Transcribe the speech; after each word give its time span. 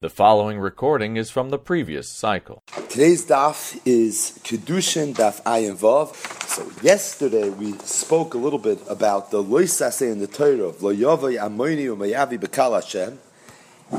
The 0.00 0.08
following 0.08 0.60
recording 0.60 1.16
is 1.16 1.28
from 1.28 1.50
the 1.50 1.58
previous 1.58 2.08
cycle. 2.08 2.62
Today's 2.88 3.26
daf 3.26 3.80
is 3.84 4.38
Kedushin 4.44 5.12
Daf 5.12 5.42
Ayin 5.42 5.76
Vav. 5.76 6.14
So 6.46 6.70
yesterday 6.86 7.50
we 7.50 7.72
spoke 7.78 8.34
a 8.34 8.38
little 8.38 8.60
bit 8.60 8.78
about 8.88 9.32
the 9.32 9.42
loisase 9.42 10.02
in 10.02 10.20
the 10.20 10.28
Torah 10.28 10.68
of 10.68 10.84
Lo 10.84 10.94
Yavai 10.94 11.36
Amoni 11.42 11.86
Umayavi 11.86 12.38
Bekal 12.38 12.80
Hashem, 12.80 13.18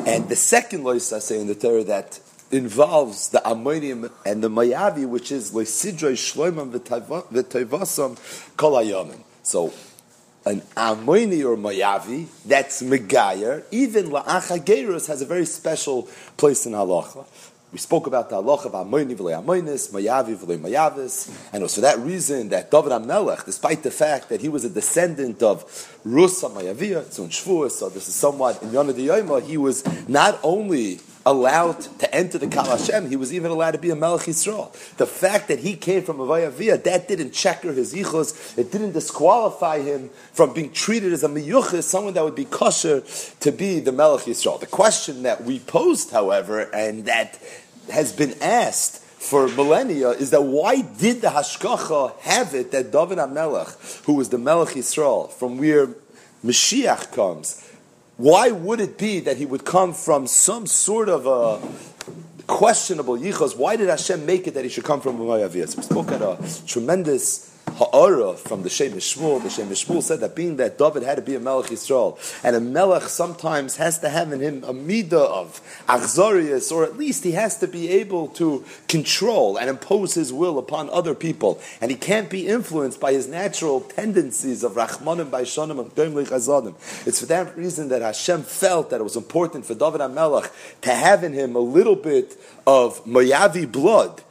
and 0.08 0.30
the 0.30 0.38
second 0.38 0.86
loisase 0.86 1.38
in 1.38 1.48
the 1.48 1.56
Torah 1.56 1.84
that 1.84 2.22
involves 2.50 3.28
the 3.28 3.40
Amonim 3.40 4.10
and 4.26 4.42
the 4.42 4.50
Mayavi, 4.50 5.06
which 5.06 5.34
is 5.34 5.52
Loisidroi 5.52 6.14
Shloimam 6.14 6.72
V'Toivasam 6.80 8.56
Kol. 8.56 9.16
So 9.44 9.74
an 10.46 10.62
Amoni 10.76 11.44
or 11.44 11.58
Mayavi, 11.58 12.28
that's 12.46 12.82
Megayer, 12.82 13.64
even 13.72 14.08
La'achagerus 14.10 15.08
has 15.08 15.22
a 15.22 15.26
very 15.26 15.46
special 15.46 16.08
place 16.38 16.66
in 16.66 16.74
halacha. 16.74 17.26
We 17.72 17.78
spoke 17.78 18.08
about 18.08 18.32
the 18.32 18.38
halacha 18.38 18.66
of 18.66 18.72
Amoni 18.72 19.16
v'le 19.16 19.44
Amonis, 19.44 19.92
Mayavi 19.92 20.36
v'le 20.36 20.58
Mayavis, 20.58 21.30
and 21.54 21.62
it 21.62 21.64
was 21.64 21.76
for 21.76 21.82
that 21.82 22.00
reason 22.00 22.50
that 22.50 22.72
David 22.72 22.92
HaMelech, 22.92 23.46
despite 23.46 23.84
the 23.84 23.92
fact 23.92 24.30
that 24.30 24.42
he 24.42 24.50
was 24.50 24.64
a 24.64 24.70
descendant 24.70 25.44
of 25.44 25.66
Rusa 26.06 26.52
Mayavia, 26.52 27.04
Tzun 27.04 27.28
Shvuah, 27.28 27.70
so 27.70 27.90
this 27.90 28.08
is 28.08 28.16
somewhat 28.16 28.64
in 28.64 28.72
Yonah 28.72 29.42
he 29.42 29.58
was 29.58 29.86
not 30.08 30.40
only 30.42 31.00
allowed 31.26 31.82
to 32.00 32.16
enter 32.16 32.38
the 32.38 32.48
Kal 32.48 32.66
Hashem. 32.66 33.10
He 33.10 33.16
was 33.16 33.34
even 33.34 33.52
allowed 33.52 33.72
to 33.72 33.78
be 33.78 33.90
a 33.90 33.96
Melech 33.96 34.22
Yisrael. 34.22 34.72
The 34.98 35.06
fact 35.06 35.48
that 35.50 35.60
he 35.60 35.76
came 35.76 36.04
from 36.04 36.18
Avaya 36.18 36.84
that 36.84 37.08
didn't 37.08 37.32
checker 37.32 37.74
his 37.74 37.94
yichus. 37.94 38.58
It 38.58 38.72
didn't 38.72 38.94
disqualify 38.94 39.82
him 39.82 40.10
from 40.32 40.54
being 40.54 40.72
treated 40.72 41.14
as 41.14 41.24
a 41.24 41.28
miyuchis, 41.28 41.84
someone 41.84 42.14
that 42.14 42.24
would 42.24 42.36
be 42.36 42.46
kosher 42.46 43.04
to 43.42 43.52
be 43.52 43.80
the 43.80 43.92
Melech 43.92 44.26
Yisrael. 44.26 44.60
The 44.60 44.68
question 44.68 45.24
that 45.24 45.44
we 45.44 45.60
posed, 45.60 46.12
however, 46.12 46.62
and 46.74 47.06
that 47.06 47.38
has 47.92 48.12
been 48.14 48.36
asked 48.42 49.00
for 49.20 49.50
millennia 49.50 50.12
is 50.12 50.30
that 50.30 50.42
why 50.42 50.82
did 50.82 51.22
the 51.22 51.28
Hashkacha 51.28 52.18
have 52.20 52.56
it 52.56 52.72
that 52.72 52.92
David 52.92 53.18
HaMelech, 53.18 54.06
who 54.06 54.14
was 54.14 54.30
the 54.30 54.38
Melech 54.38 54.70
Yisrael, 54.70 55.30
from 55.30 55.58
where 55.58 55.90
Mashiach 56.44 57.12
comes, 57.12 57.69
why 58.20 58.52
would 58.52 58.82
it 58.82 58.98
be 58.98 59.22
that 59.22 59.38
he 59.38 59.46
would 59.46 59.64
come 59.64 59.94
from 59.94 60.28
some 60.28 60.68
sort 60.68 61.08
of 61.08 61.26
a 61.26 61.66
questionable 62.48 63.18
yichos? 63.18 63.56
Why 63.56 63.78
did 63.78 63.88
Hashem 63.88 64.26
make 64.26 64.46
it 64.46 64.56
that 64.56 64.66
he 64.66 64.70
should 64.70 64.84
come 64.84 65.00
from 65.00 65.18
Umayaviyas? 65.18 65.78
We 65.78 65.84
spoke 65.84 66.12
at 66.12 66.22
a 66.22 66.38
tremendous 66.68 67.50
ha'ara 67.72 68.36
from 68.36 68.64
the 68.64 68.70
Shem 68.70 68.94
Shmuel. 68.94 69.42
The 69.42 69.50
Shem 69.50 69.68
Shmuel 69.68 70.04
said 70.04 70.20
that 70.22 70.36
being 70.36 70.58
that 70.58 70.78
David 70.78 71.04
had 71.04 71.16
to 71.16 71.22
be 71.22 71.36
a 71.36 71.40
Melech 71.40 71.72
Yisrael, 71.72 72.18
and 72.44 72.56
a 72.56 72.60
Melech 72.60 73.04
sometimes 73.04 73.78
has 73.78 74.00
to 74.00 74.10
have 74.10 74.32
in 74.32 74.40
him 74.40 74.64
a 74.64 74.74
midah 74.74 75.14
of 75.14 75.62
achzarius, 75.88 76.72
or 76.72 76.84
at 76.84 76.98
least 76.98 77.24
he 77.24 77.32
has 77.32 77.58
to 77.60 77.68
be 77.68 77.90
able 77.90 78.28
to 78.30 78.64
control 78.88 79.58
and 79.58 79.70
impose 79.70 80.14
his 80.14 80.32
will 80.34 80.58
upon 80.58 80.90
other 80.90 81.16
people, 81.16 81.60
and 81.82 81.92
he 81.92 81.98
can't 81.98 82.30
be 82.30 82.48
influenced 82.48 83.00
by 83.00 83.14
his 83.14 83.28
natural 83.28 83.82
tendencies 83.82 84.64
of 84.64 84.74
Rachmanim, 84.74 85.32
by 85.32 85.44
Baishanim, 85.44 85.80
and 85.80 85.96
Doim 85.96 86.14
Chazadim. 86.28 86.76
It's 87.08 87.20
for 87.20 87.26
that 87.28 87.58
reason 87.58 87.90
that 87.90 88.02
Hashem 88.02 88.44
felt 88.44 88.90
that 88.90 89.00
it 89.00 89.04
was 89.04 89.16
important 89.16 89.66
for 89.66 89.74
David 89.74 90.02
HaMelech 90.02 90.52
to 90.82 90.94
have 90.94 91.24
in 91.24 91.34
him 91.34 91.56
a 91.56 91.60
little 91.60 91.96
bit 91.96 92.38
of 92.68 93.04
Moyavi 93.06 93.72
blood 93.72 94.22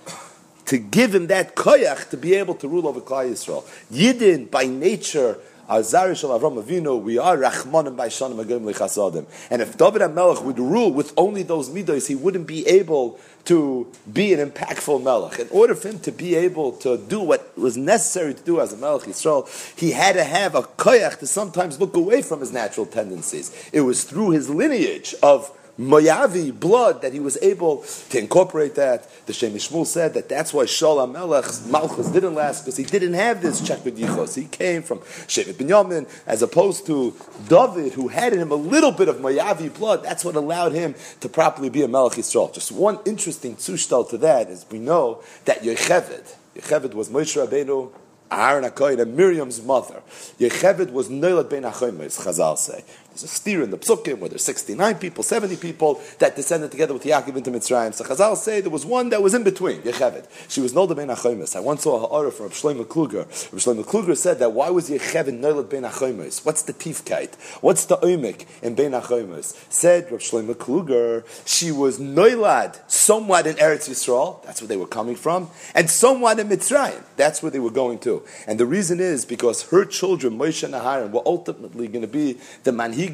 to 0.68 0.76
give 0.76 1.14
him 1.14 1.28
that 1.28 1.56
koyach 1.56 2.10
to 2.10 2.16
be 2.16 2.34
able 2.34 2.54
to 2.54 2.68
rule 2.68 2.86
over 2.86 3.00
Klal 3.00 3.30
Yisrael. 3.30 3.64
Yidden, 3.90 4.50
by 4.50 4.64
nature, 4.64 5.38
Azari 5.66 6.14
Shal 6.14 6.38
Avram 6.38 6.62
Avinu, 6.62 7.02
we 7.02 7.16
are 7.16 7.38
Rachmanim 7.38 7.96
by 7.96 8.08
Shanim 8.08 8.38
Agim 8.38 8.64
Lechasadim. 8.64 9.24
And 9.50 9.62
if 9.62 9.78
David 9.78 10.02
HaMelech 10.02 10.42
would 10.44 10.58
rule 10.58 10.92
with 10.92 11.14
only 11.16 11.42
those 11.42 11.70
midos, 11.70 12.06
he 12.06 12.14
wouldn't 12.14 12.46
be 12.46 12.66
able 12.66 13.18
to 13.46 13.90
be 14.12 14.34
an 14.34 14.50
impactful 14.50 15.02
melech. 15.02 15.38
In 15.38 15.48
order 15.50 15.74
for 15.74 15.88
him 15.88 16.00
to 16.00 16.12
be 16.12 16.34
able 16.34 16.72
to 16.72 16.98
do 16.98 17.20
what 17.20 17.56
was 17.56 17.78
necessary 17.78 18.34
to 18.34 18.42
do 18.42 18.60
as 18.60 18.70
a 18.74 18.76
melech 18.76 19.02
Yisrael, 19.04 19.48
he 19.78 19.92
had 19.92 20.16
to 20.16 20.24
have 20.24 20.54
a 20.54 20.62
koyach 20.62 21.18
to 21.20 21.26
sometimes 21.26 21.80
look 21.80 21.96
away 21.96 22.20
from 22.20 22.40
his 22.40 22.52
natural 22.52 22.84
tendencies. 22.84 23.70
It 23.72 23.80
was 23.82 24.04
through 24.04 24.30
his 24.30 24.50
lineage 24.50 25.14
of 25.22 25.50
Moyavi 25.78 26.58
blood 26.58 27.02
that 27.02 27.12
he 27.12 27.20
was 27.20 27.38
able 27.40 27.84
to 28.10 28.18
incorporate 28.18 28.74
that. 28.74 29.08
The 29.26 29.32
Shem 29.32 29.52
Shmuel 29.52 29.86
said 29.86 30.14
that 30.14 30.28
that's 30.28 30.52
why 30.52 30.64
Shaul 30.64 31.10
Melech's 31.10 31.68
Malchus 31.68 32.08
didn't 32.08 32.34
last 32.34 32.64
because 32.64 32.76
he 32.76 32.84
didn't 32.84 33.14
have 33.14 33.40
this 33.40 33.64
checkered 33.64 33.94
yichos. 33.94 34.34
He 34.34 34.46
came 34.46 34.82
from 34.82 34.98
Shevet 34.98 35.54
Binyamin 35.54 36.08
as 36.26 36.42
opposed 36.42 36.86
to 36.86 37.14
David, 37.48 37.92
who 37.92 38.08
had 38.08 38.32
in 38.32 38.40
him 38.40 38.50
a 38.50 38.56
little 38.56 38.90
bit 38.90 39.08
of 39.08 39.18
Moyavi 39.18 39.72
blood. 39.76 40.02
That's 40.02 40.24
what 40.24 40.34
allowed 40.34 40.72
him 40.72 40.96
to 41.20 41.28
properly 41.28 41.68
be 41.68 41.82
a 41.82 41.88
Melech 41.88 42.14
Yisrael. 42.14 42.52
Just 42.52 42.72
one 42.72 42.98
interesting 43.04 43.54
zushtal 43.56 44.08
to 44.10 44.18
that 44.18 44.48
is 44.48 44.66
we 44.70 44.80
know 44.80 45.22
that 45.44 45.62
Yocheved, 45.62 46.34
Yocheved 46.56 46.94
was 46.94 47.08
Moshe 47.08 47.36
Rabbeinu 47.36 47.92
Aaron 48.30 48.64
HaKoyin 48.64 49.00
and 49.00 49.16
Miriam's 49.16 49.62
mother. 49.62 50.02
Yocheved 50.38 50.90
was 50.92 51.08
Noilad 51.08 51.48
Ben 51.48 51.62
Achoymes, 51.62 52.20
Chazal 52.20 52.58
say. 52.58 52.84
There's 53.18 53.32
a 53.32 53.34
steer 53.34 53.62
in 53.62 53.72
the 53.72 53.78
psukim 53.78 54.20
where 54.20 54.28
there's 54.28 54.44
69 54.44 54.94
people, 54.98 55.24
70 55.24 55.56
people 55.56 56.00
that 56.20 56.36
descended 56.36 56.70
together 56.70 56.94
with 56.94 57.02
Yaakov 57.02 57.34
into 57.34 57.50
Mitzrayim. 57.50 57.92
So 57.92 58.04
Chazal 58.04 58.36
say 58.36 58.60
there 58.60 58.70
was 58.70 58.86
one 58.86 59.08
that 59.08 59.20
was 59.20 59.34
in 59.34 59.42
between, 59.42 59.82
Yechevet. 59.82 60.26
She 60.48 60.60
was 60.60 60.72
Nolda 60.72 60.94
ben 60.94 61.08
Achoimis. 61.08 61.56
I 61.56 61.60
once 61.60 61.82
saw 61.82 61.96
a 61.96 62.06
ha'ara 62.06 62.30
from 62.30 62.50
Shlomo 62.50 62.84
Kluger. 62.84 63.26
Shlomo 63.26 63.84
Kluger 63.84 64.16
said 64.16 64.38
that 64.38 64.52
why 64.52 64.70
was 64.70 64.88
Yechevet 64.88 65.36
Noilad 65.40 65.68
ben 65.68 65.82
Achoimis? 65.82 66.46
What's 66.46 66.62
the 66.62 66.72
tifkite? 66.72 67.34
What's 67.60 67.86
the 67.86 67.96
oimik 67.96 68.46
in 68.62 68.76
ben 68.76 68.92
Achoimis? 68.92 69.66
Said 69.68 70.12
Rav 70.12 70.20
Shlomo 70.20 70.54
Kluger, 70.54 71.24
she 71.44 71.72
was 71.72 71.98
Noilad 71.98 72.78
somewhat 72.88 73.48
in 73.48 73.56
Eretz 73.56 73.88
Yisrael, 73.88 74.44
that's 74.44 74.60
where 74.60 74.68
they 74.68 74.76
were 74.76 74.86
coming 74.86 75.16
from, 75.16 75.50
and 75.74 75.90
somewhat 75.90 76.38
in 76.38 76.48
Mitzrayim, 76.48 77.02
that's 77.16 77.42
where 77.42 77.50
they 77.50 77.58
were 77.58 77.72
going 77.72 77.98
to. 77.98 78.22
And 78.46 78.60
the 78.60 78.66
reason 78.66 79.00
is 79.00 79.24
because 79.24 79.70
her 79.70 79.84
children, 79.84 80.38
Moshe 80.38 80.62
and 80.62 80.72
Aharon, 80.72 81.10
were 81.10 81.22
ultimately 81.26 81.88
going 81.88 82.02
to 82.02 82.06
be 82.06 82.38
the 82.62 82.70
manhig 82.70 83.07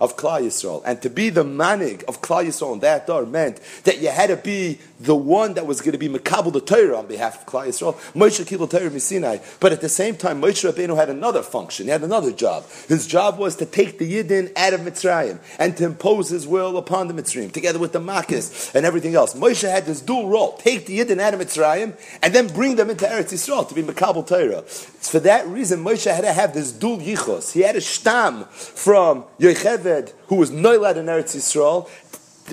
of 0.00 0.16
Klal 0.16 0.42
Yisrael. 0.42 0.82
And 0.84 1.00
to 1.02 1.10
be 1.10 1.30
the 1.30 1.44
manig 1.44 2.04
of 2.04 2.20
Klal 2.20 2.44
Yisrael 2.44 2.74
in 2.74 2.80
that 2.80 3.06
door 3.06 3.24
meant 3.26 3.60
that 3.84 4.00
you 4.00 4.08
had 4.08 4.28
to 4.28 4.36
be 4.36 4.78
the 5.00 5.14
one 5.14 5.54
that 5.54 5.66
was 5.66 5.80
going 5.80 5.92
to 5.92 5.98
be 5.98 6.08
Makabal 6.08 6.52
the 6.52 6.60
Torah 6.60 6.98
on 6.98 7.06
behalf 7.06 7.40
of 7.40 7.46
Klal 7.46 7.66
Yisrael. 7.66 7.94
Moshe 8.12 8.44
Kibel 8.44 8.68
Torah 8.68 8.90
Misinai. 8.90 9.42
But 9.60 9.72
at 9.72 9.80
the 9.80 9.88
same 9.88 10.16
time, 10.16 10.42
Moshe 10.42 10.70
Rabbeinu 10.70 10.96
had 10.96 11.08
another 11.08 11.42
function. 11.42 11.86
He 11.86 11.90
had 11.90 12.02
another 12.02 12.32
job. 12.32 12.64
His 12.88 13.06
job 13.06 13.38
was 13.38 13.56
to 13.56 13.66
take 13.66 13.98
the 13.98 14.12
Yidden 14.12 14.52
out 14.56 14.74
of 14.74 14.80
Mitzrayim 14.80 15.38
and 15.58 15.76
to 15.76 15.84
impose 15.84 16.28
his 16.28 16.46
will 16.46 16.76
upon 16.76 17.08
the 17.08 17.14
Mitzrayim, 17.14 17.52
together 17.52 17.78
with 17.78 17.92
the 17.92 18.00
Makis 18.00 18.74
and 18.74 18.84
everything 18.84 19.14
else. 19.14 19.34
Moshe 19.34 19.68
had 19.68 19.86
this 19.86 20.00
dual 20.00 20.28
role. 20.28 20.56
Take 20.58 20.86
the 20.86 20.98
Yidden 20.98 21.20
out 21.20 21.34
of 21.34 21.40
Mitzrayim 21.40 21.96
and 22.22 22.34
then 22.34 22.48
bring 22.48 22.76
them 22.76 22.90
into 22.90 23.04
Eretz 23.04 23.32
Yisrael 23.32 23.68
to 23.68 23.74
be 23.74 23.82
Makabal 23.82 24.26
Torah. 24.26 24.58
It's 24.58 25.10
for 25.10 25.20
that 25.20 25.46
reason 25.46 25.84
Moshe 25.84 26.10
had 26.12 26.22
to 26.22 26.32
have 26.32 26.54
this 26.54 26.72
dual 26.72 26.98
yichos. 26.98 27.52
He 27.52 27.60
had 27.60 27.76
a 27.76 27.80
stam 27.80 28.44
from 28.44 29.24
Yocheved, 29.38 30.12
who 30.26 30.36
was 30.36 30.50
Noilad 30.50 30.96
in 30.96 31.06
Eretz 31.06 31.36
Yisrael, 31.36 31.88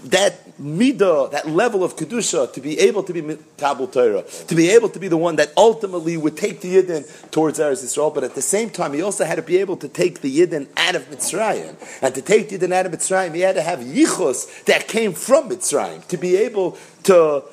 that 0.03 0.57
midah, 0.59 1.31
that 1.31 1.47
level 1.47 1.83
of 1.83 1.95
kedusha, 1.95 2.51
to 2.51 2.61
be 2.61 2.79
able 2.79 3.03
to 3.03 3.13
be 3.13 3.37
Kabul 3.57 3.87
Torah, 3.87 4.23
to 4.23 4.55
be 4.55 4.69
able 4.69 4.89
to 4.89 4.99
be 4.99 5.07
the 5.07 5.17
one 5.17 5.37
that 5.37 5.53
ultimately 5.55 6.17
would 6.17 6.37
take 6.37 6.61
the 6.61 6.75
Yidden 6.75 7.31
towards 7.31 7.59
Eretz 7.59 7.83
Yisrael, 7.83 8.13
but 8.13 8.23
at 8.23 8.35
the 8.35 8.41
same 8.41 8.69
time, 8.69 8.93
he 8.93 9.01
also 9.01 9.25
had 9.25 9.35
to 9.35 9.41
be 9.41 9.57
able 9.57 9.77
to 9.77 9.87
take 9.87 10.21
the 10.21 10.39
Yidden 10.39 10.67
out 10.77 10.95
of 10.95 11.09
Mitzrayim. 11.09 11.75
And 12.01 12.13
to 12.13 12.21
take 12.21 12.49
the 12.49 12.57
Yidden 12.57 12.73
out 12.73 12.85
of 12.85 12.91
Mitzrayim, 12.91 13.33
he 13.33 13.41
had 13.41 13.55
to 13.55 13.61
have 13.61 13.79
yichus 13.79 14.65
that 14.65 14.87
came 14.87 15.13
from 15.13 15.49
Mitzrayim, 15.49 16.05
to 16.07 16.17
be 16.17 16.35
able 16.35 16.77
to 17.03 17.43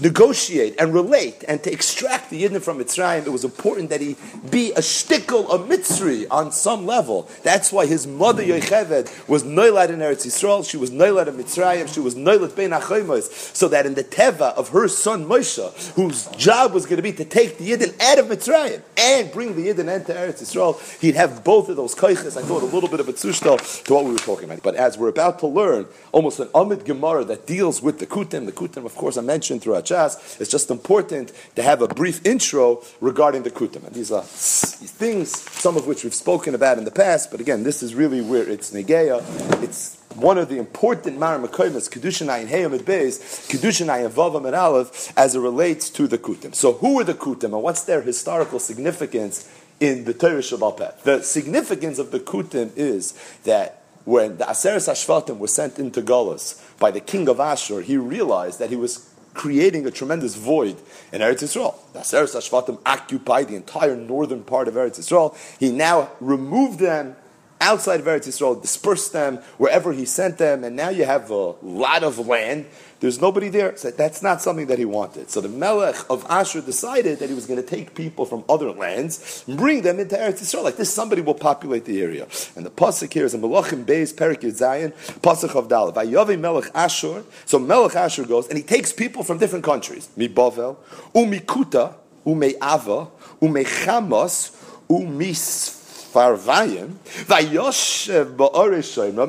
negotiate 0.00 0.74
and 0.78 0.94
relate 0.94 1.44
and 1.46 1.62
to 1.62 1.72
extract 1.72 2.30
the 2.30 2.42
Yidden 2.42 2.62
from 2.62 2.78
Mitzrayim, 2.78 3.26
it 3.26 3.30
was 3.30 3.44
important 3.44 3.90
that 3.90 4.00
he 4.00 4.16
be 4.50 4.72
a 4.72 4.80
shtickle, 4.80 5.52
a 5.52 5.58
Mitzri 5.58 6.26
on 6.30 6.52
some 6.52 6.86
level. 6.86 7.28
That's 7.42 7.72
why 7.72 7.86
his 7.86 8.06
mother 8.06 8.42
Yocheved 8.42 9.28
was 9.28 9.42
Noilad 9.42 9.90
in 9.90 9.98
Eretz 9.98 10.26
Yisrael, 10.26 10.68
she 10.68 10.76
was 10.76 10.90
Noilad 10.90 11.26
in 11.28 11.34
Mitzrayim, 11.34 11.92
she 11.92 12.00
was 12.00 12.14
Noilad 12.14 12.54
Bein 12.56 12.70
Achoimos, 12.70 13.54
so 13.54 13.68
that 13.68 13.86
in 13.86 13.94
the 13.94 14.04
Teva 14.04 14.54
of 14.54 14.70
her 14.70 14.88
son 14.88 15.26
Moshe, 15.26 15.92
whose 15.94 16.26
job 16.28 16.72
was 16.72 16.86
going 16.86 16.96
to 16.96 17.02
be 17.02 17.12
to 17.12 17.24
take 17.24 17.58
the 17.58 17.70
Yidden 17.70 18.00
out 18.00 18.18
of 18.18 18.26
Mitzrayim 18.26 18.82
and 18.96 19.30
bring 19.32 19.54
the 19.54 19.68
Yidden 19.68 19.94
into 19.94 20.12
Eretz 20.12 20.42
Yisrael, 20.42 21.00
he'd 21.00 21.14
have 21.14 21.44
both 21.44 21.68
of 21.68 21.76
those 21.76 21.94
koiches. 21.94 22.36
I 22.36 22.42
thought 22.42 22.62
a 22.62 22.66
little 22.66 22.88
bit 22.88 23.00
of 23.00 23.08
a 23.08 23.12
tzushtal 23.12 23.84
to 23.84 23.94
what 23.94 24.04
we 24.04 24.12
were 24.12 24.18
talking 24.18 24.44
about. 24.44 24.62
But 24.62 24.76
as 24.76 24.96
we're 24.96 25.08
about 25.08 25.38
to 25.40 25.46
learn, 25.46 25.86
almost 26.12 26.40
an 26.40 26.48
Amid 26.54 26.84
Gemara 26.84 27.24
that 27.24 27.46
deals 27.46 27.82
with 27.82 27.98
the 27.98 28.06
Kutim, 28.06 28.46
the 28.46 28.52
Kutim, 28.52 28.84
of 28.84 28.94
course, 28.94 29.16
I 29.16 29.22
mentioned 29.22 29.62
throughout 29.62 29.79
It's 29.80 30.50
just 30.50 30.70
important 30.70 31.32
to 31.56 31.62
have 31.62 31.82
a 31.82 31.88
brief 31.88 32.24
intro 32.26 32.82
regarding 33.00 33.42
the 33.42 33.50
Kutim. 33.50 33.84
And 33.84 33.94
these 33.94 34.12
are 34.12 34.22
things, 34.22 35.30
some 35.52 35.76
of 35.76 35.86
which 35.86 36.04
we've 36.04 36.14
spoken 36.14 36.54
about 36.54 36.78
in 36.78 36.84
the 36.84 36.90
past, 36.90 37.30
but 37.30 37.40
again, 37.40 37.62
this 37.62 37.82
is 37.82 37.94
really 37.94 38.20
where 38.20 38.48
it's 38.48 38.72
Negeya. 38.72 39.22
It's 39.62 39.96
one 40.16 40.38
of 40.38 40.48
the 40.48 40.58
important 40.58 41.18
Maramakoimas, 41.18 41.88
Kedushin 41.88 42.26
Ayin 42.28 42.48
Heyam 42.48 42.74
at 42.74 42.84
Beis, 42.84 43.48
Kedushin 43.48 43.86
Ayin 43.86 44.10
Vavam 44.10 44.46
and 44.46 44.54
Aleph, 44.54 45.12
as 45.16 45.34
it 45.34 45.40
relates 45.40 45.88
to 45.90 46.06
the 46.06 46.18
Kutim. 46.18 46.54
So 46.54 46.74
who 46.74 47.00
are 47.00 47.04
the 47.04 47.14
Kutim 47.14 47.44
and 47.44 47.62
what's 47.62 47.84
their 47.84 48.02
historical 48.02 48.58
significance 48.58 49.48
in 49.78 50.04
the 50.04 50.12
Torah 50.12 50.40
Shabbat 50.40 51.02
The 51.02 51.22
significance 51.22 51.98
of 51.98 52.10
the 52.10 52.20
Kutim 52.20 52.70
is 52.76 53.14
that 53.44 53.82
when 54.04 54.38
the 54.38 54.44
Aseres 54.44 54.88
Ashvatim 54.88 55.38
were 55.38 55.46
sent 55.46 55.78
into 55.78 56.02
Golas 56.02 56.60
by 56.78 56.90
the 56.90 57.00
king 57.00 57.28
of 57.28 57.38
Ashur, 57.38 57.80
he 57.80 57.96
realized 57.96 58.58
that 58.58 58.70
he 58.70 58.76
was 58.76 59.09
creating 59.34 59.86
a 59.86 59.90
tremendous 59.90 60.34
void 60.34 60.76
in 61.12 61.20
Eretz 61.20 61.42
Yisrael. 61.42 61.74
The 61.92 62.00
Aseres 62.00 62.34
Ashvatim 62.34 62.78
occupied 62.84 63.48
the 63.48 63.56
entire 63.56 63.96
northern 63.96 64.42
part 64.42 64.68
of 64.68 64.74
Eretz 64.74 64.98
Yisrael. 64.98 65.36
He 65.58 65.70
now 65.70 66.10
removed 66.20 66.78
them 66.78 67.16
outside 67.60 68.00
of 68.00 68.06
Eretz 68.06 68.26
Yisrael, 68.26 68.60
dispersed 68.60 69.12
them 69.12 69.36
wherever 69.58 69.92
he 69.92 70.04
sent 70.04 70.38
them, 70.38 70.64
and 70.64 70.74
now 70.74 70.88
you 70.88 71.04
have 71.04 71.30
a 71.30 71.54
lot 71.62 72.02
of 72.02 72.18
land. 72.26 72.66
There's 73.00 73.20
nobody 73.20 73.48
there. 73.48 73.76
So 73.76 73.90
that's 73.90 74.22
not 74.22 74.42
something 74.42 74.66
that 74.66 74.78
he 74.78 74.84
wanted. 74.84 75.30
So 75.30 75.40
the 75.40 75.48
Melech 75.48 75.96
of 76.10 76.24
Asher 76.28 76.60
decided 76.60 77.18
that 77.18 77.30
he 77.30 77.34
was 77.34 77.46
going 77.46 77.60
to 77.60 77.66
take 77.66 77.94
people 77.94 78.26
from 78.26 78.44
other 78.48 78.70
lands 78.72 79.42
and 79.46 79.56
bring 79.56 79.80
them 79.80 79.98
into 79.98 80.16
Eretz 80.16 80.40
Yisrael. 80.40 80.64
Like 80.64 80.76
this, 80.76 80.92
somebody 80.92 81.22
will 81.22 81.34
populate 81.34 81.86
the 81.86 82.02
area. 82.02 82.28
And 82.54 82.64
the 82.64 82.70
pasuk 82.70 83.12
here 83.12 83.24
is 83.24 83.32
a 83.32 83.38
Melachim 83.38 83.84
Beis 83.84 84.14
Perik 84.14 84.48
Zion 84.52 84.92
pasuk 85.22 85.56
of 85.56 85.68
Dal. 85.68 85.92
Vayavi 85.92 86.38
Melech 86.38 86.70
Asher. 86.74 87.24
So 87.46 87.58
Melech 87.58 87.96
Asher 87.96 88.24
goes 88.24 88.48
and 88.48 88.58
he 88.58 88.62
takes 88.62 88.92
people 88.92 89.24
from 89.24 89.38
different 89.38 89.64
countries. 89.64 90.10
Mi 90.14 90.28
Bavel, 90.28 90.76
Umikuta, 91.14 91.94
Umeava, 92.26 93.10
Umechamos, 93.40 94.54
Umis 94.90 95.79
Farvayim, 96.12 96.96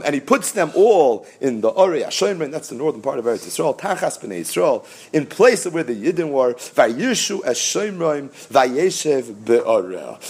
and 0.03 0.15
he 0.15 0.21
puts 0.21 0.51
them 0.51 0.71
all 0.75 1.25
in 1.39 1.61
the 1.61 1.69
Ore 1.69 1.93
Shoimrim, 1.93 2.51
that's 2.51 2.69
the 2.69 2.75
northern 2.75 3.01
part 3.01 3.19
of 3.19 3.25
Eretz 3.25 3.45
Yisrael, 3.45 3.77
Tachas 3.77 4.19
B'nai 4.19 4.41
Yisrael, 4.41 4.85
in 5.13 5.25
place 5.25 5.65
of 5.65 5.73
where 5.73 5.83
the 5.83 5.95
Yidden 5.95 6.31
were. 6.31 6.55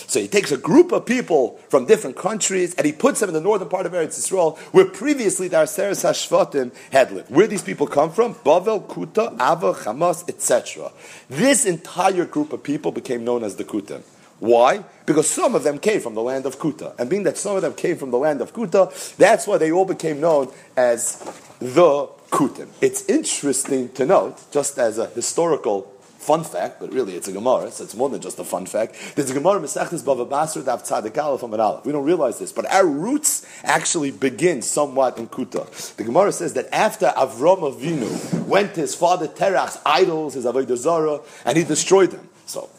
So 0.07 0.19
he 0.19 0.27
takes 0.27 0.51
a 0.51 0.57
group 0.57 0.91
of 0.91 1.05
people 1.05 1.59
from 1.69 1.85
different 1.85 2.17
countries 2.17 2.75
and 2.75 2.85
he 2.85 2.91
puts 2.91 3.19
them 3.19 3.29
in 3.29 3.33
the 3.33 3.41
northern 3.41 3.69
part 3.69 3.85
of 3.85 3.93
Eretz 3.93 4.19
Yisrael, 4.19 4.57
where 4.73 4.85
previously 4.85 5.47
the 5.47 5.57
Arseres 5.57 6.03
Hashvatim 6.03 6.71
had 6.91 7.11
lived. 7.11 7.29
Where 7.31 7.47
these 7.47 7.63
people 7.63 7.87
come 7.87 8.11
from? 8.11 8.35
Bavel, 8.35 8.85
Kuta, 8.87 9.33
Ava, 9.35 9.73
Hamas, 9.73 10.27
etc. 10.27 10.91
This 11.29 11.65
entire 11.65 12.25
group 12.25 12.53
of 12.53 12.63
people 12.63 12.91
became 12.91 13.23
known 13.23 13.43
as 13.43 13.55
the 13.55 13.63
Kutim. 13.63 14.01
Why? 14.41 14.83
Because 15.05 15.29
some 15.29 15.53
of 15.53 15.61
them 15.63 15.77
came 15.77 16.01
from 16.01 16.15
the 16.15 16.21
land 16.21 16.47
of 16.47 16.57
Kuta. 16.57 16.97
And 16.97 17.07
being 17.11 17.21
that 17.23 17.37
some 17.37 17.55
of 17.55 17.61
them 17.61 17.75
came 17.75 17.95
from 17.95 18.09
the 18.09 18.17
land 18.17 18.41
of 18.41 18.53
Kuta, 18.53 19.15
that's 19.15 19.45
why 19.45 19.59
they 19.59 19.71
all 19.71 19.85
became 19.85 20.19
known 20.19 20.51
as 20.75 21.17
the 21.59 22.09
Kutim. 22.31 22.67
It's 22.81 23.07
interesting 23.07 23.89
to 23.89 24.03
note, 24.03 24.41
just 24.51 24.79
as 24.79 24.97
a 24.97 25.05
historical 25.05 25.83
fun 26.17 26.43
fact, 26.43 26.79
but 26.79 26.91
really 26.91 27.15
it's 27.15 27.27
a 27.27 27.31
Gemara, 27.31 27.69
so 27.69 27.83
it's 27.83 27.95
more 27.95 28.09
than 28.09 28.19
just 28.19 28.39
a 28.39 28.43
fun 28.43 28.65
fact. 28.65 28.95
There's 29.15 29.29
a 29.29 29.33
Gemara, 29.35 29.59
Mesechtes 29.59 30.01
Bava 30.01 30.27
Basra, 30.27 30.63
Dav 30.63 30.81
Tzadik 30.81 31.21
Aleph 31.21 31.43
Aleph. 31.43 31.85
We 31.85 31.91
don't 31.91 32.03
realize 32.03 32.39
this, 32.39 32.51
but 32.51 32.65
our 32.71 32.85
roots 32.85 33.45
actually 33.63 34.09
begin 34.09 34.63
somewhat 34.63 35.19
in 35.19 35.27
Kuta. 35.27 35.95
The 35.97 36.03
Gemara 36.03 36.31
says 36.31 36.53
that 36.53 36.67
after 36.73 37.13
Avram 37.15 37.71
Avinu 37.71 38.45
went 38.47 38.73
to 38.73 38.81
his 38.81 38.95
father 38.95 39.27
Terach's 39.27 39.77
idols, 39.85 40.33
his 40.33 40.45
Avodah 40.45 40.77
Zarah, 40.77 41.19
and 41.45 41.57
he 41.57 41.63
destroyed 41.63 42.09
them. 42.09 42.27
So 42.47 42.71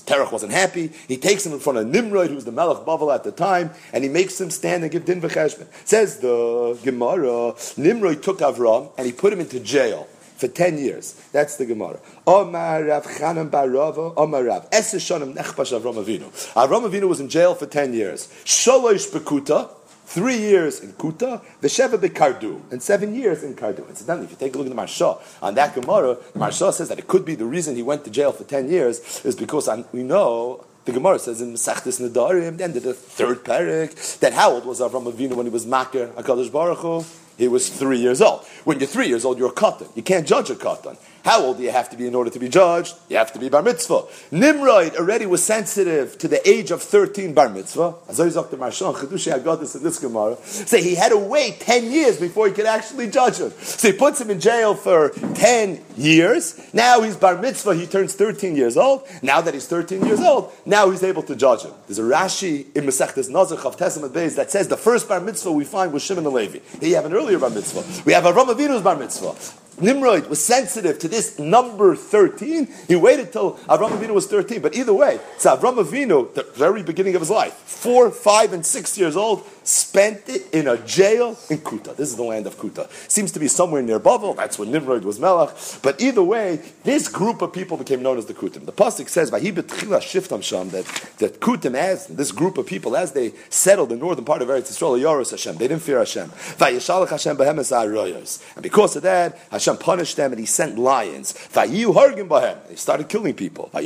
Terach 0.00 0.32
wasn't 0.32 0.52
happy. 0.52 0.90
He 1.08 1.16
takes 1.16 1.44
him 1.44 1.52
in 1.52 1.60
front 1.60 1.78
of 1.78 1.86
Nimrod, 1.86 2.28
who 2.28 2.34
was 2.34 2.44
the 2.44 2.52
Melech 2.52 2.86
Bavel 2.86 3.14
at 3.14 3.24
the 3.24 3.32
time, 3.32 3.70
and 3.92 4.02
he 4.02 4.10
makes 4.10 4.40
him 4.40 4.50
stand 4.50 4.82
and 4.82 4.90
give 4.90 5.04
din 5.04 5.20
v'cheshbon. 5.20 5.66
Says 5.84 6.18
the 6.18 6.78
Gemara, 6.82 7.54
Nimrod 7.76 8.22
took 8.22 8.38
Avram 8.38 8.90
and 8.96 9.06
he 9.06 9.12
put 9.12 9.32
him 9.32 9.40
into 9.40 9.60
jail 9.60 10.08
for 10.36 10.48
10 10.48 10.78
years. 10.78 11.14
That's 11.30 11.56
the 11.56 11.66
Gemara. 11.66 12.00
Omar 12.26 12.84
Rav 12.84 13.06
Chanan 13.06 13.48
Barava, 13.48 14.12
Omar 14.16 14.42
Rav. 14.42 14.70
Eseshonim 14.70 15.34
Nechpash 15.34 15.78
Avram 15.78 16.02
Avinu. 16.02 16.28
Avram 16.54 16.88
Avinu 16.88 17.08
was 17.08 17.20
in 17.20 17.28
jail 17.28 17.54
for 17.54 17.66
10 17.66 17.94
years. 17.94 18.26
Sholosh 18.44 19.08
Bekuta, 19.10 19.70
three 20.12 20.36
years 20.36 20.80
in 20.80 20.92
Kuta, 20.92 21.42
the 21.62 21.68
Sheva 21.68 21.96
Kardu, 21.96 22.60
and 22.70 22.82
seven 22.82 23.14
years 23.14 23.42
in 23.42 23.54
Kardu. 23.54 23.88
Incidentally, 23.88 24.26
if 24.26 24.32
you 24.32 24.36
take 24.36 24.54
a 24.54 24.58
look 24.58 24.66
at 24.66 24.76
the 24.76 24.82
Maharsha, 24.82 25.18
on 25.40 25.54
that 25.54 25.74
Gemara, 25.74 26.18
the 26.34 26.38
Maharsha 26.38 26.70
says 26.72 26.90
that 26.90 26.98
it 26.98 27.08
could 27.08 27.24
be 27.24 27.34
the 27.34 27.46
reason 27.46 27.74
he 27.76 27.82
went 27.82 28.04
to 28.04 28.10
jail 28.10 28.30
for 28.30 28.44
10 28.44 28.68
years 28.68 29.24
is 29.24 29.34
because 29.34 29.70
we 29.92 30.02
know 30.02 30.64
the 30.84 30.92
Gemara 30.92 31.18
says 31.18 31.40
in 31.40 31.54
Masechtes 31.54 32.06
Nedarim, 32.06 32.58
the 32.58 32.64
end 32.64 32.76
of 32.76 32.82
the 32.82 32.92
third 32.92 33.42
parak, 33.42 34.18
that 34.18 34.34
how 34.34 34.50
old 34.52 34.66
was 34.66 34.80
Avram 34.80 35.10
Avinu 35.10 35.34
when 35.34 35.46
he 35.46 35.52
was 35.52 35.64
Makir 35.64 36.12
HaKadosh 36.12 36.52
Baruch 36.52 36.78
Hu? 36.78 37.04
He 37.38 37.48
was 37.48 37.68
three 37.68 37.98
years 37.98 38.20
old. 38.20 38.44
When 38.64 38.78
you're 38.78 38.88
three 38.88 39.08
years 39.08 39.24
old, 39.24 39.38
you're 39.38 39.50
a 39.50 39.52
katan. 39.52 39.94
You 39.96 40.02
can't 40.02 40.26
judge 40.26 40.50
a 40.50 40.54
katan. 40.54 40.96
How 41.24 41.40
old 41.40 41.58
do 41.58 41.62
you 41.62 41.70
have 41.70 41.88
to 41.90 41.96
be 41.96 42.06
in 42.08 42.16
order 42.16 42.30
to 42.30 42.38
be 42.38 42.48
judged? 42.48 42.96
You 43.08 43.16
have 43.16 43.32
to 43.32 43.38
be 43.38 43.48
bar 43.48 43.62
mitzvah. 43.62 44.04
Nimrod 44.32 44.96
already 44.96 45.26
was 45.26 45.42
sensitive 45.42 46.18
to 46.18 46.26
the 46.26 46.46
age 46.48 46.72
of 46.72 46.82
13 46.82 47.32
bar 47.32 47.48
mitzvah. 47.48 47.94
I 48.08 49.38
got 49.38 49.60
this 49.60 49.76
in 49.76 49.82
this 49.84 50.00
Gemara. 50.00 50.36
So 50.44 50.78
he 50.78 50.96
had 50.96 51.10
to 51.10 51.18
wait 51.18 51.60
10 51.60 51.92
years 51.92 52.18
before 52.18 52.48
he 52.48 52.52
could 52.52 52.66
actually 52.66 53.08
judge 53.08 53.38
him. 53.38 53.52
So 53.60 53.92
he 53.92 53.96
puts 53.96 54.20
him 54.20 54.30
in 54.30 54.40
jail 54.40 54.74
for 54.74 55.10
10 55.10 55.80
years. 55.96 56.60
Now 56.74 57.02
he's 57.02 57.16
bar 57.16 57.36
mitzvah, 57.40 57.76
he 57.76 57.86
turns 57.86 58.14
13 58.14 58.56
years 58.56 58.76
old. 58.76 59.06
Now 59.22 59.40
that 59.42 59.54
he's 59.54 59.68
13 59.68 60.04
years 60.04 60.20
old, 60.20 60.52
now 60.66 60.90
he's 60.90 61.04
able 61.04 61.22
to 61.24 61.36
judge 61.36 61.62
him. 61.62 61.72
There's 61.86 62.00
a 62.00 62.02
Rashi 62.02 62.74
in 62.74 62.84
Masechtes 62.84 63.30
Nazach 63.30 63.64
of 63.64 63.76
Testament 63.76 64.12
Beis 64.12 64.34
that 64.34 64.50
says 64.50 64.66
the 64.66 64.76
first 64.76 65.08
bar 65.08 65.20
mitzvah 65.20 65.52
we 65.52 65.64
find 65.64 65.92
was 65.92 66.02
Shimon 66.02 66.24
the 66.24 66.32
Levi. 66.32 66.58
He 66.80 66.92
have 66.92 67.04
an 67.04 67.12
earlier 67.22 67.38
bar 67.38 67.50
mitzvah. 67.50 68.02
We 68.04 68.12
have 68.12 68.24
Avram 68.24 68.48
Avinu's 68.48 68.82
bar 68.82 68.96
mitzvah. 68.96 69.34
Nimrod 69.80 70.28
was 70.28 70.44
sensitive 70.44 70.98
to 70.98 71.08
this 71.08 71.38
number 71.38 71.96
13. 71.96 72.68
He 72.88 72.96
waited 72.96 73.32
till 73.32 73.54
Avram 73.68 73.90
Avinu 73.90 74.10
was 74.10 74.26
13. 74.26 74.60
But 74.60 74.74
either 74.74 74.92
way, 74.92 75.18
it's 75.34 75.46
Avram 75.46 75.82
Avinu, 75.82 76.32
the 76.34 76.42
very 76.54 76.82
beginning 76.82 77.14
of 77.14 77.22
his 77.22 77.30
life, 77.30 77.54
four, 77.54 78.10
five, 78.10 78.52
and 78.52 78.64
six 78.66 78.98
years 78.98 79.16
old, 79.16 79.44
spent 79.64 80.28
it 80.28 80.52
in 80.52 80.68
a 80.68 80.76
jail 80.78 81.36
in 81.50 81.58
Kuta. 81.58 81.94
This 81.96 82.08
is 82.10 82.16
the 82.16 82.22
land 82.22 82.46
of 82.46 82.56
Kuta. 82.56 82.90
Seems 83.10 83.32
to 83.32 83.38
be 83.38 83.48
somewhere 83.48 83.82
near 83.82 84.00
Bavel. 84.00 84.36
That's 84.36 84.58
when 84.58 84.70
Nimrod 84.70 85.04
was 85.04 85.18
Melech. 85.18 85.50
But 85.82 86.00
either 86.00 86.22
way, 86.22 86.60
this 86.84 87.08
group 87.08 87.42
of 87.42 87.52
people 87.52 87.76
became 87.76 88.02
known 88.02 88.18
as 88.18 88.26
the 88.26 88.34
Kutim. 88.34 88.66
The 88.66 88.72
pasuk 88.72 89.08
says, 89.08 89.30
shiftam 89.30 90.42
sham," 90.42 90.70
that 90.70 90.84
that 91.18 91.40
Kutim, 91.40 91.74
as 91.74 92.06
this 92.08 92.32
group 92.32 92.58
of 92.58 92.66
people, 92.66 92.96
as 92.96 93.12
they 93.12 93.32
settled 93.48 93.90
the 93.90 93.96
northern 93.96 94.24
part 94.24 94.42
of 94.42 94.48
Eretz 94.48 94.70
Yisrael, 94.70 95.00
Yoros 95.00 95.30
Hashem, 95.30 95.56
they 95.56 95.68
didn't 95.68 95.82
fear 95.82 95.98
Hashem. 95.98 96.30
Hashem 96.58 97.38
And 97.38 98.62
because 98.62 98.96
of 98.96 99.02
that, 99.02 99.38
Hashem 99.50 99.76
punished 99.78 100.16
them 100.16 100.32
and 100.32 100.40
He 100.40 100.46
sent 100.46 100.78
lions. 100.78 101.34
They 101.52 102.76
started 102.76 103.08
killing 103.08 103.34
people. 103.34 103.70
So 103.72 103.80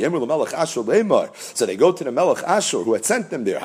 they 1.65 1.75
go 1.75 1.91
to 1.91 2.03
the 2.03 2.11
Melech 2.11 2.43
Ashur 2.43 2.83
who 2.83 2.93
had 2.93 3.05
sent 3.05 3.29
them 3.29 3.43
there. 3.43 3.59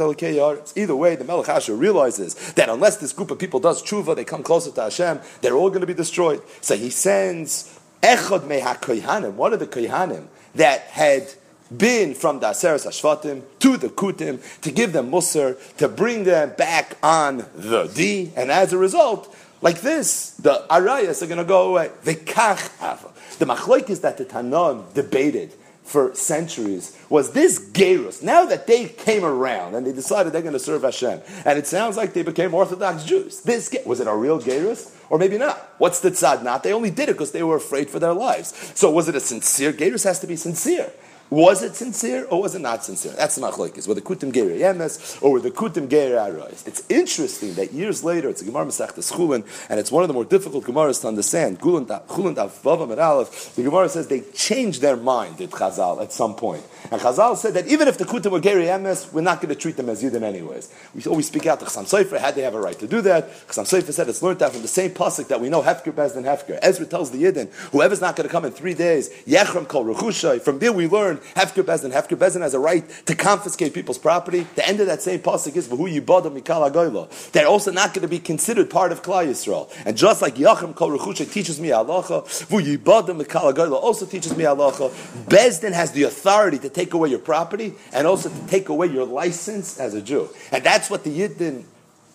Haglisa. 0.01 0.77
Either 0.77 0.95
way, 0.95 1.15
the 1.15 1.23
Melech 1.23 1.49
Asher 1.49 1.75
realizes 1.75 2.35
that 2.53 2.69
unless 2.69 2.97
this 2.97 3.13
group 3.13 3.31
of 3.31 3.39
people 3.39 3.59
does 3.59 3.81
tshuva, 3.83 4.15
they 4.15 4.23
come 4.23 4.43
closer 4.43 4.71
to 4.71 4.81
Hashem, 4.81 5.19
they're 5.41 5.55
all 5.55 5.69
going 5.69 5.81
to 5.81 5.87
be 5.87 5.93
destroyed. 5.93 6.41
So 6.61 6.75
he 6.75 6.89
sends 6.89 7.79
Echad 8.01 8.41
Meha 8.41 9.33
one 9.33 9.53
of 9.53 9.59
the 9.59 9.67
Kohanim 9.67 10.27
that 10.55 10.81
had 10.81 11.33
been 11.75 12.15
from 12.15 12.39
the 12.39 12.47
Aseres 12.47 12.85
Hashvatim 12.87 13.43
to 13.59 13.77
the 13.77 13.89
Kutim 13.89 14.39
to 14.61 14.71
give 14.71 14.93
them 14.93 15.11
Musar, 15.11 15.57
to 15.77 15.87
bring 15.87 16.23
them 16.23 16.53
back 16.57 16.97
on 17.03 17.45
the 17.55 17.85
D, 17.93 18.31
and 18.35 18.51
as 18.51 18.73
a 18.73 18.77
result, 18.77 19.35
like 19.61 19.81
this, 19.81 20.31
the 20.31 20.65
Arayas 20.69 21.21
are 21.21 21.27
going 21.27 21.37
to 21.37 21.43
go 21.43 21.69
away. 21.69 21.91
V'kach 22.03 22.77
hava. 22.79 23.08
The 23.39 23.45
machloik 23.45 23.89
is 23.89 24.01
that 24.01 24.17
the 24.17 24.25
Tanam 24.25 24.93
debated 24.93 25.53
for 25.83 26.13
centuries 26.13 26.95
was 27.09 27.31
this 27.31 27.71
Gerus. 27.71 28.21
Now 28.21 28.45
that 28.45 28.67
they 28.67 28.85
came 28.89 29.25
around 29.25 29.73
and 29.73 29.87
they 29.87 29.91
decided 29.91 30.33
they're 30.33 30.43
going 30.43 30.53
to 30.53 30.59
serve 30.59 30.83
Hashem, 30.83 31.21
and 31.45 31.57
it 31.57 31.65
sounds 31.65 31.97
like 31.97 32.13
they 32.13 32.21
became 32.21 32.53
Orthodox 32.53 33.03
Jews. 33.03 33.41
This 33.41 33.75
was 33.85 33.99
it 33.99 34.07
a 34.07 34.15
real 34.15 34.39
Gerus 34.39 34.95
or 35.09 35.17
maybe 35.17 35.37
not? 35.37 35.57
What's 35.79 35.99
the 35.99 36.11
tzad 36.11 36.43
not? 36.43 36.63
They 36.63 36.73
only 36.73 36.91
did 36.91 37.09
it 37.09 37.13
because 37.13 37.31
they 37.31 37.41
were 37.43 37.55
afraid 37.55 37.89
for 37.89 37.97
their 37.97 38.13
lives. 38.13 38.53
So 38.75 38.91
was 38.91 39.09
it 39.09 39.15
a 39.15 39.19
sincere 39.19 39.73
Gerus? 39.73 40.03
Has 40.03 40.19
to 40.19 40.27
be 40.27 40.35
sincere. 40.35 40.91
Was 41.29 41.61
it 41.61 41.75
sincere 41.75 42.25
or 42.31 42.41
was 42.41 42.55
it 42.55 42.59
not 42.59 42.83
sincere? 42.83 43.11
That's 43.11 43.35
the 43.35 43.41
machlokes. 43.41 43.87
Were 43.87 43.93
the 43.93 44.01
kutim 44.01 44.33
geir 44.33 44.49
yemes 44.49 45.21
or 45.21 45.33
were 45.33 45.39
the 45.39 45.51
kutim 45.51 45.87
geir 45.87 46.15
arois? 46.17 46.65
It's 46.67 46.81
interesting 46.89 47.53
that 47.53 47.71
years 47.71 48.03
later, 48.03 48.29
it's 48.29 48.41
a 48.41 48.45
Gemara 48.45 48.65
Masechtas 48.65 49.13
Chulin, 49.13 49.45
and 49.69 49.79
it's 49.79 49.91
one 49.91 50.01
of 50.01 50.07
the 50.07 50.13
more 50.15 50.25
difficult 50.25 50.65
Gemaras 50.65 51.01
to 51.01 51.07
understand. 51.07 51.59
Daf. 51.59 53.55
The 53.55 53.63
Gemara 53.63 53.89
says 53.89 54.07
they 54.07 54.21
changed 54.33 54.81
their 54.81 54.97
mind, 54.97 55.37
did 55.37 55.51
Chazal, 55.51 56.01
at 56.01 56.11
some 56.11 56.33
point. 56.33 56.63
And 56.91 56.99
Chazal 56.99 57.37
said 57.37 57.53
that 57.53 57.67
even 57.67 57.87
if 57.87 57.99
the 57.99 58.05
kutim 58.05 58.31
were 58.31 58.39
geir 58.39 58.57
yemes, 58.57 59.13
we're 59.13 59.21
not 59.21 59.39
going 59.39 59.53
to 59.53 59.59
treat 59.59 59.77
them 59.77 59.89
as 59.89 60.01
yidden 60.01 60.23
anyways. 60.23 60.73
We 60.95 61.03
always 61.05 61.27
speak 61.27 61.45
out 61.45 61.59
to 61.59 61.65
Chassam 61.65 61.83
Sofer. 61.83 62.17
Had 62.17 62.33
they 62.33 62.41
have 62.41 62.55
a 62.55 62.59
right 62.59 62.79
to 62.79 62.87
do 62.87 63.01
that? 63.01 63.29
Chassam 63.47 63.65
Sofer 63.65 63.93
said 63.93 64.09
it's 64.09 64.23
learned 64.23 64.41
out 64.41 64.53
from 64.53 64.63
the 64.63 64.67
same 64.67 64.89
pasuk 64.89 65.27
that 65.27 65.39
we 65.39 65.49
know 65.49 65.61
Hefker 65.61 65.95
Bez 65.95 66.15
Hefker. 66.15 66.57
Ezra 66.63 66.87
tells 66.87 67.11
the 67.11 67.21
yidden, 67.21 67.51
whoever's 67.71 68.01
not 68.01 68.15
going 68.15 68.27
to 68.27 68.31
come 68.31 68.45
in 68.45 68.51
three 68.51 68.73
days, 68.73 69.09
Yechram 69.27 69.67
Kol 69.67 69.85
Rechushay. 69.85 70.41
From 70.41 70.57
there 70.57 70.73
we 70.73 70.87
learn 70.87 71.18
Hefker 71.35 71.63
Bezdin. 71.63 71.91
Hefker 71.91 72.17
Bezdin 72.17 72.41
has 72.41 72.53
a 72.53 72.59
right 72.59 72.87
to 73.05 73.15
confiscate 73.15 73.73
people's 73.73 73.97
property. 73.97 74.45
The 74.55 74.67
end 74.67 74.79
of 74.79 74.87
that 74.87 75.01
same 75.01 75.19
pasuk 75.19 75.55
is 75.55 75.67
who 75.67 75.77
V'hu 75.77 76.01
Yibada 76.01 76.29
Mikal 76.35 76.69
Agoyla. 76.71 77.31
They're 77.31 77.47
also 77.47 77.71
not 77.71 77.93
going 77.93 78.03
to 78.03 78.07
be 78.07 78.19
considered 78.19 78.69
part 78.69 78.91
of 78.91 79.01
Klal 79.01 79.27
Yisrael. 79.27 79.71
And 79.85 79.97
just 79.97 80.21
like 80.21 80.35
Yachim 80.35 80.75
Kol 80.75 80.97
Rechusha 80.97 81.31
teaches 81.31 81.59
me 81.59 81.69
halacha, 81.69 82.23
V'hu 82.47 82.77
Yibada 82.77 83.19
Mikal 83.19 83.53
Agoyla 83.53 83.81
also 83.81 84.05
teaches 84.05 84.35
me 84.35 84.43
halacha. 84.43 84.89
Bezdin 85.25 85.73
has 85.73 85.91
the 85.91 86.03
authority 86.03 86.59
to 86.59 86.69
take 86.69 86.93
away 86.93 87.09
your 87.09 87.19
property 87.19 87.73
and 87.93 88.07
also 88.07 88.29
to 88.29 88.47
take 88.47 88.69
away 88.69 88.87
your 88.87 89.05
license 89.05 89.79
as 89.79 89.93
a 89.93 90.01
Jew. 90.01 90.29
And 90.51 90.63
that's 90.63 90.89
what 90.89 91.03
the 91.03 91.19
Yidden, 91.19 91.63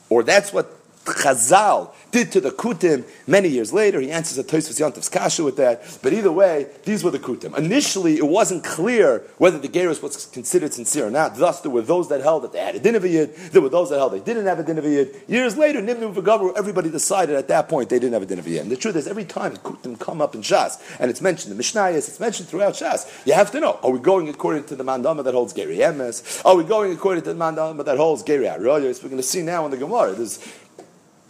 or 0.09 0.23
that's 0.23 0.53
what 0.53 0.84
Chazal 1.05 1.93
did 2.11 2.33
to 2.33 2.41
the 2.41 2.51
Kutim 2.51 3.05
many 3.27 3.49
years 3.49 3.73
later. 3.73 4.01
He 4.01 4.11
answers 4.11 4.39
a 4.39 4.45
Tosfos 4.45 4.81
Yontov's 4.81 5.09
Kasha 5.09 5.45
with 5.45 5.57
that. 5.57 5.99
But 6.03 6.13
either 6.13 6.33
way, 6.33 6.67
these 6.85 7.05
were 7.05 7.11
the 7.11 7.19
Kutim. 7.19 7.57
Initially, 7.57 8.17
it 8.17 8.27
wasn't 8.27 8.65
clear 8.65 9.23
whether 9.39 9.59
the 9.59 9.69
Gerus 9.69 10.03
was 10.03 10.27
considered 10.27 10.73
sincere 10.73 11.07
or 11.07 11.11
not. 11.11 11.37
Thus, 11.37 11.61
there 11.61 11.71
were 11.71 11.83
those 11.83 12.09
that 12.09 12.21
held 12.21 12.45
that 12.45 12.53
they 12.53 12.61
had 12.61 12.77
a 12.77 12.81
din 12.81 12.95
of 12.95 13.05
Yid. 13.05 13.35
There 13.53 13.61
were 13.61 13.69
those 13.69 13.91
that 13.91 13.99
held 13.99 14.13
they 14.13 14.21
didn't 14.21 14.47
have 14.47 14.59
a 14.59 14.63
din 14.63 14.79
of 14.79 14.85
Yid. 14.85 15.23
Years 15.29 15.57
later, 15.57 15.81
Nimnu 15.81 16.15
V'Gavru, 16.15 16.57
everybody 16.57 16.91
decided 16.91 17.37
at 17.37 17.49
that 17.49 17.69
point 17.69 17.89
they 17.89 17.99
didn't 17.99 18.15
have 18.15 18.23
a 18.23 18.27
din 18.27 18.39
of 18.39 18.47
Yid. 18.47 18.63
And 18.63 18.71
the 18.71 18.77
truth 18.77 18.97
is, 18.97 19.07
every 19.07 19.25
time 19.25 19.53
the 19.53 19.59
Kutim 19.61 19.99
come 19.99 20.21
up 20.21 20.35
in 20.35 20.43
Shas, 20.43 20.81
and 21.01 21.11
it's 21.11 21.21
mentioned 21.21 21.53
in 21.53 21.59
Mishnayos, 21.59 22.09
it's 22.09 22.21
mentioned 22.21 22.49
throughout 22.49 22.75
Shas, 22.75 23.11
you 23.27 23.35
have 23.35 23.51
to 23.53 23.61
know, 23.61 23.79
are 23.83 23.91
we 23.91 23.99
going 23.99 24.29
according 24.29 24.65
to 24.65 24.77
the 24.77 24.85
Mandama 24.85 25.25
that 25.25 25.35
holds 25.35 25.53
Geri 25.53 25.79
Emes? 25.79 26.45
Are 26.45 26.57
we 26.57 26.65
going 26.65 26.93
according 26.93 27.25
to 27.25 27.33
the 27.33 27.39
Mandama 27.39 27.85
that 27.85 27.97
holds 27.97 28.23
Geri 28.23 28.47
Arroyos? 28.47 29.03
We're 29.03 29.09
going 29.09 29.17
to 29.17 29.23
see 29.23 29.43
now 29.43 29.65
in 29.65 29.71
the 29.71 29.77
Gemara. 29.77 30.13
There's 30.13 30.39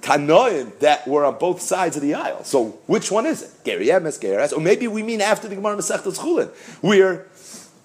Tanoim 0.04 0.78
that 0.80 1.08
were 1.08 1.24
on 1.24 1.38
both 1.38 1.62
sides 1.62 1.96
of 1.96 2.02
the 2.02 2.12
aisle. 2.12 2.44
So 2.44 2.78
which 2.86 3.10
one 3.10 3.24
is 3.24 3.42
it? 3.42 3.50
Geri 3.64 3.86
Emes, 3.86 4.20
Geri 4.20 4.52
Or 4.52 4.60
maybe 4.60 4.86
we 4.86 5.02
mean 5.02 5.22
after 5.22 5.48
the 5.48 5.54
Gemara 5.54 5.76
Masechtas 5.76 6.18
Chulin, 6.18 6.48
where 6.82 7.26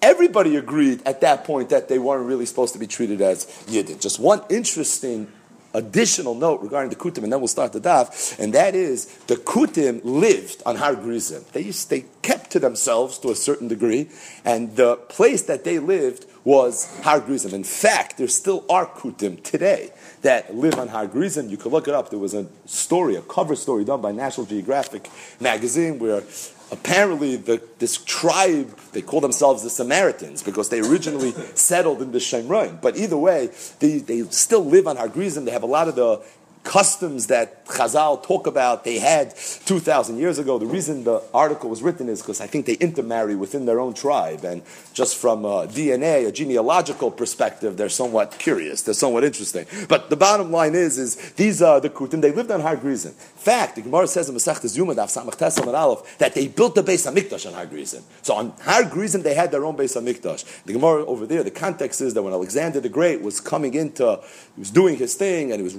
everybody 0.02 0.56
agreed 0.56 1.02
at 1.06 1.22
that 1.22 1.44
point 1.44 1.70
that 1.70 1.88
they 1.88 1.98
weren't 1.98 2.26
really 2.26 2.44
supposed 2.44 2.74
to 2.74 2.78
be 2.78 2.86
treated 2.86 3.22
as 3.22 3.46
Yidden. 3.68 3.98
Just 4.02 4.20
one 4.20 4.42
interesting 4.50 5.32
additional 5.72 6.34
note 6.34 6.60
regarding 6.60 6.90
the 6.90 6.96
Kutim, 6.96 7.22
and 7.22 7.32
then 7.32 7.40
we'll 7.40 7.48
start 7.48 7.72
the 7.72 7.80
daf, 7.80 8.38
and 8.38 8.52
that 8.52 8.74
is 8.74 9.06
the 9.26 9.36
Kutim 9.36 10.02
lived 10.04 10.62
on 10.66 10.76
Har 10.76 10.96
Grizim. 10.96 11.44
They, 11.52 11.62
they 11.62 12.04
kept 12.20 12.50
to 12.50 12.58
themselves 12.58 13.18
to 13.20 13.30
a 13.30 13.34
certain 13.34 13.68
degree, 13.68 14.10
and 14.44 14.76
the 14.76 14.96
place 14.96 15.42
that 15.42 15.64
they 15.64 15.78
lived 15.78 16.26
was 16.44 17.00
Har 17.02 17.20
Grizim. 17.20 17.54
In 17.54 17.64
fact, 17.64 18.18
there 18.18 18.28
still 18.28 18.66
are 18.68 18.84
Kutim 18.84 19.42
today 19.42 19.90
that 20.22 20.54
live 20.54 20.78
on 20.78 20.88
Har 20.88 21.06
Grizim. 21.06 21.48
You 21.48 21.56
could 21.56 21.72
look 21.72 21.88
it 21.88 21.94
up. 21.94 22.10
There 22.10 22.18
was 22.18 22.34
a 22.34 22.46
story, 22.66 23.16
a 23.16 23.22
cover 23.22 23.56
story 23.56 23.84
done 23.84 24.00
by 24.00 24.12
National 24.12 24.46
Geographic 24.46 25.08
magazine 25.40 25.98
where 25.98 26.22
apparently 26.70 27.36
the, 27.36 27.62
this 27.78 27.98
tribe, 28.04 28.76
they 28.92 29.02
call 29.02 29.20
themselves 29.20 29.62
the 29.62 29.70
Samaritans 29.70 30.42
because 30.42 30.68
they 30.68 30.80
originally 30.80 31.32
settled 31.54 32.02
in 32.02 32.12
the 32.12 32.18
Shemraim. 32.18 32.80
But 32.80 32.96
either 32.96 33.16
way, 33.16 33.50
they, 33.78 33.98
they 33.98 34.22
still 34.24 34.64
live 34.64 34.86
on 34.86 34.96
Har 34.96 35.08
Grizim. 35.08 35.44
They 35.44 35.52
have 35.52 35.62
a 35.62 35.66
lot 35.66 35.88
of 35.88 35.96
the 35.96 36.22
customs 36.62 37.28
that 37.28 37.64
Chazal 37.66 38.22
talk 38.22 38.46
about 38.46 38.84
they 38.84 38.98
had 38.98 39.34
2,000 39.64 40.18
years 40.18 40.38
ago. 40.38 40.58
The 40.58 40.66
reason 40.66 41.04
the 41.04 41.22
article 41.32 41.70
was 41.70 41.82
written 41.82 42.08
is 42.08 42.20
because 42.20 42.40
I 42.40 42.46
think 42.46 42.66
they 42.66 42.74
intermarry 42.74 43.34
within 43.34 43.64
their 43.64 43.80
own 43.80 43.94
tribe. 43.94 44.44
And 44.44 44.62
just 44.92 45.16
from 45.16 45.44
a 45.44 45.66
DNA, 45.66 46.26
a 46.26 46.32
genealogical 46.32 47.10
perspective, 47.10 47.76
they're 47.76 47.88
somewhat 47.88 48.38
curious. 48.38 48.82
They're 48.82 48.94
somewhat 48.94 49.24
interesting. 49.24 49.66
But 49.88 50.10
the 50.10 50.16
bottom 50.16 50.50
line 50.50 50.74
is, 50.74 50.98
is 50.98 51.32
these 51.32 51.62
are 51.62 51.80
the 51.80 51.90
Kutim. 51.90 52.20
They 52.20 52.32
lived 52.32 52.50
on 52.50 52.60
Har 52.60 52.76
Grizim. 52.76 53.12
In 53.12 53.42
fact, 53.42 53.76
the 53.76 53.82
Gemara 53.82 54.06
says 54.06 54.28
in 54.28 54.34
Masech 54.34 54.66
Zuma, 54.68 54.94
Samach 54.94 55.38
Tesam 55.38 55.66
and 55.66 55.76
Aleph, 55.76 56.18
that 56.18 56.34
they 56.34 56.48
built 56.48 56.74
the 56.74 56.82
base 56.82 57.06
of 57.06 57.14
Mikdash 57.14 57.46
on 57.46 57.54
Har 57.54 57.66
Grizim. 57.66 58.02
So 58.22 58.34
on 58.34 58.52
Har 58.62 58.84
Grizim, 58.84 59.22
they 59.22 59.34
had 59.34 59.50
their 59.50 59.64
own 59.64 59.76
base 59.76 59.96
of 59.96 60.04
Mikdash. 60.04 60.64
The 60.64 60.74
Gemara 60.74 61.06
over 61.06 61.26
there, 61.26 61.42
the 61.42 61.50
context 61.50 62.00
is 62.00 62.14
that 62.14 62.22
when 62.22 62.32
Alexander 62.32 62.80
the 62.80 62.88
Great 62.88 63.22
was 63.22 63.40
coming 63.40 63.74
into, 63.74 64.20
he 64.56 64.60
was 64.60 64.70
doing 64.70 64.96
his 64.96 65.14
thing 65.14 65.52
and 65.52 65.60
he 65.60 65.64
was 65.64 65.76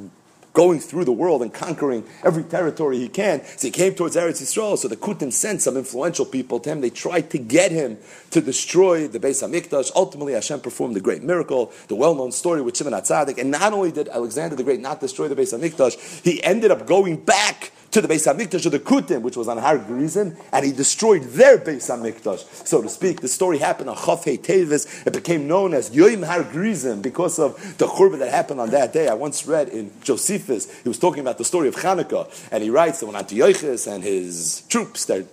going 0.54 0.80
through 0.80 1.06
the 1.06 1.12
world 1.12 1.42
and 1.42 1.54
conquering 1.54 2.04
every 2.24 2.44
territory 2.44 2.98
he 2.98 3.08
can. 3.08 3.44
So 3.58 3.68
he 3.68 3.72
came 3.72 3.94
towards 3.96 4.16
Eretz 4.16 4.42
Yisrael. 4.42 4.78
So 4.78 4.88
the 4.88 4.98
Kutim 4.98 5.32
sent 5.32 5.62
some 5.62 5.78
influential 5.78 6.26
people 6.26 6.60
to 6.60 6.70
him. 6.70 6.82
They 6.82 6.90
tried 6.90 7.30
to 7.32 7.38
get 7.38 7.72
him 7.72 7.98
to 8.32 8.42
destroy 8.42 9.08
the 9.08 9.20
Beis 9.20 9.42
Hamikdash. 9.42 9.92
Ultimately, 9.96 10.34
Hashem 10.34 10.62
performed 10.62 10.96
the 10.96 11.02
great 11.02 11.24
miracle, 11.24 11.72
the 11.88 11.96
well-known 11.96 12.32
story 12.32 12.62
with 12.62 12.76
Shimon 12.76 12.94
HaTzadik. 12.94 13.38
And 13.38 13.52
not 13.52 13.74
only 13.74 13.92
did 13.92 14.10
Alexander 14.10 14.56
the 14.56 14.64
Great 14.64 14.80
not 14.80 15.00
destroy 15.00 15.28
the 15.28 15.36
Beis 15.36 15.58
Hamikdash, 15.58 16.24
he 16.24 16.44
ended 16.44 16.72
up 16.72 16.86
going 16.86 17.18
back 17.18 17.72
to 17.92 18.02
the 18.02 18.08
Beis 18.08 18.26
Hamikdash 18.26 18.66
of 18.66 18.72
the 18.72 18.80
Kutim, 18.80 19.22
which 19.22 19.36
was 19.36 19.48
on 19.48 19.58
Har 19.58 19.78
Grizim, 19.78 20.36
and 20.52 20.66
he 20.66 20.72
destroyed 20.72 21.24
their 21.24 21.58
Beis 21.58 21.90
Hamikdash, 21.90 22.66
so 22.66 22.82
to 22.82 22.90
speak. 22.90 23.22
The 23.22 23.28
story 23.28 23.58
happened 23.58 23.90
on 23.90 23.98
Chaf 23.98 24.24
Tevis. 24.24 25.06
It 25.06 25.14
became 25.14 25.48
known 25.48 25.74
as 25.74 25.90
Yoim 25.90 26.26
Har 26.26 26.44
Grizim 26.44 27.02
because 27.02 27.38
of 27.38 27.78
the 27.78 27.88
churban 27.88 28.20
that 28.20 28.32
happened 28.32 28.62
on 28.62 28.70
that 28.72 28.94
day. 28.94 29.08
I 29.08 29.14
once 29.14 29.46
read 29.46 29.70
in 29.70 29.92
Josephus, 30.04 30.82
he 30.82 30.90
was 30.90 31.00
talking 31.00 31.20
about 31.20 31.38
the 31.38 31.46
story 31.46 31.68
of 31.68 31.76
Hanukkah, 31.76 32.30
and 32.52 32.64
he 32.64 32.70
writes 32.70 33.02
that 33.02 33.08
when 33.08 33.16
Antiochus 33.16 33.88
and 33.88 34.04
his 34.04 34.64
troops, 34.70 35.06
they're 35.06 35.26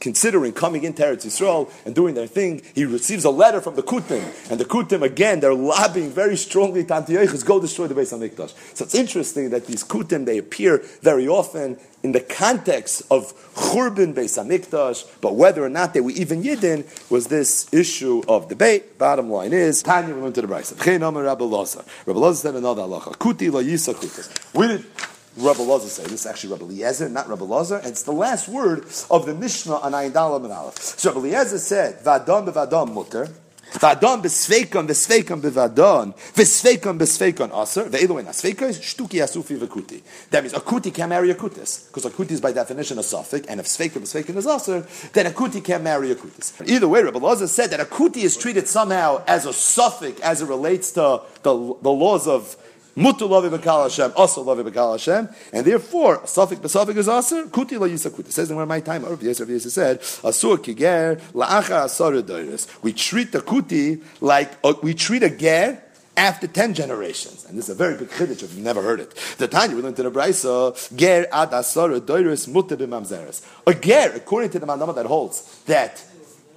considering 0.00 0.52
coming 0.52 0.84
into 0.84 1.02
Eretz 1.02 1.26
Yisrael 1.26 1.70
and 1.84 1.94
doing 1.94 2.14
their 2.14 2.26
thing, 2.26 2.62
he 2.74 2.84
receives 2.84 3.24
a 3.24 3.30
letter 3.30 3.60
from 3.60 3.74
the 3.76 3.82
Kutim. 3.82 4.50
And 4.50 4.60
the 4.60 4.64
Kutim, 4.64 5.02
again, 5.02 5.40
they're 5.40 5.54
lobbying 5.54 6.10
very 6.10 6.36
strongly 6.36 6.84
to 6.84 6.94
Antiochus, 6.94 7.42
go 7.42 7.60
destroy 7.60 7.86
the 7.86 7.94
Beis 7.94 8.16
HaMikdash. 8.16 8.76
So 8.76 8.84
it's 8.84 8.94
interesting 8.94 9.50
that 9.50 9.66
these 9.66 9.84
Kutim, 9.84 10.24
they 10.24 10.38
appear 10.38 10.78
very 11.02 11.26
often 11.28 11.78
in 12.02 12.12
the 12.12 12.20
context 12.20 13.02
of 13.10 13.34
Churban 13.54 14.14
Beis 14.14 14.38
HaMikdash, 14.38 15.06
but 15.20 15.34
whether 15.34 15.64
or 15.64 15.68
not 15.68 15.94
they 15.94 16.00
were 16.00 16.12
even 16.12 16.42
Yidden 16.42 16.84
was 17.10 17.26
this 17.26 17.72
issue 17.72 18.22
of 18.28 18.48
debate. 18.48 18.98
Bottom 18.98 19.30
line 19.30 19.52
is, 19.52 19.82
Tanya, 19.82 20.14
we 20.14 20.22
went 20.22 20.34
to 20.36 20.42
the 20.42 20.46
Brisa. 20.46 20.78
Rabbi 20.78 21.44
Lazar. 21.44 21.84
Said 22.38 22.54
another 22.54 22.82
halacha. 22.82 23.16
Kuti 23.16 23.50
la 23.52 23.60
yisa. 23.60 23.94
We 24.54 24.68
did 24.68 24.84
Rabbi 25.38 25.62
Lazar 25.62 25.88
say. 25.88 26.02
This 26.04 26.20
is 26.20 26.26
actually 26.26 26.52
Rabbi 26.52 26.64
Eliezer, 26.64 27.08
not 27.08 27.28
Rabbi 27.28 27.44
and 27.44 27.86
it's 27.86 28.02
the 28.02 28.12
last 28.12 28.48
word 28.48 28.86
of 29.10 29.26
the 29.26 29.34
Mishnah 29.34 29.76
on 29.76 29.92
Ayin 29.92 30.12
Dalam 30.12 30.44
and 30.44 30.52
Aleph. 30.52 30.76
So 30.76 31.12
Rabbi 31.12 31.28
Eliezer 31.28 31.58
said, 31.58 32.02
"Vadon 32.02 32.48
bevadon 32.48 32.92
mutter." 32.92 33.28
Vadon 33.72 34.22
besveikon 34.22 34.88
besveikon 34.88 35.42
bevadon 35.42 36.14
vesveikon 36.34 36.98
besveikon 36.98 37.52
aser 37.62 37.84
ve'eloin 37.84 38.26
asveikos 38.26 38.80
shtuki 38.80 39.20
asufi 39.20 39.58
vekuti. 39.58 40.00
That 40.30 40.42
means 40.42 40.54
a 40.54 40.60
kuti 40.60 40.92
can't 40.92 41.10
marry 41.10 41.30
a 41.30 41.34
kutis 41.34 41.86
because 41.88 42.06
a 42.06 42.10
kuti 42.10 42.30
is 42.30 42.40
by 42.40 42.52
definition 42.52 42.98
a 42.98 43.02
suffix, 43.02 43.46
and 43.46 43.60
if 43.60 43.66
sveikon 43.66 44.00
besveikon 44.00 44.36
is 44.36 44.46
aser, 44.46 44.86
then 45.12 45.26
a 45.26 45.30
kuti 45.30 45.62
can't 45.62 45.84
marry 45.84 46.10
a 46.10 46.14
kutis. 46.14 46.66
Either 46.66 46.88
way, 46.88 47.02
Rabbi 47.02 47.18
Lazar 47.18 47.46
said 47.46 47.68
that 47.70 47.80
a 47.80 47.84
kuti 47.84 48.22
is 48.22 48.38
treated 48.38 48.66
somehow 48.66 49.22
as 49.26 49.44
a 49.44 49.52
suffix 49.52 50.18
as 50.22 50.40
it 50.40 50.46
relates 50.46 50.92
to 50.92 51.20
the, 51.42 51.52
the 51.82 51.90
laws 51.90 52.26
of 52.26 52.56
Mutu 52.98 53.28
lavi 53.28 53.48
b'kal 53.56 53.84
Hashem, 53.84 54.12
also 54.16 54.42
lavi 54.42 54.68
b'kal 54.68 54.92
Hashem, 54.92 55.28
and 55.52 55.64
therefore, 55.64 56.26
suffix 56.26 56.60
b'suffix 56.60 56.96
is 56.96 57.08
aser, 57.08 57.44
kuti 57.44 57.78
la 57.78 57.86
yisa 57.86 58.10
kuti. 58.10 58.32
Says 58.32 58.50
in 58.50 58.56
one 58.56 58.64
of 58.64 58.68
my 58.68 58.80
time, 58.80 59.04
Rav 59.04 59.20
Yisrael 59.20 59.46
Yisrael 59.46 59.70
said, 59.70 60.00
asur 60.00 60.56
kiger 60.58 61.20
la'acha 61.32 61.84
asar. 61.84 62.10
We 62.82 62.92
treat 62.92 63.30
the 63.30 63.38
kuti 63.38 64.02
like, 64.20 64.50
uh, 64.64 64.74
we 64.82 64.94
treat 64.94 65.22
a 65.22 65.30
ger 65.30 65.80
after 66.16 66.48
10 66.48 66.74
generations. 66.74 67.44
And 67.44 67.56
this 67.56 67.66
is 67.66 67.70
a 67.70 67.74
very 67.76 67.96
big 67.96 68.08
chiddush 68.08 68.42
if 68.42 68.52
you've 68.52 68.58
never 68.58 68.82
heard 68.82 68.98
it. 68.98 69.14
The 69.38 69.46
Tanya, 69.46 69.76
we 69.76 69.82
learned 69.82 69.96
in 69.96 70.04
the 70.04 70.10
Brisa, 70.10 70.96
ger 70.96 71.28
ad 71.30 71.52
asar 71.52 71.90
doiris 71.90 72.48
muta 72.48 72.76
b'mamzeres. 72.76 73.46
A 73.64 73.74
ger, 73.74 74.12
according 74.16 74.50
to 74.50 74.58
the 74.58 74.66
mandama 74.66 74.92
that 74.96 75.06
holds, 75.06 75.62
that 75.66 76.04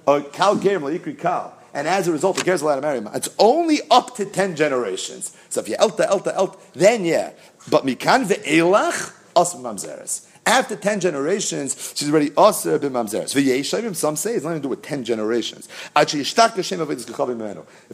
a 0.08 0.20
kal 0.22 0.56
ger 0.56 0.80
ma'ikri 0.80 1.16
kal, 1.16 1.56
and 1.74 1.88
as 1.88 2.08
a 2.08 2.12
result, 2.12 2.36
the 2.36 2.44
Ger's 2.44 2.62
allowed 2.62 2.76
to 2.76 2.82
marry 2.82 2.98
him. 2.98 3.08
It's 3.14 3.30
only 3.38 3.80
up 3.90 4.14
to 4.16 4.24
10 4.24 4.56
generations. 4.56 5.36
So 5.48 5.60
if 5.60 5.68
you 5.68 5.76
elta, 5.76 6.08
elta, 6.08 6.34
elta, 6.36 6.58
then 6.74 7.04
yeah. 7.04 7.32
But 7.70 7.84
mikan 7.84 8.26
ve'elach, 8.26 9.14
as 9.36 9.54
mamzeres. 9.54 10.26
After 10.44 10.74
10 10.74 11.00
generations, 11.00 11.94
she's 11.96 12.10
already 12.10 12.30
aser 12.30 12.78
b'mamzeres. 12.78 13.32
V'yeshayim, 13.34 13.94
some 13.94 14.16
say, 14.16 14.34
it's 14.34 14.44
nothing 14.44 14.58
to 14.58 14.62
do 14.64 14.68
with 14.68 14.82
10 14.82 15.04
generations. 15.04 15.68
If 15.96 16.10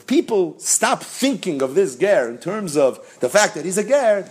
people 0.06 0.58
stop 0.58 1.02
thinking 1.02 1.62
of 1.62 1.74
this 1.74 1.96
ger 1.96 2.28
in 2.28 2.38
terms 2.38 2.76
of 2.76 3.18
the 3.20 3.28
fact 3.28 3.54
that 3.54 3.64
he's 3.66 3.76
a 3.78 3.84
ger, 3.84 4.28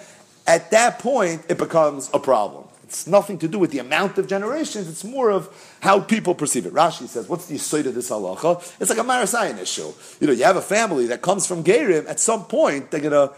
at 0.47 0.71
that 0.71 0.97
point, 0.99 1.43
it 1.47 1.57
becomes 1.57 2.09
a 2.13 2.19
problem. 2.19 2.66
It's 2.88 3.06
nothing 3.06 3.38
to 3.39 3.50
do 3.50 3.60
with 3.60 3.72
the 3.72 3.79
amount 3.79 4.17
of 4.17 4.27
generations. 4.27 4.88
It's 4.88 5.03
more 5.03 5.29
of 5.29 5.50
how 5.82 6.00
people 6.00 6.34
perceive 6.34 6.65
it. 6.65 6.74
Rashi 6.74 7.06
says, 7.08 7.27
"What's 7.27 7.48
the 7.48 7.56
yisoid 7.56 7.86
of 7.86 7.96
this 7.96 8.10
halacha?" 8.10 8.63
It's 8.79 8.89
like 8.89 9.00
a 9.00 9.03
marasayan 9.03 9.60
issue. 9.60 9.91
You 10.22 10.27
know, 10.27 10.34
you 10.34 10.46
have 10.46 10.56
a 10.56 10.62
family 10.62 11.06
that 11.08 11.22
comes 11.22 11.46
from 11.46 11.65
Gerim. 11.65 12.08
At 12.08 12.22
some 12.22 12.46
point, 12.46 12.89
they're 12.89 13.01
going 13.01 13.12
to 13.12 13.34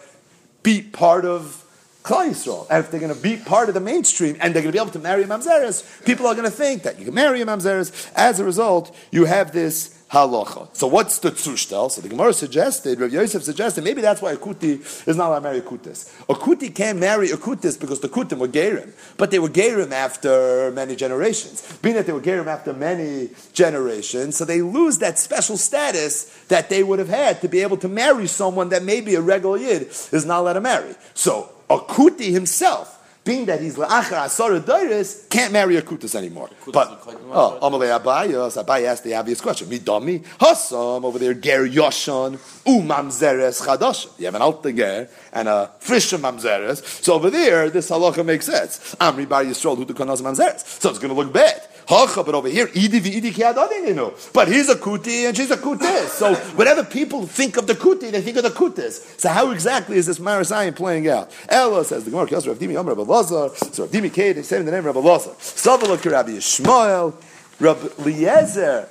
be 0.62 0.84
part 0.84 1.26
of 1.26 1.66
Klal 2.04 2.30
Yisrael, 2.30 2.68
and 2.70 2.84
if 2.84 2.92
they're 2.92 3.00
going 3.00 3.14
to 3.14 3.20
be 3.20 3.38
part 3.38 3.70
of 3.70 3.74
the 3.74 3.80
mainstream 3.80 4.38
and 4.40 4.54
they're 4.54 4.62
going 4.62 4.72
to 4.72 4.78
be 4.78 4.82
able 4.82 4.92
to 4.92 5.00
marry 5.00 5.24
a 5.24 5.28
mamzeres, 5.28 5.84
people 6.06 6.28
are 6.28 6.36
going 6.36 6.46
to 6.46 6.56
think 6.56 6.84
that 6.84 7.00
you 7.00 7.06
can 7.06 7.14
marry 7.14 7.42
a 7.42 7.46
mamzeres. 7.46 7.92
As 8.16 8.40
a 8.40 8.46
result, 8.46 8.96
you 9.12 9.26
have 9.26 9.52
this 9.52 9.99
halacha. 10.12 10.76
So 10.76 10.88
what's 10.88 11.20
the 11.20 11.32
tzushtel? 11.32 11.92
So 11.92 12.02
the 12.02 12.10
Gemara 12.10 12.34
suggested, 12.34 13.00
Rav 13.00 13.12
Yosef 13.12 13.44
suggested, 13.44 13.84
maybe 13.84 14.02
that's 14.02 14.22
why 14.22 14.32
a 14.32 14.38
kuti 14.38 14.80
is 15.08 15.16
not 15.16 15.28
allowed 15.28 15.40
to 15.40 15.42
marry 15.42 15.58
a 15.60 15.62
kutis. 15.62 16.12
A 16.28 16.34
kuti 16.34 16.74
can't 16.74 17.00
marry 17.00 17.30
a 17.32 17.38
kutis 17.38 17.80
because 17.80 18.00
the 18.00 18.10
kutim 18.10 18.40
were 18.40 18.48
gerim, 18.48 18.92
but 19.18 19.32
they 19.32 19.40
were 19.40 19.50
gerim 19.50 19.92
after 19.92 20.72
many 20.72 20.96
generations. 20.96 21.62
Being 21.82 21.96
that 21.96 22.06
they 22.06 22.14
were 22.14 22.22
gerim 22.22 22.48
after 22.48 22.74
many 22.74 23.30
generations, 23.54 24.38
so 24.38 24.46
they 24.46 24.62
lose 24.62 24.98
that 25.00 25.20
special 25.20 25.58
status 25.58 26.26
that 26.48 26.70
they 26.70 26.84
would 26.84 27.00
have 27.00 27.10
had 27.10 27.42
to 27.42 27.48
be 27.48 27.62
able 27.62 27.78
to 27.78 27.88
marry 27.88 28.28
someone 28.28 28.70
that 28.70 28.84
maybe 28.84 29.16
a 29.16 29.22
regular 29.22 29.58
yid 29.58 29.84
is 30.12 30.26
not 30.26 30.40
allowed 30.40 30.54
to 30.54 30.62
marry. 30.62 30.96
So 31.14 31.52
a 31.70 31.78
kuti 31.78 32.32
himself 32.32 32.99
being 33.30 33.46
that 33.46 33.62
he's 33.62 33.76
la'achar 33.76 34.26
asara 34.26 34.60
doiris, 34.60 35.30
can't 35.30 35.54
marry 35.54 35.78
a 35.78 35.84
kutas 35.84 36.16
anymore. 36.16 36.50
But 36.74 36.88
oh, 37.32 37.60
Amalei 37.62 37.98
Abayos, 37.98 38.62
Abai 38.62 38.86
asked 38.86 39.04
the 39.04 39.14
obvious 39.14 39.40
question: 39.40 39.70
Me 39.70 39.78
Midami 39.78 40.26
Hassam 40.40 41.06
over 41.06 41.20
there, 41.20 41.36
Ger 41.36 41.68
Yoshan 41.68 42.40
Umamzeres 42.66 43.62
Chadash. 43.62 44.10
You 44.18 44.26
have 44.26 44.34
an 44.36 44.42
alter 44.42 44.72
ger 44.72 45.08
and 45.32 45.48
a 45.48 45.70
frisher 45.80 46.18
mamzeres. 46.18 46.84
So 47.04 47.14
over 47.14 47.30
there, 47.30 47.70
this 47.70 47.92
halacha 47.92 48.26
makes 48.26 48.48
sense. 48.48 48.96
Amri 48.96 49.30
Bar 49.30 49.44
Yisrael 49.44 49.78
who 49.78 49.86
kanas 49.86 50.24
mamzeres. 50.24 50.66
So 50.82 50.90
it's 50.90 50.98
going 50.98 51.14
to 51.14 51.22
look 51.22 51.32
bad. 51.32 51.62
Hacha, 51.90 52.24
but 52.24 52.36
over 52.36 52.48
here, 52.48 52.68
idi 52.68 53.02
v'idi 53.02 53.34
kiadadininu. 53.34 54.32
But 54.32 54.48
he's 54.48 54.70
a 54.70 54.76
kuti 54.76 55.28
and 55.28 55.36
she's 55.36 55.50
a 55.50 55.58
kutis. 55.58 56.10
So 56.10 56.36
whatever 56.56 56.84
people 56.84 57.26
think 57.26 57.58
of 57.58 57.66
the 57.66 57.74
kuti, 57.74 58.12
they 58.12 58.22
think 58.22 58.38
of 58.38 58.44
the 58.44 58.52
kutis. 58.52 59.20
So 59.20 59.30
how 59.30 59.50
exactly 59.50 59.98
is 59.98 60.06
this 60.06 60.20
Marasayim 60.20 60.76
playing 60.76 61.08
out? 61.10 61.32
Ella 61.50 61.84
says 61.84 62.06
the 62.06 62.12
Gemara, 62.12 62.26
Rav 62.26 62.60
Dimi 62.60 62.74
Yom 62.74 62.88
Rabbi 62.88 63.02
Lazar. 63.02 63.50
So 63.72 63.86
Rav 63.86 63.92
Dimi 63.92 64.14
Kei, 64.14 64.34
they 64.34 64.44
say 64.44 64.60
in 64.60 64.66
the 64.66 64.72
name 64.72 64.86
of 64.86 64.96
Rabbi 64.96 65.00
Lazar. 65.00 65.32
Savala 65.32 65.98
Rabbi 66.12 66.30
Yishmael. 66.30 67.16
Rabbi 67.60 67.88
Eliezer 68.04 68.88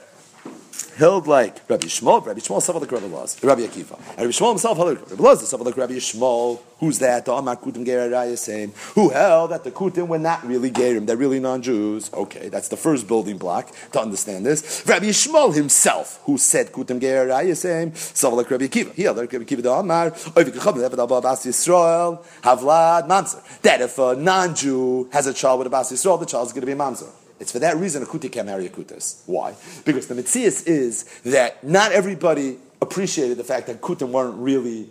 held 0.99 1.29
like 1.29 1.61
Rabbi 1.69 1.87
Shmuel, 1.87 2.27
Rabbi 2.27 2.41
Shmuel 2.41 2.61
suffered 2.61 2.81
like 2.81 2.93
Rabbi 2.93 3.07
Laz, 3.07 3.43
Rabbi 3.43 3.63
Akiva. 3.63 3.97
And 4.11 4.19
Rabbi 4.19 4.31
Shmuel 4.31 4.51
himself 4.51 4.77
held 4.77 4.89
like 4.91 5.11
Rabbi 5.11 5.23
Laz, 5.23 5.49
suffered 5.49 5.65
like 5.65 5.77
Rabbi 5.77 5.95
Shmuel. 5.95 6.61
Who's 6.81 6.99
that? 7.01 7.27
Who 7.27 9.09
held 9.09 9.51
that 9.51 9.65
the 9.65 9.73
Kutim 9.73 10.07
were 10.07 10.19
not 10.19 10.47
really 10.47 10.71
Gerim, 10.71 11.07
they're 11.07 11.17
really 11.17 11.41
non-Jews. 11.41 12.13
Okay, 12.13 12.49
that's 12.49 12.69
the 12.69 12.77
first 12.77 13.09
building 13.09 13.39
block 13.39 13.73
to 13.93 14.01
understand 14.01 14.45
this. 14.45 14.85
Rabbi 14.87 15.07
Shmuel 15.07 15.55
himself, 15.55 16.21
who 16.25 16.39
said 16.39 16.73
Kutim 16.73 17.01
Gerar 17.01 17.55
same, 17.55 17.95
suffered 17.95 18.37
like 18.37 18.51
Rabbi 18.51 18.67
Akiva. 18.67 18.93
He 18.95 19.05
held 19.05 19.17
like 19.17 19.33
Rabbi 19.33 19.45
Akiva 19.45 19.63
the 19.63 19.73
Amar, 19.73 20.11
Yisrael, 20.11 22.25
Havlad 22.43 23.09
Mamzer. 23.09 23.61
That 23.63 23.81
if 23.81 23.99
a 23.99 24.17
non-Jew 24.17 25.09
has 25.13 25.27
a 25.27 25.35
child 25.35 25.59
with 25.59 25.69
a 25.69 25.71
Bas 25.71 25.93
Yisrael, 25.93 26.19
the 26.19 26.27
child 26.27 26.47
is 26.47 26.53
going 26.53 26.63
to 26.63 26.67
be 26.67 26.73
a 26.73 26.77
Mamzer. 26.77 27.11
It's 27.41 27.53
for 27.53 27.59
that 27.61 27.77
reason 27.77 28.03
a 28.03 28.07
kuti 28.07 28.31
can't 28.31 28.47
marry 28.47 28.67
a 28.67 28.69
kutas. 28.69 29.23
Why? 29.27 29.55
Because 29.85 30.07
the 30.07 30.15
mitzias 30.15 30.67
is 30.67 31.05
that 31.23 31.63
not 31.65 31.93
everybody 31.93 32.59
appreciated 32.81 33.37
the 33.37 33.45
fact 33.45 33.67
that 33.67 33.81
kutim 33.81 34.11
weren't 34.11 34.39
really 34.39 34.91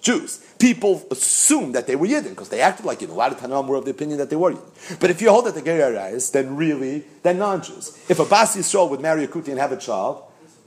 Jews. 0.00 0.44
People 0.58 1.06
assumed 1.10 1.74
that 1.74 1.86
they 1.86 1.96
were 1.96 2.06
Yidden 2.06 2.30
because 2.30 2.48
they 2.48 2.60
acted 2.60 2.86
like 2.86 3.00
Yidden. 3.00 3.10
A 3.10 3.14
lot 3.14 3.32
of 3.32 3.38
Tanam 3.38 3.66
were 3.66 3.76
of 3.76 3.84
the 3.84 3.90
opinion 3.90 4.18
that 4.18 4.30
they 4.30 4.36
were 4.36 4.52
Yidden. 4.52 5.00
But 5.00 5.10
if 5.10 5.20
you 5.20 5.30
hold 5.30 5.46
that 5.46 5.54
the 5.54 5.62
Gerar 5.62 5.92
then 6.32 6.56
really, 6.56 7.04
they're 7.22 7.34
non-Jews. 7.34 7.98
If 8.08 8.18
a 8.18 8.24
Bas 8.24 8.56
Yisrael 8.56 8.88
would 8.90 9.00
marry 9.00 9.24
a 9.24 9.28
Kuti 9.28 9.48
and 9.48 9.58
have 9.58 9.72
a 9.72 9.76
child, 9.76 10.22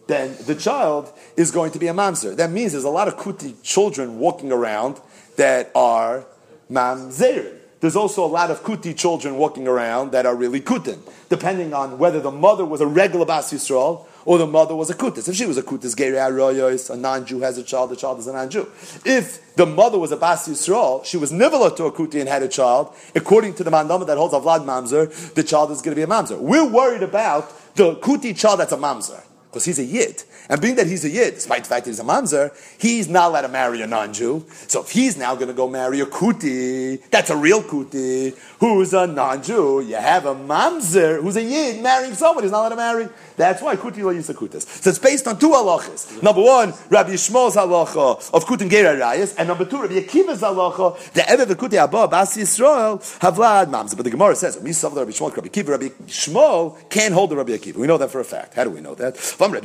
then 0.08 0.36
the 0.46 0.56
child 0.56 1.12
is 1.38 1.52
going 1.52 1.72
to 1.72 1.80
be 1.80 1.88
a 1.88 1.94
Mamzer. 1.94 2.36
That 2.36 2.52
means 2.52 2.74
there's 2.74 2.84
a 2.84 2.90
lot 2.90 3.08
of 3.08 3.18
Kuti 3.18 3.56
children 3.64 4.20
walking 4.20 4.52
around 4.52 5.00
that 5.38 5.72
are 5.74 6.26
Mamzerim. 6.70 7.60
There's 7.84 7.98
also 7.98 8.24
a 8.24 8.32
lot 8.32 8.50
of 8.50 8.64
kuti 8.64 8.96
children 8.96 9.36
walking 9.36 9.68
around 9.68 10.14
that 10.14 10.26
are 10.26 10.38
really 10.38 10.62
kutin, 10.62 11.00
depending 11.28 11.74
on 11.74 11.98
whether 11.98 12.22
the 12.22 12.32
mother 12.32 12.64
was 12.64 12.80
a 12.80 12.88
regular 12.88 13.26
Bas 13.26 13.52
Yisrael 13.52 14.06
or 14.24 14.38
the 14.38 14.48
mother 14.48 14.74
was 14.74 14.90
a 14.90 14.94
kutis. 14.94 15.28
If 15.28 15.36
she 15.36 15.46
was 15.46 15.58
a 15.58 15.64
kutis, 15.64 15.94
Geri 15.94 16.16
a 16.16 16.96
non-Jew 16.96 17.42
has 17.42 17.58
a 17.58 17.64
child, 17.64 17.90
the 17.90 17.98
child 17.98 18.20
is 18.20 18.28
a 18.28 18.32
non-Jew. 18.32 18.72
If 19.04 19.54
the 19.58 19.66
mother 19.66 20.00
was 20.00 20.14
a 20.14 20.16
Bas 20.16 20.48
Yisrael, 20.48 21.04
she 21.04 21.18
was 21.18 21.34
nivala 21.34 21.76
to 21.76 21.84
a 21.84 21.92
kuti 21.92 22.22
and 22.22 22.30
had 22.30 22.42
a 22.42 22.48
child, 22.48 22.96
according 23.16 23.56
to 23.56 23.66
the 23.66 23.72
mandama 23.72 24.08
that 24.08 24.18
holds 24.18 24.34
a 24.34 24.40
Vlad 24.40 24.64
Mamzer, 24.64 25.34
the 25.34 25.44
child 25.44 25.70
is 25.70 25.82
going 25.82 25.94
to 25.94 25.98
be 25.98 26.04
a 26.04 26.08
Mamzer. 26.08 26.40
We're 26.40 26.66
worried 26.66 27.04
about 27.04 27.52
the 27.76 27.96
kuti 27.96 28.34
child 28.34 28.62
that's 28.62 28.72
a 28.72 28.78
Mamzer, 28.78 29.22
because 29.54 29.66
he's 29.66 29.78
a 29.78 29.84
Yid. 29.84 30.24
And 30.50 30.60
being 30.60 30.76
that 30.76 30.88
he's 30.88 31.06
a 31.06 31.10
Yid, 31.10 31.36
despite 31.36 31.64
the 31.64 31.70
fact 31.70 31.86
that 31.86 31.92
he's 31.92 32.00
a 32.00 32.04
Mamzer, 32.04 32.52
he's 32.80 33.08
not 33.08 33.30
allowed 33.30 33.42
to 33.42 33.50
marry 33.50 33.82
a 33.82 33.88
non-Jew. 33.88 34.46
So 34.68 34.82
if 34.82 34.90
he's 34.90 35.16
now 35.16 35.36
going 35.36 35.48
to 35.48 35.54
go 35.54 35.70
marry 35.70 36.00
a 36.00 36.08
Kuti, 36.08 37.00
that's 37.12 37.30
a 37.30 37.38
real 37.38 37.62
Kuti, 37.62 38.36
who's 38.60 38.94
a 38.94 39.06
non-Jew, 39.06 39.82
you 39.82 39.96
have 39.96 40.26
a 40.26 40.34
Mamzer, 40.34 41.22
who's 41.22 41.36
a 41.36 41.44
Yid, 41.44 41.84
marrying 41.84 42.16
someone 42.16 42.44
he's 42.44 42.52
not 42.52 42.62
allowed 42.62 42.70
to 42.70 42.76
marry. 42.76 43.10
That's 43.38 43.62
why 43.62 43.76
Kuti 43.76 44.04
lo 44.04 44.14
yisa 44.14 44.34
kutas. 44.34 44.62
So 44.62 44.90
it's 44.90 45.00
based 45.00 45.28
on 45.28 45.40
two 45.40 45.50
halachas. 45.50 46.22
Number 46.22 46.42
one, 46.42 46.74
Rabbi 46.90 47.12
Yishmael's 47.12 47.56
halacha 47.56 48.34
of 48.34 48.46
Kutin 48.46 48.70
Gera 48.70 48.96
Rayas, 48.96 49.36
and 49.38 49.48
number 49.48 49.66
two, 49.66 49.82
Rabbi 49.82 49.96
Akiva's 49.96 50.42
halacha, 50.42 51.14
the 51.14 51.28
Ever 51.30 51.46
V'Kuti 51.46 51.76
Abba, 51.76 52.08
Bas 52.08 52.38
Yisrael, 52.38 53.00
Havlad 53.20 53.68
Mamzer. 53.68 53.96
But 53.96 54.04
the 54.04 54.12
Gemara 54.12 54.36
says, 54.36 54.58
Rabbi 54.58 54.70
Yishmael, 54.70 55.36
Rabbi 55.36 55.48
Akiva, 55.48 55.70
Rabbi 55.70 55.88
Shmuel 56.08 56.90
can't 56.90 57.14
hold 57.14 57.32
the 57.32 57.36
Rabbi 57.36 57.54
Akiva. 57.54 57.76
We 57.76 57.88
know 57.88 57.98
that 57.98 58.12
for 58.12 58.20
a 58.20 58.26
fact. 58.26 58.54
How 58.54 58.64
do 58.64 58.70
we 58.70 58.82
know 58.82 58.96
that? 58.96 59.18
How 59.44 59.50
do 59.50 59.58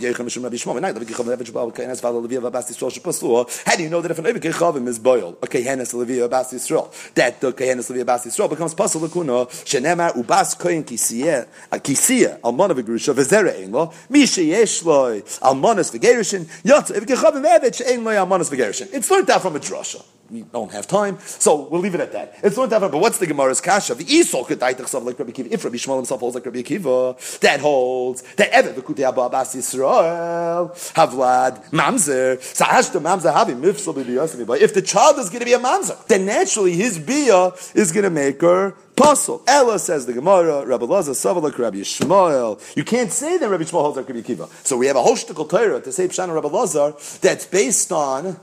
you 3.82 3.90
know 3.90 4.00
that 4.00 4.10
if 4.10 4.18
an 4.18 4.24
Oivik 4.24 4.42
Echavim 4.42 4.88
is 4.88 4.98
boiled, 4.98 5.36
a 5.40 5.46
Kehenes 5.46 5.94
Levi 5.94 6.26
Bas 6.26 6.52
Yisrael, 6.52 7.14
that 7.14 7.40
the 7.40 7.52
Kehenes 7.52 7.88
Levi 7.88 8.02
Bas 8.02 8.26
Yisrael 8.26 8.50
becomes 8.50 8.74
Pasal 8.74 9.06
Lakuna, 9.06 9.46
Shenemar 9.64 10.14
Ubas 10.14 10.58
Koyin 10.58 10.82
Kisiyah, 10.82 11.46
Kisiyah, 11.70 12.40
Almana 12.40 12.74
V'Gerusha, 12.74 13.14
V'Zera 13.14 13.54
Ein 13.56 13.70
Lo, 13.70 13.92
Misha 14.08 14.42
Yesh 14.42 14.82
Loi, 14.82 15.20
Almanas 15.20 15.92
Echavim 15.94 17.44
Evet, 17.46 17.74
She'ein 17.76 18.02
Loi 18.02 18.14
Almanas 18.14 18.50
V'Gerishin. 18.50 18.88
It's 18.92 19.08
learned 19.08 19.30
out 19.30 19.42
from 19.42 19.54
a 19.54 19.60
drasha 19.60 20.02
we 20.30 20.42
don't 20.42 20.70
have 20.72 20.86
time, 20.86 21.18
so 21.20 21.68
we'll 21.68 21.80
leave 21.80 21.94
it 21.94 22.00
at 22.00 22.12
that. 22.12 22.34
It's 22.42 22.56
not 22.56 22.70
that, 22.70 22.80
but 22.80 22.98
what's 22.98 23.18
the 23.18 23.26
Gemara's 23.26 23.60
kasha? 23.60 23.94
The 23.94 24.04
Esau 24.04 24.44
could 24.44 24.58
die 24.58 24.72
like 24.72 25.18
Rabbi 25.18 25.30
Akiva. 25.30 25.48
If 25.50 25.64
Rabbi 25.64 25.76
Shmuel 25.76 25.96
himself 25.96 26.20
holds 26.20 26.34
like 26.34 26.44
Rabbi 26.44 26.62
Kiva, 26.62 27.16
that 27.40 27.60
holds 27.60 28.22
that 28.36 28.50
ever 28.50 28.72
the 28.72 28.82
Kuti 28.82 29.08
Abba 29.08 29.22
Abbas 29.22 29.54
Yisrael 29.54 30.70
Havlad 30.94 31.70
Mamzer. 31.70 32.40
So 32.42 32.64
Hashta 32.64 33.00
Mamzer 33.00 33.32
having 33.32 33.56
mifsal 33.60 34.46
But 34.46 34.60
if 34.60 34.74
the 34.74 34.82
child 34.82 35.18
is 35.18 35.30
going 35.30 35.40
to 35.40 35.46
be 35.46 35.54
a 35.54 35.58
Mamzer, 35.58 36.06
then 36.06 36.26
naturally 36.26 36.72
his 36.72 36.98
bia 36.98 37.52
is 37.74 37.92
going 37.92 38.04
to 38.04 38.10
make 38.10 38.40
her 38.40 38.74
Puzzle. 38.96 39.44
Ella 39.46 39.78
says 39.78 40.06
the 40.06 40.12
Gemara, 40.12 40.66
Rabbi 40.66 40.84
Lazar, 40.84 41.12
Savalak, 41.12 41.56
Rabbi 41.56 41.78
Yishmael. 41.78 42.60
You 42.76 42.82
can't 42.82 43.12
say 43.12 43.38
that 43.38 43.48
Rabbi 43.48 43.62
Shmuel 43.62 43.82
holds 43.82 43.96
like 43.96 44.08
Rabbi 44.08 44.22
Kiva. 44.22 44.48
So 44.64 44.76
we 44.76 44.88
have 44.88 44.96
a 44.96 45.02
Hoshtikal 45.02 45.48
Torah 45.48 45.80
to 45.80 45.92
say 45.92 46.08
Pshana 46.08 46.34
Rabbi 46.34 46.48
Lazar 46.48 46.94
that's 47.20 47.46
based 47.46 47.92
on 47.92 48.40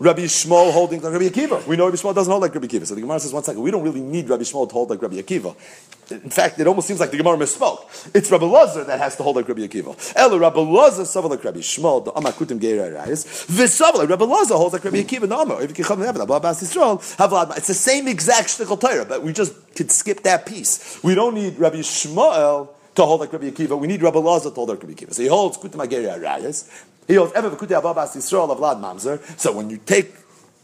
Rabbi 0.00 0.22
Shmuel 0.22 0.72
holding 0.72 1.00
like 1.00 1.12
Rabbi 1.12 1.24
Akiva. 1.28 1.66
We 1.66 1.76
know 1.76 1.86
Rabbi 1.86 1.96
Shmuel 1.96 2.14
doesn't 2.14 2.30
hold 2.30 2.42
like 2.42 2.54
Rabbi 2.54 2.68
Akiva. 2.68 2.86
So 2.86 2.94
the 2.94 3.00
Gemara 3.00 3.18
says, 3.18 3.32
one 3.32 3.42
second, 3.42 3.62
we 3.62 3.72
don't 3.72 3.82
really 3.82 4.00
need 4.00 4.28
Rabbi 4.28 4.44
Shmuel 4.44 4.68
to 4.68 4.72
hold 4.72 4.90
like 4.90 5.02
Rabbi 5.02 5.16
Akiva. 5.16 5.56
In 6.10 6.30
fact, 6.30 6.60
it 6.60 6.68
almost 6.68 6.86
seems 6.86 7.00
like 7.00 7.10
the 7.10 7.16
Gemara 7.16 7.36
misspoke. 7.36 8.14
It's 8.14 8.30
Rabbi 8.30 8.46
Lazar 8.46 8.84
that 8.84 9.00
has 9.00 9.16
to 9.16 9.24
hold 9.24 9.34
like 9.36 9.48
Rabbi 9.48 9.62
Akiva. 9.62 10.14
Elo 10.14 10.38
Rabbi 10.38 10.60
Lazar 10.60 11.02
saval 11.02 11.30
like 11.30 11.42
Rabbi 11.42 11.58
Shmuel, 11.58 12.04
the 12.04 12.12
Amar 12.12 12.30
Kutim 12.32 12.60
Geir. 12.60 12.92
V'saval 12.92 14.08
Rabbi 14.08 14.24
Lazar 14.24 14.54
holds 14.54 14.72
like 14.72 14.84
Rabbi 14.84 15.02
Akiva. 15.02 15.24
Amar, 15.24 15.62
if 15.62 15.76
you 15.76 15.84
come 15.84 16.00
It's 16.00 17.66
the 17.66 17.74
same 17.74 18.06
exact 18.06 18.48
shtickle 18.50 18.80
Torah, 18.80 19.04
but 19.04 19.24
we 19.24 19.32
just 19.32 19.52
could 19.74 19.90
skip 19.90 20.22
that 20.22 20.46
piece. 20.46 21.02
We 21.02 21.16
don't 21.16 21.34
need 21.34 21.58
Rabbi 21.58 21.78
Shmuel 21.78 22.68
to 22.94 23.04
hold 23.04 23.20
like 23.20 23.32
Rabbi 23.32 23.50
Akiva. 23.50 23.76
We 23.76 23.88
need 23.88 24.00
Rabbi 24.00 24.20
Lazar 24.20 24.50
to 24.50 24.54
hold 24.54 24.68
like 24.68 24.80
Rabbi 24.80 24.94
Akiva. 24.94 25.12
So 25.12 25.22
he 25.22 25.28
holds 25.28 25.58
Kutim 25.58 25.84
Geir 25.88 26.18
Arayis. 26.18 26.86
He 27.08 27.14
holds 27.14 27.32
of 27.32 27.42
Vlad 27.42 28.80
Mamzer. 28.80 29.40
So 29.40 29.52
when 29.52 29.70
you 29.70 29.78
take 29.78 30.14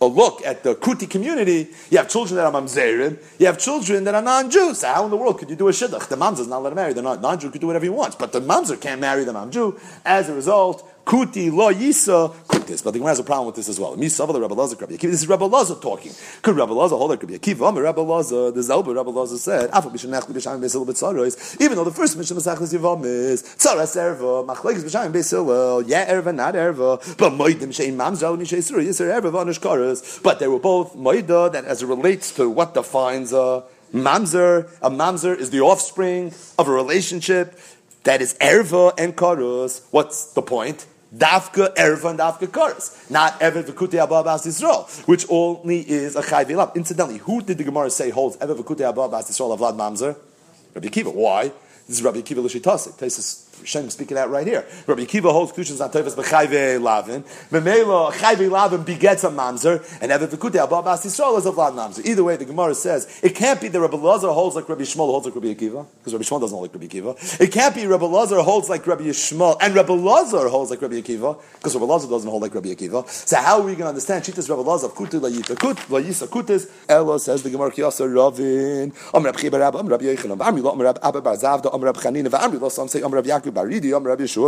a 0.01 0.07
look 0.07 0.45
at 0.45 0.63
the 0.63 0.75
Kuti 0.75 1.09
community, 1.09 1.69
you 1.91 1.99
have 1.99 2.09
children 2.09 2.37
that 2.37 2.47
are 2.47 2.53
mamzerim, 2.53 3.19
you 3.39 3.47
have 3.47 3.59
children 3.59 4.05
that 4.05 4.15
are 4.15 4.23
non-Jews. 4.23 4.81
So 4.81 4.89
how 4.89 5.05
in 5.05 5.11
the 5.11 5.17
world 5.17 5.39
could 5.39 5.49
you 5.49 5.57
do 5.57 5.69
a 5.69 5.73
shidduch? 5.73 6.09
The 6.09 6.17
mamzer 6.17 6.41
is 6.41 6.49
not 6.49 6.59
allowed 6.59 6.71
to 6.71 6.77
marry. 6.77 6.93
The 6.93 7.03
non-Jew 7.03 7.51
could 7.51 7.61
do 7.61 7.67
whatever 7.67 7.85
he 7.85 7.91
wants, 7.91 8.17
but 8.17 8.33
the 8.33 8.41
mamzer 8.41 8.81
can't 8.81 9.01
marry 9.01 9.25
the 9.25 9.33
non-Jew. 9.33 9.81
As 10.05 10.29
a 10.29 10.35
result, 10.35 10.89
Kuti 11.05 11.53
lo 11.53 11.71
yisa 11.71 12.35
kutis. 12.47 12.83
But 12.83 12.93
the 12.93 12.99
Gemara 12.99 13.11
has 13.11 13.19
a 13.19 13.25
problem 13.25 13.47
with 13.47 13.57
this 13.57 13.69
as 13.69 13.79
well. 13.79 13.95
This 13.95 14.19
is 14.19 15.29
Rabbi 15.29 15.45
Lazar 15.45 15.75
talking. 15.75 16.13
Could 16.41 16.57
Rabbi 16.57 16.73
Lazar 16.73 16.97
hold 16.97 17.11
like 17.11 17.23
Rabbi 17.23 17.35
Akiva? 17.35 17.69
I'm 17.69 17.79
Rabbi 17.79 18.01
Lazar. 18.01 18.51
The 18.51 18.61
Zelba 18.61 18.97
Rabbi 18.97 19.11
Lazar 19.11 19.37
said, 19.37 19.71
"Afa 19.71 19.91
b'shem 19.91 20.09
nechli 20.09 20.33
b'shem 20.33 20.61
b'sil 20.61 20.87
b'tzarois." 20.87 21.61
Even 21.61 21.77
though 21.77 21.85
the 21.85 21.91
first 21.91 22.17
mission 22.17 22.37
was 22.37 22.47
achlis 22.47 22.73
yivam 22.73 23.05
is 23.05 23.43
tzaras 23.43 23.97
erva 23.97 24.47
machlekes 24.47 24.83
b'shem 24.83 25.13
b'sil 25.13 25.85
yeah 25.87 26.11
erva 26.11 26.35
not 26.35 26.55
erva 26.55 26.99
but 27.19 27.33
moedim 27.33 27.69
shein 27.69 27.97
mamzel 27.97 28.39
mishay 28.39 28.63
suru 28.63 28.83
yiser 28.83 29.21
erva 29.21 29.31
vanish 29.31 29.61
karas. 29.61 30.23
But 30.23 30.39
they 30.39 30.49
were 30.49 30.59
both 30.59 30.97
moida 30.97 31.53
that 31.53 31.67
as 31.67 31.83
it 31.83 31.87
relates 31.87 32.35
to 32.37 32.49
what 32.49 32.73
defines 32.73 33.35
a 33.35 33.65
mamzer. 33.93 34.71
A 34.81 34.91
mamzer 34.91 35.37
is 35.39 35.51
the 35.51 35.61
offspring 35.61 36.33
of 36.59 36.67
a 36.67 36.73
relationship 36.73 37.59
that 38.05 38.23
is 38.23 38.35
erva 38.41 38.95
and 38.97 39.15
karus. 39.15 39.83
What's 39.91 40.33
the 40.33 40.41
point? 40.41 40.87
Dafka 41.17 41.75
Erva 41.77 42.11
and 42.11 42.19
Dafka 42.19 42.47
Karas. 42.49 43.11
Not 43.11 43.41
Ever 43.41 43.63
V'kutei 43.63 44.03
Abba 44.03 44.17
Abbas 44.17 44.47
Yisrael, 44.47 44.89
which 45.07 45.27
only 45.29 45.81
is 45.81 46.17
a 46.17 46.23
Chai. 46.23 46.45
Incidentally, 46.75 47.19
who 47.19 47.43
did 47.43 47.59
the 47.59 47.65
Gemara 47.65 47.91
say 47.91 48.11
holds 48.11 48.37
Ever 48.41 48.55
V'kutei 48.55 48.89
Abba 48.89 49.03
Abbas 49.03 49.31
Yisrael 49.31 49.53
of 49.53 49.61
Vlad 49.61 49.77
Mamzer? 49.77 50.17
Rabbi 50.75 50.89
Kiva. 50.89 51.11
Why? 51.11 51.53
This 51.87 51.99
is 51.99 52.03
Rabbi 52.03 52.23
Kiva 52.23 52.41
L'Shitase. 52.41 52.99
Taisus 52.99 53.44
Hashem 53.61 53.91
speaking 53.91 54.17
out 54.17 54.31
right 54.31 54.47
here. 54.47 54.67
Rabbi 54.87 55.05
Akiva 55.05 55.33
holds 55.33 55.53
Kedushin 55.53 55.81
on 55.83 55.91
Tevis 55.91 56.15
b'chayve 56.15 56.81
lavin. 56.81 57.23
Memela 57.51 58.13
chayve 58.13 58.51
lavin 58.51 58.83
begets 58.83 59.25
a 59.25 59.31
mamzer, 59.31 59.83
and 60.01 60.13
Evet 60.13 60.29
v'kute 60.29 60.57
abba 60.57 60.83
bas 60.83 61.05
Yisrael 61.05 61.39
is 61.39 61.47
a 61.47 61.53
vlad 61.53 61.75
mamzer. 61.75 62.05
Either 62.05 62.25
way, 62.25 62.37
the 62.37 62.45
Gemara 62.45 62.75
says 62.75 63.21
it 63.23 63.35
can't 63.35 63.61
be 63.61 63.69
that 63.69 63.81
Rabbi 63.81 63.97
Lazar 63.97 64.29
holds 64.29 64.57
like 64.57 64.69
Rabbi 64.69 64.83
Shmuel 64.83 65.07
holds 65.07 65.27
like 65.27 65.35
Rabbi 65.35 65.55
Akiva, 65.55 65.87
because 65.99 66.13
Rabbi 66.13 66.25
Shmuel 66.25 66.41
doesn't 66.41 66.57
hold 66.57 66.63
like 66.63 66.75
Rabbi 66.75 66.87
Akiva. 66.87 67.41
It 67.41 67.53
can't 67.53 67.75
be 67.75 67.87
Rabbi 67.87 68.07
Lazar 68.07 68.43
holds 68.43 68.69
like 68.69 68.87
Rabbi 68.87 69.05
Yishmael, 69.05 69.57
and 69.61 69.75
Rabbi 69.75 69.93
Lazar 69.93 70.49
holds 70.49 70.71
like 70.71 70.83
Rabbi 70.83 71.01
Akiva, 71.01 71.37
because 71.57 71.75
Rabbi 71.75 71.87
Lazar 71.87 72.09
doesn't 72.09 72.29
hold 72.29 72.43
like 72.43 72.55
Rabbi 72.55 72.69
Akiva. 72.69 73.09
So 73.09 73.37
how 73.37 73.61
are 73.61 73.63
we 73.63 73.73
going 73.73 73.83
to 73.83 73.89
understand 73.89 74.25
Shitas 74.25 74.49
Rabbi 74.49 74.63
Lazar 74.63 74.87
of 74.87 74.95
Kutu 74.95 75.21
layita 75.21 75.59
kut 75.59 75.77
layisa 75.89 76.27
kutis? 76.29 76.71
Ella 76.89 77.19
says 77.19 77.43
the 77.43 77.51
Gemara 77.51 77.71
kiyasa 77.71 78.07
Ravin. 78.13 78.93
Am 79.15 79.25
Rabbi 79.25 79.39
Chiba 79.39 79.59
Rabbi 79.59 79.79
Am 79.79 79.87
Rabbi 79.87 80.05
Yechon 80.05 80.31
Am 80.31 80.81
Rabbi 80.81 81.01
Abba 81.03 81.21
Bar 81.21 81.35
Zavda 81.35 81.75
Am 81.75 81.81
Rabbi 81.83 82.01
Chanina 82.01 82.33
Am 82.43 83.13
Rabbi 83.13 83.29
Yaakov 83.29 83.44
Rabbi 83.47 83.79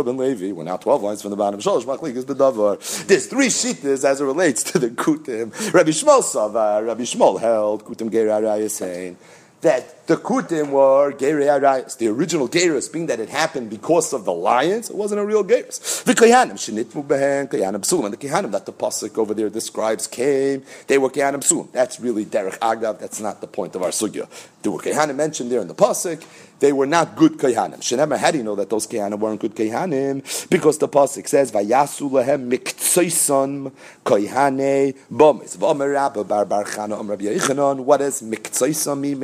ben 0.03 0.17
Levi. 0.17 0.51
We're 0.51 0.63
now 0.63 0.77
twelve 0.77 1.03
lines 1.03 1.21
from 1.21 1.31
the 1.31 1.37
bottom. 1.37 1.59
Shalosh 1.59 1.83
Machlik 1.83 2.15
is 2.15 2.25
bedavar. 2.25 3.07
There's 3.07 3.27
three 3.27 3.47
shitas 3.47 4.03
as 4.03 4.21
it 4.21 4.25
relates 4.25 4.63
to 4.71 4.79
the 4.79 4.89
kutim. 4.89 5.51
Rabbi 5.73 5.89
Shmuel 5.91 6.21
Savar. 6.21 6.85
Rabbi 6.85 7.03
Shmuel 7.03 7.39
held 7.39 7.85
kutim 7.85 8.11
Gerar 8.11 8.69
saying 8.69 9.17
that 9.61 9.96
the 10.07 10.15
Kutim 10.15 10.71
were 10.71 11.11
Gerei 11.11 11.47
Arayas. 11.47 11.97
The 11.97 12.07
original 12.07 12.47
Geras 12.47 12.91
being 12.91 13.07
that 13.07 13.19
it 13.19 13.29
happened 13.29 13.69
because 13.69 14.13
of 14.13 14.23
the 14.23 14.31
lions, 14.33 14.89
it 14.89 14.95
wasn't 14.95 15.19
a 15.19 15.25
real 15.25 15.43
Geras. 15.43 16.03
The 16.03 16.13
Koyanim, 16.13 16.53
Shinitmu 16.53 17.05
Behen, 17.05 17.49
Koyanim 17.49 17.81
Psulim. 17.81 18.11
The 18.11 18.17
Koyanim 18.17 18.51
that 18.51 18.65
the 18.65 18.71
Pasuk 18.71 19.17
over 19.17 19.33
there 19.33 19.49
describes 19.49 20.07
came, 20.07 20.63
they 20.87 20.97
were 20.97 21.09
Koyanim 21.09 21.43
Psulim. 21.43 21.71
That's 21.73 21.99
really 21.99 22.25
Derech 22.25 22.57
Agav, 22.59 22.99
that's 22.99 23.19
not 23.19 23.41
the 23.41 23.47
point 23.47 23.75
of 23.75 23.83
our 23.83 23.89
Sugya. 23.89 24.29
There 24.61 24.71
were 24.71 24.79
Koyanim 24.79 25.15
mentioned 25.15 25.51
there 25.51 25.61
in 25.61 25.67
the 25.67 25.75
Pasuk, 25.75 26.25
they 26.59 26.71
were 26.71 26.87
not 26.87 27.15
good 27.15 27.33
Kohanim. 27.33 27.79
Shenema, 27.81 28.17
how 28.17 28.31
do 28.31 28.37
you 28.37 28.43
know 28.43 28.55
that 28.55 28.69
those 28.69 28.87
Kohanim 28.87 29.19
weren't 29.19 29.41
good 29.41 29.55
Kohanim? 29.55 30.49
Because 30.49 30.77
the 30.77 30.87
Pasuk 30.87 31.27
says, 31.27 31.51
Vayasu 31.51 32.09
lehem 32.09 32.49
miktsoison 32.49 33.73
Kohane 34.05 34.95
bomis. 35.11 35.57
V'omer 35.57 35.93
Rabba 35.93 36.23
bar 36.23 36.45
bar 36.45 36.63
chana 36.63 36.97
om 36.97 37.09
Rabbi 37.09 37.25
Yechanon. 37.25 37.85
Miktsoison 37.85 38.99
mean? 38.99 39.17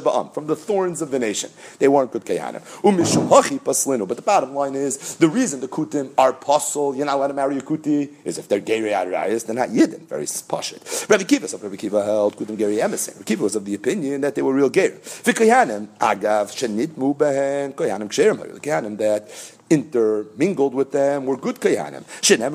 Sheba'am. 0.00 0.32
From 0.32 0.46
the 0.46 0.56
thorns 0.56 1.02
of 1.02 1.10
the 1.10 1.18
nation. 1.18 1.50
They 1.78 1.88
weren't 1.88 2.10
good 2.10 2.24
Kohanim. 2.24 2.62
Umishum 2.82 3.28
paslinu. 3.60 4.06
But 4.06 4.16
the 4.16 4.22
bottom 4.22 4.54
line 4.54 4.74
is, 4.74 5.16
the 5.16 5.28
reason 5.28 5.60
the 5.60 5.68
Kutim 5.68 6.10
are 6.18 6.32
pasul, 6.32 6.96
you're 6.96 7.06
not 7.06 7.16
allowed 7.16 7.28
to 7.28 7.34
marry 7.34 7.58
a 7.58 7.60
Kuti, 7.60 8.10
is 8.24 8.38
if 8.38 8.48
they're 8.48 8.60
Geri 8.60 8.90
Arayas, 8.90 9.46
they're 9.46 9.54
not 9.54 9.70
Yidden. 9.70 10.00
Very 10.06 10.24
pashit. 10.24 11.08
Rabbi 11.08 11.24
Kiva, 11.24 11.48
so 11.48 11.58
Rabbi 11.58 11.76
Kiva 11.76 12.04
held 12.04 12.36
Kutim 12.36 12.58
Geri 12.58 12.76
Emesim. 12.76 13.14
Rabbi 13.14 13.24
Kiva 13.24 13.42
was 13.42 13.56
of 13.56 13.64
the 13.64 13.74
opinion 13.74 14.20
that 14.22 14.34
they 14.34 14.42
were 14.42 14.52
real 14.52 14.70
Geri. 14.70 14.94
V'kohanim, 14.94 15.88
agav, 15.98 16.50
Shenit 16.50 16.88
Mubehen 16.88 17.74
Koyanim 17.74 18.08
Ksherim 18.08 18.60
Koyanim 18.60 18.98
that 18.98 19.28
intermingled 19.70 20.74
with 20.74 20.92
them 20.92 21.26
were 21.26 21.36
good 21.36 21.60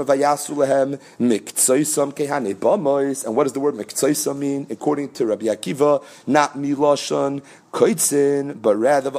Vayasu 0.06 0.56
Lehem 0.56 1.00
Bamois. 2.56 3.26
And 3.26 3.36
what 3.36 3.44
does 3.44 3.54
the 3.54 3.60
word 3.60 3.76
Miktsoisam 3.76 4.38
mean? 4.38 4.68
According 4.70 5.12
to 5.12 5.26
Rabbi 5.26 5.48
Akiva, 5.48 6.04
not 6.28 6.54
Miloshon 6.56 7.42
Koitzin, 7.74 8.62
but 8.62 8.76
rather 8.76 9.10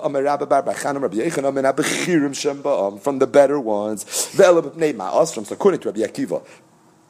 from 3.01 3.19
the 3.19 3.27
better 3.27 3.61
ones. 3.61 4.31
According 4.39 5.81
to 5.81 5.89
Rabbi 5.89 6.01
Akiva, 6.01 6.43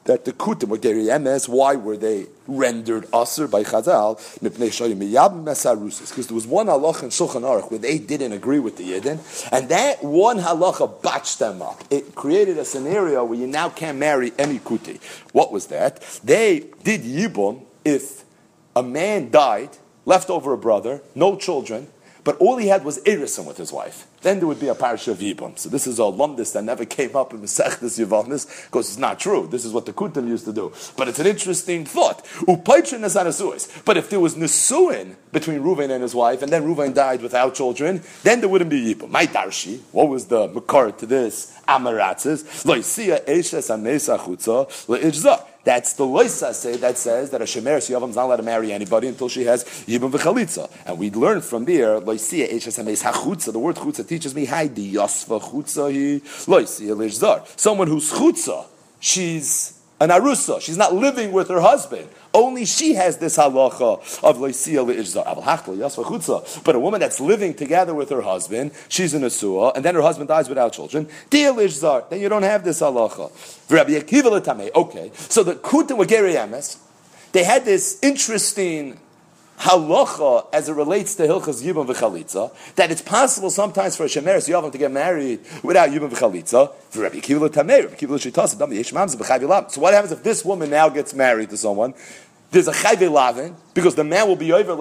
that 0.05 0.25
the 0.25 0.33
kutim 0.33 0.69
were 0.69 0.79
geri 0.79 1.05
emes. 1.05 1.49
Why 1.49 1.77
were 1.77 1.97
they 1.97 2.27
rendered 2.47 3.07
aser 3.15 3.47
by 3.47 3.63
Chazal? 3.65 4.17
Because 4.43 6.27
there 6.27 6.35
was 6.35 6.47
one 6.47 6.67
halacha 6.67 7.03
in 7.05 7.09
Shulchan 7.11 7.43
Aruch 7.43 7.71
where 7.71 7.79
they 7.79 7.99
didn't 7.99 8.33
agree 8.33 8.59
with 8.59 8.77
the 8.77 8.85
Yidden, 8.85 9.19
and 9.53 9.69
that 9.69 10.03
one 10.03 10.39
halacha 10.39 11.03
botched 11.03 11.39
them 11.39 11.63
up. 11.63 11.83
It 11.91 12.15
created 12.15 12.59
a 12.59 12.65
scenario 12.65 13.25
where 13.25 13.39
you 13.39 13.47
now 13.47 13.69
can't 13.69 13.99
marry 13.99 14.33
any 14.39 14.59
kuti. 14.59 15.01
What 15.33 15.53
was 15.53 15.67
that? 15.67 16.01
They 16.25 16.67
did 16.83 17.03
yibum 17.03 17.65
if 17.85 18.25
a 18.75 18.83
man 18.83 19.31
died, 19.31 19.71
left 20.05 20.31
over 20.31 20.53
a 20.53 20.59
brother, 20.59 21.03
no 21.15 21.37
children, 21.37 21.89
but 22.25 22.37
all 22.39 22.57
he 22.57 22.69
had 22.69 22.85
was 22.85 23.03
Erisin 23.05 23.47
with 23.47 23.57
his 23.57 23.73
wife. 23.73 24.07
Then 24.23 24.39
there 24.39 24.47
would 24.47 24.61
be 24.61 24.69
a 24.69 24.75
parasha 24.75 25.13
of 25.13 25.19
Yibam. 25.19 25.59
So 25.59 25.69
this 25.69 25.87
is 25.87 25.99
a 25.99 26.03
lumdis 26.03 26.53
that 26.53 26.65
never 26.65 26.85
came 26.85 27.17
up 27.17 27.33
in 27.33 27.41
Masechtas 27.41 27.99
Yavamis 27.99 28.67
because 28.67 28.89
it's 28.89 28.99
not 28.99 29.19
true. 29.19 29.47
This 29.51 29.65
is 29.65 29.73
what 29.73 29.87
the 29.87 29.93
Kutim 29.93 30.29
used 30.29 30.45
to 30.45 30.53
do. 30.53 30.73
But 30.97 31.09
it's 31.09 31.19
an 31.19 31.27
interesting 31.27 31.85
thought. 31.87 32.27
But 32.47 33.97
if 33.97 34.11
there 34.11 34.21
was 34.21 34.35
Nesuin 34.35 35.17
between 35.33 35.61
Ruvain 35.61 35.91
and 35.91 36.03
his 36.03 36.15
wife, 36.15 36.43
and 36.43 36.53
then 36.53 36.65
Ruvain 36.65 36.93
died 36.93 37.23
without 37.23 37.55
children, 37.55 38.03
then 38.23 38.41
there 38.41 38.49
wouldn't 38.49 38.71
be 38.71 38.95
Yibam. 38.95 39.11
My 39.11 39.27
Darshi, 39.27 39.81
what 39.93 40.09
was 40.09 40.27
the 40.27 40.49
Makar 40.49 40.93
to 40.93 41.07
this? 41.07 41.57
Le'ijzah. 44.87 45.47
That's 45.63 45.93
the 45.93 46.05
loisa 46.05 46.55
say 46.55 46.77
that 46.77 46.97
says 46.97 47.31
that 47.31 47.43
a 47.43 47.45
shemeres 47.45 47.91
yavam 47.91 48.11
is 48.11 48.17
not 48.17 48.25
allowed 48.25 48.37
to 48.37 48.43
marry 48.43 48.73
anybody 48.73 49.09
until 49.09 49.29
she 49.29 49.45
has 49.45 49.65
yibum 49.65 50.11
v'chalitza. 50.11 50.71
And 50.87 50.99
we 50.99 51.11
learn 51.11 51.43
from 51.43 51.65
there 51.67 52.01
loisia 52.01 52.51
eshes 52.51 53.03
hachutza. 53.03 53.53
The 53.53 53.59
word 53.59 53.77
chutza 53.77 54.07
teaches 54.07 54.35
me 54.35 54.47
hi 54.47 54.69
di 54.69 54.95
yasva 54.95 55.41
chutza 55.41 55.93
hi 55.93 56.21
loisia 56.47 56.97
lishzar. 56.97 57.47
Someone 57.59 57.89
who's 57.89 58.11
chutza, 58.11 58.67
she's 59.01 59.80
an 60.01 60.09
arusa. 60.09 60.61
She's 60.61 60.79
not 60.79 60.95
living 60.95 61.33
with 61.33 61.49
her 61.49 61.61
husband. 61.61 62.09
Only 62.33 62.65
she 62.65 62.95
has 62.95 63.19
this 63.19 63.37
halacha 63.37 64.23
of 64.25 64.39
leisia 64.39 64.85
leishzar. 64.85 66.65
But 66.65 66.75
a 66.75 66.79
woman 66.79 67.01
that's 67.01 67.21
living 67.21 67.55
together 67.55 67.93
with 67.95 68.09
her 68.11 68.23
husband, 68.23 68.73
she's 68.89 69.15
an 69.15 69.23
asua, 69.23 69.77
and 69.77 69.85
then 69.85 69.95
her 69.95 70.03
husband 70.03 70.29
dies 70.29 70.49
without 70.49 70.73
children. 70.73 71.09
Then 71.31 71.59
you 71.59 72.29
don't 72.29 72.43
have 72.45 72.65
this 72.65 72.81
halacha. 72.81 73.31
Okay, 74.77 75.11
so 75.15 75.43
the 75.43 75.55
kutim 75.55 75.99
were. 75.99 76.07
They 77.33 77.45
had 77.45 77.65
this 77.65 77.99
interesting 78.03 78.99
halacha 79.61 80.47
as 80.53 80.69
it 80.69 80.73
relates 80.73 81.15
to 81.17 81.23
Hilchas 81.25 81.63
Yibam 81.63 81.87
v'chalitza, 81.87 82.51
that 82.77 82.91
it's 82.91 83.03
possible 83.03 83.51
sometimes 83.51 83.97
for 83.97 84.05
a 84.05 84.07
Shemeres 84.07 84.49
Yavam 84.49 84.73
to 84.73 84.79
get 84.79 84.91
married 84.91 85.41
without 85.63 85.91
Yibam 85.91 86.11
v'chalitza. 86.11 86.73
So 89.71 89.81
what 89.81 89.95
happens 89.95 90.13
if 90.13 90.23
this 90.23 90.45
woman 90.45 90.71
now 90.71 90.89
gets 90.89 91.15
married 91.15 91.51
to 91.51 91.57
someone? 91.57 91.95
There's 92.51 92.67
a 92.67 92.73
chayv 92.73 93.09
lavin 93.13 93.55
because 93.75 93.95
the 93.95 94.03
man 94.03 94.27
will 94.27 94.35
be 94.35 94.53
over. 94.53 94.75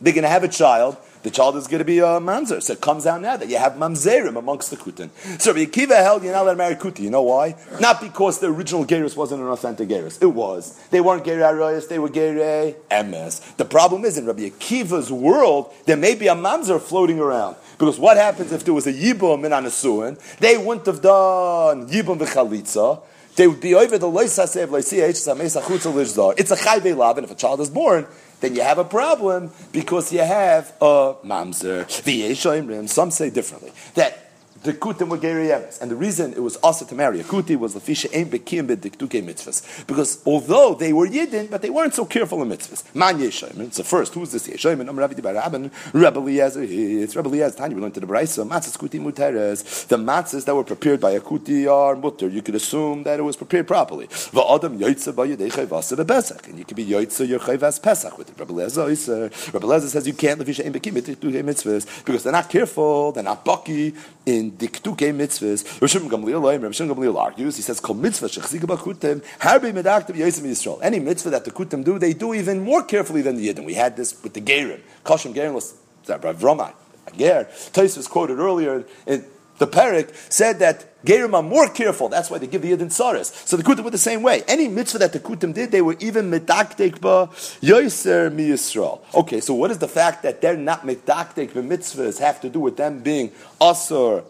They're 0.00 0.12
going 0.12 0.22
to 0.22 0.28
have 0.28 0.44
a 0.44 0.48
child 0.48 0.96
the 1.22 1.30
child 1.30 1.56
is 1.56 1.66
going 1.66 1.78
to 1.78 1.84
be 1.84 1.98
a 1.98 2.20
mamzer. 2.20 2.62
So 2.62 2.72
it 2.72 2.80
comes 2.80 3.06
out 3.06 3.20
now 3.20 3.36
that 3.36 3.48
you 3.48 3.58
have 3.58 3.72
mamzerim 3.74 4.36
amongst 4.36 4.70
the 4.70 4.76
kutin. 4.76 5.10
So 5.40 5.52
Rabbi 5.52 5.70
Akiva 5.70 5.96
held 5.96 6.22
you're 6.22 6.32
not 6.32 6.42
allowed 6.42 6.52
to 6.52 6.58
marry 6.58 6.74
kuti. 6.74 7.00
You 7.00 7.10
know 7.10 7.22
why? 7.22 7.56
Not 7.80 8.00
because 8.00 8.40
the 8.40 8.48
original 8.48 8.84
gerus 8.84 9.16
wasn't 9.16 9.42
an 9.42 9.48
authentic 9.48 9.88
gerus. 9.88 10.20
It 10.22 10.26
was. 10.26 10.78
They 10.90 11.00
weren't 11.00 11.24
gerei 11.24 11.52
arayas, 11.52 11.88
they 11.88 11.98
were 11.98 12.08
gerei 12.08 12.74
emes. 12.90 13.56
The 13.56 13.64
problem 13.64 14.04
is 14.04 14.18
in 14.18 14.26
Rabbi 14.26 14.48
Akiva's 14.48 15.10
world, 15.10 15.72
there 15.86 15.96
may 15.96 16.14
be 16.14 16.28
a 16.28 16.34
mamzer 16.34 16.80
floating 16.80 17.18
around. 17.18 17.56
Because 17.78 17.98
what 17.98 18.16
happens 18.16 18.52
if 18.52 18.64
there 18.64 18.74
was 18.74 18.86
a 18.86 18.92
yibum 18.92 19.44
in 19.44 19.52
Anasuin? 19.52 20.18
They 20.38 20.58
wouldn't 20.58 20.86
have 20.86 21.00
done 21.00 21.88
yibum 21.88 22.18
v'chalitza 22.18 23.02
they 23.38 23.46
would 23.46 23.60
be 23.60 23.72
over 23.72 23.96
the 23.98 24.08
lois 24.08 24.36
hasev 24.36 24.66
loisiyah 24.66 26.34
It's 26.36 26.50
a 26.50 26.56
chayve 26.56 26.96
lav, 26.96 27.18
and 27.18 27.24
if 27.24 27.30
a 27.30 27.36
child 27.36 27.60
is 27.60 27.70
born, 27.70 28.04
then 28.40 28.54
you 28.54 28.62
have 28.62 28.78
a 28.78 28.84
problem 28.84 29.50
because 29.72 30.12
you 30.12 30.20
have 30.20 30.72
a 30.80 31.14
mamzer. 31.24 32.88
Some 32.88 33.10
say 33.10 33.30
differently 33.30 33.72
that 33.94 34.27
the 34.62 34.72
kutim 34.72 35.08
were 35.08 35.18
geriyemes. 35.18 35.80
And 35.80 35.90
the 35.90 35.96
reason 35.96 36.32
it 36.32 36.42
was 36.42 36.56
also 36.56 36.84
to 36.84 36.94
marry 36.94 37.20
a 37.20 37.24
kuti 37.24 37.56
was 37.56 37.74
the 37.74 37.80
fisha 37.80 38.14
ein 38.16 38.26
bekim 38.30 38.68
bediktuke 38.68 39.22
mitzvahs. 39.22 39.86
Because 39.86 40.22
although 40.26 40.74
they 40.74 40.92
were 40.92 41.06
yidden, 41.06 41.50
but 41.50 41.62
they 41.62 41.70
weren't 41.70 41.94
so 41.94 42.04
careful 42.04 42.42
in 42.42 42.48
mitzvahs. 42.48 42.82
Man 42.94 43.18
yeshayim. 43.18 43.72
So 43.72 43.82
first, 43.82 44.14
who's 44.14 44.32
this 44.32 44.48
yeshayim? 44.48 44.86
Am 44.88 44.98
Rabbi 44.98 45.14
Rabban, 45.14 45.70
Rabbi 45.92 46.20
Eliezer. 46.20 46.62
It's 46.64 47.14
Rabbi 47.14 47.28
Eliezer. 47.28 47.56
Tanya, 47.56 47.76
we 47.76 47.82
learned 47.82 47.94
to 47.94 48.00
the 48.00 48.06
Brayso. 48.06 48.48
Matzahs 48.48 48.76
kuti 48.76 49.00
muteres. 49.00 49.86
The 49.88 49.96
matzahs 49.96 50.44
that 50.44 50.54
were 50.54 50.64
prepared 50.64 51.00
by 51.00 51.12
a 51.12 51.20
kuti 51.20 51.70
are 51.70 51.94
mutter. 51.96 52.28
You 52.28 52.42
could 52.42 52.54
assume 52.54 53.04
that 53.04 53.18
it 53.18 53.22
was 53.22 53.36
prepared 53.36 53.66
properly. 53.66 54.06
Va'adam 54.08 54.78
yoytze 54.78 55.14
ba 55.14 55.26
yedei 55.26 55.50
chayvasa 55.50 55.96
the 55.96 56.04
pesach. 56.04 56.48
And 56.48 56.58
you 56.58 56.64
could 56.64 56.76
be 56.76 56.84
yoytze 56.84 57.26
your 57.28 57.40
chayvas 57.40 57.82
pesach 57.82 58.16
with 58.18 58.30
it. 58.30 58.38
Rabbi 58.38 58.52
Eliezer. 58.52 59.30
Rabbi 59.52 59.66
Eliezer 59.66 59.88
says 59.88 60.06
you 60.06 60.14
can't 60.14 60.40
levisha 60.40 60.64
ein 60.64 60.72
bekim 60.72 60.94
bediktuke 60.94 61.42
mitzvahs 61.44 62.04
because 62.04 62.22
they're 62.22 62.32
not 62.32 62.48
careful, 62.48 63.12
they're 63.12 63.22
not 63.22 63.44
bucky 63.44 63.94
in 64.26 64.47
diktuke 64.52 65.12
mitzvahs. 65.14 65.64
Rishim 65.80 66.08
Gamliel 66.08 66.40
Rishim 66.60 66.92
Gamliel 66.92 67.16
argues. 67.16 67.56
He 67.56 67.62
says, 67.62 67.80
"Kol 67.80 67.96
mitzvah 67.96 68.28
shechzik 68.28 68.60
b'kutim 68.60 69.22
harbi 69.40 69.72
medaktiv 69.72 70.16
yosim 70.16 70.46
Yisrael." 70.46 70.78
Any 70.82 71.00
mitzvah 71.00 71.30
that 71.30 71.44
the 71.44 71.50
kutim 71.50 71.84
do, 71.84 71.98
they 71.98 72.12
do 72.12 72.34
even 72.34 72.60
more 72.62 72.82
carefully 72.82 73.22
than 73.22 73.36
the 73.36 73.52
yidden. 73.52 73.64
We 73.64 73.74
had 73.74 73.96
this 73.96 74.22
with 74.22 74.34
the 74.34 74.40
gerim. 74.40 74.80
Kashim 75.04 75.34
gerim 75.34 75.54
was 75.54 75.74
uh, 76.08 76.18
Rav 76.18 76.38
Vromai. 76.38 76.72
Ger. 77.16 77.48
Tais 77.72 77.96
was 77.96 78.06
quoted 78.06 78.38
earlier 78.38 78.84
in 79.06 79.24
the 79.58 79.66
Perik 79.66 80.14
said 80.32 80.60
that 80.60 80.84
Gerim 81.04 81.34
are 81.34 81.42
more 81.42 81.68
careful. 81.68 82.08
That's 82.08 82.30
why 82.30 82.38
they 82.38 82.46
give 82.46 82.62
the 82.62 82.72
Yidin 82.72 82.86
Tsaris. 82.86 83.32
So 83.46 83.56
the 83.56 83.62
Kutim 83.62 83.84
were 83.84 83.90
the 83.90 83.98
same 83.98 84.22
way. 84.22 84.42
Any 84.48 84.68
mitzvah 84.68 84.98
that 84.98 85.12
the 85.12 85.20
Kutim 85.20 85.54
did, 85.54 85.70
they 85.70 85.82
were 85.82 85.96
even 86.00 86.30
medaktek 86.30 87.00
ba 87.00 87.28
yoiser 87.60 88.30
Yisrael. 88.30 89.00
Okay, 89.14 89.40
so 89.40 89.54
what 89.54 89.70
is 89.70 89.78
the 89.78 89.88
fact 89.88 90.22
that 90.22 90.40
they're 90.40 90.56
not 90.56 90.82
medaktek 90.82 91.54
ba 91.54 91.62
mitzvahs 91.62 92.18
have 92.18 92.40
to 92.40 92.48
do 92.48 92.60
with 92.60 92.76
them 92.76 93.00
being 93.00 93.30
asur 93.60 94.24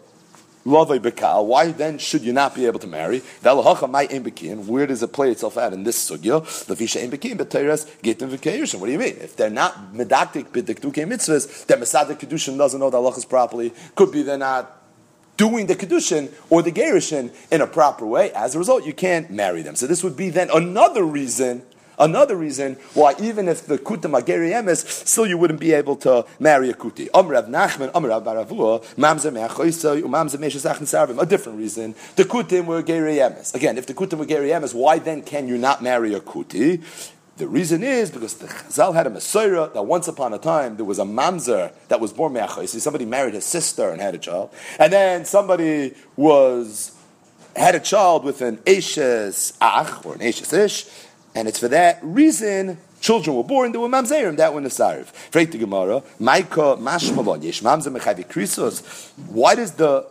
Lavai 0.69 0.99
Bekal, 0.99 1.45
why 1.45 1.71
then 1.71 1.97
should 1.97 2.21
you 2.21 2.31
not 2.31 2.53
be 2.53 2.67
able 2.67 2.79
to 2.79 2.87
marry? 2.87 3.19
Where 3.41 4.87
does 4.87 5.01
it 5.03 5.11
play 5.11 5.31
itself 5.31 5.57
out 5.57 5.73
in 5.73 5.83
this 5.83 6.09
sugya? 6.09 6.41
What 8.79 8.85
do 8.85 8.91
you 8.91 8.99
mean? 8.99 9.17
If 9.19 9.35
they're 9.35 9.49
not 9.49 9.93
medaktik 9.93 10.49
b'dikduke 10.49 11.07
mitzvahs, 11.07 11.65
then 11.65 11.79
Masada 11.79 12.13
Kedushin 12.15 12.57
doesn't 12.57 12.79
know 12.79 12.91
the 12.91 12.97
halachas 12.97 13.27
properly. 13.27 13.73
Could 13.95 14.11
be 14.11 14.21
they're 14.21 14.37
not 14.37 14.75
doing 15.37 15.65
the 15.67 15.75
kedushin 15.75 16.31
or 16.49 16.61
the 16.61 16.71
gerushin 16.71 17.33
in 17.49 17.61
a 17.61 17.67
proper 17.67 18.05
way. 18.05 18.31
As 18.33 18.55
a 18.55 18.59
result, 18.59 18.85
you 18.85 18.93
can't 18.93 19.31
marry 19.31 19.61
them. 19.61 19.75
So 19.75 19.87
this 19.87 20.03
would 20.03 20.17
be 20.17 20.29
then 20.29 20.49
another 20.53 21.03
reason 21.03 21.63
Another 21.99 22.35
reason 22.35 22.75
why 22.93 23.13
even 23.19 23.49
if 23.49 23.65
the 23.65 23.77
kutim 23.77 24.13
are 24.13 24.21
geri 24.21 24.51
emes, 24.51 24.85
still 25.05 25.27
you 25.27 25.37
wouldn't 25.37 25.59
be 25.59 25.73
able 25.73 25.97
to 25.97 26.25
marry 26.39 26.69
a 26.69 26.73
kuti. 26.73 27.09
Amrav 27.09 27.49
Nachman, 27.49 27.91
Amrav 27.91 28.23
Baravua, 28.23 28.81
Mamzer 28.95 29.33
Me'achoisai, 29.33 30.01
Mamzer 30.03 30.39
Me'eshesach 30.39 30.77
Sarvim. 30.77 31.21
A 31.21 31.25
different 31.25 31.57
reason. 31.57 31.93
The 32.15 32.23
kutim 32.23 32.65
were 32.65 32.81
geri 32.81 33.15
emes. 33.15 33.53
Again, 33.53 33.77
if 33.77 33.85
the 33.85 33.93
kutim 33.93 34.17
were 34.17 34.25
geri 34.25 34.49
emes, 34.49 34.73
why 34.73 34.99
then 34.99 35.21
can 35.21 35.47
you 35.47 35.57
not 35.57 35.83
marry 35.83 36.13
a 36.13 36.21
kuti? 36.21 36.81
The 37.35 37.47
reason 37.47 37.83
is 37.83 38.11
because 38.11 38.33
the 38.33 38.47
Chazal 38.47 38.93
had 38.93 39.07
a 39.07 39.09
Messiah 39.09 39.69
that 39.69 39.83
once 39.83 40.09
upon 40.09 40.33
a 40.33 40.37
time 40.37 40.75
there 40.75 40.83
was 40.85 40.99
a 40.99 41.03
mamzer 41.03 41.71
that 41.87 42.01
was 42.01 42.11
born 42.11 42.33
me'achos. 42.33 42.77
Somebody 42.81 43.05
married 43.05 43.33
his 43.33 43.45
sister 43.45 43.89
and 43.89 44.01
had 44.01 44.13
a 44.13 44.17
child, 44.17 44.51
and 44.77 44.91
then 44.91 45.23
somebody 45.23 45.95
was 46.17 46.91
had 47.55 47.75
a 47.75 47.79
child 47.79 48.25
with 48.25 48.41
an 48.41 48.57
Eshes 48.57 49.53
Ach 49.61 50.05
or 50.05 50.15
an 50.15 50.19
Eshes 50.19 50.51
Ish, 50.53 50.85
and 51.35 51.47
it's 51.47 51.59
for 51.59 51.67
that 51.67 51.99
reason 52.01 52.77
children 53.01 53.35
were 53.35 53.43
born, 53.43 53.71
they 53.71 53.77
were 53.77 53.87
mamzerim, 53.87 54.37
that 54.37 54.53
is 54.53 54.73
sarif. 54.77 55.07
Freit 55.31 55.51
the 55.51 55.57
Gemara, 55.57 56.01
Maika 56.19 56.77
mashmalon, 56.77 57.43
yesh 57.43 57.61
mamzer 57.61 57.95
mechavi 57.95 58.27
krisos. 58.27 59.11
Why 59.27 59.55
does 59.55 59.71
the 59.71 60.05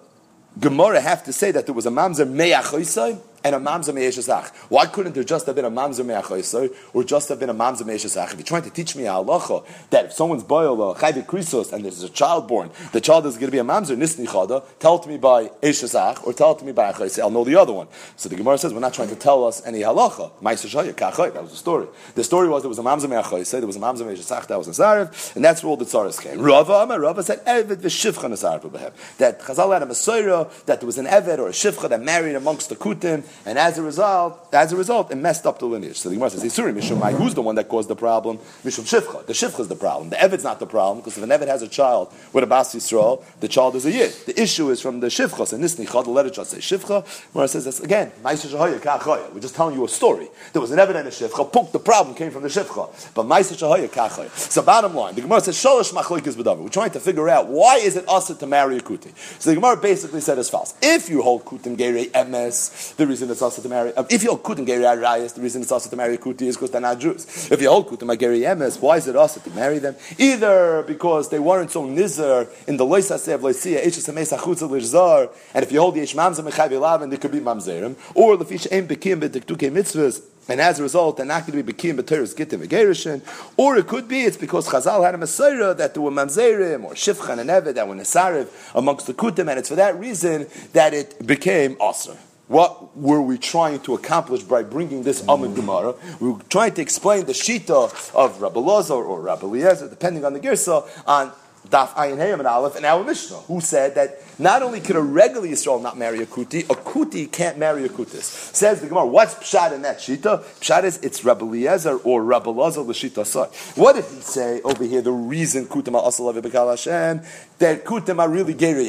Gemara 0.59 1.01
have 1.01 1.25
to 1.25 1.33
say 1.33 1.51
that 1.51 1.67
there 1.67 1.75
was 1.75 1.87
a 1.87 1.91
mamzer 1.91 2.29
me'achoisai? 2.29 3.19
And 3.45 3.55
a 3.55 3.59
mamza 3.59 3.95
me'eshesach. 3.95 4.49
Why 4.69 4.87
couldn't 4.87 5.15
there 5.15 5.25
just 5.25 5.47
have 5.47 5.55
been 5.55 5.65
a 5.65 5.71
mamza 5.71 6.05
me'achoisoy 6.05 6.75
or 6.93 7.05
just 7.05 7.29
have 7.29 7.41
been 7.41 7.51
a 7.51 7.55
mamza 7.55 7.85
me'eshesach? 7.85 8.33
If 8.33 8.39
you're 8.39 8.45
trying 8.45 8.63
to 8.63 8.71
teach 8.71 8.97
me 8.97 9.05
a 9.05 9.11
halacha 9.11 9.65
that 9.91 10.07
if 10.07 10.13
someone's 10.13 10.43
boil 10.45 10.77
chayvik 10.95 11.27
krisos 11.27 11.73
and 11.73 11.85
there's 11.85 12.03
a 12.03 12.09
child 12.09 12.49
born, 12.49 12.71
the 12.93 13.01
child 13.01 13.27
is 13.27 13.35
going 13.35 13.47
to 13.47 13.53
be 13.53 13.59
a 13.59 13.65
mamzer 13.65 13.97
nisni 13.97 14.27
chada, 14.27 14.65
tell 14.79 14.97
it 14.97 15.03
to 15.03 15.09
me 15.09 15.19
by 15.19 15.47
eshesach 15.63 16.27
or 16.27 16.33
tell 16.33 16.53
it 16.53 16.59
to 16.59 16.65
me 16.65 16.73
by 16.73 16.93
achoisay. 16.93 17.21
I'll 17.21 17.31
know 17.31 17.45
the 17.45 17.57
other 17.57 17.73
one. 17.73 17.89
So 18.17 18.29
the 18.29 18.37
Gemara 18.37 18.59
says 18.59 18.73
we're 18.75 18.81
not 18.81 18.95
trying 18.95 19.09
to 19.09 19.17
tell 19.17 19.45
us 19.45 19.65
any 19.65 19.81
halacha. 19.81 20.31
That 20.41 21.43
was 21.43 21.51
the 21.51 21.57
story. 21.57 21.87
The 22.15 22.25
story 22.25 22.49
was 22.49 22.63
there 22.63 22.69
was 22.69 22.79
a 22.79 22.83
mamza 22.83 23.09
me'achoisay, 23.09 23.59
there 23.59 23.67
was 23.67 23.77
a 23.77 23.81
mamza 23.81 24.07
me'eshesach 24.07 24.47
that 24.49 24.59
was 24.59 24.69
a 24.69 24.73
zarev, 24.73 25.37
and 25.37 25.45
that's 25.45 25.63
where 25.63 25.71
all 25.71 25.77
the 25.77 25.85
tzaras 25.85 26.21
came. 26.21 26.41
Rava, 26.41 26.87
Rava 26.99 27.23
said 27.23 27.45
eved 27.45 27.77
v'shivcha 27.77 28.29
nesarev 28.29 28.93
That 29.19 29.41
Chazal 29.41 29.73
had 29.73 29.83
a 29.83 29.87
Messiah, 29.87 30.47
that 30.67 30.81
there 30.81 30.87
was 30.87 30.99
an 30.99 31.07
eved 31.07 31.39
or 31.39 31.49
a 31.49 31.53
shivcha 31.53 31.89
that 31.89 32.01
married 32.01 32.35
amongst 32.35 32.69
the 32.69 32.77
kutim, 32.77 33.25
and 33.45 33.59
as 33.59 33.79
a 33.79 33.83
result, 33.83 34.49
as 34.53 34.73
a 34.73 34.77
result, 34.77 35.11
it 35.11 35.17
messed 35.17 35.47
up 35.47 35.59
the 35.59 35.67
lineage. 35.67 35.97
So 35.97 36.09
the 36.09 36.17
Gemara 36.17 36.31
says, 36.31 36.45
Isuri 36.45 36.75
Mishum 36.75 36.99
who's 37.13 37.35
the 37.35 37.43
one 37.43 37.55
that 37.57 37.69
caused 37.69 37.89
the 37.89 37.97
problem? 37.97 38.39
Mishum 38.65 38.85
Shifcha. 38.85 39.27
The 39.27 39.33
Shifcha 39.33 39.61
is 39.61 39.69
the 39.69 39.77
problem. 39.77 40.11
The 40.11 40.21
Evid's 40.21 40.45
not 40.45 40.59
the 40.59 40.67
problem, 40.67 40.99
because 40.99 41.17
if 41.17 41.25
an 41.25 41.31
Evid 41.31 41.49
has 41.49 41.63
a 41.63 41.69
child 41.69 42.13
with 42.33 42.45
a 42.45 42.47
Bas 42.47 42.75
Yisrael, 42.75 43.23
the 43.41 43.49
child 43.49 43.77
is 43.77 43.87
a 43.87 43.91
Yid. 43.91 44.13
The 44.27 44.41
issue 44.41 44.71
is 44.71 44.81
from 44.81 45.01
the 45.01 45.09
Shifcha. 45.09 45.47
So 45.47 45.57
this 45.57 45.77
Nichad, 45.77 46.05
the 46.05 46.11
letter 46.11 46.31
just 46.31 46.51
say 46.51 46.59
Shifcha. 46.59 47.33
Gemara 47.33 47.49
says 47.49 47.65
this 47.65 47.81
again, 47.81 48.13
We're 48.23 48.35
just 48.35 49.55
telling 49.55 49.75
you 49.77 49.85
a 49.85 49.89
story. 49.89 50.29
There 50.53 50.63
was 50.63 50.71
an 50.71 50.79
Evid 50.79 50.97
and 50.97 51.09
a 51.09 51.11
Shifcha. 51.11 51.53
Punk, 51.53 51.73
the 51.73 51.79
problem 51.79 52.15
came 52.15 52.31
from 52.31 52.43
the 52.43 52.49
Shifcha. 52.49 53.15
But 53.15 53.27
Maisa 53.27 53.55
Shahoya 53.57 53.89
Kachoya. 53.89 54.31
So 54.37 54.63
bottom 54.63 54.95
line, 54.95 55.15
the 55.15 55.23
Gemara 55.23 55.41
says, 55.41 55.57
Sholosh 55.57 55.93
Machloik 55.93 56.27
is 56.27 56.37
We're 56.37 56.69
trying 56.69 56.91
to 56.91 57.01
figure 57.01 57.29
out 57.29 57.49
why 57.49 57.77
is 57.77 57.97
it 57.97 58.09
us 58.09 58.29
to 58.37 58.47
marry 58.47 58.77
a 58.77 58.81
Kuti. 58.81 59.17
So 59.41 59.51
the 59.51 59.57
Gemara 59.57 59.77
basically 59.77 60.21
said 60.21 60.39
as 60.39 60.51
follows. 60.51 60.75
If 60.83 61.09
you 61.09 61.23
hold 61.23 61.45
Kutim 61.45 61.77
Gerei 61.77 62.11
Emes, 62.11 62.95
the 62.97 63.07
reason 63.19 63.33
it's 63.33 63.43
also 63.43 63.61
to 63.63 63.69
marry. 63.69 63.93
If 64.11 64.23
you 64.23 64.31
hold 64.31 64.43
kutim 64.43 64.65
geri 64.67 64.85
arayas, 64.85 65.35
the 65.35 65.41
reason 65.41 65.63
it's 65.63 65.73
also 65.73 65.91
to 65.91 65.97
marry 65.97 66.17
kuti 66.19 66.43
is 66.43 66.57
because 66.57 66.71
they're 66.71 66.81
not 66.81 66.99
Jews. 66.99 67.51
If 67.51 67.61
you 67.61 67.69
hold 67.69 67.89
kutim 67.89 68.17
geri 68.19 68.41
emes, 68.41 68.81
why 68.81 68.99
is 68.99 69.09
it 69.09 69.17
also 69.17 69.41
to 69.41 69.51
marry 69.51 69.79
them? 69.79 69.97
Either 70.19 70.85
because 70.85 71.29
they 71.31 71.39
weren't 71.39 71.71
so 71.71 71.85
nizer 71.85 72.49
in 72.69 72.77
the 72.77 72.85
lois 72.85 73.11
hasev 73.11 73.41
loisia 73.41 73.85
eches 73.85 74.07
hames 74.07 74.37
achutza 74.37 74.69
lishzar, 74.69 75.31
and 75.55 75.65
if 75.65 75.73
you 75.73 75.81
hold 75.81 75.97
yesh 75.97 76.15
mamzer 76.15 76.49
mechav 76.49 76.71
elav, 76.71 77.09
they 77.11 77.17
could 77.17 77.33
be 77.33 77.41
mamzerim, 77.41 77.97
or 78.15 78.37
lefish 78.37 78.71
ein 78.73 78.87
bekim 78.87 79.21
b'diktuke 79.21 79.71
mitzvahs. 79.73 80.23
And 80.51 80.63
as 80.63 80.81
a 80.81 80.83
result, 80.83 81.19
they're 81.19 81.27
not 81.27 81.47
going 81.47 81.59
to 81.59 81.63
be 81.63 81.75
Bekim 81.75 82.01
B'Teres 82.01 82.35
Gittim 82.35 82.67
V'Gerishin. 82.67 83.21
Or 83.59 83.77
it 83.77 83.87
could 83.87 84.09
be 84.09 84.23
it's 84.23 84.39
because 84.39 84.67
Chazal 84.67 85.05
had 85.05 85.15
a 85.15 85.19
Messiah 85.19 85.75
that 85.75 85.93
there 85.93 86.03
were 86.03 86.11
Mamzerim 86.11 86.85
or 86.85 86.93
Shifchan 86.93 87.39
and 87.39 87.51
Evet 87.51 87.75
that 87.75 87.87
were 87.87 87.95
Nesarev 87.95 88.49
amongst 88.75 89.07
the 89.07 89.13
Kutim, 89.13 89.51
and 89.51 89.59
it's 89.59 89.69
for 89.69 89.75
that 89.75 90.01
reason 90.01 90.47
that 90.73 90.95
it 90.95 91.27
became 91.27 91.77
Asr. 91.77 92.17
What 92.49 92.97
were 92.97 93.21
we 93.21 93.37
trying 93.37 93.81
to 93.81 93.95
accomplish 93.95 94.43
by 94.43 94.63
bringing 94.63 95.03
this 95.03 95.23
Amid 95.29 95.55
Gemara? 95.55 95.95
We 96.19 96.31
were 96.31 96.41
trying 96.49 96.73
to 96.75 96.83
explain 96.83 97.27
the 97.27 97.33
Shita 97.33 98.15
of 98.15 98.41
Rabbi 98.41 98.59
Lazar 98.59 98.95
or 98.95 99.21
Rabbi 99.21 99.47
Eliezer, 99.47 99.87
depending 99.89 100.25
on 100.25 100.33
the 100.33 100.41
Girsa, 100.41 100.89
on 101.07 101.31
Daf 101.69 101.89
Ayin 101.91 102.17
Hayam 102.17 102.39
and 102.39 102.47
Aleph 102.47 102.77
and 102.77 102.87
our 102.87 103.05
Mishnah, 103.05 103.37
who 103.37 103.61
said 103.61 103.95
that 103.97 104.23
not 104.39 104.63
only 104.63 104.81
could 104.81 104.97
a 104.97 105.01
regular 105.01 105.47
Yisrael 105.47 105.83
not 105.83 105.99
marry 105.99 106.23
a 106.23 106.27
Kuti, 106.27 106.65
a 106.65 106.75
Kuti 106.75 107.31
can't 107.31 107.59
marry 107.59 107.85
a 107.85 107.89
Kutis. 107.89 108.55
Says 108.55 108.81
the 108.81 108.87
Gemara, 108.87 109.07
what's 109.07 109.35
Pshat 109.35 109.73
in 109.73 109.83
that 109.83 109.99
Shita? 109.99 110.43
Pshat 110.61 110.85
is 110.85 110.99
it's 110.99 111.25
Rabbi 111.25 111.45
Eliezer 111.45 111.97
or 111.99 112.23
Rabbi 112.23 112.51
Lazar 112.51 112.81
L'Shita 112.81 113.27
Sai. 113.27 113.47
What 113.81 113.97
did 113.97 114.05
he 114.07 114.21
say 114.21 114.63
over 114.63 114.85
here? 114.85 115.03
The 115.03 115.13
reason 115.13 115.67
Kutim 115.67 116.01
Asalav 116.01 116.41
Bekal 116.41 116.71
Hashem, 116.71 117.23
that 117.59 118.19
are 118.19 118.29
really 118.29 118.55
Geri 118.55 118.89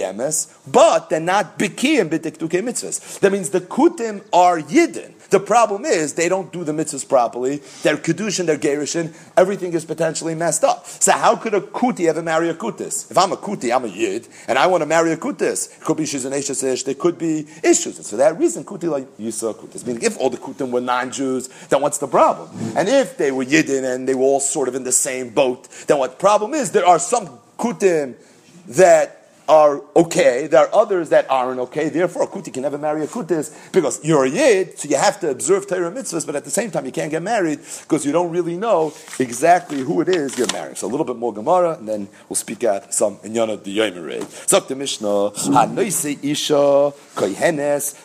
but 0.68 1.10
they're 1.10 1.20
not 1.20 1.58
Bikiyim 1.60 2.10
B'Tiktuke 2.10 2.62
Mitzvahs. 2.62 3.20
That 3.20 3.32
means 3.32 3.50
the 3.50 3.62
Kutim 3.62 4.24
are 4.32 4.60
Yidden. 4.60 5.14
The 5.30 5.40
problem 5.40 5.86
is 5.86 6.14
they 6.14 6.28
don't 6.28 6.52
do 6.52 6.64
the 6.64 6.72
mitzvahs 6.72 7.08
properly. 7.08 7.58
They're 7.84 7.98
kedushin, 7.98 8.46
they're 8.46 8.58
gerishin. 8.58 9.14
Everything 9.38 9.74
is 9.74 9.86
potentially 9.86 10.36
messed 10.36 10.64
up. 10.64 10.86
So 10.86 11.12
how 11.12 11.36
could 11.36 11.54
a 11.54 11.62
kuti 11.62 12.08
ever 12.08 12.22
marry 12.22 12.50
a 12.50 12.54
kutis? 12.54 13.10
If 13.12 13.18
I'm 13.18 13.32
a 13.32 13.38
kuti, 13.38 13.76
I'm 13.76 13.86
a 13.86 13.88
yid, 13.88 14.28
and 14.48 14.58
I 14.58 14.68
want 14.68 14.82
to 14.82 14.86
marry 14.86 15.12
a 15.12 15.18
kutis. 15.18 15.78
It 15.78 15.84
could 15.84 15.98
be 15.98 16.06
she's 16.06 16.26
an 16.26 16.34
ish. 16.34 16.48
There 16.84 16.96
could 16.96 17.18
be 17.18 17.48
issues. 17.64 17.98
And 17.98 18.06
for 18.06 18.18
that 18.18 18.40
reason, 18.40 18.64
kuti 18.64 18.90
like 18.90 19.06
yisa 19.18 19.54
kutis. 19.54 19.86
Meaning, 19.86 20.04
if 20.04 20.18
all 20.18 20.30
the 20.30 20.38
kutim 20.38 20.72
were 20.72 20.82
non-Jews, 20.82 21.48
then 21.70 21.82
what's 21.82 22.00
the 22.00 22.08
problem? 22.08 22.50
And 22.76 22.90
if 22.90 23.18
they 23.18 23.32
were 23.32 23.46
yidden 23.46 23.84
and 23.84 24.08
they 24.08 24.16
were 24.16 24.24
all 24.24 24.40
sort 24.40 24.68
of 24.68 24.76
in 24.76 24.84
the 24.84 24.92
same 24.92 25.30
boat, 25.30 25.68
then 25.88 26.00
what 26.00 26.12
the 26.12 26.18
problem 26.18 26.54
is? 26.54 26.72
There 26.72 26.86
are 26.86 27.00
some 27.00 27.40
kutim 27.58 28.16
that 28.68 29.19
are 29.50 29.82
okay. 29.96 30.48
There 30.48 30.62
are 30.62 30.74
others 30.74 31.10
that 31.10 31.30
aren't 31.30 31.60
okay. 31.60 31.90
Therefore, 31.90 32.24
a 32.24 32.28
kuti 32.28 32.54
can 32.54 32.62
never 32.62 32.78
marry 32.78 33.04
a 33.04 33.08
kutis 33.08 33.52
because 33.72 34.00
you're 34.06 34.26
a 34.26 34.30
yid, 34.30 34.78
so 34.80 34.88
you 34.88 34.96
have 34.96 35.20
to 35.22 35.32
observe 35.32 35.68
Torah 35.68 35.92
mitzvahs, 35.92 36.26
but 36.26 36.36
at 36.36 36.46
the 36.46 36.52
same 36.52 36.70
time, 36.70 36.86
you 36.86 36.92
can't 36.92 37.10
get 37.10 37.24
married 37.24 37.60
because 37.82 38.06
you 38.06 38.12
don't 38.12 38.30
really 38.30 38.56
know 38.56 38.94
exactly 39.20 39.80
who 39.80 40.02
it 40.02 40.10
is 40.10 40.38
you're 40.38 40.52
marrying. 40.54 40.76
So 40.76 40.88
a 40.88 40.92
little 40.92 41.06
bit 41.06 41.18
more 41.18 41.34
Gemara, 41.34 41.78
and 41.80 41.88
then 41.90 42.08
we'll 42.30 42.36
speak 42.36 42.64
at 42.64 42.94
some 42.94 43.18
inyana 43.18 43.58
diyomerei. 43.58 44.24
So 44.48 44.60
the 44.60 44.76
Mishnah, 44.76 45.32
isha 46.24 46.94
koyhenes 47.16 47.96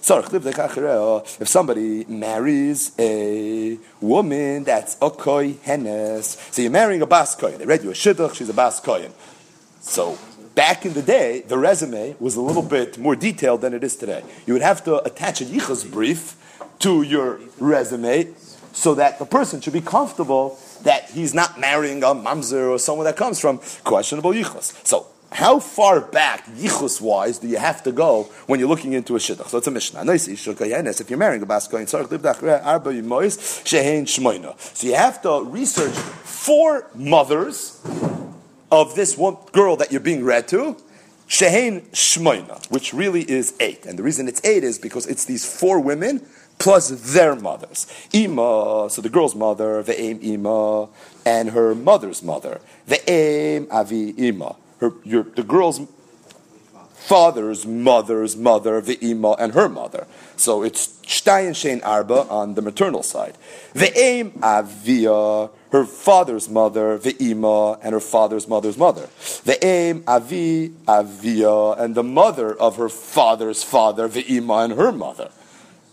If 1.40 1.48
somebody 1.48 2.04
marries 2.06 2.92
a 2.98 3.78
woman 4.00 4.64
that's 4.64 4.94
a 4.94 5.10
koyhenes, 5.10 6.52
so 6.52 6.62
you're 6.62 6.70
marrying 6.70 7.02
a 7.02 7.06
bas. 7.06 7.34
They 7.34 7.66
read 7.66 7.82
you 7.82 7.90
a 7.90 7.94
shidduch, 7.94 8.36
she's 8.36 8.48
a 8.48 8.54
bas. 8.54 8.80
So 9.80 10.16
back 10.54 10.86
in 10.86 10.92
the 10.94 11.02
day, 11.02 11.42
the 11.46 11.58
resume 11.58 12.16
was 12.20 12.36
a 12.36 12.40
little 12.40 12.62
bit 12.62 12.98
more 12.98 13.16
detailed 13.16 13.60
than 13.60 13.74
it 13.74 13.84
is 13.84 13.96
today. 13.96 14.22
You 14.46 14.52
would 14.52 14.62
have 14.62 14.84
to 14.84 15.02
attach 15.04 15.40
a 15.40 15.44
yichus 15.44 15.90
brief 15.90 16.36
to 16.80 17.02
your 17.02 17.40
resume 17.58 18.28
so 18.72 18.94
that 18.94 19.18
the 19.18 19.24
person 19.24 19.60
should 19.60 19.72
be 19.72 19.80
comfortable 19.80 20.58
that 20.82 21.10
he's 21.10 21.32
not 21.32 21.58
marrying 21.58 22.02
a 22.02 22.08
mamzer 22.08 22.70
or 22.70 22.78
someone 22.78 23.04
that 23.04 23.16
comes 23.16 23.40
from 23.40 23.58
questionable 23.84 24.32
yichus. 24.32 24.86
So, 24.86 25.06
how 25.32 25.58
far 25.58 26.00
back, 26.00 26.46
yichus 26.46 27.00
wise, 27.00 27.38
do 27.38 27.48
you 27.48 27.56
have 27.56 27.82
to 27.82 27.90
go 27.90 28.24
when 28.46 28.60
you're 28.60 28.68
looking 28.68 28.92
into 28.92 29.16
a 29.16 29.18
shidduch? 29.18 29.48
So 29.48 29.58
it's 29.58 29.66
a 29.66 29.70
mishnah. 29.72 30.04
If 30.06 31.10
you're 31.10 31.18
marrying 31.18 31.42
a 31.42 31.46
baskoyin, 31.46 31.88
so 34.76 34.86
you 34.86 34.94
have 34.94 35.22
to 35.22 35.42
research 35.44 35.94
four 35.94 36.86
mothers 36.94 37.80
of 38.70 38.94
this 38.94 39.16
one 39.16 39.36
girl 39.52 39.76
that 39.76 39.92
you're 39.92 40.00
being 40.00 40.24
read 40.24 40.48
to, 40.48 40.76
Shehain 41.28 41.82
Shmoina, 41.90 42.70
which 42.70 42.92
really 42.92 43.22
is 43.22 43.54
eight. 43.60 43.86
And 43.86 43.98
the 43.98 44.02
reason 44.02 44.28
it's 44.28 44.44
eight 44.44 44.64
is 44.64 44.78
because 44.78 45.06
it's 45.06 45.24
these 45.24 45.44
four 45.44 45.80
women 45.80 46.26
plus 46.58 46.88
their 47.14 47.34
mothers. 47.34 47.86
Ima, 48.12 48.88
so 48.90 49.00
the 49.02 49.08
girl's 49.08 49.34
mother, 49.34 49.82
the 49.82 50.00
aim 50.00 50.20
Ima, 50.22 50.88
and 51.24 51.50
her 51.50 51.74
mother's 51.74 52.22
mother. 52.22 52.60
the 52.86 53.10
aim 53.10 53.66
Avi 53.70 54.14
Ima. 54.28 54.56
Her, 54.80 54.92
your, 55.04 55.22
the 55.24 55.42
girl's 55.42 55.80
father's 57.04 57.66
mother's 57.66 58.34
mother, 58.34 58.80
Ve'ima, 58.80 59.36
and 59.38 59.52
her 59.52 59.68
mother. 59.68 60.06
So 60.36 60.62
it's 60.62 60.88
Shtayin 61.02 61.50
Shein 61.50 61.84
Arba 61.84 62.26
on 62.28 62.54
the 62.54 62.62
maternal 62.62 63.02
side. 63.02 63.36
The 63.74 63.96
aim 63.98 64.40
Avia, 64.42 65.50
her 65.74 65.84
father's 65.84 66.48
mother, 66.48 66.96
Ve'ima, 66.96 67.80
and 67.82 67.94
her 67.94 68.00
father's 68.00 68.46
mother's 68.46 68.78
mother. 68.78 69.08
Ve'em 69.18 70.04
Avi 70.06 70.72
Avia, 70.86 71.72
and 71.72 71.96
the 71.96 72.04
mother 72.04 72.54
of 72.54 72.76
her 72.76 72.88
father's 72.88 73.64
father, 73.64 74.08
Ve'ima, 74.08 74.66
and 74.66 74.74
her 74.74 74.92
mother. 74.92 75.32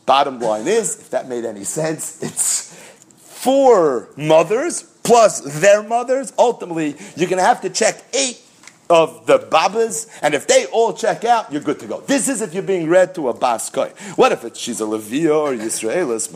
Bottom 0.05 0.39
line 0.39 0.67
is, 0.67 0.99
if 0.99 1.09
that 1.09 1.27
made 1.27 1.45
any 1.45 1.63
sense, 1.63 2.21
it's 2.21 2.75
four 3.17 4.09
mothers 4.15 4.83
plus 5.01 5.39
their 5.61 5.81
mothers. 5.81 6.31
Ultimately, 6.37 6.95
you're 7.15 7.29
going 7.29 7.39
to 7.39 7.43
have 7.43 7.61
to 7.61 7.69
check 7.71 8.03
eight 8.13 8.39
of 8.91 9.25
the 9.25 9.37
babas, 9.37 10.07
and 10.21 10.33
if 10.33 10.45
they 10.47 10.65
all 10.65 10.91
check 10.91 11.23
out, 11.23 11.51
you're 11.51 11.61
good 11.61 11.79
to 11.79 11.87
go. 11.87 12.01
This 12.01 12.27
is 12.27 12.41
if 12.41 12.53
you're 12.53 12.61
being 12.61 12.89
read 12.89 13.15
to 13.15 13.29
a 13.29 13.33
baskoy. 13.33 13.89
What 14.17 14.33
if 14.33 14.43
it's 14.43 14.59
she's 14.59 14.81
a 14.81 14.83
Levia 14.83 15.33
or 15.33 15.53
Yisraelis, 15.53 16.31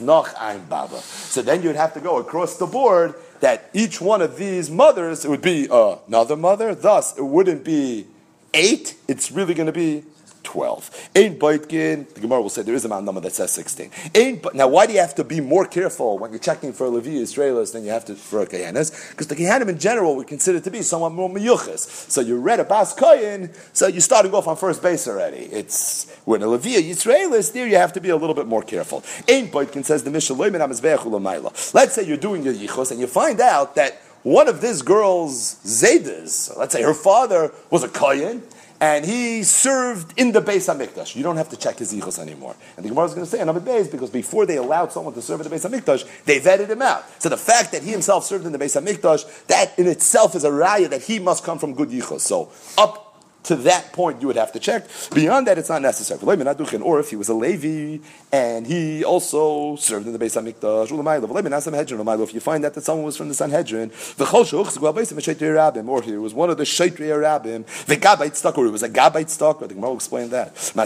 noch 0.00 0.34
ein 0.40 0.66
baba. 0.68 0.98
So 0.98 1.40
then 1.40 1.62
you'd 1.62 1.76
have 1.76 1.94
to 1.94 2.00
go 2.00 2.18
across 2.18 2.58
the 2.58 2.66
board 2.66 3.14
that 3.40 3.70
each 3.72 4.00
one 4.00 4.20
of 4.20 4.36
these 4.36 4.70
mothers, 4.70 5.24
it 5.24 5.30
would 5.30 5.42
be 5.42 5.66
another 5.70 6.36
mother, 6.36 6.74
thus 6.74 7.16
it 7.16 7.24
wouldn't 7.24 7.64
be 7.64 8.06
eight, 8.52 8.94
it's 9.08 9.32
really 9.32 9.54
going 9.54 9.66
to 9.66 9.72
be 9.72 10.04
12. 10.44 11.10
Ain't 11.16 11.38
Baitkin, 11.38 12.08
the 12.14 12.20
Gemara 12.20 12.40
will 12.40 12.48
say 12.48 12.62
there 12.62 12.74
is 12.74 12.84
a 12.84 12.88
man 12.88 13.04
number 13.04 13.20
that 13.22 13.32
says 13.32 13.50
16. 13.52 13.90
Ain't, 14.14 14.54
now, 14.54 14.68
why 14.68 14.86
do 14.86 14.92
you 14.92 15.00
have 15.00 15.14
to 15.16 15.24
be 15.24 15.40
more 15.40 15.66
careful 15.66 16.18
when 16.18 16.30
you're 16.30 16.38
checking 16.38 16.72
for 16.72 16.88
Levi 16.88 17.10
Israelis 17.10 17.72
than 17.72 17.84
you 17.84 17.90
have 17.90 18.04
to 18.04 18.14
for 18.14 18.42
a 18.42 18.46
Kayanis? 18.46 19.10
Because 19.10 19.26
the 19.26 19.34
Kayanim 19.34 19.68
in 19.68 19.78
general 19.78 20.16
we 20.16 20.24
consider 20.24 20.60
to 20.60 20.70
be 20.70 20.82
somewhat 20.82 21.12
more 21.12 21.28
miyuchas. 21.28 22.10
So 22.10 22.20
you 22.20 22.36
read 22.36 22.60
a 22.60 22.64
Bas 22.64 22.94
Kayan, 22.94 23.50
so 23.72 23.86
you're 23.86 24.00
starting 24.00 24.32
off 24.34 24.46
on 24.46 24.56
first 24.56 24.82
base 24.82 25.08
already. 25.08 25.46
It's 25.46 26.10
when 26.24 26.42
a 26.42 26.46
Levi 26.46 26.70
Israelis, 26.90 27.52
there 27.52 27.66
you 27.66 27.76
have 27.76 27.92
to 27.94 28.00
be 28.00 28.10
a 28.10 28.16
little 28.16 28.34
bit 28.34 28.46
more 28.46 28.62
careful. 28.62 29.02
Ain't 29.28 29.50
Baitkin 29.50 29.84
says 29.84 30.04
the 30.04 30.10
Mishnah 30.10 30.34
Let's 31.74 31.94
say 31.94 32.02
you're 32.02 32.16
doing 32.16 32.42
your 32.42 32.54
yichos 32.54 32.90
and 32.90 33.00
you 33.00 33.06
find 33.06 33.40
out 33.40 33.74
that 33.74 34.00
one 34.22 34.48
of 34.48 34.62
this 34.62 34.80
girl's 34.80 35.56
Zaydas, 35.64 36.56
let's 36.56 36.72
say 36.72 36.82
her 36.82 36.94
father 36.94 37.52
was 37.70 37.84
a 37.84 37.88
Kayan, 37.88 38.42
and 38.80 39.04
he 39.04 39.42
served 39.42 40.18
in 40.18 40.32
the 40.32 40.42
Beis 40.42 40.72
Hamikdash. 40.72 41.14
You 41.14 41.22
don't 41.22 41.36
have 41.36 41.48
to 41.50 41.56
check 41.56 41.78
his 41.78 41.92
yichus 41.94 42.18
anymore. 42.18 42.56
And 42.76 42.84
the 42.84 42.88
Gemara 42.90 43.06
is 43.06 43.14
going 43.14 43.24
to 43.24 43.30
say 43.30 43.40
another 43.40 43.60
Beis 43.60 43.90
because 43.90 44.10
before 44.10 44.46
they 44.46 44.56
allowed 44.56 44.92
someone 44.92 45.14
to 45.14 45.22
serve 45.22 45.40
in 45.40 45.48
the 45.48 45.54
Beis 45.54 45.68
Hamikdash, 45.68 46.24
they 46.24 46.40
vetted 46.40 46.68
him 46.68 46.82
out. 46.82 47.04
So 47.20 47.28
the 47.28 47.36
fact 47.36 47.72
that 47.72 47.82
he 47.82 47.90
himself 47.90 48.24
served 48.24 48.46
in 48.46 48.52
the 48.52 48.58
Beis 48.58 48.80
Hamikdash, 48.80 49.46
that 49.46 49.78
in 49.78 49.86
itself 49.86 50.34
is 50.34 50.44
a 50.44 50.50
raya 50.50 50.90
that 50.90 51.02
he 51.02 51.18
must 51.18 51.44
come 51.44 51.58
from 51.58 51.74
good 51.74 51.90
yichus. 51.90 52.20
So 52.20 52.50
up 52.76 53.03
to 53.44 53.56
that 53.56 53.92
point, 53.92 54.20
you 54.20 54.26
would 54.26 54.36
have 54.36 54.52
to 54.52 54.58
check. 54.58 54.86
Beyond 55.14 55.46
that, 55.46 55.58
it's 55.58 55.68
not 55.68 55.82
necessary. 55.82 56.20
Or 56.82 57.00
if 57.00 57.10
he 57.10 57.16
was 57.16 57.28
a 57.28 57.34
Levi 57.34 58.02
and 58.32 58.66
he 58.66 59.04
also 59.04 59.76
served 59.76 60.06
in 60.06 60.12
the 60.12 60.18
Beis 60.18 60.34
Hamikdash, 60.34 60.90
if 62.22 62.34
you 62.34 62.40
find 62.40 62.64
out 62.64 62.74
that 62.74 62.82
someone 62.82 63.04
was 63.04 63.16
from 63.16 63.28
the 63.28 63.34
Sanhedrin, 63.34 63.90
or 65.88 66.02
he 66.02 66.16
was 66.16 66.34
one 66.34 66.50
of 66.50 66.56
the 66.56 66.64
Shaitri 66.64 67.08
Arabim, 67.08 67.64
the 67.86 67.96
Gabite 67.96 68.36
stuck, 68.36 68.58
or 68.58 68.64
he 68.64 68.70
was 68.70 68.82
a 68.82 68.88
Gabite 68.88 69.30
stuck, 69.30 69.58
I 69.58 69.60
think 69.60 69.74
Gemara 69.74 69.90
will 69.90 69.96
explain 69.96 70.30
that. 70.30 70.56
So 70.56 70.82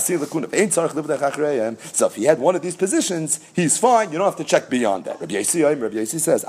if 2.06 2.14
he 2.14 2.24
had 2.24 2.38
one 2.38 2.56
of 2.56 2.62
these 2.62 2.76
positions, 2.76 3.40
he's 3.54 3.78
fine. 3.78 4.12
You 4.12 4.18
don't 4.18 4.26
have 4.26 4.36
to 4.36 4.44
check 4.44 4.68
beyond 4.68 5.04
that. 5.04 5.20
Rabbi 5.20 5.34
Yossi 5.34 6.20
says, 6.20 6.44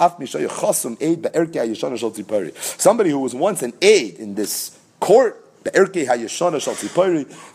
Somebody 2.82 3.10
who 3.12 3.20
was 3.20 3.36
once 3.36 3.62
an 3.62 3.74
aide 3.82 4.16
in 4.16 4.36
this 4.36 4.78
court 5.00 5.46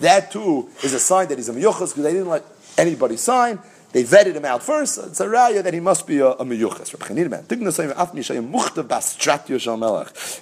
that 0.01 0.31
too 0.31 0.69
is 0.83 0.93
a 0.93 1.01
sign 1.01 1.29
that 1.29 1.39
he's 1.39 1.49
a 1.49 1.53
miyuchas 1.53 1.79
because 1.79 2.03
they 2.03 2.13
didn't 2.13 2.29
let 2.29 2.45
anybody 2.77 3.17
sign. 3.17 3.59
They 3.95 4.03
vetted 4.03 4.35
him 4.35 4.45
out 4.45 4.61
first. 4.65 4.99
It's 4.99 5.21
a 5.21 5.27
raya 5.27 5.63
that 5.63 5.73
he 5.73 5.79
must 5.79 6.05
be 6.09 6.19
a, 6.19 6.31
a 6.31 6.45
miyuchas. 6.45 6.93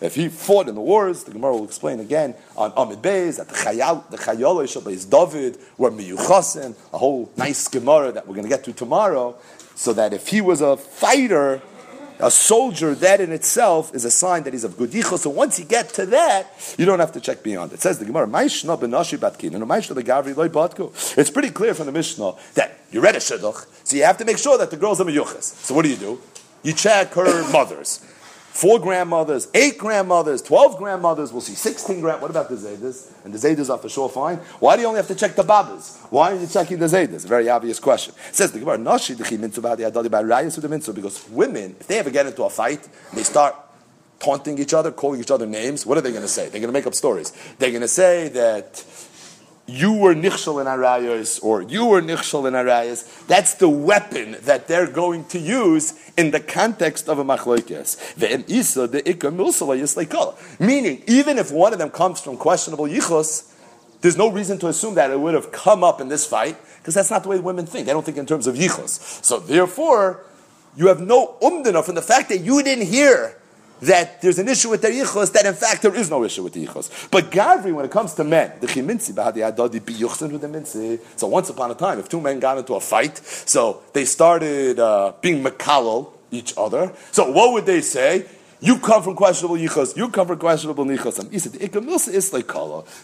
If 0.03 0.15
he 0.15 0.29
fought 0.29 0.69
in 0.69 0.75
the 0.75 0.81
wars, 0.81 1.25
the 1.25 1.33
Gemara 1.33 1.53
will 1.53 1.65
explain 1.65 2.01
again 2.01 2.35
on 2.57 2.73
Amid 2.79 3.03
Beis 3.03 3.37
that 3.37 3.49
the 3.49 3.55
Chayal, 3.55 4.09
the 4.09 4.17
Chayol 4.17 4.65
Shabbeis 4.65 5.09
David 5.09 5.59
were 5.77 5.91
miyuchasin, 5.91 6.75
a 6.95 6.99
whole 6.99 7.31
nice 7.37 7.69
Gemara 7.69 8.11
that 8.13 8.27
we're 8.27 8.35
going 8.35 8.47
to 8.47 8.49
get 8.49 8.65
to 8.65 8.73
tomorrow. 8.73 9.37
So 9.75 9.93
that 9.93 10.15
if 10.15 10.29
he 10.29 10.41
was 10.41 10.63
a 10.63 10.79
fighter, 10.79 11.61
a 12.23 12.31
soldier, 12.31 12.95
that 12.95 13.21
in 13.21 13.33
itself 13.33 13.95
is 13.95 14.05
a 14.05 14.11
sign 14.11 14.45
that 14.45 14.55
he's 14.55 14.65
of 14.65 14.79
good 14.79 14.91
yichus. 14.93 15.19
So 15.19 15.31
once 15.31 15.59
you 15.59 15.65
get 15.65 15.91
to 15.91 16.07
that, 16.07 16.47
you 16.79 16.87
don't 16.87 17.01
have 17.01 17.13
to 17.13 17.21
check 17.21 17.43
beyond. 17.43 17.73
It 17.73 17.81
says 17.81 17.99
the 17.99 18.05
Gemara, 18.07 18.29
It's 21.19 21.31
pretty 21.31 21.51
clear 21.51 21.75
from 21.75 21.87
the 21.87 21.93
Mishnah 21.93 22.33
that 22.55 22.79
you 22.91 23.01
read 23.01 23.17
a 23.17 23.19
shidduch, 23.19 23.67
so 23.85 23.97
you 23.97 24.05
have 24.05 24.19
to 24.19 24.25
make 24.25 24.39
sure 24.39 24.57
that 24.57 24.71
the 24.71 24.77
girl's 24.77 25.01
a 25.01 25.05
miyuchas. 25.05 25.43
So 25.43 25.75
what 25.75 25.83
do 25.83 25.91
you 25.91 25.97
do? 25.97 26.21
You 26.63 26.73
check 26.73 27.13
her 27.15 27.51
mothers 27.53 28.01
four 28.53 28.79
grandmothers, 28.79 29.49
eight 29.55 29.79
grandmothers, 29.79 30.43
twelve 30.43 30.77
grandmothers. 30.79 31.33
We'll 31.33 31.41
see 31.41 31.55
sixteen 31.55 32.01
grand. 32.01 32.21
What 32.21 32.31
about 32.31 32.49
the 32.49 32.57
zaydas? 32.57 33.11
And 33.25 33.33
the 33.33 33.39
zaydas 33.39 33.71
are 33.71 33.79
for 33.79 33.89
sure 33.89 34.09
fine. 34.09 34.39
Why 34.61 34.77
do 34.77 34.83
you 34.83 34.89
only 34.89 34.99
have 34.99 35.09
to 35.09 35.15
check 35.15 35.35
the 35.35 35.43
babas? 35.43 35.99
Why 36.11 36.33
are 36.33 36.37
you 36.37 36.47
checking 36.47 36.79
the 36.79 36.87
zaydas? 36.87 37.25
A 37.25 37.29
very 37.29 37.49
obvious 37.49 37.81
question. 37.81 38.15
It 38.29 38.35
says 38.37 38.53
the 38.53 38.59
Gemara 38.61 38.79
because 40.93 41.29
women, 41.31 41.77
if 41.81 41.87
they 41.87 41.99
ever 41.99 42.11
get 42.11 42.27
into 42.27 42.43
a 42.45 42.51
fight, 42.51 42.89
they 43.13 43.23
start 43.23 43.55
taunting 44.19 44.59
each 44.59 44.73
other, 44.73 44.93
calling 44.93 45.21
each 45.21 45.31
other 45.31 45.47
names. 45.47 45.85
What 45.85 45.99
are 45.99 46.01
they 46.01 46.11
going 46.11 46.23
to 46.23 46.29
say? 46.29 46.49
They're 46.49 46.61
going 46.61 46.73
to 46.73 46.73
make 46.73 46.87
up 46.87 46.95
stories. 46.95 47.33
They're 47.59 47.71
going 47.71 47.83
to 47.83 47.89
say 47.89 48.29
that 48.29 48.85
you 49.73 49.93
were 49.95 50.15
nichshel 50.15 50.61
in 50.61 50.67
arayos, 50.67 51.43
or 51.43 51.63
you 51.63 51.87
were 51.87 52.03
nichshel 52.03 52.47
in 52.47 52.55
arayos. 52.55 53.27
That's 53.27 53.55
the 53.55 53.69
weapon 53.69 54.37
that 54.43 54.69
they're 54.69 54.87
going 54.87 55.25
to 55.27 55.39
use 55.39 55.95
in 56.17 56.31
the 56.31 56.41
context 56.41 57.09
of 57.09 57.19
a 57.19 57.25
the 57.25 57.37
Meaning, 60.61 61.03
even 61.07 61.39
if 61.39 61.51
one 61.51 61.73
of 61.73 61.79
them 61.79 61.91
comes 61.91 62.21
from 62.21 62.37
questionable 62.37 62.85
yichos, 62.85 63.49
there's 64.03 64.19
no 64.19 64.31
reason 64.31 64.59
to 64.59 64.69
assume 64.69 64.95
that 64.97 65.11
it 65.11 65.19
would 65.19 65.35
have 65.35 65.51
come 65.53 65.83
up 65.83 66.01
in 66.01 66.09
this 66.09 66.27
fight, 66.27 66.57
because 66.79 66.95
that's 66.95 67.11
not 67.11 67.23
the 67.23 67.29
way 67.29 67.39
women 67.39 67.67
think. 67.67 67.87
They 67.87 67.93
don't 67.93 68.05
think 68.05 68.19
in 68.19 68.27
terms 68.27 68.47
of 68.47 68.57
yichos. 68.57 69.25
So 69.25 69.39
therefore, 69.39 70.25
you 70.77 70.89
have 70.89 71.01
no 71.01 71.37
umdana 71.41 71.85
from 71.85 71.95
the 71.95 72.03
fact 72.03 72.29
that 72.29 72.39
you 72.39 72.63
didn't 72.63 72.87
hear 72.87 73.39
that 73.83 74.21
there's 74.23 74.39
an 74.39 74.49
issue 74.49 74.71
with 74.71 74.83
their 74.83 74.93
yichos, 74.93 75.33
that 75.33 75.47
in 75.47 75.55
fact 75.55 75.83
there 75.83 75.95
is 75.95 76.11
no 76.11 76.25
issue 76.25 76.43
with 76.43 76.53
the 76.53 76.67
yichos. 76.67 77.11
But 77.11 77.31
Gavri, 77.31 77.73
when 77.73 77.85
it 77.85 77.91
comes 77.91 78.15
to 78.15 78.25
men, 78.25 78.53
the 78.61 78.67
chiminsi. 78.67 79.13
So 81.17 81.27
once 81.27 81.51
upon 81.51 81.71
a 81.71 81.75
time, 81.75 81.99
if 81.99 82.09
two 82.09 82.21
men 82.21 82.41
got 82.41 82.59
into 82.59 82.75
a 82.75 82.81
fight, 82.81 83.19
so 83.19 83.83
they 83.93 84.05
started 84.05 84.79
uh, 84.79 85.13
being 85.21 85.43
makalal 85.43 86.13
each 86.31 86.55
other. 86.57 86.93
So 87.11 87.31
what 87.31 87.53
would 87.53 87.67
they 87.67 87.81
say? 87.81 88.27
You 88.65 88.79
come 88.79 89.03
from 89.03 89.17
questionable 89.17 89.57
yichos. 89.57 89.97
You 89.97 90.09
come 90.09 90.29
from 90.29 90.39
questionable 90.39 90.85
nichos. 90.85 91.17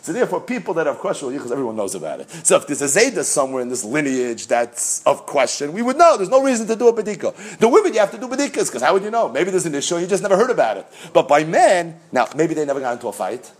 So 0.02 0.12
therefore, 0.12 0.40
people 0.42 0.72
that 0.74 0.86
have 0.86 0.98
questionable 0.98 1.36
yichos, 1.36 1.50
everyone 1.50 1.74
knows 1.74 1.96
about 1.96 2.20
it. 2.20 2.30
So 2.30 2.56
if 2.56 2.68
there's 2.68 2.80
a 2.80 2.84
zayda 2.84 3.24
somewhere 3.24 3.60
in 3.60 3.68
this 3.68 3.82
lineage 3.82 4.46
that's 4.46 5.02
of 5.04 5.26
question, 5.26 5.72
we 5.72 5.82
would 5.82 5.98
know. 5.98 6.16
There's 6.16 6.28
no 6.28 6.44
reason 6.44 6.68
to 6.68 6.76
do 6.76 6.86
a 6.86 6.92
bedika. 6.92 7.58
The 7.58 7.68
women, 7.68 7.92
you 7.92 7.98
have 7.98 8.12
to 8.12 8.18
do 8.18 8.28
bedikas 8.28 8.68
because 8.68 8.82
how 8.82 8.92
would 8.92 9.02
you 9.02 9.10
know? 9.10 9.28
Maybe 9.28 9.50
there's 9.50 9.66
an 9.66 9.74
issue 9.74 9.96
and 9.96 10.02
you 10.02 10.08
just 10.08 10.22
never 10.22 10.36
heard 10.36 10.50
about 10.50 10.76
it. 10.76 10.86
But 11.12 11.26
by 11.26 11.42
men, 11.42 11.98
now 12.12 12.28
maybe 12.36 12.54
they 12.54 12.64
never 12.64 12.78
got 12.78 12.92
into 12.92 13.08
a 13.08 13.12
fight. 13.12 13.50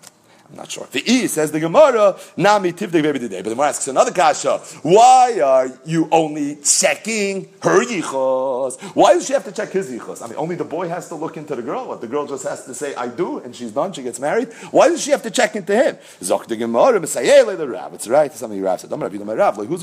I'm 0.51 0.57
not 0.57 0.71
sure. 0.71 0.87
The 0.91 1.03
E 1.11 1.27
says 1.27 1.53
the 1.53 1.61
Gemara, 1.61 2.17
Nami 2.37 2.73
Tivdik 2.73 3.03
baby 3.03 3.19
today. 3.19 3.43
But 3.43 3.51
the 3.51 3.55
Gemara 3.55 3.69
asks 3.69 3.87
another 3.87 4.13
kasha, 4.13 4.59
why 4.83 5.41
are 5.45 5.69
you 5.85 6.09
only 6.11 6.57
checking 6.57 7.51
her 7.63 7.85
yichos? 7.85 8.81
Why 8.95 9.13
does 9.13 9.27
she 9.27 9.35
have 9.35 9.45
to 9.45 9.53
check 9.53 9.71
his 9.71 9.91
yichos? 9.91 10.23
I 10.23 10.27
mean, 10.27 10.37
only 10.39 10.57
the 10.57 10.65
boy 10.65 10.89
has 10.89 11.09
to 11.09 11.17
look 11.17 11.37
into 11.37 11.55
the 11.55 11.61
girl. 11.61 11.89
What 11.89 12.01
the 12.01 12.07
girl 12.07 12.27
just 12.27 12.45
has 12.45 12.65
to 12.65 12.75
say, 12.75 12.95
I 12.95 13.09
do, 13.09 13.41
and 13.41 13.55
she's 13.55 13.73
done, 13.73 13.93
she 13.93 14.03
gets 14.03 14.19
married. 14.19 14.51
Why 14.71 14.89
does 14.89 15.03
she 15.03 15.11
have 15.11 15.23
to 15.25 15.31
check 15.31 15.55
into 15.55 15.75
him? 15.75 15.99
Zok 16.21 16.47
the 16.47 16.57
Gemara, 16.57 16.99
the 16.99 17.69
Rav. 17.69 17.93
It's 17.93 18.09
right, 18.09 18.33
something 18.33 18.63
Rav 18.63 18.81
said. 18.81 18.91
Who's 18.91 19.83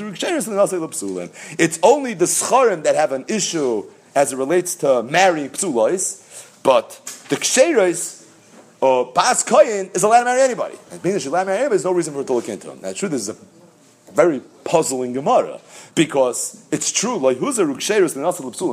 It's 1.60 1.80
only 1.84 2.14
the 2.16 2.26
scharim 2.26 2.84
that 2.84 2.96
have 2.96 3.12
an 3.12 3.26
issue 3.28 3.84
as 4.16 4.34
it 4.34 4.38
relates 4.38 4.76
to 4.76 5.04
marrying 5.04 5.50
psulois, 5.50 6.24
but 6.64 6.90
the 7.30 7.36
ksheros 7.36 8.15
or 8.86 9.12
Bas 9.14 9.44
Koyin 9.44 9.96
is 9.96 10.04
allowed 10.04 10.20
to 10.20 10.26
marry 10.26 10.42
anybody. 10.42 10.76
And 10.92 11.02
being 11.02 11.14
that 11.14 11.22
she's 11.22 11.28
allowed 11.28 11.46
to 11.46 11.46
marry 11.48 11.60
anybody, 11.60 11.78
there's 11.78 11.86
no 11.86 11.92
reason 11.92 12.14
for 12.14 12.20
her 12.20 12.26
to 12.26 12.34
look 12.34 12.50
into 12.50 12.70
him. 12.70 12.80
Now, 12.82 12.94
true, 12.94 13.10
this 13.10 13.28
is 13.28 13.30
a 13.30 14.12
very 14.14 14.42
puzzling 14.64 15.14
Gemara 15.14 15.60
because 15.96 16.68
it's 16.72 16.92
true. 16.92 17.18
Like 17.18 17.38
who's 17.38 17.58
a 17.58 17.64
ruksherus 17.64 18.16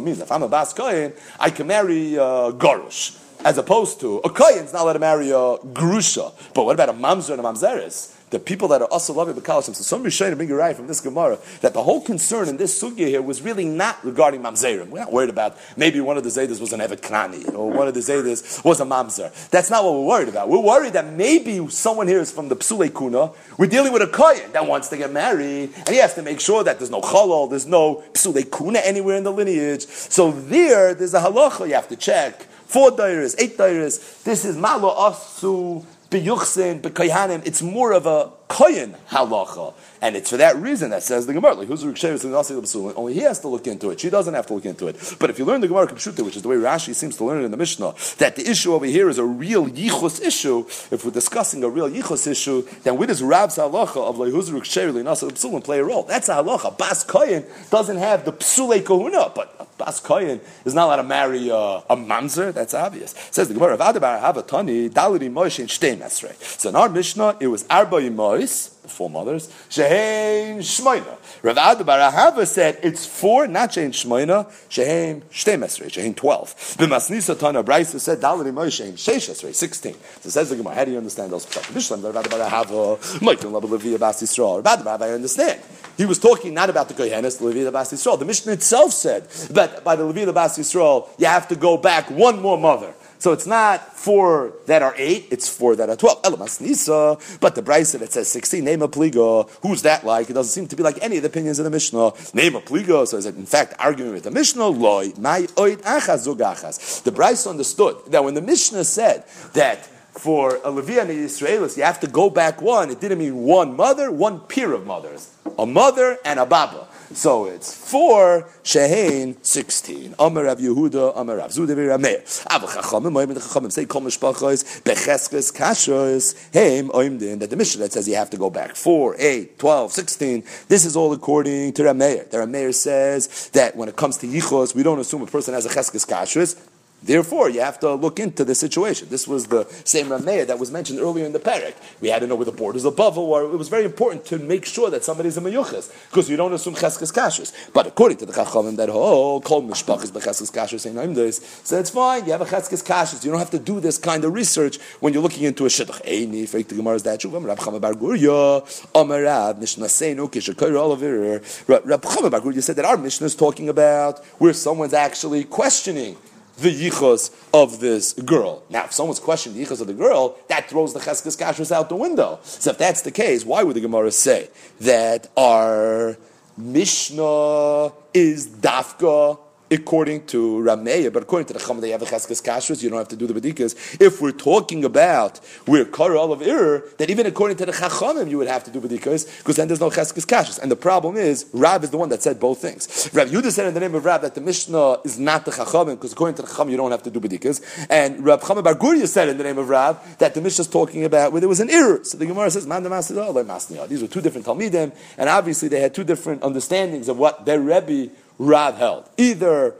means 0.05 0.21
if 0.21 0.31
I'm 0.31 0.43
a 0.43 0.49
Bas 0.49 0.75
Koyin, 0.75 1.19
I 1.41 1.49
can 1.49 1.67
marry 1.67 2.19
uh, 2.19 2.51
Garush. 2.53 3.19
As 3.45 3.59
opposed 3.59 3.99
to 4.01 4.19
a 4.19 4.29
Koyin 4.29 4.65
is 4.65 4.73
not 4.73 4.83
allowed 4.83 4.93
to 4.93 4.99
marry 4.99 5.31
a 5.31 5.57
Grusha. 5.73 6.33
But 6.55 6.65
what 6.65 6.75
about 6.75 6.91
a 6.91 6.93
Mamzer 6.93 7.31
and 7.31 7.41
a 7.41 7.43
Mamzeris? 7.43 8.15
The 8.33 8.41
people 8.41 8.67
that 8.69 8.81
are 8.81 8.89
also 8.89 9.13
loving 9.13 9.35
the 9.35 9.41
Bakalashim. 9.41 9.75
So 9.75 9.83
some 9.85 10.03
Rishonim 10.03 10.37
bring 10.39 10.51
right 10.51 10.75
from 10.75 10.87
this 10.87 11.01
Gemara 11.01 11.39
that 11.61 11.75
the 11.75 11.83
whole 11.83 12.01
concern 12.01 12.49
in 12.49 12.57
this 12.57 12.83
sugya 12.83 13.07
here 13.07 13.23
was 13.23 13.43
really 13.43 13.67
not 13.67 14.03
regarding 14.05 14.41
Mamzerim. 14.43 14.89
We're 14.89 15.01
not 15.01 15.13
worried 15.13 15.31
about 15.31 15.57
maybe 15.77 16.01
one 16.01 16.17
of 16.17 16.25
the 16.25 16.31
Zaydas 16.31 16.59
was 16.59 16.73
an 16.73 16.81
Evet 16.81 17.03
Knani 17.03 17.55
or 17.55 17.71
one 17.71 17.87
of 17.87 17.95
the 17.95 18.01
Zaydas 18.01 18.65
was 18.65 18.81
a 18.81 18.85
Mamzer. 18.85 19.31
That's 19.51 19.71
not 19.71 19.85
what 19.85 19.93
we're 19.95 20.07
worried 20.07 20.29
about. 20.29 20.49
We're 20.49 20.61
worried 20.61 20.95
that 20.95 21.13
maybe 21.13 21.69
someone 21.69 22.09
here 22.09 22.21
is 22.21 22.33
from 22.33 22.49
the 22.49 22.57
Psule 22.57 22.89
Kuna. 22.97 23.33
We're 23.59 23.67
dealing 23.67 23.93
with 23.93 24.03
a 24.03 24.07
Kohen 24.07 24.51
that 24.53 24.67
wants 24.67 24.89
to 24.89 24.97
get 24.97 25.13
married 25.13 25.71
and 25.77 25.89
he 25.91 25.97
has 25.97 26.15
to 26.15 26.23
make 26.23 26.41
sure 26.41 26.65
that 26.65 26.79
there's 26.79 26.91
no 26.91 27.03
Chalal, 27.03 27.51
there's 27.51 27.67
no 27.67 28.03
Psule 28.15 28.51
Kuna 28.51 28.79
anywhere 28.79 29.17
in 29.17 29.25
the 29.25 29.33
lineage. 29.33 29.87
So 29.87 30.33
there, 30.33 30.95
there's 30.95 31.15
a 31.15 31.21
halacha 31.21 31.69
you 31.69 31.75
have 31.75 31.89
to 31.89 31.97
check. 31.97 32.47
Four 32.73 32.93
dairas, 32.93 33.35
eight 33.39 33.59
dairas. 33.59 34.23
This 34.23 34.47
is 34.47 34.57
malo 34.57 34.95
asu 34.95 35.85
biyuchsin 36.13 36.83
b'koyanim. 36.83 37.47
It's 37.47 37.63
more 37.63 37.93
of 37.93 38.07
a 38.07 38.31
koyin 38.49 38.95
halacha, 39.09 39.73
and 40.03 40.15
it's 40.15 40.31
for 40.31 40.37
that 40.37 40.57
reason 40.57 40.91
that 40.91 41.03
says 41.03 41.27
the 41.27 41.33
Gemara. 41.33 41.55
Like 41.55 41.69
who's 41.69 41.85
Only 41.85 43.15
he 43.15 43.21
has 43.21 43.41
to 43.41 43.49
look 43.49 43.67
into 43.67 43.91
it. 43.91 44.01
She 44.01 44.11
doesn't 44.11 44.35
have 44.35 44.47
to 44.49 44.55
look 44.55 44.67
into 44.67 44.89
it. 44.89 45.17
But 45.19 45.31
if 45.31 45.39
you 45.39 45.45
learn 45.45 45.63
the 45.63 45.69
Gemara 45.69 45.87
Kapshuta, 45.87 46.23
which 46.25 46.37
is 46.37 46.43
the 46.43 46.49
way 46.49 46.57
Rashi 46.57 46.95
seems 46.95 47.17
to 47.17 47.25
learn 47.25 47.41
it 47.41 47.45
in 47.47 47.51
the 47.51 47.57
Mishnah, 47.57 47.95
that 48.19 48.37
the 48.37 48.49
issue 48.49 48.75
over 48.75 48.85
here 48.85 49.09
is 49.09 49.19
a 49.19 49.25
real 49.25 49.67
yichus 49.67 50.23
issue. 50.23 50.67
If 50.91 51.05
we're 51.05 51.13
discussing 51.13 51.65
a 51.65 51.69
real 51.69 51.89
yichus 51.89 52.27
issue, 52.27 52.67
then 52.83 52.99
where 52.99 53.09
does 53.09 53.23
Rab's 53.23 53.57
halacha 53.57 53.97
of 53.97 54.17
lehuzruk 54.17 54.63
sheri 54.63 54.93
nasa 54.93 55.31
psulim 55.31 55.65
play 55.65 55.79
a 55.79 55.85
role? 55.85 56.03
That's 56.03 56.29
a 56.29 56.35
halacha. 56.35 56.77
Bas 56.77 57.05
koyin 57.05 57.47
doesn't 57.71 57.97
have 57.97 58.25
the 58.25 58.33
psule 58.33 58.85
kahuna, 58.85 59.33
but 59.35 59.62
Bas 59.79 60.01
Koyin 60.01 60.41
is 60.65 60.75
not 60.75 60.87
allowed 60.87 60.97
to 60.97 61.03
marry 61.03 61.51
uh, 61.51 61.81
a 61.89 61.97
mamzer. 61.97 62.53
That's 62.53 62.75
obvious. 62.75 63.15
It 63.15 63.35
says 63.35 63.49
the 63.49 63.55
Gemara, 63.55 63.77
"Vadabar 63.77 64.21
have 64.21 64.37
a 64.37 64.43
tani 64.43 64.89
daliri 64.91 65.33
moish 65.33 65.59
in 65.59 65.67
shtei 65.67 65.97
mesrei." 65.97 66.35
So 66.61 66.69
in 66.69 66.77
our 66.77 66.89
Mishnah, 66.89 67.39
it 67.41 67.49
was 67.49 67.65
arba 67.69 68.11
mois, 68.11 68.69
the 68.83 68.89
four 68.89 69.09
mothers, 69.11 69.49
shehein 69.71 70.59
shmoina. 70.59 71.17
Rav 71.43 71.57
Adabar 71.57 72.47
said 72.47 72.79
it's 72.83 73.07
four, 73.07 73.47
not 73.47 73.71
shehein 73.71 73.91
shmoina, 73.91 74.47
shehein 74.69 75.23
shtei 75.33 75.59
mesrei, 75.59 75.87
shehein 75.87 76.15
twelve. 76.15 76.55
The 76.77 76.87
Masnisa 76.87 77.39
Tana 77.39 77.65
Brisa 77.65 77.99
said 77.99 78.21
daliri 78.21 78.53
moish 78.53 78.83
shehein 78.83 78.93
sheish 78.93 79.55
sixteen. 79.55 79.97
So 80.21 80.29
says 80.29 80.51
the 80.51 80.57
Gemara, 80.57 80.75
how 80.75 80.85
do 80.85 80.93
you 80.93 80.99
understand 80.99 81.33
those? 81.33 81.47
Mishnah, 81.75 81.97
Rav 81.97 82.25
Adabar 82.25 82.49
Ahava, 82.49 83.23
Michael 83.23 83.53
Levi 83.53 83.95
Abbas 83.97 84.23
Yisrael. 84.23 84.65
Rav 84.65 84.79
Adabar, 84.79 85.03
I 85.03 85.11
understand. 85.13 85.61
He 85.97 86.07
was 86.07 86.19
talking 86.19 86.55
not 86.55 86.71
about 86.71 86.89
the 86.89 86.95
Kohenes, 86.95 87.39
the 87.39 87.45
Levi 87.45 87.69
Abbas 87.69 87.93
Yisrael. 87.93 88.19
The 88.19 88.25
Mishnah 88.25 88.53
itself 88.53 88.93
said 88.93 89.29
that 89.51 89.85
by 89.85 89.97
the 89.97 90.05
Levi 90.05 90.31
Abbas 90.31 90.59
Yisrael, 90.59 91.09
you 91.19 91.27
have 91.27 91.49
to 91.49 91.57
go 91.57 91.77
back 91.77 92.11
one 92.11 92.41
more 92.41 92.59
mother. 92.59 92.95
So 93.19 93.31
it's 93.31 93.47
not 93.47 93.97
four 93.97 94.53
that 94.67 94.83
are 94.83 94.95
eight, 94.97 95.29
it's 95.31 95.49
four 95.49 95.77
that 95.77 95.89
are 95.89 95.95
twelve. 95.95 96.21
Elamas 96.23 96.61
Nisa, 96.61 97.17
but 97.41 97.55
the 97.55 97.63
Brisa 97.63 98.01
that 98.01 98.13
says 98.13 98.27
sixteen, 98.27 98.65
name 98.65 98.83
a 98.83 98.89
pliga. 98.89 99.49
Who's 99.63 99.83
that 99.83 100.05
like? 100.05 100.29
It 100.29 100.33
doesn't 100.33 100.51
seem 100.51 100.67
to 100.67 100.75
be 100.75 100.83
like 100.83 100.99
any 101.01 101.19
of 101.19 101.23
the 101.23 101.29
opinions 101.29 101.61
of 101.61 101.65
the 101.65 101.71
Mishnah. 101.71 102.15
Name 102.35 102.57
a 102.57 102.61
pliga. 102.61 103.07
So 103.07 103.19
is 103.19 103.27
it 103.27 103.37
in 103.37 103.47
fact 103.47 103.75
arguing 103.79 104.13
with 104.13 104.25
the 104.25 104.33
Mishnah? 104.33 104.67
Loy, 104.67 105.13
my 105.19 105.43
oid 105.55 105.83
achas 105.83 106.27
zugachas. 106.27 107.05
The 107.05 107.13
Brisa 107.13 107.51
understood 107.51 107.97
that 108.09 108.25
when 108.25 108.35
the 108.35 108.43
Mishnah 108.43 108.83
said 108.83 109.23
that 109.53 109.89
for 110.13 110.57
a 110.57 110.71
Levian 110.71 111.03
and 111.03 111.11
Israelis, 111.11 111.77
you 111.77 111.83
have 111.83 112.01
to 112.01 112.07
go 112.07 112.31
back 112.31 112.61
one. 112.61 112.91
It 112.91 113.01
didn't 113.01 113.19
mean 113.19 113.37
one 113.43 113.77
mother, 113.77 114.11
one 114.11 114.41
peer 114.41 114.73
of 114.73 114.87
mothers. 114.87 115.31
A 115.59 115.67
mother 115.67 116.19
and 116.25 116.39
a 116.39 116.47
baba. 116.47 116.89
So 117.15 117.45
it's 117.45 117.75
four, 117.75 118.49
Shehain, 118.63 119.37
16. 119.45 120.15
Amar 120.19 120.45
Rav 120.45 120.59
Yehuda, 120.59 121.13
Amar 121.15 121.37
Rav 121.37 121.51
Zuda, 121.51 121.75
Rameir. 121.77 122.47
Ava 122.51 122.67
Chachamim, 122.67 123.35
the 123.35 123.41
Chachamim 123.41 123.71
say, 123.71 123.85
Kol 123.85 124.03
Mishpachos, 124.03 124.83
Becheskes, 124.83 125.53
Kashos, 125.53 126.35
Heim, 126.55 126.89
Oimdin, 126.89 127.41
that 127.41 127.51
the 127.51 127.57
Mishnah 127.57 127.83
that 127.83 127.93
says 127.93 128.09
you 128.09 128.15
have 128.15 128.31
to 128.31 128.39
go 128.39 128.49
back. 128.49 128.77
4, 128.77 129.17
8, 129.19 129.59
12, 129.59 129.93
16. 129.93 130.45
This 130.69 130.87
is 130.87 130.97
all 130.97 131.13
according 131.13 131.75
to 131.75 131.83
Rameir. 131.83 132.31
The 132.31 132.39
Rameir 132.39 132.75
says 132.75 133.51
that 133.51 133.77
when 133.77 133.89
it 133.91 133.97
comes 133.97 134.17
to 134.19 134.27
Yichos, 134.27 134.75
we 134.75 134.83
don't 134.83 134.99
assume 134.99 135.23
a 135.23 135.27
person 135.27 135.53
has 135.53 135.67
a 135.67 135.69
Cheskes 135.69 136.07
Kashos. 136.07 136.59
Therefore, 137.03 137.49
you 137.51 137.61
have 137.61 137.81
to 137.81 137.95
look 137.95 138.21
into 138.21 138.45
the 138.45 138.55
situation. 138.55 139.09
This 139.11 139.27
was 139.27 139.47
the 139.47 139.67
same 139.85 140.07
Rameya 140.07 140.47
that 140.47 140.59
was 140.59 140.71
mentioned 140.71 141.01
earlier 141.01 141.27
in 141.27 141.33
the 141.33 141.41
parak. 141.41 141.75
We 142.01 142.09
had 142.09 142.21
to 142.21 142.27
know 142.27 142.37
where 142.37 142.45
the 142.45 142.53
borders 142.53 142.85
of 142.85 142.95
Bavel 142.95 143.29
were. 143.29 143.53
It 143.53 143.57
was 143.57 143.69
very 143.69 143.85
important 143.85 144.25
to 144.27 144.39
make 144.39 144.65
sure 144.65 144.89
that 144.91 145.03
somebody's 145.03 145.37
a 145.37 145.41
Meyuchas, 145.41 145.93
because 146.11 146.31
you 146.31 146.37
don't 146.37 146.53
assume 146.53 146.75
Cheskes 146.75 147.13
Kashrus. 147.13 147.53
But 147.73 147.87
according 147.87 148.19
to 148.19 148.27
the 148.27 148.33
Chachamim, 148.33 148.77
that 148.77 148.89
whole 148.89 149.41
Kol 149.41 149.63
Mishpach 149.63 150.05
is 150.05 150.13
Becheskes 150.13 150.87
in 150.87 151.15
this, 151.15 151.61
so 151.65 151.79
it's 151.79 151.91
fine. 151.91 152.25
You 152.27 152.33
have 152.33 152.41
a 152.41 152.45
Cheskes 152.45 152.85
Kashrus. 152.85 153.25
You 153.25 153.31
don't 153.31 153.41
have 153.41 153.51
to 153.51 153.59
do 153.59 153.81
this 153.81 153.99
kind 153.99 154.25
of 154.25 154.33
research 154.33 154.79
when 155.01 155.13
you're 155.13 155.23
looking 155.23 155.45
into 155.45 155.65
a 155.65 155.69
Shidduch. 155.69 156.03
Eini, 156.05 156.49
fake 156.49 156.69
the 156.69 156.75
Gemara 156.75 156.95
is 156.97 157.03
that 157.03 157.21
true. 157.21 157.31
Rab 157.31 157.59
Chama 157.59 157.81
Bar 157.81 157.95
Gurya, 157.95 158.63
Amarav, 158.95 159.59
Mishnah 159.59 159.87
Seinu, 159.87 160.31
Kishakir, 160.31 160.79
Oliver. 160.81 161.43
Rab 161.67 162.03
Chama 162.03 162.31
Bar 162.31 162.41
Gurya 162.41 162.63
said 162.63 162.77
that 162.77 162.85
our 162.85 162.97
Mishnah 162.97 163.27
is 163.27 163.35
talking 163.35 163.69
about 163.69 164.25
where 164.39 164.53
someone's 164.53 164.95
actually 164.95 165.45
questioning 165.45 166.17
the 166.59 166.71
yichos 166.71 167.31
of 167.53 167.81
this 167.81 168.13
girl. 168.13 168.63
Now, 168.71 168.85
if 168.85 168.93
someone's 168.93 169.21
questioning 169.21 169.59
the 169.59 169.65
yichos 169.65 169.81
of 169.81 169.87
the 169.87 169.95
girl, 169.95 170.37
that 170.49 170.69
throws 170.69 170.93
the 170.93 171.01
cheskes 171.01 171.37
kashrus 171.37 171.73
out 171.73 171.89
the 171.89 171.97
window. 171.97 172.41
So 172.43 172.71
if 172.71 172.79
that's 172.79 173.03
the 173.03 173.11
case, 173.11 173.45
why 173.45 173.63
would 173.63 173.77
the 173.77 173.81
Gemara 173.81 174.11
say 174.11 174.49
that 174.81 175.31
our 175.37 176.17
Mishnah 176.57 177.93
is 178.13 178.49
dafka 178.49 179.39
according 179.73 180.27
to 180.27 180.59
Rameya, 180.59 181.13
but 181.13 181.23
according 181.23 181.47
to 181.47 181.53
the 181.55 181.59
Chama, 181.59 181.81
they 181.81 181.91
have 181.91 182.03
a 182.03 182.05
cheskes 182.05 182.43
kashrus. 182.43 182.83
You 182.83 182.91
don't 182.91 182.99
have 182.99 183.09
to 183.09 183.17
do 183.17 183.27
the 183.27 183.35
bedikas. 183.39 184.01
If 184.01 184.21
we're 184.21 184.33
talking 184.33 184.85
about 184.85 185.41
we're 185.67 185.87
all 186.17 186.33
of 186.33 186.43
Error, 186.43 186.85
that 186.99 187.11
even 187.11 187.27
according 187.27 187.57
to 187.59 187.67
the 187.67 187.73
Chachamim, 187.73 188.29
you 188.29 188.39
would 188.39 188.49
have 188.49 188.65
to 188.65 188.71
do 188.71 188.81
bedikas 188.81 189.39
because 189.39 189.57
then 189.57 189.69
there's 189.69 189.81
no 189.81 189.91
cheskes 189.91 190.27
kashrus. 190.27 190.59
And 190.59 190.71
the 190.71 190.77
problem 190.77 191.17
is, 191.17 191.47
Rab 191.53 191.85
is 191.85 191.91
the 191.91 191.99
one 191.99 192.09
that 192.11 192.23
said 192.23 192.39
both 192.39 192.59
things. 192.59 193.11
Rab 193.13 193.29
Yudah 193.29 193.51
said 193.51 193.67
in 193.67 193.75
the 193.75 193.81
name 193.81 193.95
of 193.95 194.05
Rab 194.05 194.23
that 194.23 194.35
the 194.35 194.41
Mishnah 194.41 195.01
is 195.05 195.19
not 195.19 195.45
the 195.45 195.51
Chachamim 195.51 195.95
because 195.95 196.13
according 196.13 196.37
to 196.37 196.43
the 196.43 196.49
Chachamim, 196.49 196.71
you 196.71 196.77
don't 196.77 196.91
have 196.91 197.03
to 197.05 197.11
do 197.11 197.21
bedikas. 197.21 197.87
And 197.89 198.25
Rab 198.25 198.41
Chama 198.41 198.63
Bar 198.63 198.75
Gurya 198.75 199.07
said 199.07 199.29
in 199.29 199.39
the 199.39 199.45
name 199.45 199.59
of 199.59 199.69
Rab 199.69 200.01
that 200.19 200.35
the 200.35 200.41
Mishnah 200.41 200.63
is 200.63 200.69
talking 200.69 201.05
about 201.05 201.33
where 201.33 201.41
there 201.41 201.49
was 201.49 201.61
an 201.61 201.71
error. 201.71 202.05
So 202.05 202.19
the 202.19 202.27
Gemara 202.27 202.51
says, 202.51 202.67
Man 202.67 202.83
These 202.83 204.03
were 204.03 204.09
two 204.09 204.21
different 204.21 204.47
Talmidim, 204.47 204.93
and 205.17 205.29
obviously 205.29 205.69
they 205.69 205.81
had 205.81 205.95
two 205.95 206.05
different 206.05 206.43
understandings 206.43 207.09
of 207.09 207.19
what 207.19 207.45
their 207.47 207.61
Rebbe 207.61 208.11
Rav 208.43 208.77
held. 208.77 209.09
Either 209.17 209.75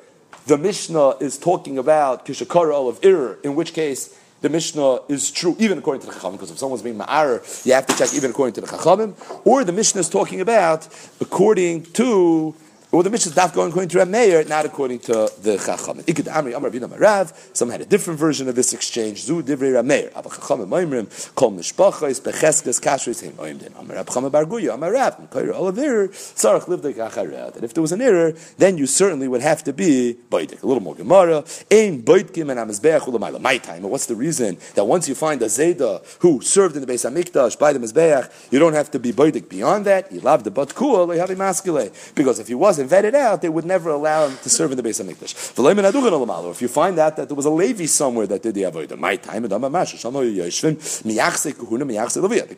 the 0.47 0.57
Mishnah 0.57 1.17
is 1.19 1.37
talking 1.37 1.79
about 1.79 2.25
Kishakara 2.25 2.89
of 2.89 3.05
Ir, 3.05 3.39
in 3.43 3.57
which 3.57 3.75
case 3.75 4.17
the 4.41 4.49
Mishnah 4.49 5.01
is 5.09 5.33
true 5.33 5.57
even 5.59 5.79
according 5.79 6.01
to 6.03 6.07
the 6.07 6.13
Chachamim, 6.13 6.33
because 6.33 6.51
if 6.53 6.59
someone's 6.59 6.83
being 6.83 6.99
Ma'ar, 6.99 7.67
you 7.67 7.73
have 7.73 7.87
to 7.87 7.97
check 7.97 8.15
even 8.15 8.31
according 8.31 8.55
to 8.55 8.61
the 8.61 8.67
Chachamim, 8.69 9.15
or 9.45 9.65
the 9.65 9.73
Mishnah 9.73 10.01
is 10.01 10.09
talking 10.09 10.41
about 10.41 10.89
according 11.21 11.85
to 11.95 12.55
well, 12.93 13.03
the 13.03 13.09
Mishnah 13.09 13.31
is 13.31 13.37
daf 13.39 13.55
going 13.55 13.71
according 13.71 13.89
to 13.89 13.97
Rav 13.97 14.09
Meir, 14.11 14.45
not 14.45 14.67
according 14.67 14.99
to 14.99 15.33
the 15.41 15.57
Chacham. 15.57 16.01
Iked 16.07 16.27
Amri 16.27 16.55
Amar 16.55 16.69
Bina 16.69 16.87
Marav. 16.87 17.33
Some 17.57 17.71
had 17.71 17.81
a 17.81 17.87
different 17.87 18.21
version 18.21 18.51
of 18.51 18.55
this 18.55 18.75
exchange. 18.75 19.23
Zu 19.23 19.43
Divrei 19.43 19.75
Rav 19.75 19.87
Meir. 19.87 20.11
Abba 20.15 20.29
Chacham 20.29 20.69
Moimrim 20.69 21.35
Kol 21.35 21.53
Mishpachos 21.53 22.21
Becheskes 22.21 22.79
Kashrus 22.83 23.23
Heim 23.23 23.33
Oimdin. 23.39 23.75
Amar 23.81 23.97
Rab 23.97 24.09
Chama 24.09 24.31
Bar 24.31 24.45
Guya 24.45 24.75
Amar 24.75 24.93
Rav 24.93 25.17
Mkoyer 25.17 25.55
Olavir 25.55 26.11
Sarach 26.11 26.67
Livdei 26.67 26.93
Kachareh. 26.93 27.55
That 27.55 27.65
if 27.65 27.73
there 27.73 27.81
was 27.81 27.93
an 27.93 28.03
error, 28.03 28.35
then 28.59 28.77
you 28.77 28.87
certainly 28.87 29.27
would 29.27 29.41
have 29.41 29.65
to 29.65 29.73
be 29.73 30.19
Baidik. 30.31 30.63
A 30.63 30.67
little 30.67 30.83
more 30.83 30.95
Gemara. 30.95 31.39
Ein 31.71 32.03
Baitkim 32.03 32.51
and 32.51 32.61
Amizbeach 32.61 33.01
Ulamayla. 33.01 33.41
My 33.41 33.57
time. 33.57 33.85
What's 33.85 34.05
the 34.05 34.17
reason 34.17 34.59
that 34.75 34.85
once 34.85 35.09
you 35.09 35.15
find 35.15 35.41
a 35.41 35.47
Zayda 35.47 36.05
who 36.19 36.43
served 36.43 36.77
in 36.77 36.85
the 36.85 36.93
Beis 36.93 37.11
Hamikdash 37.11 37.59
by 37.59 37.73
the 37.73 37.79
Mizbeach, 37.79 38.53
you 38.53 38.59
don't 38.59 38.75
have 38.75 38.91
to 38.91 38.99
be 38.99 39.15
Baidik 39.15 39.49
beyond 39.49 39.87
that? 39.87 40.13
You 40.13 40.21
love 40.21 40.45
the 40.45 40.51
Batkua. 40.51 42.15
Because 42.15 42.39
if 42.39 42.49
he 42.49 42.55
wasn't 42.55 42.82
vetted 42.85 43.15
out, 43.15 43.43
they 43.43 43.49
would 43.49 43.65
never 43.65 43.91
allow 43.91 44.27
him 44.27 44.37
to 44.43 44.49
serve 44.49 44.73
in 44.73 44.77
the 44.77 44.83
Beis 44.83 45.03
HaMikdash. 45.03 46.51
If 46.51 46.63
you 46.63 46.69
find 46.69 46.99
out 46.99 47.17
that 47.17 47.29
there 47.29 47.37
was 47.37 47.47
a 47.47 47.51
Levi 47.51 47.87
somewhere 47.87 48.27
that 48.27 48.43
did 48.43 48.55
the 48.55 48.63
avodah, 48.63 48.99
my 48.99 49.17
time, 49.17 49.43
the 49.43 49.49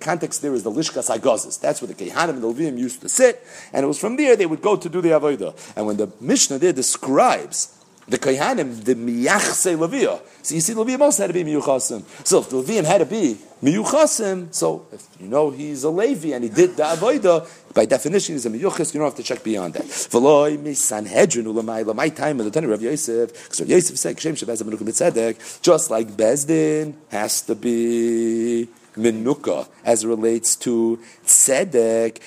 context 0.01 0.43
there 0.43 0.55
is 0.55 0.63
the 0.63 0.71
Lishkas 0.71 1.15
Hagazis. 1.15 1.61
That's 1.61 1.81
where 1.83 1.89
the 1.89 1.95
Kehanim 1.95 2.31
and 2.31 2.43
the 2.43 2.53
Levium 2.53 2.79
used 2.79 3.01
to 3.03 3.09
sit, 3.09 3.45
and 3.73 3.85
it 3.85 3.87
was 3.87 3.99
from 3.99 4.17
there 4.17 4.37
they 4.37 4.47
would 4.47 4.63
go 4.63 4.77
to 4.77 4.89
do 4.89 5.01
the 5.01 5.11
avodah. 5.11 5.55
And 5.77 5.87
when 5.87 5.97
the 5.97 6.13
Mishnah 6.21 6.59
there 6.59 6.73
describes 6.73 7.71
the 8.07 8.19
Kohanim, 8.19 8.85
the 8.85 8.95
Miyachse 8.95 9.77
Levia. 9.77 10.21
So 10.43 10.55
you 10.55 10.61
see, 10.61 10.75
Levia 10.75 11.01
also 11.01 11.23
had 11.23 11.29
to 11.29 11.33
be 11.33 11.45
Miyuchasim. 11.45 12.05
So 12.27 12.41
if 12.41 12.51
the 12.51 12.57
Levium 12.57 12.85
had 12.85 12.99
to 12.99 13.07
be 13.07 13.39
Miyuchasim, 13.63 14.55
so 14.55 14.87
if 14.93 15.07
you 15.19 15.27
know 15.29 15.51
he's 15.51 15.85
a 15.85 15.91
Levi 15.91 16.35
and 16.35 16.45
he 16.45 16.51
did 16.51 16.77
the 16.77 16.83
Avodah, 16.83 17.49
by 17.75 17.85
definition 17.85 18.37
he's 18.37 18.47
a 18.47 18.51
Miyuchas, 18.51 18.95
you 18.95 19.01
don't 19.01 19.09
have 19.09 19.17
to 19.17 19.23
check 19.23 19.43
beyond 19.43 19.75
that. 19.75 19.85
V'loi 19.85 20.57
misanhedrin 20.59 21.45
ulamai, 21.45 21.95
my 21.95 22.09
time 22.09 22.39
in 22.41 22.47
the 22.47 22.51
time 22.51 22.71
of 22.71 22.81
Yosef, 22.81 23.33
because 23.33 23.61
Yosef 23.61 23.99
said, 23.99 24.17
Kshem 24.17 24.33
Shabbat 24.33 24.59
Tzedek, 24.59 25.61
just 25.61 25.91
like 25.91 26.09
Bezdin 26.09 26.95
has 27.11 27.43
to 27.43 27.55
be 27.55 28.69
menuka 28.97 29.69
as 29.85 30.05
it 30.05 30.09
relates 30.09 30.55
to 30.55 30.99
tzedek. 31.27 32.21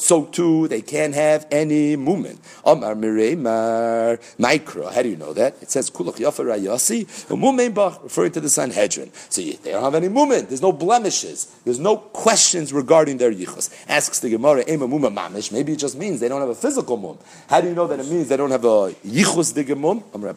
So 0.00 0.24
too, 0.26 0.68
they 0.68 0.80
can't 0.82 1.14
have 1.14 1.46
any 1.50 1.96
movement. 1.96 2.40
Amar 2.64 2.94
mireimar 2.94 4.20
micro. 4.38 4.88
How 4.90 5.02
do 5.02 5.08
you 5.08 5.16
know 5.16 5.32
that? 5.32 5.56
It 5.60 5.70
says 5.70 5.90
kulach 5.90 6.16
yafa 6.16 7.74
bach, 7.74 8.02
referring 8.02 8.32
to 8.32 8.40
the 8.40 8.48
Sanhedrin. 8.48 9.10
So 9.28 9.42
they 9.42 9.70
don't 9.70 9.82
have 9.82 9.94
any 9.94 10.08
movement. 10.08 10.48
There's 10.48 10.62
no 10.62 10.72
blemishes. 10.72 11.46
There's 11.64 11.78
no 11.78 11.96
questions 11.96 12.72
regarding 12.72 13.18
their 13.18 13.32
yichus. 13.32 13.70
Asks 13.88 14.20
the 14.20 14.30
Gemara, 14.30 14.64
ema 14.68 14.86
mamish. 14.88 15.52
Maybe 15.52 15.72
it 15.72 15.78
just 15.78 15.96
means 15.96 16.20
they 16.20 16.28
don't 16.28 16.40
have 16.40 16.50
a 16.50 16.54
physical 16.54 16.96
mum. 16.96 17.18
How 17.48 17.60
do 17.60 17.68
you 17.68 17.74
know 17.74 17.86
that 17.86 18.00
it 18.00 18.06
means 18.06 18.28
they 18.28 18.36
don't 18.36 18.50
have 18.50 18.64
a 18.64 18.92
yichus 19.04 19.52
digemum? 19.54 20.02
Amar. 20.14 20.34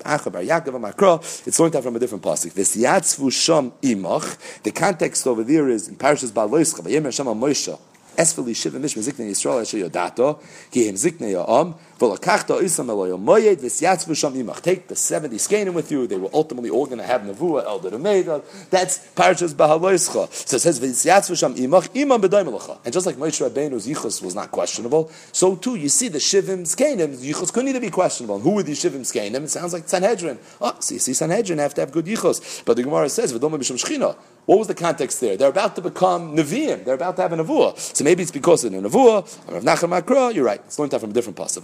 It's 1.45 1.59
learned 1.59 1.75
out 1.75 1.83
from 1.83 1.95
a 1.95 1.99
different 1.99 2.23
pasuk. 2.23 2.53
This 2.53 2.75
yatzvu 2.75 3.31
sham 3.31 3.71
imach. 3.81 4.37
The 4.63 4.71
context 4.71 5.27
over 5.27 5.43
there 5.43 5.69
is 5.69 5.87
in 5.87 5.95
Parashas 5.95 6.31
Baloischa, 6.31 7.13
Shama 7.13 7.33
Moshe, 7.43 7.77
Esfeli 8.15 8.55
Shiva 8.55 8.77
Mishma 8.77 9.01
Zikne 9.01 9.27
Yisrael 9.29 9.61
Asher 9.61 9.77
Yodato, 9.77 10.39
Ki 10.69 10.87
Him 10.87 10.95
Zikne 10.95 11.31
Ya'am, 11.31 11.73
V'lakachta 11.97 12.61
Isam 12.61 12.85
Eloyo 12.85 13.19
Moyed, 13.19 13.57
V'syatzvu 13.57 14.15
Sham 14.15 14.33
Imach. 14.35 14.61
Take 14.61 14.87
the 14.87 14.95
70 14.95 15.35
scanim 15.37 15.73
with 15.73 15.91
you, 15.91 16.05
they 16.05 16.17
were 16.17 16.29
ultimately 16.31 16.69
all 16.69 16.85
going 16.85 16.99
to 16.99 17.03
have 17.03 17.21
Nevuah, 17.21 17.65
Elder 17.65 17.89
Ameda. 17.89 18.43
That's 18.69 18.99
Parashas 19.15 19.55
Bahaloischa. 19.55 20.31
So 20.31 20.57
it 20.57 20.59
says, 20.59 20.79
V'syatzvu 20.79 21.39
Sham 21.39 21.55
Imach, 21.55 21.89
Imam 21.99 22.21
B'day 22.21 22.47
Melacha. 22.47 22.77
And 22.85 22.93
just 22.93 23.07
like 23.07 23.15
Moshe 23.15 23.49
Rabbeinu's 23.49 23.87
Yichus 23.87 24.23
was 24.23 24.35
not 24.35 24.51
questionable, 24.51 25.09
so 25.31 25.55
too 25.55 25.75
you 25.75 25.89
see 25.89 26.07
the 26.07 26.19
Shivim 26.19 26.61
Scanim, 26.61 27.15
Yichus 27.17 27.51
couldn't 27.51 27.69
either 27.69 27.81
be 27.81 27.89
questionable. 27.89 28.39
Who 28.39 28.51
were 28.51 28.63
these 28.63 28.79
Shivim 28.83 29.01
Scanim? 29.01 29.43
It 29.43 29.49
sounds 29.49 29.73
like 29.73 29.89
Sanhedrin. 29.89 30.37
Oh, 30.61 30.75
see, 30.79 30.99
see 30.99 31.13
Sanhedrin 31.13 31.57
have 31.57 31.73
to 31.73 31.81
have 31.81 31.91
good 31.91 32.05
Yichus. 32.05 32.63
But 32.63 32.77
the 32.77 32.83
Gemara 32.83 33.09
says, 33.09 33.33
V'doma 33.33 33.57
B'sham 33.57 33.83
Shechina. 33.83 34.15
What 34.45 34.59
was 34.59 34.67
the 34.67 34.75
context 34.75 35.21
there? 35.21 35.37
They're 35.37 35.49
about 35.49 35.75
to 35.77 35.81
become 35.81 36.35
Nevi'im. 36.35 36.83
They're 36.83 36.95
about 36.95 37.15
to 37.15 37.21
have 37.21 37.31
a 37.31 37.37
Nevuah. 37.37 37.77
So 37.77 38.03
maybe 38.03 38.23
it's 38.23 38.31
because 38.31 38.65
of 38.65 38.73
the 38.73 38.77
Nevuah, 38.77 39.51
Rav 39.51 39.63
Nachman 39.63 40.01
Makra, 40.01 40.33
you're 40.33 40.43
right. 40.43 40.59
It's 40.65 40.77
learned 40.77 40.93
out 40.93 40.99
from 41.01 41.11
a 41.11 41.13
different 41.13 41.37
pasuk. 41.37 41.63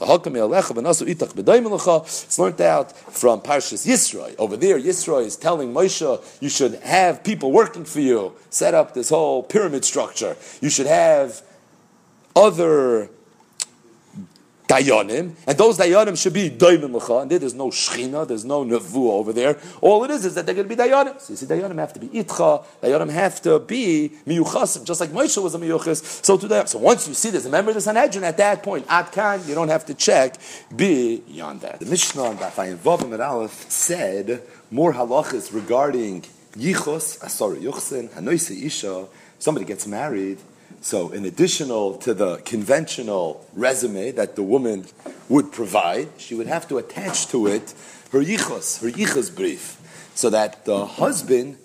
It's 2.05 2.39
learned 2.39 2.61
out 2.61 2.97
from 2.97 3.41
Parshas 3.41 3.85
Yisroi. 3.85 4.35
Over 4.37 4.55
there, 4.55 4.79
Yisroi 4.79 5.25
is 5.25 5.35
telling 5.35 5.73
Moshe, 5.73 6.41
you 6.41 6.49
should 6.49 6.75
have 6.75 7.21
people 7.23 7.51
working 7.51 7.83
for 7.83 7.99
you, 7.99 8.33
set 8.49 8.73
up 8.73 8.93
this 8.93 9.09
whole 9.09 9.43
pyramid 9.43 9.83
structure. 9.83 10.37
You 10.61 10.69
should 10.69 10.87
have 10.87 11.41
other 12.33 13.09
dayanim, 14.69 15.33
and 15.47 15.57
those 15.57 15.77
dayanim 15.79 16.21
should 16.21 16.33
be 16.33 16.49
dayanim 16.49 16.91
lecha, 16.91 17.23
and 17.23 17.31
there's 17.31 17.55
no 17.55 17.67
shechina, 17.69 18.27
there's 18.27 18.45
no 18.45 18.63
nevuah 18.63 19.11
over 19.11 19.33
there. 19.33 19.57
All 19.81 20.03
it 20.03 20.11
is 20.11 20.25
is 20.25 20.35
that 20.35 20.45
they're 20.45 20.55
going 20.55 20.69
to 20.69 20.75
be 20.75 20.81
dayanim. 20.81 21.19
So 21.19 21.33
you 21.33 21.37
see, 21.37 21.45
dayanim 21.47 21.79
have 21.79 21.93
to 21.93 21.99
be 21.99 22.07
itcha, 22.09 22.63
dayanim 22.81 23.09
have 23.09 23.41
to 23.41 23.59
be 23.59 24.11
miyuchasim, 24.27 24.85
just 24.85 25.01
like 25.01 25.09
Moshe 25.09 25.41
was 25.41 25.55
a 25.55 25.57
miyuchas. 25.57 26.23
So 26.23 26.37
to 26.37 26.47
today, 26.49 26.63
so 26.65 26.79
once 26.79 27.07
you 27.07 27.13
see 27.13 27.29
this, 27.29 27.45
remember 27.45 27.73
the 27.73 27.81
Sanhedrin 27.81 28.23
at 28.23 28.37
that 28.37 28.63
point, 28.63 28.85
at 28.89 29.11
kan, 29.11 29.41
you 29.47 29.55
don't 29.55 29.69
have 29.69 29.85
to 29.87 29.93
check 29.93 30.35
beyond 30.75 31.61
that. 31.61 31.79
The 31.79 31.85
Mishnah 31.85 32.23
on 32.23 32.37
Dafayim 32.37 32.77
Vavim 32.77 33.13
at 33.13 33.21
Aleph 33.21 33.69
said 33.69 34.43
more 34.71 34.93
halachas 34.93 35.53
regarding 35.53 36.23
yichos, 36.53 37.23
uh, 37.23 37.27
sorry, 37.27 37.59
yuchsin, 37.59 38.09
hanoise 38.09 38.51
isha. 38.51 39.07
Somebody 39.39 39.65
gets 39.65 39.87
married 39.87 40.37
so, 40.81 41.11
in 41.11 41.25
additional 41.25 41.97
to 41.97 42.13
the 42.13 42.37
conventional 42.37 43.45
resume 43.53 44.11
that 44.11 44.35
the 44.35 44.43
woman 44.43 44.85
would 45.27 45.51
provide, 45.51 46.07
she 46.17 46.35
would 46.35 46.47
have 46.47 46.67
to 46.69 46.77
attach 46.77 47.27
to 47.27 47.47
it 47.47 47.73
her 48.11 48.19
yichos, 48.19 48.81
her 48.81 48.89
yichos 48.89 49.35
brief, 49.35 49.77
so 50.15 50.29
that 50.29 50.65
the 50.65 50.85
husband 50.85 51.57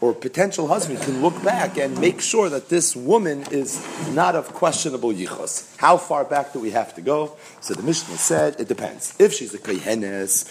or 0.00 0.14
potential 0.14 0.68
husband 0.68 1.00
can 1.00 1.22
look 1.22 1.42
back 1.42 1.76
and 1.76 1.98
make 2.00 2.20
sure 2.20 2.48
that 2.48 2.68
this 2.68 2.94
woman 2.94 3.44
is 3.50 3.84
not 4.14 4.34
of 4.36 4.48
questionable 4.54 5.12
yichus. 5.12 5.76
How 5.78 5.96
far 5.96 6.24
back 6.24 6.52
do 6.52 6.60
we 6.60 6.70
have 6.70 6.94
to 6.94 7.00
go? 7.00 7.36
So 7.60 7.74
the 7.74 7.82
Mishnah 7.82 8.16
said 8.16 8.60
it 8.60 8.68
depends. 8.68 9.14
If 9.18 9.32
she's 9.32 9.54
a 9.54 9.58
kohenes, 9.58 10.48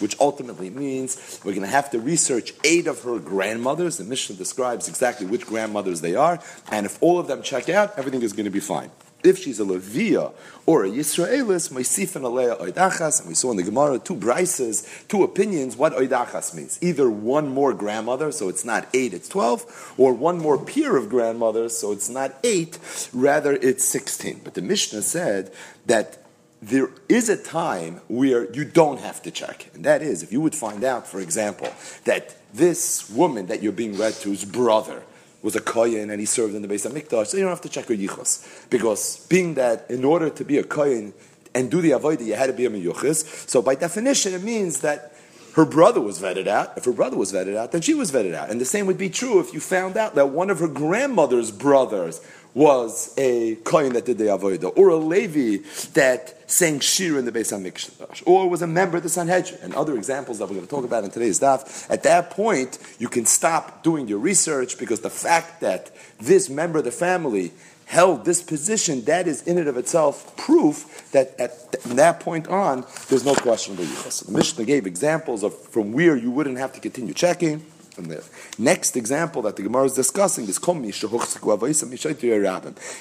which 0.00 0.16
ultimately 0.20 0.70
means 0.70 1.40
we're 1.44 1.52
going 1.52 1.62
to 1.62 1.68
have 1.68 1.90
to 1.90 2.00
research 2.00 2.54
eight 2.64 2.86
of 2.86 3.02
her 3.02 3.18
grandmothers. 3.18 3.98
The 3.98 4.04
Mishnah 4.04 4.36
describes 4.36 4.88
exactly 4.88 5.26
which 5.26 5.46
grandmothers 5.46 6.00
they 6.00 6.14
are, 6.14 6.40
and 6.70 6.86
if 6.86 7.02
all 7.02 7.18
of 7.18 7.26
them 7.26 7.42
check 7.42 7.68
out, 7.68 7.98
everything 7.98 8.22
is 8.22 8.32
going 8.32 8.44
to 8.44 8.50
be 8.50 8.60
fine 8.60 8.90
if 9.24 9.38
she's 9.38 9.58
a 9.58 9.64
Levia 9.64 10.32
or 10.66 10.84
a 10.84 10.88
Yisraelis, 10.88 11.72
Moisifan 11.72 12.22
Aleya 12.22 12.60
Oidachas, 12.60 13.20
and 13.20 13.28
we 13.28 13.34
saw 13.34 13.50
in 13.50 13.56
the 13.56 13.62
Gemara 13.62 13.98
two 13.98 14.14
brises, 14.14 15.06
two 15.08 15.22
opinions, 15.22 15.76
what 15.76 15.94
Oidachas 15.94 16.54
means. 16.54 16.78
Either 16.82 17.10
one 17.10 17.48
more 17.48 17.72
grandmother, 17.72 18.30
so 18.30 18.48
it's 18.48 18.64
not 18.64 18.86
eight, 18.94 19.12
it's 19.12 19.28
twelve, 19.28 19.94
or 19.98 20.12
one 20.12 20.38
more 20.38 20.62
peer 20.62 20.96
of 20.96 21.08
grandmothers, 21.08 21.76
so 21.76 21.92
it's 21.92 22.08
not 22.08 22.34
eight, 22.44 22.78
rather 23.12 23.54
it's 23.54 23.84
sixteen. 23.84 24.40
But 24.44 24.54
the 24.54 24.62
Mishnah 24.62 25.02
said 25.02 25.52
that 25.86 26.18
there 26.62 26.88
is 27.08 27.28
a 27.28 27.36
time 27.36 28.00
where 28.08 28.50
you 28.54 28.64
don't 28.64 29.00
have 29.00 29.22
to 29.22 29.30
check. 29.30 29.68
And 29.74 29.84
that 29.84 30.00
is, 30.00 30.22
if 30.22 30.32
you 30.32 30.40
would 30.40 30.54
find 30.54 30.82
out, 30.82 31.06
for 31.06 31.20
example, 31.20 31.68
that 32.04 32.36
this 32.54 33.10
woman 33.10 33.46
that 33.46 33.62
you're 33.62 33.72
being 33.72 33.98
read 33.98 34.14
to's 34.14 34.44
brother 34.44 35.02
was 35.44 35.54
a 35.54 35.60
kohen 35.60 36.08
and 36.08 36.18
he 36.18 36.26
served 36.26 36.54
in 36.54 36.62
the 36.62 36.68
Beis 36.68 36.90
HaMikdash, 36.90 37.26
so 37.26 37.36
you 37.36 37.42
don't 37.42 37.52
have 37.52 37.60
to 37.60 37.68
check 37.68 37.84
her 37.86 37.94
yichus. 37.94 38.68
Because 38.70 39.26
being 39.26 39.54
that 39.54 39.84
in 39.90 40.02
order 40.02 40.30
to 40.30 40.44
be 40.44 40.56
a 40.56 40.64
kohen 40.64 41.12
and 41.54 41.70
do 41.70 41.82
the 41.82 41.90
avodah, 41.90 42.24
you 42.24 42.34
had 42.34 42.46
to 42.46 42.54
be 42.54 42.64
a 42.64 42.70
miyuchis. 42.70 43.48
So 43.48 43.60
by 43.60 43.74
definition, 43.74 44.32
it 44.32 44.42
means 44.42 44.80
that 44.80 45.14
her 45.54 45.66
brother 45.66 46.00
was 46.00 46.18
vetted 46.18 46.46
out. 46.46 46.76
If 46.78 46.86
her 46.86 46.92
brother 46.92 47.18
was 47.18 47.30
vetted 47.30 47.56
out, 47.56 47.72
then 47.72 47.82
she 47.82 47.92
was 47.92 48.10
vetted 48.10 48.34
out. 48.34 48.50
And 48.50 48.58
the 48.58 48.64
same 48.64 48.86
would 48.86 48.98
be 48.98 49.10
true 49.10 49.38
if 49.38 49.52
you 49.52 49.60
found 49.60 49.98
out 49.98 50.14
that 50.14 50.30
one 50.30 50.48
of 50.48 50.60
her 50.60 50.66
grandmother's 50.66 51.50
brothers 51.50 52.20
was 52.54 53.12
a 53.18 53.56
Kohen 53.56 53.92
that 53.94 54.06
did 54.06 54.18
the 54.18 54.24
Avodah, 54.24 54.72
or 54.76 54.88
a 54.88 54.96
Levi 54.96 55.66
that 55.94 56.50
sang 56.50 56.78
Shir 56.78 57.18
in 57.18 57.24
the 57.24 57.32
Beis 57.32 57.52
HaMikdash, 57.52 58.22
or 58.26 58.48
was 58.48 58.62
a 58.62 58.66
member 58.66 58.96
of 58.96 59.02
the 59.02 59.08
Sanhedrin, 59.08 59.58
and 59.62 59.74
other 59.74 59.96
examples 59.96 60.38
that 60.38 60.44
we're 60.46 60.54
going 60.54 60.66
to 60.66 60.70
talk 60.70 60.84
about 60.84 61.04
in 61.04 61.10
today's 61.10 61.40
daf. 61.40 61.90
At 61.90 62.04
that 62.04 62.30
point, 62.30 62.78
you 62.98 63.08
can 63.08 63.26
stop 63.26 63.82
doing 63.82 64.06
your 64.06 64.18
research 64.18 64.78
because 64.78 65.00
the 65.00 65.10
fact 65.10 65.60
that 65.60 65.90
this 66.20 66.48
member 66.48 66.78
of 66.78 66.84
the 66.84 66.92
family 66.92 67.52
held 67.86 68.24
this 68.24 68.40
position, 68.40 69.04
that 69.04 69.26
is 69.26 69.42
in 69.42 69.58
and 69.58 69.68
of 69.68 69.76
itself 69.76 70.36
proof 70.36 71.10
that 71.12 71.38
at 71.38 71.82
from 71.82 71.96
that 71.96 72.20
point 72.20 72.48
on, 72.48 72.84
there's 73.08 73.24
no 73.24 73.34
question 73.34 73.74
of 73.74 73.78
the 73.78 74.24
The 74.24 74.32
Mishnah 74.32 74.64
gave 74.64 74.86
examples 74.86 75.42
of 75.42 75.58
from 75.68 75.92
where 75.92 76.16
you 76.16 76.30
wouldn't 76.30 76.58
have 76.58 76.72
to 76.74 76.80
continue 76.80 77.12
checking. 77.12 77.64
And 77.96 78.10
the 78.10 78.24
next 78.58 78.96
example 78.96 79.42
that 79.42 79.56
the 79.56 79.62
Gemara 79.62 79.84
is 79.84 79.94
discussing 79.94 80.48
is 80.48 80.58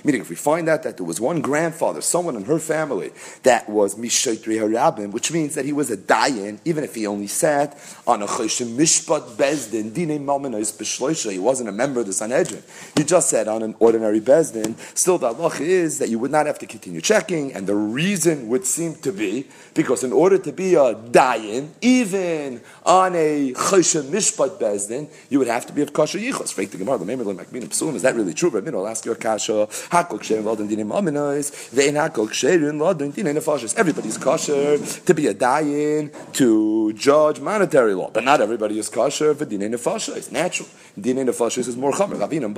Meaning, 0.04 0.22
if 0.22 0.30
we 0.30 0.36
find 0.36 0.70
out 0.70 0.84
that 0.84 0.98
there 0.98 1.06
was 1.06 1.20
one 1.22 1.42
grandfather, 1.42 2.02
someone 2.02 2.36
in 2.36 2.46
her 2.46 2.60
family, 2.60 3.12
that 3.44 3.70
was 3.70 3.96
Mishaitri 3.96 4.60
Harabim, 4.60 5.12
which 5.12 5.32
means 5.32 5.56
that 5.56 5.66
he 5.66 5.74
was 5.74 5.90
a 5.90 5.98
dayan, 5.98 6.60
even 6.66 6.84
if 6.84 6.96
he 6.96 7.08
only 7.08 7.28
sat 7.28 7.78
on 8.06 8.22
a 8.22 8.28
Choshim 8.28 8.76
Mishpat 8.76 9.36
Bezdin, 9.36 9.94
Dine 9.94 10.20
Malmanos 10.20 10.78
Bishloisha, 10.78 11.32
he 11.32 11.40
wasn't 11.40 11.70
a 11.70 11.72
member 11.72 12.02
of 12.02 12.08
the 12.08 12.14
Sanhedrin. 12.14 12.64
He 12.96 13.04
just 13.04 13.30
sat 13.30 13.48
on 13.48 13.64
an 13.64 13.76
ordinary 13.80 14.20
Bezdin. 14.22 14.78
Still, 14.98 15.18
the 15.18 15.28
Allah 15.28 15.54
is 15.60 16.00
that 16.00 16.10
you 16.10 16.20
would 16.20 16.32
not 16.32 16.46
have 16.46 16.60
to 16.60 16.66
continue 16.66 17.02
checking, 17.02 17.54
and 17.54 17.68
the 17.68 17.76
reason 17.76 18.48
would 18.50 18.66
seem 18.66 18.96
to 18.96 19.12
be 19.12 19.48
because 19.74 20.04
in 20.04 20.12
order 20.12 20.38
to 20.38 20.52
be 20.52 20.76
a 20.76 20.94
dayan, 20.94 21.70
even 21.82 22.62
on 22.86 23.16
a 23.16 23.54
Choshim 23.54 24.04
Mishpat 24.04 24.60
Bezdin, 24.60 24.83
Bezdin, 24.88 25.10
you 25.30 25.40
would 25.40 25.48
have 25.48 25.66
to 25.66 25.74
be 25.74 25.82
of 25.82 25.94
kosher 25.94 26.20
yichos. 26.20 26.54
Freak 26.54 26.72
the 26.72 26.78
Gemara, 26.78 26.98
the 26.98 27.06
Memel 27.06 27.36
Makmin 27.36 27.64
Psulim. 27.68 27.96
Is 27.96 28.02
that 28.02 28.16
really 28.16 28.34
true? 28.34 28.50
Rabbi, 28.50 28.72
I'll 28.72 28.88
ask 28.88 29.06
you 29.06 29.12
a 29.12 29.16
kasha. 29.16 29.68
Hakol 29.92 30.20
ksherin 30.20 30.44
lodin 30.44 30.68
dinim 30.68 30.90
aminos. 30.90 31.70
Vein 31.70 31.96
hakol 31.96 32.28
ksherin 32.30 32.80
lodin 32.80 33.12
dinim 33.12 33.38
nefashis. 33.38 33.76
Everybody's 33.76 34.18
kosher 34.18 34.78
to 34.78 35.14
be 35.14 35.28
a 35.28 35.34
dayan 35.34 36.12
to 36.34 36.94
judge 36.94 37.40
monetary 37.40 37.94
law, 37.94 38.10
but 38.12 38.24
not 38.24 38.42
everybody 38.42 38.80
is 38.80 38.90
kosher 38.90 39.34
for 39.34 39.46
dinim 39.46 39.74
nefashis. 39.74 40.18
It's 40.18 40.32
natural. 40.32 40.70
Dinim 41.00 41.28
nefashis 41.28 41.68
is 41.68 41.76
more 41.78 41.92
chomer. 41.92 42.16
Ravinam. 42.16 42.54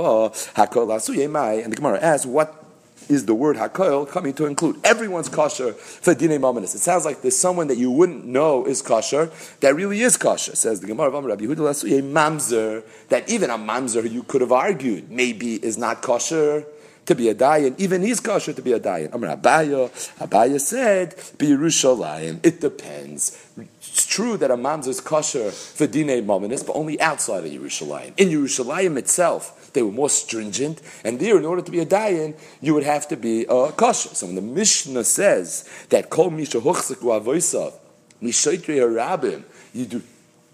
And 0.55 1.71
the 1.71 1.75
Gemara 1.75 1.99
asks, 1.99 2.25
what 2.25 2.64
is 3.09 3.25
the 3.25 3.35
word 3.35 3.57
hakoil 3.57 4.07
coming 4.07 4.33
to 4.33 4.45
include 4.45 4.77
everyone's 4.83 5.29
kosher 5.29 5.73
for 5.73 6.13
dinei 6.15 6.39
mamanis. 6.39 6.75
It 6.75 6.79
sounds 6.79 7.05
like 7.05 7.21
there's 7.21 7.37
someone 7.37 7.67
that 7.67 7.77
you 7.77 7.91
wouldn't 7.91 8.25
know 8.25 8.65
is 8.65 8.81
kosher 8.81 9.31
that 9.61 9.75
really 9.75 10.01
is 10.01 10.17
kosher. 10.17 10.55
Says 10.55 10.81
the 10.81 10.87
Gemara 10.87 11.07
of 11.07 11.15
Amar 11.15 11.31
Rabbi 11.31 11.45
Yehuda 11.45 12.01
mamzer 12.01 12.83
that 13.09 13.29
even 13.29 13.49
a 13.49 13.57
mamzer 13.57 14.09
you 14.09 14.23
could 14.23 14.41
have 14.41 14.51
argued 14.51 15.11
maybe 15.11 15.55
is 15.55 15.77
not 15.77 16.01
kosher 16.01 16.65
to 17.05 17.15
be 17.15 17.29
a 17.29 17.35
dayan. 17.35 17.79
Even 17.79 18.01
he's 18.01 18.19
kosher 18.19 18.53
to 18.53 18.61
be 18.61 18.73
a 18.73 18.79
dayan. 18.79 19.13
Amar 19.13 19.35
Abaya, 19.35 19.89
Abaya 20.19 20.59
said, 20.59 21.15
"Be 21.37 21.47
Yerushalayim." 21.47 22.39
It 22.43 22.61
depends. 22.61 23.37
It's 23.79 24.05
true 24.05 24.37
that 24.37 24.51
a 24.51 24.57
mamzer 24.57 24.89
is 24.89 25.01
kosher 25.01 25.51
for 25.51 25.87
dinei 25.87 26.25
mamanis, 26.25 26.65
but 26.65 26.73
only 26.73 26.99
outside 26.99 27.45
of 27.45 27.51
Yerushalayim. 27.51 28.13
In 28.17 28.29
Yerushalayim 28.29 28.97
itself 28.97 29.64
they 29.75 29.83
were 29.83 29.91
more 29.91 30.09
stringent, 30.09 30.81
and 31.03 31.19
there, 31.19 31.37
in 31.37 31.45
order 31.45 31.61
to 31.61 31.71
be 31.71 31.79
a 31.79 31.85
dayan, 31.85 32.35
you 32.61 32.73
would 32.73 32.83
have 32.83 33.07
to 33.09 33.15
be 33.15 33.43
a 33.43 33.71
kosher. 33.71 34.15
So 34.15 34.25
when 34.25 34.35
the 34.35 34.41
Mishnah 34.41 35.03
says 35.03 35.69
that 35.89 36.09
kol 36.09 36.31
misha 36.31 36.59
huchzik 36.59 36.95
avoisav 36.95 37.73
mishaitri 38.21 38.77
harabim, 38.77 39.43
you 39.73 39.85
do 39.85 40.01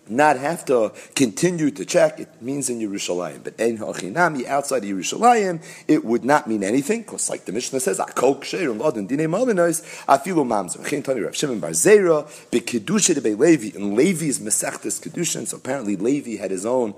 not 0.10 0.38
have 0.38 0.66
to 0.66 0.92
continue 1.16 1.72
to 1.72 1.86
check. 1.86 2.20
It 2.20 2.42
means 2.42 2.70
in 2.70 2.80
Yerushalayim. 2.80 3.44
But 3.44 3.54
en 3.60 3.78
hachinami 3.78 4.46
outside 4.46 4.84
Yerushalayim, 4.84 5.64
it 5.88 6.04
would 6.04 6.26
not 6.26 6.48
mean 6.48 6.64
anything. 6.64 7.02
Because 7.02 7.30
like 7.30 7.46
the 7.46 7.52
Mishnah 7.52 7.80
says, 7.80 8.00
akol 8.00 8.40
ksherim 8.42 8.80
lodin 8.80 9.08
dine 9.08 9.30
malinois 9.30 9.82
afilu 10.08 10.46
mamzer. 10.46 10.86
Chen 10.88 11.04
tani 11.04 11.22
Rav 11.22 11.36
Shimon 11.36 11.60
bar 11.60 11.70
Zera 11.70 12.26
bekedusha 12.52 13.22
de 13.22 13.36
Levi. 13.36 13.78
And 13.78 13.96
Levi's 13.96 14.40
mesechtes 14.40 15.00
kedushin. 15.02 15.48
So 15.48 15.58
apparently 15.58 15.96
Levi 15.96 16.36
had 16.36 16.52
his 16.52 16.66
own 16.66 16.94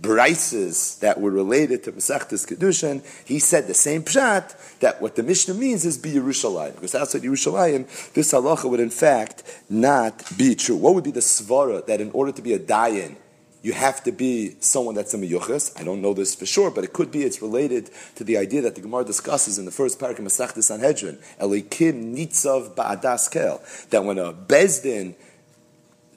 brises 0.00 0.98
that 1.00 1.20
were 1.20 1.30
related 1.30 1.84
to 1.84 1.92
Masechtas 1.92 2.46
Kedushin, 2.46 3.04
he 3.24 3.38
said 3.38 3.66
the 3.66 3.74
same 3.74 4.02
pshat 4.02 4.78
that 4.80 5.00
what 5.00 5.16
the 5.16 5.22
Mishnah 5.22 5.54
means 5.54 5.84
is 5.84 5.98
be 5.98 6.12
Yerushalayim. 6.12 6.74
Because 6.74 6.94
outside 6.94 7.22
Yerushalayim, 7.22 8.12
this 8.12 8.32
halacha 8.32 8.68
would 8.70 8.80
in 8.80 8.90
fact 8.90 9.42
not 9.68 10.24
be 10.36 10.54
true. 10.54 10.76
What 10.76 10.94
would 10.94 11.04
be 11.04 11.10
the 11.10 11.20
svara 11.20 11.84
that 11.86 12.00
in 12.00 12.10
order 12.12 12.32
to 12.32 12.42
be 12.42 12.52
a 12.52 12.58
dayan, 12.58 13.16
you 13.62 13.72
have 13.72 14.04
to 14.04 14.12
be 14.12 14.54
someone 14.60 14.94
that's 14.94 15.12
a 15.12 15.18
miyuchas. 15.18 15.78
I 15.80 15.82
don't 15.82 16.00
know 16.00 16.14
this 16.14 16.36
for 16.36 16.46
sure, 16.46 16.70
but 16.70 16.84
it 16.84 16.92
could 16.92 17.10
be 17.10 17.24
it's 17.24 17.42
related 17.42 17.90
to 18.14 18.22
the 18.22 18.36
idea 18.36 18.62
that 18.62 18.76
the 18.76 18.80
Gemara 18.80 19.04
discusses 19.04 19.58
in 19.58 19.64
the 19.64 19.72
first 19.72 19.98
parak 19.98 20.20
of 20.20 20.24
Masechtas 20.24 20.64
Sanhedrin, 20.64 21.18
Elikim 21.40 22.14
Nitzav 22.14 22.76
Ba'adas 22.76 23.28
Kel, 23.28 23.60
that 23.90 24.04
when 24.04 24.18
a 24.18 24.32
bezdin 24.32 25.16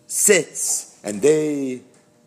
sits 0.05 0.99
and 1.03 1.23
they 1.23 1.81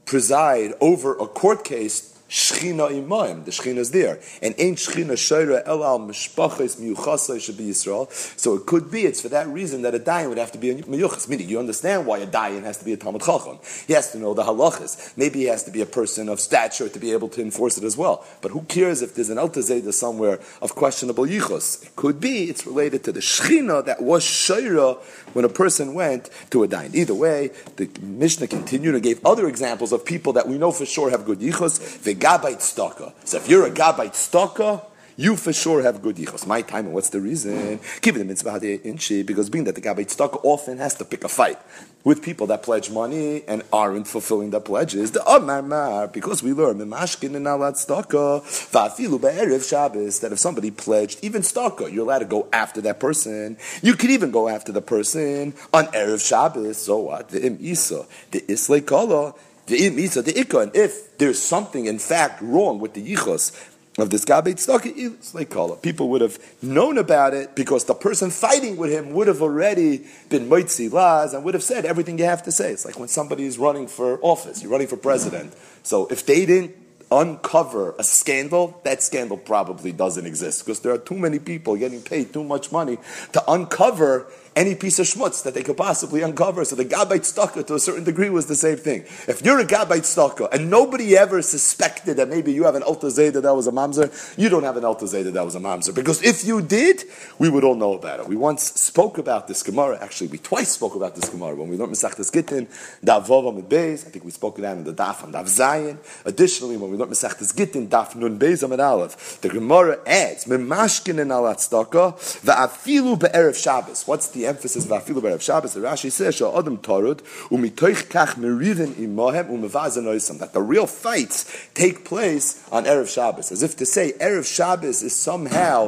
preside 0.04 0.74
over 0.80 1.14
a 1.14 1.26
court 1.26 1.64
case 1.64 2.11
Shechina 2.32 2.90
imayim, 2.90 3.44
the 3.44 3.50
Shechina 3.50 3.76
is 3.76 3.90
there. 3.90 4.18
And 4.40 4.54
ain't 4.56 4.78
Shechina 4.78 5.12
Shaira 5.12 5.62
El 5.66 5.84
al 5.84 6.00
Mishpachas 6.00 6.80
Miyuchasai 6.80 7.38
should 7.38 7.58
be 7.58 7.64
Yisrael. 7.64 8.10
So 8.40 8.54
it 8.54 8.64
could 8.64 8.90
be, 8.90 9.04
it's 9.04 9.20
for 9.20 9.28
that 9.28 9.46
reason 9.48 9.82
that 9.82 9.94
a 9.94 9.98
Dayan 9.98 10.30
would 10.30 10.38
have 10.38 10.50
to 10.52 10.58
be 10.58 10.70
a 10.70 10.74
Miyuchas. 10.76 11.28
Meaning, 11.28 11.50
you 11.50 11.58
understand 11.58 12.06
why 12.06 12.18
a 12.18 12.26
Dayan 12.26 12.62
has 12.62 12.78
to 12.78 12.86
be 12.86 12.94
a 12.94 12.96
Talmud 12.96 13.20
Chacham. 13.20 13.58
He 13.86 13.92
has 13.92 14.12
to 14.12 14.18
know 14.18 14.32
the 14.32 14.44
halachas. 14.44 15.14
Maybe 15.14 15.40
he 15.40 15.44
has 15.44 15.62
to 15.64 15.70
be 15.70 15.82
a 15.82 15.86
person 15.86 16.30
of 16.30 16.40
stature 16.40 16.88
to 16.88 16.98
be 16.98 17.12
able 17.12 17.28
to 17.28 17.42
enforce 17.42 17.76
it 17.76 17.84
as 17.84 17.98
well. 17.98 18.24
But 18.40 18.52
who 18.52 18.62
cares 18.62 19.02
if 19.02 19.14
there's 19.14 19.28
an 19.28 19.36
Altazeda 19.36 19.92
somewhere 19.92 20.40
of 20.62 20.74
questionable 20.74 21.26
Yichus? 21.26 21.84
It 21.84 21.96
could 21.96 22.18
be, 22.18 22.44
it's 22.44 22.66
related 22.66 23.04
to 23.04 23.12
the 23.12 23.20
Shechina 23.20 23.84
that 23.84 24.00
was 24.00 24.24
Shaira 24.24 24.98
when 25.34 25.44
a 25.44 25.50
person 25.50 25.92
went 25.92 26.30
to 26.48 26.64
a 26.64 26.68
Dayan. 26.68 26.94
Either 26.94 27.14
way, 27.14 27.50
the 27.76 27.90
Mishnah 28.00 28.46
continued 28.46 28.94
and 28.94 29.02
gave 29.02 29.22
other 29.26 29.48
examples 29.48 29.92
of 29.92 30.06
people 30.06 30.32
that 30.32 30.48
we 30.48 30.56
know 30.56 30.72
for 30.72 30.86
sure 30.86 31.10
have 31.10 31.26
good 31.26 31.40
Yichus 31.40 31.78
gabait 32.22 32.60
stalker. 32.60 33.12
So 33.24 33.38
if 33.38 33.48
you're 33.48 33.66
a 33.66 33.70
gabait 33.70 34.14
stalker, 34.14 34.82
you 35.16 35.36
for 35.36 35.52
sure 35.52 35.82
have 35.82 36.00
good 36.00 36.16
yichos. 36.16 36.46
My 36.46 36.62
time, 36.62 36.86
and 36.86 36.94
what's 36.94 37.10
the 37.10 37.20
reason? 37.20 37.80
Keep 38.00 38.14
the 38.14 38.24
mitzvah 38.24 38.82
inchi, 38.82 39.22
because 39.22 39.50
being 39.50 39.64
that 39.64 39.74
the 39.74 39.80
gabait 39.80 40.08
stalker 40.08 40.38
often 40.42 40.78
has 40.78 40.94
to 40.96 41.04
pick 41.04 41.22
a 41.24 41.28
fight 41.28 41.58
with 42.04 42.22
people 42.22 42.46
that 42.46 42.62
pledge 42.62 42.90
money 42.90 43.42
and 43.46 43.62
aren't 43.72 44.08
fulfilling 44.08 44.50
their 44.50 44.60
pledges. 44.60 45.10
The 45.10 45.22
Omar 45.24 45.62
Mar, 45.62 46.08
because 46.08 46.42
we 46.42 46.52
learn 46.52 46.78
Mimashkin 46.78 47.36
and 47.36 47.46
Alat 47.46 47.76
Stalker, 47.76 48.40
Vafilu 48.72 49.20
Be'erev 49.20 49.68
Shabbos, 49.68 50.20
that 50.20 50.32
if 50.32 50.38
somebody 50.38 50.70
pledged, 50.70 51.18
even 51.22 51.42
stalker, 51.42 51.88
you're 51.88 52.04
allowed 52.04 52.20
to 52.20 52.24
go 52.24 52.48
after 52.52 52.80
that 52.80 52.98
person. 52.98 53.56
You 53.82 53.94
could 53.94 54.10
even 54.10 54.30
go 54.30 54.48
after 54.48 54.72
the 54.72 54.82
person 54.82 55.54
on 55.72 55.86
Erev 55.88 56.26
Shabbos. 56.26 56.78
So 56.78 56.96
what? 56.98 57.28
The 57.28 57.44
Im 57.46 57.58
the 57.58 58.44
Islay 58.48 58.80
Kala, 58.80 59.34
and 59.68 60.72
if 60.74 61.18
there's 61.18 61.42
something 61.42 61.86
in 61.86 61.98
fact 61.98 62.42
wrong 62.42 62.78
with 62.80 62.94
the 62.94 63.14
Yichos 63.14 63.68
of 63.98 64.10
this 64.10 64.24
Gabet 64.24 64.54
Tzedakah, 64.54 64.92
it's 64.96 65.34
like 65.34 65.50
kala. 65.50 65.76
people 65.76 66.08
would 66.08 66.22
have 66.22 66.38
known 66.62 66.96
about 66.96 67.34
it 67.34 67.54
because 67.54 67.84
the 67.84 67.94
person 67.94 68.30
fighting 68.30 68.76
with 68.76 68.90
him 68.90 69.12
would 69.12 69.28
have 69.28 69.42
already 69.42 70.06
been 70.30 70.48
Moitzi 70.48 70.90
Laz 70.90 71.34
and 71.34 71.44
would 71.44 71.54
have 71.54 71.62
said 71.62 71.84
everything 71.84 72.18
you 72.18 72.24
have 72.24 72.42
to 72.44 72.52
say. 72.52 72.72
It's 72.72 72.84
like 72.86 72.98
when 72.98 73.08
somebody 73.08 73.44
is 73.44 73.58
running 73.58 73.86
for 73.86 74.18
office, 74.22 74.62
you're 74.62 74.72
running 74.72 74.86
for 74.86 74.96
president. 74.96 75.54
So 75.82 76.06
if 76.06 76.24
they 76.24 76.46
didn't 76.46 76.74
uncover 77.10 77.94
a 77.98 78.04
scandal, 78.04 78.80
that 78.84 79.02
scandal 79.02 79.36
probably 79.36 79.92
doesn't 79.92 80.24
exist 80.24 80.64
because 80.64 80.80
there 80.80 80.92
are 80.92 80.98
too 80.98 81.18
many 81.18 81.38
people 81.38 81.76
getting 81.76 82.00
paid 82.00 82.32
too 82.32 82.42
much 82.42 82.72
money 82.72 82.96
to 83.32 83.50
uncover 83.50 84.26
any 84.54 84.74
piece 84.74 84.98
of 84.98 85.06
schmutz 85.06 85.42
that 85.44 85.54
they 85.54 85.62
could 85.62 85.76
possibly 85.76 86.22
uncover. 86.22 86.64
So 86.64 86.76
the 86.76 86.84
Gabite 86.84 87.24
stalker, 87.24 87.62
to 87.62 87.74
a 87.74 87.78
certain 87.78 88.04
degree, 88.04 88.30
was 88.30 88.46
the 88.46 88.54
same 88.54 88.76
thing. 88.76 89.02
If 89.26 89.42
you're 89.44 89.58
a 89.58 89.64
Gabite 89.64 90.04
stalker 90.04 90.48
and 90.52 90.70
nobody 90.70 91.16
ever 91.16 91.42
suspected 91.42 92.16
that 92.16 92.28
maybe 92.28 92.52
you 92.52 92.64
have 92.64 92.74
an 92.74 92.82
Alta 92.82 93.10
Zeta 93.10 93.40
that 93.40 93.54
was 93.54 93.66
a 93.66 93.72
mamzer, 93.72 94.10
you 94.38 94.48
don't 94.48 94.64
have 94.64 94.76
an 94.76 94.84
Alta 94.84 95.06
Zeta 95.06 95.30
that 95.30 95.44
was 95.44 95.54
a 95.54 95.60
mamzer. 95.60 95.94
Because 95.94 96.22
if 96.22 96.44
you 96.44 96.60
did, 96.60 97.04
we 97.38 97.48
would 97.48 97.64
all 97.64 97.74
know 97.74 97.94
about 97.94 98.20
it. 98.20 98.28
We 98.28 98.36
once 98.36 98.62
spoke 98.80 99.18
about 99.18 99.48
this 99.48 99.62
Gemara. 99.62 99.98
Actually, 100.00 100.28
we 100.28 100.38
twice 100.38 100.70
spoke 100.70 100.94
about 100.94 101.14
this 101.14 101.28
Gemara 101.28 101.54
when 101.54 101.68
we 101.68 101.76
learned 101.76 101.92
Mesachtes 101.92 102.32
Gittin, 102.32 102.66
Daf 103.04 103.26
Vov 103.26 103.48
Amid 103.48 103.68
Beis. 103.68 104.06
I 104.06 104.10
think 104.10 104.24
we 104.24 104.30
spoke 104.30 104.58
about 104.58 104.76
in 104.76 104.84
the 104.84 104.92
Daf 104.92 105.22
on 105.24 105.32
Daf 105.32 105.44
Zayin. 105.44 105.98
Additionally, 106.24 106.76
when 106.76 106.90
we 106.90 106.96
learned 106.96 107.12
Mesachtes 107.12 107.56
Gittin, 107.56 107.88
Daf 107.88 108.14
Nun 108.14 108.38
Beis 108.38 108.62
Amid 108.62 108.80
Aleph, 108.80 109.40
the 109.40 109.48
Gemara 109.48 109.98
adds 110.06 110.44
Memashkin 110.44 111.18
in 111.18 111.28
Alat 111.28 111.60
Stalker, 111.60 112.14
Va'afilu 112.18 113.18
Be'erev 113.18 113.60
Shabbos. 113.60 114.06
What's 114.06 114.28
the 114.28 114.41
the 114.42 114.48
emphasis 114.48 114.86
vafilu 114.86 115.22
b'Rav 115.22 115.40
Shabbos. 115.40 115.74
The 115.74 115.80
Rashi 115.80 116.10
says 116.10 116.34
shal 116.34 116.58
adam 116.58 116.78
tarud 116.78 117.20
umitoich 117.48 118.08
kach 118.08 118.34
imahem 118.34 119.48
umevazanoisam 119.48 120.38
that 120.40 120.52
the 120.52 120.60
real 120.60 120.86
fights 120.86 121.68
take 121.74 122.04
place 122.04 122.66
on 122.72 122.84
erev 122.84 123.12
Shabbos, 123.12 123.52
as 123.52 123.62
if 123.62 123.76
to 123.76 123.86
say 123.86 124.12
erev 124.12 124.44
Shabbos 124.44 125.02
is 125.02 125.14
somehow 125.14 125.86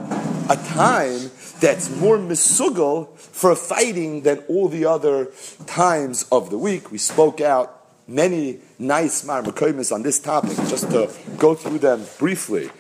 a 0.49 0.57
time 0.57 1.31
that's 1.61 1.91
more 1.97 2.17
misugal 2.17 3.17
for 3.19 3.57
fighting 3.57 4.23
than 4.23 4.39
all 4.49 4.69
the 4.69 4.85
other 4.85 5.33
times 5.67 6.27
of 6.31 6.51
the 6.51 6.59
week. 6.59 6.93
We 6.93 6.99
spoke 6.99 7.41
out 7.41 7.81
many 8.07 8.59
nice 8.79 9.25
marmakoimis 9.25 9.93
on 9.93 10.03
this 10.03 10.21
topic, 10.21 10.57
just 10.69 10.91
to 10.91 11.11
go 11.39 11.55
through 11.55 11.79
them 11.79 12.05
briefly. 12.19 12.71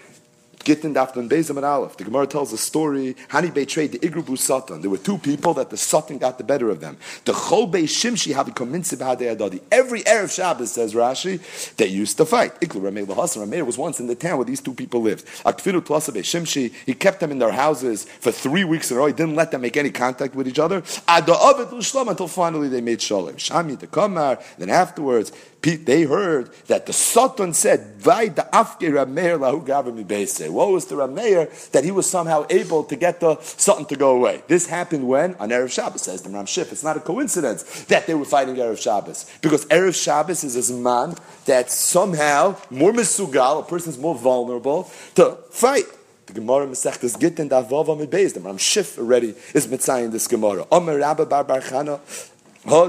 Gittin 0.64 0.94
Dafton 0.94 1.28
Bezim 1.28 1.56
and 1.56 1.64
Aleph. 1.64 1.96
The 1.96 2.04
Gemara 2.04 2.26
tells 2.26 2.52
a 2.52 2.58
story. 2.58 3.14
Hani 3.28 3.52
betrayed 3.52 3.92
the 3.92 3.98
Igrubu 3.98 4.38
Satan. 4.38 4.80
There 4.80 4.90
were 4.90 4.98
two 4.98 5.18
people 5.18 5.54
that 5.54 5.70
the 5.70 5.76
Satan 5.76 6.18
got 6.18 6.38
the 6.38 6.44
better 6.44 6.70
of 6.70 6.80
them. 6.80 6.96
The 7.24 7.32
Chol 7.32 7.70
Bei 7.70 7.82
Shimshi 7.82 8.34
have 8.34 8.46
Adadi. 8.46 9.60
Every 9.70 10.00
Erev 10.02 10.34
Shabbos, 10.34 10.72
says 10.72 10.94
Rashi, 10.94 11.76
they 11.76 11.86
used 11.86 12.16
to 12.16 12.24
fight. 12.24 12.58
Iklu 12.60 12.80
Rameh 12.80 13.06
Lahasan. 13.06 13.46
Rameh 13.46 13.64
was 13.64 13.78
once 13.78 14.00
in 14.00 14.06
the 14.06 14.14
town 14.14 14.38
where 14.38 14.44
these 14.44 14.60
two 14.60 14.74
people 14.74 15.00
lived. 15.02 15.26
Akfiru 15.44 15.80
Tlasa 15.80 16.12
Bei 16.12 16.20
Shimshi. 16.20 16.72
He 16.86 16.94
kept 16.94 17.20
them 17.20 17.30
in 17.30 17.38
their 17.38 17.52
houses 17.52 18.04
for 18.04 18.32
three 18.32 18.64
weeks 18.64 18.90
in 18.90 18.96
a 18.96 19.00
row. 19.00 19.06
He 19.06 19.12
didn't 19.12 19.36
let 19.36 19.50
them 19.50 19.60
make 19.60 19.76
any 19.76 19.90
contact 19.90 20.34
with 20.34 20.48
each 20.48 20.58
other. 20.58 20.82
Until 21.08 22.28
finally 22.28 22.68
they 22.68 22.80
made 22.80 23.00
Shalom. 23.00 23.34
Shami 23.34 23.78
the 23.78 23.86
Kamar. 23.86 24.38
Then 24.58 24.70
afterwards, 24.70 25.32
they 25.64 26.02
heard 26.02 26.50
that 26.66 26.84
the 26.86 26.92
Satan 26.92 27.54
said, 27.54 28.04
What 28.04 28.36
was 28.36 28.76
the 28.76 28.86
Rameir 30.96 31.70
that 31.70 31.84
he 31.84 31.90
was 31.90 32.08
somehow 32.08 32.46
able 32.50 32.84
to 32.84 32.96
get 32.96 33.20
the 33.20 33.40
Satan 33.40 33.86
to 33.86 33.96
go 33.96 34.14
away? 34.16 34.42
This 34.46 34.66
happened 34.66 35.08
when? 35.08 35.34
On 35.36 35.48
Erev 35.48 35.72
Shabbos, 35.72 36.02
says 36.02 36.20
the 36.22 36.28
Ram 36.30 36.44
Shif. 36.44 36.70
It's 36.70 36.84
not 36.84 36.98
a 36.98 37.00
coincidence 37.00 37.84
that 37.84 38.06
they 38.06 38.14
were 38.14 38.26
fighting 38.26 38.56
Erev 38.56 38.80
Shabbos. 38.80 39.30
Because 39.40 39.64
Erev 39.66 40.00
Shabbos 40.00 40.44
is 40.44 40.70
a 40.70 40.74
man 40.74 41.14
that 41.46 41.70
somehow 41.70 42.56
more 42.70 42.92
misugal, 42.92 43.60
a 43.60 43.62
person 43.62 43.90
is 43.90 43.98
more 43.98 44.14
vulnerable 44.14 44.90
to 45.14 45.38
fight. 45.50 45.86
The 46.26 46.34
Gemara 46.34 46.66
Masechtas 46.66 47.18
Gittin 47.18 47.48
Davav 47.48 47.88
Amid 47.88 48.10
Beis. 48.10 48.34
The 48.34 48.40
Ram 48.40 48.56
Shif 48.56 48.98
already 48.98 49.34
is 49.54 49.66
mitzayin 49.66 50.10
this 50.10 50.26
Gemara. 50.26 50.66
Omer 50.70 50.98
Rabba 50.98 51.26
Bar 51.26 51.44
Bar 51.44 51.60
Uh, 52.66 52.88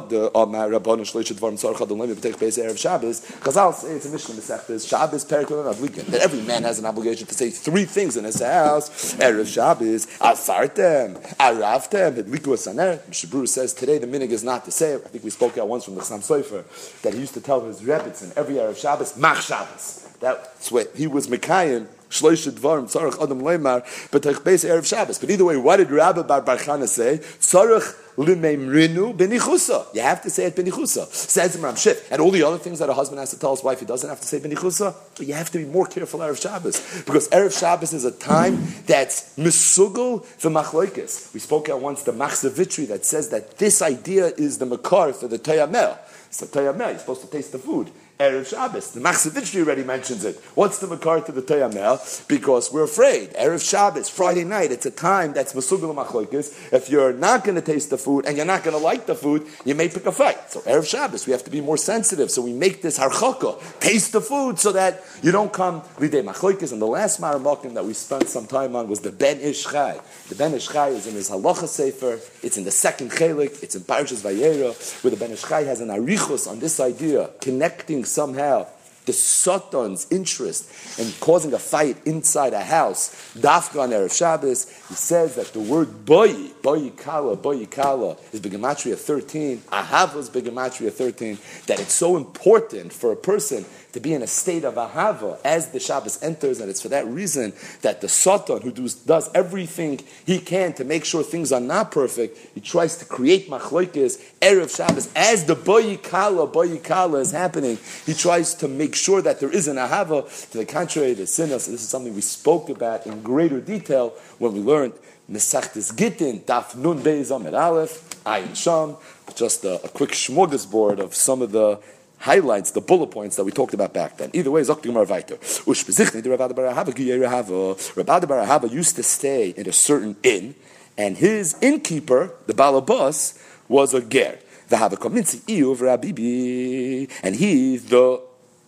Shabbos. 2.76 3.19
Chazal 3.41 3.73
say 3.73 3.91
it's 3.91 4.05
a 4.05 4.09
Mishnah 4.09 4.36
Masechtas 4.36 4.88
Shabbos 4.88 5.26
Perikol 5.26 5.73
Avlikin 5.73 6.05
that 6.05 6.21
every 6.21 6.41
man 6.41 6.63
has 6.63 6.80
an 6.80 6.86
obligation 6.86 7.28
to 7.28 7.34
say 7.34 7.49
three 7.49 7.84
things 7.84 8.15
in 8.15 8.23
his 8.23 8.41
house. 8.41 9.15
Erev 9.15 9.51
Shabbos 9.53 10.05
Asartem 10.19 11.21
Aravtem 11.36 12.15
Hedliku 12.15 12.53
Asaner. 12.53 12.99
Mishabur 13.09 13.45
says 13.49 13.73
today 13.73 13.97
the 13.97 14.07
minig 14.07 14.30
is 14.30 14.45
not 14.45 14.63
to 14.63 14.71
say. 14.71 14.95
I 14.95 14.99
think 14.99 15.26
we 15.26 15.30
spoke 15.30 15.57
out 15.57 15.67
once 15.67 15.84
from 15.84 15.95
the 15.95 16.01
Chassam 16.01 16.19
Sofer 16.19 17.01
that 17.01 17.13
he 17.13 17.19
used 17.19 17.34
to 17.34 17.41
tell 17.41 17.59
his 17.65 17.82
rebbetzin 17.82 18.32
in 18.32 18.38
every 18.38 18.55
Erev 18.55 18.78
Shabbos 18.78 19.17
Mach 19.17 19.41
Shabbos. 19.41 20.07
That's 20.21 20.71
what 20.71 20.95
he 20.95 21.07
was 21.07 21.28
Mekayim 21.28 21.88
Shloisha 22.22 22.51
Dvarim 22.51 22.86
Tzarech 22.86 23.22
Adam 23.22 23.41
Leimar 23.41 23.84
B'Teich 24.09 24.41
Beis 24.41 24.68
Erev 24.68 24.86
Shabbos. 24.86 25.20
But 25.20 25.30
either 25.30 25.45
way, 25.45 25.57
what 25.57 25.78
did 25.78 25.91
Rabbi 25.91 26.22
Bar 26.22 26.41
Barchana 26.41 26.88
say? 26.88 27.18
Tzarech 27.18 27.95
Limemrinu 28.18 29.16
benichusa. 29.16 29.93
You 29.93 30.01
have 30.01 30.22
to 30.22 30.30
say 30.30 30.45
it 30.45 30.55
benichusa. 30.55 31.05
Says 31.13 31.57
Imram 31.57 31.74
Shif. 31.74 32.09
And 32.11 32.22
all 32.22 32.32
the 32.32 32.43
other 32.43 32.57
things 32.57 32.80
that 32.80 32.89
a 32.89 32.93
husband 32.93 33.20
has 33.20 33.32
to 33.32 33.39
tell 33.39 33.53
his 33.53 33.63
wife, 33.63 33.80
he 33.82 33.86
doesn't 33.86 34.09
have 34.09 34.22
to 34.22 34.28
say 34.28 34.39
benichusa. 34.39 34.95
But 35.18 35.28
you 35.28 35.34
have 35.34 35.51
to 35.51 35.57
be 35.57 35.66
more 35.66 35.86
careful 35.86 36.22
Erev 36.22 36.41
Shabbos. 36.41 37.03
Because 37.03 37.28
Erev 37.30 37.57
Shabbos 37.57 37.93
is 37.93 38.05
a 38.05 38.11
time 38.11 38.66
that's 38.86 39.36
misugel 39.38 40.24
for 40.24 40.49
machloikis. 40.49 41.34
We 41.34 41.41
spoke 41.41 41.68
out 41.70 41.82
once 41.82 42.03
the 42.03 42.13
machzavitri 42.13 42.88
that 42.88 43.05
says 43.05 43.30
that 43.30 43.57
this 43.57 43.82
idea 43.82 44.28
is 44.28 44.59
the 44.59 44.66
makar 44.66 45.11
for 45.11 45.28
the 45.28 45.38
tayamel. 45.38 45.97
The 46.39 46.45
tayamel. 46.45 46.89
You're 46.91 46.99
supposed 46.99 47.22
to 47.22 47.28
taste 47.28 47.51
the 47.51 47.59
food. 47.59 47.91
Erev 48.18 48.47
Shabbos. 48.47 48.91
The 48.91 49.01
Machzavitri 49.01 49.59
already 49.66 49.84
mentions 49.84 50.24
it. 50.24 50.38
What's 50.55 50.80
the 50.80 50.88
Makar 50.88 51.20
to 51.22 51.34
the 51.34 51.41
Tayamel? 51.41 52.26
Because 52.30 52.72
we're 52.72 52.86
afraid. 52.86 53.32
Erev 53.32 53.70
Shabbos, 53.70 54.07
Friday 54.07 54.45
night, 54.45 54.72
it's 54.72 54.86
a 54.86 54.91
time 54.91 55.34
that's 55.34 55.51
Masugul 55.51 55.93
Machloikis. 55.93 56.72
If 56.72 56.89
you're 56.89 57.11
not 57.11 57.43
going 57.43 57.55
to 57.55 57.61
taste 57.61 57.89
the 57.89 57.97
food 57.97 58.26
and 58.26 58.38
you're 58.38 58.45
not 58.45 58.63
going 58.63 58.78
to 58.78 58.82
like 58.82 59.05
the 59.05 59.16
food, 59.16 59.45
you 59.66 59.76
may 59.76 59.89
pick 59.89 60.05
a 60.05 60.13
fight. 60.13 60.49
So 60.49 60.61
Erev 60.61 60.88
Shabbos, 60.88 61.26
we 61.26 61.34
have 61.34 61.43
to 61.43 61.49
be 61.49 61.59
more 61.59 61.76
sensitive. 61.76 62.32
So 62.32 62.41
we 62.41 62.53
make 62.53 62.82
this 62.82 62.97
harchaka, 62.97 63.61
taste 63.82 64.13
the 64.13 64.22
food 64.22 64.59
so 64.59 64.72
that 64.72 65.03
you 65.22 65.34
don't 65.34 65.51
come 65.51 65.82
Lidei 65.97 66.24
Machloikis. 66.24 66.72
And 66.72 66.82
the 66.82 66.88
last 66.88 67.20
Maramakim 67.20 67.74
that 67.74 67.84
we 67.84 67.93
spent 67.93 68.30
some 68.30 68.47
time 68.47 68.78
on 68.78 68.88
was 68.88 69.01
the 69.01 69.11
Ben 69.11 69.41
Ish 69.41 69.66
Chai. 69.66 69.99
The 70.30 70.36
Ben 70.36 70.53
Ish 70.53 70.70
Chai 70.70 70.88
is 70.88 71.05
in 71.05 71.16
his 71.16 71.30
Halacha 71.30 71.68
Sefer. 71.68 72.20
It's 72.41 72.55
in 72.55 72.63
the 72.63 72.72
second 72.72 73.11
Chelik. 73.11 73.61
It's 73.61 73.76
in 73.76 73.82
Parshas 73.82 74.22
Vayera, 74.22 75.03
where 75.03 75.11
the 75.11 75.18
Ben 75.18 75.32
Ish 75.32 75.43
Chai 75.43 75.63
has 75.63 75.82
an 75.82 75.89
arichus 75.89 76.49
on 76.49 76.59
this 76.59 76.80
idea, 76.80 77.30
connecting 77.41 78.05
somehow 78.06 78.68
the 79.06 79.14
Satan's 79.14 80.08
interest 80.12 80.99
in 80.99 81.12
causing 81.20 81.53
a 81.53 81.60
fight 81.60 81.97
inside 82.06 82.53
a 82.53 82.64
house, 82.64 83.34
Dafka 83.38 83.82
on 83.82 83.89
Erev 83.91 84.16
Shabbos, 84.16 84.70
he 84.89 84.95
says 84.95 85.36
that 85.36 85.47
the 85.53 85.60
word 85.60 86.06
boyi, 86.06 86.60
boy 86.62 86.89
kala, 86.89 87.36
boy 87.36 87.66
kala, 87.66 88.18
is 88.32 88.41
Begematria 88.41 88.97
13, 88.97 89.60
Ahava 89.72 90.18
is 90.18 90.30
Begematria 90.30 90.91
13, 90.91 91.38
that 91.68 91.80
it's 91.80 91.93
so 91.93 92.18
important 92.18 92.91
for 92.91 93.12
a 93.12 93.16
person 93.16 93.66
to 93.96 94.02
be 94.02 94.14
in 94.14 94.22
a 94.22 94.28
state 94.28 94.66
of 94.66 94.74
ahava 94.74 95.39
as 95.46 95.70
the 95.70 95.80
Shabbos 95.80 96.22
enters, 96.22 96.60
and 96.60 96.70
it's 96.70 96.82
for 96.82 96.89
that 96.89 97.08
reason 97.08 97.54
that 97.82 98.02
the 98.02 98.10
Satan, 98.10 98.62
who 98.62 98.70
does, 98.70 98.93
does 98.93 99.30
everything 99.34 100.02
he 100.26 100.39
can 100.39 100.74
to 100.74 100.84
make 100.84 101.06
sure 101.06 101.24
things 101.24 101.54
are 101.54 101.62
not 101.62 101.91
perfect, 101.91 102.38
he 102.54 102.60
tries 102.60 102.98
to 102.98 103.06
create 103.06 103.50
machloikis 103.50 104.22
erev 104.41 104.76
Shabbos 104.76 105.10
as 105.16 105.46
the 105.46 105.56
boyikala 105.56 106.52
boyikala 106.52 107.22
is 107.22 107.32
happening. 107.32 107.78
He 108.06 108.14
tries 108.14 108.54
to 108.56 108.68
make 108.68 108.96
sure 108.96 109.22
that 109.22 109.39
there 109.39 109.50
is 109.50 109.70
an 109.70 109.78
ahava. 109.78 110.50
To 110.52 110.58
the 110.58 110.66
contrary, 110.66 111.14
the 111.14 111.26
sinners. 111.26 111.68
This 111.68 111.82
is 111.82 111.88
something 111.88 112.14
we 112.14 112.20
spoke 112.20 112.68
about 112.68 113.08
in 113.08 113.22
greater 113.22 113.62
detail 113.62 114.10
when 114.39 114.52
we 114.52 114.60
learned 114.60 114.91
Mesachtes 115.32 115.96
Gittin, 115.96 116.41
Daf 116.41 116.76
Nun 116.76 117.00
Beis 117.02 117.32
Aleph, 117.32 118.24
Ayin 118.26 118.56
Sham, 118.56 118.98
just 119.36 119.64
a, 119.64 119.82
a 119.86 119.88
quick 119.88 120.12
smorgasbord 120.12 121.00
of 121.00 121.16
some 121.16 121.41
of 121.41 121.54
the 121.54 121.80
highlights 122.20 122.72
the 122.72 122.82
bullet 122.82 123.07
points 123.07 123.36
that 123.36 123.43
we 123.43 123.51
talked 123.51 123.74
about 123.74 123.93
back 123.93 124.18
then. 124.18 124.32
Either 124.34 124.51
way, 124.51 124.61
Zokti 124.61 124.84
Gemara 124.84 125.05
Vayter. 125.05 125.38
Ushbezichni, 125.66 126.24
the 126.24 126.30
Rabbi 126.30 126.47
Barahava, 126.53 127.95
Rabbi 127.95 128.20
Barahava 128.20 128.72
used 128.72 128.95
to 128.95 129.03
stay 129.03 129.49
in 129.49 129.68
a 129.68 129.74
certain 129.74 130.16
inn, 130.24 130.55
and 130.97 131.18
his 131.18 131.55
innkeeper, 131.61 132.34
the 132.47 132.53
Balabas, 132.53 133.41
was 133.68 133.93
a 133.93 134.01
ger. 134.01 134.39
The 134.70 134.78
Havakominzi 134.78 135.41
Iyuv 135.41 135.78
Rabibi, 135.78 137.09
and 137.22 137.36
he, 137.36 137.78
the 137.78 138.22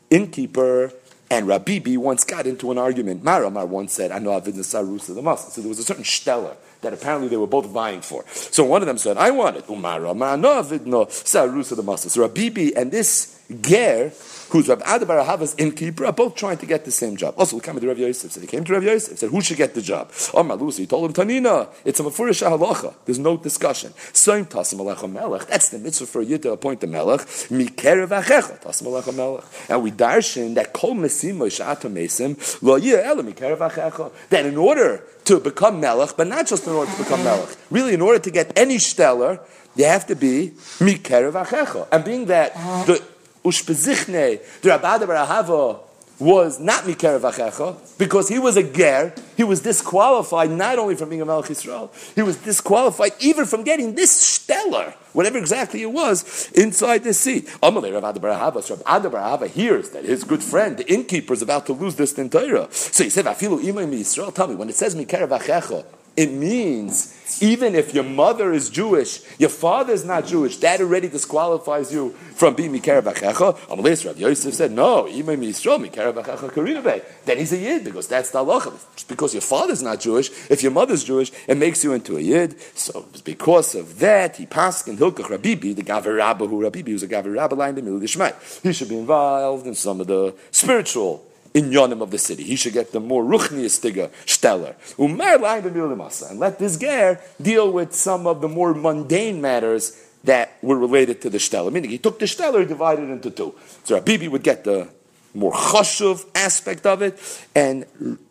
innkeeper, 0.10 0.92
and 1.30 1.48
Rabibi 1.48 1.98
once 1.98 2.24
got 2.24 2.48
into 2.48 2.72
an 2.72 2.78
argument. 2.78 3.24
Maramar 3.24 3.68
once 3.68 3.94
said, 3.94 4.12
I 4.12 4.20
know 4.20 4.32
Avid 4.32 4.56
Sarusa 4.56 5.14
the 5.14 5.22
Muslim. 5.22 5.52
So 5.52 5.62
there 5.62 5.70
was 5.70 5.80
a 5.80 5.84
certain 5.84 6.06
stellar 6.06 6.56
that 6.82 6.94
apparently 6.94 7.28
they 7.28 7.38
were 7.38 7.48
both 7.48 7.66
vying 7.66 8.02
for. 8.02 8.24
So 8.30 8.64
one 8.64 8.82
of 8.82 8.88
them 8.88 8.98
said, 8.98 9.18
I 9.18 9.32
want 9.32 9.58
it. 9.58 9.68
Umara, 9.68 10.40
no 10.40 10.54
Avid 10.54 10.88
no 10.88 11.06
Sarusa 11.08 11.76
the 11.76 11.84
Muslim. 11.84 12.10
So 12.10 12.28
Rabibi 12.28 12.78
and 12.78 12.92
this 12.92 13.37
ger 13.50 14.12
who's 14.50 14.68
Rabbi 14.68 14.84
Adabar 14.86 15.24
Ahava's 15.26 15.56
innkeeper, 15.58 16.06
are 16.06 16.14
both 16.14 16.36
trying 16.36 16.58
to 16.58 16.66
get 16.66 16.86
the 16.86 16.92
same 16.92 17.18
job. 17.18 17.36
Also, 17.38 17.60
come 17.60 17.80
to 17.80 17.88
Rav 17.88 17.98
Yosef. 17.98 18.32
So 18.32 18.40
they 18.40 18.48
came 18.48 18.64
to 18.64 18.74
Rav 18.74 18.84
Yosef, 18.84 19.18
said, 19.18 19.30
who 19.30 19.42
should 19.42 19.58
get 19.58 19.74
the 19.74 19.82
job? 19.82 20.10
Oh, 20.34 20.44
Malusi, 20.44 20.80
he 20.80 20.88
told 20.88 21.10
him, 21.10 21.28
Tanina, 21.28 21.68
it's 21.84 22.00
a 22.00 22.04
Mefurish 22.04 22.48
halacha. 22.48 22.94
There's 23.06 23.20
no 23.20 23.38
discussion. 23.38 23.92
Soim 24.14 24.48
tasim 24.48 24.80
alecha 24.80 25.12
melech. 25.12 25.48
That's 25.48 25.70
the 25.70 25.80
mitzvah 25.80 26.06
for 26.06 26.22
you 26.22 26.38
to 26.38 26.52
appoint 26.52 26.82
the 26.82 26.88
melech. 26.88 27.22
Mikerev 27.22 28.10
achecha 28.10 29.16
melech. 29.16 29.44
And 29.70 29.84
we 29.84 29.92
darshan 29.92 30.56
that 30.56 30.74
kol 30.74 30.96
mesim 30.96 31.38
sh'ata 31.38 31.92
mesim 31.92 32.62
lo 32.62 32.76
yeh 32.76 33.02
ela 33.04 33.24
achecha. 33.24 34.12
That 34.30 34.46
in 34.46 34.58
order 34.58 35.04
to 35.26 35.40
become 35.40 35.80
melech, 35.80 36.16
but 36.16 36.28
not 36.28 36.48
just 36.48 36.66
in 36.68 36.74
order 36.74 36.92
to 36.92 36.98
become 36.98 37.24
melech, 37.24 37.56
really 37.70 37.94
in 37.94 38.02
order 38.02 38.20
to 38.20 38.32
get 38.32 38.58
any 38.58 38.78
stellar, 38.78 39.40
you 39.76 39.86
have 39.86 40.08
to 40.08 40.16
be 40.16 40.54
mikerev 40.80 41.34
achecha. 41.34 41.88
And 41.92 42.06
being 42.06 42.26
that 42.26 42.54
the 42.86 43.04
Ushpezichne, 43.48 44.62
the 44.62 44.70
Rabbi 44.70 44.98
Barahava 45.00 45.80
was 46.20 46.60
not 46.60 46.84
Mikerev 46.84 47.22
Achecha, 47.22 47.98
because 48.00 48.28
he 48.28 48.40
was 48.40 48.58
a 48.58 48.64
ger, 48.64 49.14
he 49.36 49.44
was 49.44 49.62
disqualified 49.62 50.50
not 50.50 50.80
only 50.80 50.96
from 50.96 51.10
being 51.10 51.22
a 51.22 51.26
Melech 51.26 51.46
Yisrael, 51.46 51.90
he 52.16 52.24
was 52.24 52.38
disqualified 52.38 53.12
even 53.20 53.46
from 53.46 53.64
getting 53.64 53.94
this 53.94 54.10
stellar, 54.10 54.96
whatever 55.14 55.38
exactly 55.38 55.84
it 55.84 55.92
was, 55.92 56.50
inside 56.54 57.04
the 57.04 57.14
seat. 57.14 57.46
Amalei 57.62 57.94
Rav 58.02 58.16
Barahava, 58.16 58.64
so 58.64 58.76
Rav 58.76 59.04
Barahava 59.04 59.48
hears 59.48 59.92
that 59.92 60.06
his 60.06 60.24
good 60.24 60.44
friend, 60.44 60.78
the 60.78 60.92
innkeeper, 60.92 61.34
is 61.34 61.44
about 61.44 61.68
to 61.68 61.74
lose 61.74 61.96
this 61.96 62.14
Torah. 62.14 62.68
So 62.72 63.04
he 63.04 63.12
said, 63.12 63.26
Imay 63.26 64.00
Yisrael, 64.00 64.34
tell 64.34 64.48
me, 64.48 64.56
when 64.56 64.70
it 64.70 64.76
says 64.76 64.96
Mikerev 64.96 65.30
Achecha, 65.40 65.86
it 66.18 66.32
means 66.32 67.14
even 67.42 67.76
if 67.76 67.94
your 67.94 68.04
mother 68.04 68.52
is 68.52 68.70
Jewish, 68.70 69.22
your 69.38 69.50
father 69.50 69.94
is 69.94 70.04
not 70.04 70.26
Jewish, 70.26 70.58
that 70.58 70.82
already 70.82 71.08
disqualifies 71.08 71.94
you 71.94 72.12
from 72.36 72.56
being 72.56 72.72
Mikara 72.72 73.04
Bachecha. 73.04 73.56
Amalei 73.68 74.04
Rav 74.04 74.20
Yosef 74.20 74.54
said, 74.54 74.72
no, 74.72 75.08
even 75.08 75.40
Yisrael, 75.42 75.86
Mikara 75.86 76.14
Bachecha 76.14 76.50
Karinabe. 76.50 77.04
Then 77.26 77.38
he's 77.38 77.54
a 77.54 77.58
Yid, 77.58 77.84
because 77.84 78.08
that's 78.08 78.32
the 78.32 78.40
halacha. 78.40 78.74
Just 78.96 79.08
because 79.08 79.34
your 79.34 79.42
father's 79.42 79.84
not 79.84 80.00
Jewish, 80.00 80.32
if 80.50 80.64
your 80.64 80.72
mother's 80.72 81.04
Jewish, 81.04 81.32
it 81.48 81.58
makes 81.58 81.84
you 81.84 81.94
into 81.94 82.18
a 82.18 82.22
Yid. 82.22 82.60
So 82.76 83.06
because 83.24 83.76
of 83.76 84.00
that, 84.00 84.38
he 84.38 84.48
passed 84.48 84.88
in 84.88 84.98
Hilkach 84.98 85.30
Rabibi, 85.30 85.76
the 85.76 85.84
Gaver 85.84 86.18
Rabba, 86.18 86.48
who 86.48 86.64
Rabibi 86.64 86.94
was 86.94 87.04
a 87.04 87.08
Gaver 87.08 87.36
Rabba 87.36 87.54
line 87.54 87.76
the 87.76 87.82
middle 87.82 87.98
of 87.98 88.02
the 88.02 88.36
He 88.64 88.74
should 88.74 88.90
be 88.90 88.98
involved 88.98 89.68
in 89.68 89.76
some 89.76 90.02
of 90.02 90.08
the 90.08 90.34
spiritual 90.50 91.27
inyanim 91.54 92.02
of 92.02 92.12
the 92.12 92.18
city. 92.18 92.44
He 92.44 92.56
should 92.56 92.74
get 92.74 92.92
the 92.92 93.00
more 93.00 93.24
ruchnius 93.24 93.80
stiga 93.80 94.12
stellar. 94.26 94.76
And 94.98 96.40
let 96.40 96.60
this 96.60 96.78
ger 96.78 97.20
deal 97.42 97.72
with 97.72 97.94
some 97.94 98.28
of 98.28 98.42
the 98.42 98.48
more 98.48 98.74
mundane 98.74 99.42
matters 99.42 100.04
that 100.24 100.58
were 100.62 100.78
related 100.78 101.22
to 101.22 101.30
the 101.30 101.38
steller. 101.38 101.72
Meaning 101.72 101.92
he 101.92 101.98
took 101.98 102.20
the 102.20 102.28
stellar, 102.28 102.66
divided 102.66 103.10
it 103.10 103.12
into 103.12 103.32
two. 103.32 103.56
So 103.84 104.00
Rabibi 104.00 104.28
would 104.30 104.44
get 104.44 104.64
the 104.64 104.90
more 105.34 105.54
chashuv 105.54 106.26
aspect 106.36 106.86
of 106.86 107.02
it, 107.02 107.20
and 107.54 107.86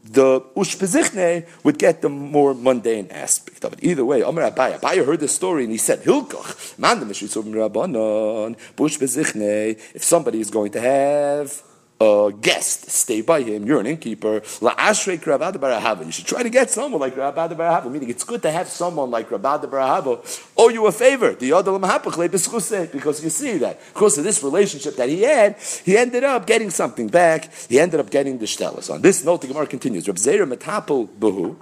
the 0.04 0.40
ushpezichne 0.56 1.46
would 1.62 1.78
get 1.78 2.02
the 2.02 2.08
more 2.08 2.52
mundane 2.54 3.06
aspect 3.10 3.64
of 3.64 3.72
it. 3.74 3.78
Either 3.82 4.04
way, 4.04 4.22
Omer 4.22 4.50
Abaya, 4.50 4.80
Abaya 4.80 5.04
heard 5.06 5.20
the 5.20 5.28
story 5.28 5.62
and 5.64 5.72
he 5.72 5.78
said, 5.78 6.02
Hilkoch, 6.02 6.78
man 6.78 7.00
the 7.00 7.06
if 9.94 10.04
somebody 10.04 10.40
is 10.40 10.50
going 10.50 10.72
to 10.72 10.80
have 10.80 11.62
a 12.00 12.30
guest 12.40 12.90
stay 12.90 13.22
by 13.22 13.42
him. 13.42 13.64
You're 13.64 13.80
an 13.80 13.86
innkeeper. 13.86 14.42
La 14.60 14.74
ashrei 14.76 15.24
Rabbi. 15.24 16.02
You 16.04 16.12
should 16.12 16.26
try 16.26 16.42
to 16.42 16.50
get 16.50 16.70
someone 16.70 17.00
like 17.00 17.16
Rabbi 17.16 17.48
Barahava. 17.48 17.90
Meaning, 17.90 18.10
it's 18.10 18.24
good 18.24 18.42
to 18.42 18.50
have 18.50 18.68
someone 18.68 19.10
like 19.10 19.30
Rabbi 19.30 19.58
Barahava 19.58 20.20
owe 20.56 20.68
you 20.68 20.86
a 20.86 20.92
favor. 20.92 21.32
The 21.32 22.88
because 22.92 23.24
you 23.24 23.30
see 23.30 23.58
that 23.58 23.80
because 23.94 24.18
of 24.18 24.24
this 24.24 24.42
relationship 24.42 24.96
that 24.96 25.08
he 25.08 25.22
had, 25.22 25.56
he 25.84 25.96
ended 25.96 26.24
up 26.24 26.46
getting 26.46 26.70
something 26.70 27.08
back. 27.08 27.52
He 27.68 27.80
ended 27.80 28.00
up 28.00 28.10
getting 28.10 28.38
the 28.38 28.46
shtelus. 28.46 28.92
On 28.92 29.00
this 29.00 29.24
note, 29.24 29.40
the 29.40 29.48
Gemara 29.48 29.66
continues. 29.66 30.06
Rab 30.06 30.16
Zera 30.16 30.50
metapel 30.52 31.08
behu, 31.08 31.56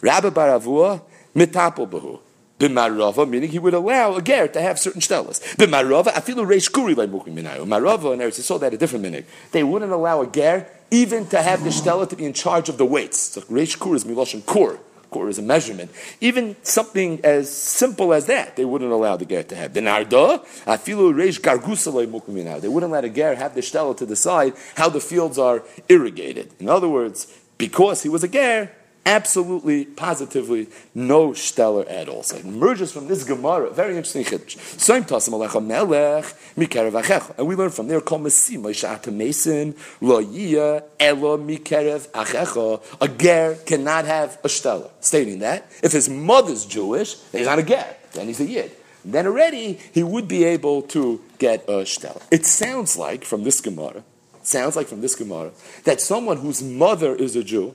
Rabbi 0.00 0.30
Baravua 0.30 1.02
metapel 1.34 1.88
behu. 1.88 2.20
B'marava, 2.62 3.28
meaning 3.28 3.50
he 3.50 3.58
would 3.58 3.74
allow 3.74 4.14
a 4.14 4.22
ger 4.22 4.46
to 4.46 4.60
have 4.60 4.78
certain 4.78 5.00
stellas. 5.00 5.40
B'marava, 5.56 6.12
afilu 6.12 6.46
reish 6.46 6.70
kuri 6.70 6.94
like 6.94 7.10
mukim 7.10 7.34
minayu. 7.34 7.66
Marava 7.66 8.12
and 8.12 8.22
Eretz 8.22 8.38
Yisrael, 8.38 8.60
they 8.60 8.66
had 8.66 8.74
a 8.74 8.78
different 8.78 9.02
meaning. 9.02 9.24
They 9.50 9.64
wouldn't 9.64 9.90
allow 9.90 10.22
a 10.22 10.26
ger 10.28 10.68
even 10.90 11.26
to 11.28 11.42
have 11.42 11.64
the 11.64 11.72
stella 11.72 12.06
to 12.06 12.16
be 12.16 12.24
in 12.24 12.32
charge 12.32 12.68
of 12.68 12.78
the 12.78 12.84
weights. 12.84 13.18
So 13.18 13.40
reish 13.42 13.78
kur 13.78 13.96
is 13.96 14.04
miloshin 14.04 14.46
kur. 14.46 14.78
Kur 15.10 15.28
is 15.28 15.38
a 15.38 15.42
measurement. 15.42 15.90
Even 16.20 16.56
something 16.62 17.20
as 17.24 17.50
simple 17.50 18.14
as 18.14 18.26
that, 18.26 18.56
they 18.56 18.64
wouldn't 18.64 18.92
allow 18.92 19.16
the 19.16 19.26
ger 19.26 19.42
to 19.42 19.56
have. 19.56 19.72
B'narda, 19.72 20.44
afilu 20.64 21.12
reish 21.12 21.40
gargusa 21.40 21.92
like 21.92 22.08
mukim 22.08 22.34
minayu. 22.34 22.60
They 22.60 22.68
wouldn't 22.68 22.92
let 22.92 23.04
a 23.04 23.10
ger 23.10 23.34
have 23.34 23.56
the 23.56 23.62
stella 23.62 23.96
to 23.96 24.06
decide 24.06 24.54
how 24.76 24.88
the 24.88 25.00
fields 25.00 25.36
are 25.36 25.64
irrigated. 25.88 26.52
In 26.60 26.68
other 26.68 26.88
words, 26.88 27.26
because 27.58 28.02
he 28.02 28.08
was 28.08 28.22
a 28.22 28.28
ger, 28.28 28.70
absolutely, 29.04 29.84
positively 29.84 30.68
no 30.94 31.32
stellar 31.32 31.84
at 31.88 32.08
all. 32.08 32.22
So 32.22 32.36
it 32.36 32.44
emerges 32.44 32.92
from 32.92 33.08
this 33.08 33.24
Gemara, 33.24 33.70
very 33.70 33.96
interesting 33.96 34.24
chiddush. 34.24 34.56
Soim 34.78 35.04
alecha 35.04 35.64
melech 35.64 36.24
achecha. 36.56 37.38
And 37.38 37.46
we 37.46 37.54
learn 37.54 37.70
from 37.70 37.88
there, 37.88 38.00
kol 38.00 38.20
mesim 38.20 38.62
sha'ata 38.62 39.12
mesin 39.12 39.76
lo 40.00 40.22
yiyah 40.22 40.84
elo 41.00 41.38
mikerev 41.38 42.08
achecha. 42.08 42.82
A 43.00 43.08
ger 43.08 43.56
cannot 43.66 44.04
have 44.04 44.38
a 44.44 44.48
stellar. 44.48 44.90
Stating 45.00 45.40
that, 45.40 45.66
if 45.82 45.92
his 45.92 46.08
mother's 46.08 46.64
Jewish, 46.64 47.16
he's 47.32 47.46
not 47.46 47.58
a 47.58 47.62
ger, 47.62 47.86
then 48.12 48.26
he's 48.26 48.40
a 48.40 48.46
yid. 48.46 48.72
Then 49.04 49.26
already 49.26 49.80
he 49.92 50.02
would 50.02 50.28
be 50.28 50.44
able 50.44 50.82
to 50.82 51.20
get 51.38 51.68
a 51.68 51.84
stellar. 51.84 52.20
It 52.30 52.46
sounds 52.46 52.96
like 52.96 53.24
from 53.24 53.42
this 53.42 53.60
Gemara, 53.60 54.04
sounds 54.42 54.76
like 54.76 54.86
from 54.86 55.00
this 55.00 55.16
Gemara, 55.16 55.50
that 55.84 56.00
someone 56.00 56.36
whose 56.36 56.62
mother 56.62 57.14
is 57.14 57.34
a 57.34 57.42
Jew, 57.42 57.74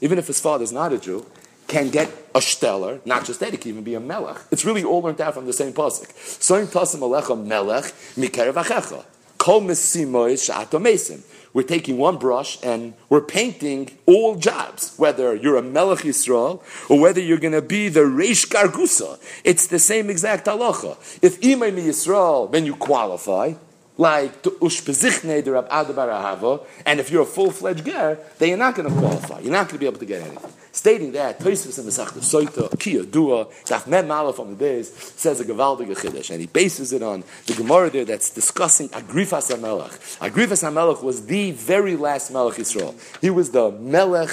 even 0.00 0.18
if 0.18 0.26
his 0.26 0.40
father 0.40 0.64
is 0.64 0.72
not 0.72 0.92
a 0.92 0.98
Jew, 0.98 1.26
can 1.66 1.90
get 1.90 2.10
a 2.34 2.40
stellar, 2.40 3.00
not 3.04 3.24
just 3.24 3.40
that, 3.40 3.52
he 3.52 3.56
can 3.56 3.70
even 3.70 3.84
be 3.84 3.94
a 3.94 4.00
melech. 4.00 4.38
It's 4.50 4.64
really 4.64 4.84
all 4.84 5.00
learned 5.00 5.20
out 5.20 5.34
from 5.34 5.46
the 5.46 5.52
same 5.52 5.72
pasuk. 5.72 6.12
Soim 6.38 6.66
tasim 6.66 7.00
alecha 7.00 7.42
melech 7.42 7.84
mikerev 8.16 8.54
achecha. 8.54 9.04
Kol 9.44 9.60
Mesimois 9.60 10.40
Sha'ato 10.40 10.80
Mesim. 10.80 11.22
We're 11.52 11.64
taking 11.64 11.98
one 11.98 12.16
brush 12.16 12.58
and 12.62 12.94
we're 13.10 13.20
painting 13.20 13.90
all 14.06 14.36
jobs, 14.36 14.94
whether 14.96 15.34
you're 15.34 15.58
a 15.58 15.62
Melech 15.62 15.98
Yisrael 15.98 16.62
or 16.88 16.98
whether 16.98 17.20
you're 17.20 17.38
going 17.38 17.52
to 17.52 17.60
be 17.60 17.90
the 17.90 18.00
Reish 18.00 18.48
Gargusa. 18.48 19.20
It's 19.44 19.66
the 19.66 19.78
same 19.78 20.08
exact 20.08 20.46
halacha. 20.46 20.96
If 21.22 21.40
Imay 21.42 21.72
Yisrael, 21.72 22.50
then 22.50 22.64
you 22.64 22.74
qualify, 22.74 23.52
like 23.96 24.42
to 24.42 24.50
Ushpezichne 24.50 25.44
the 25.44 25.52
Rab 25.52 25.68
Adabar 25.68 26.08
Ahava, 26.08 26.66
and 26.84 26.98
if 26.98 27.10
you're 27.10 27.22
a 27.22 27.26
full-fledged 27.26 27.84
ger, 27.84 28.18
then 28.38 28.48
you're 28.48 28.58
not 28.58 28.74
going 28.74 28.92
to 28.92 28.98
qualify. 28.98 29.38
You're 29.40 29.52
not 29.52 29.68
going 29.68 29.74
to 29.74 29.78
be 29.78 29.86
able 29.86 29.98
to 29.98 30.06
get 30.06 30.22
anything. 30.22 30.52
Stating 30.72 31.12
that, 31.12 31.38
Toysvis 31.38 31.78
and 31.78 31.88
Mesachta 31.88 32.18
Soita, 32.18 32.80
Kia 32.80 33.04
Dua, 33.04 33.44
Daf 33.64 33.86
Mem 33.86 34.08
Malaf 34.08 34.40
on 34.40 34.50
the 34.50 34.56
days, 34.56 34.92
says 35.14 35.40
a 35.40 35.44
Gavaldig 35.44 35.86
Chiddush, 35.96 36.30
and 36.30 36.40
he 36.40 36.48
bases 36.48 36.92
it 36.92 37.00
on 37.00 37.22
the 37.46 37.54
Gemara 37.54 37.90
there 37.90 38.04
that's 38.04 38.30
discussing 38.30 38.88
Agrifas 38.88 39.54
HaMelech. 39.54 40.18
Agrifas 40.18 40.68
HaMelech 40.68 41.00
was 41.04 41.26
the 41.26 41.52
very 41.52 41.94
last 41.94 42.32
Melech 42.32 42.56
Yisrael. 42.56 42.94
He 43.20 43.30
was 43.30 43.52
the 43.52 43.70
Melech 43.70 44.30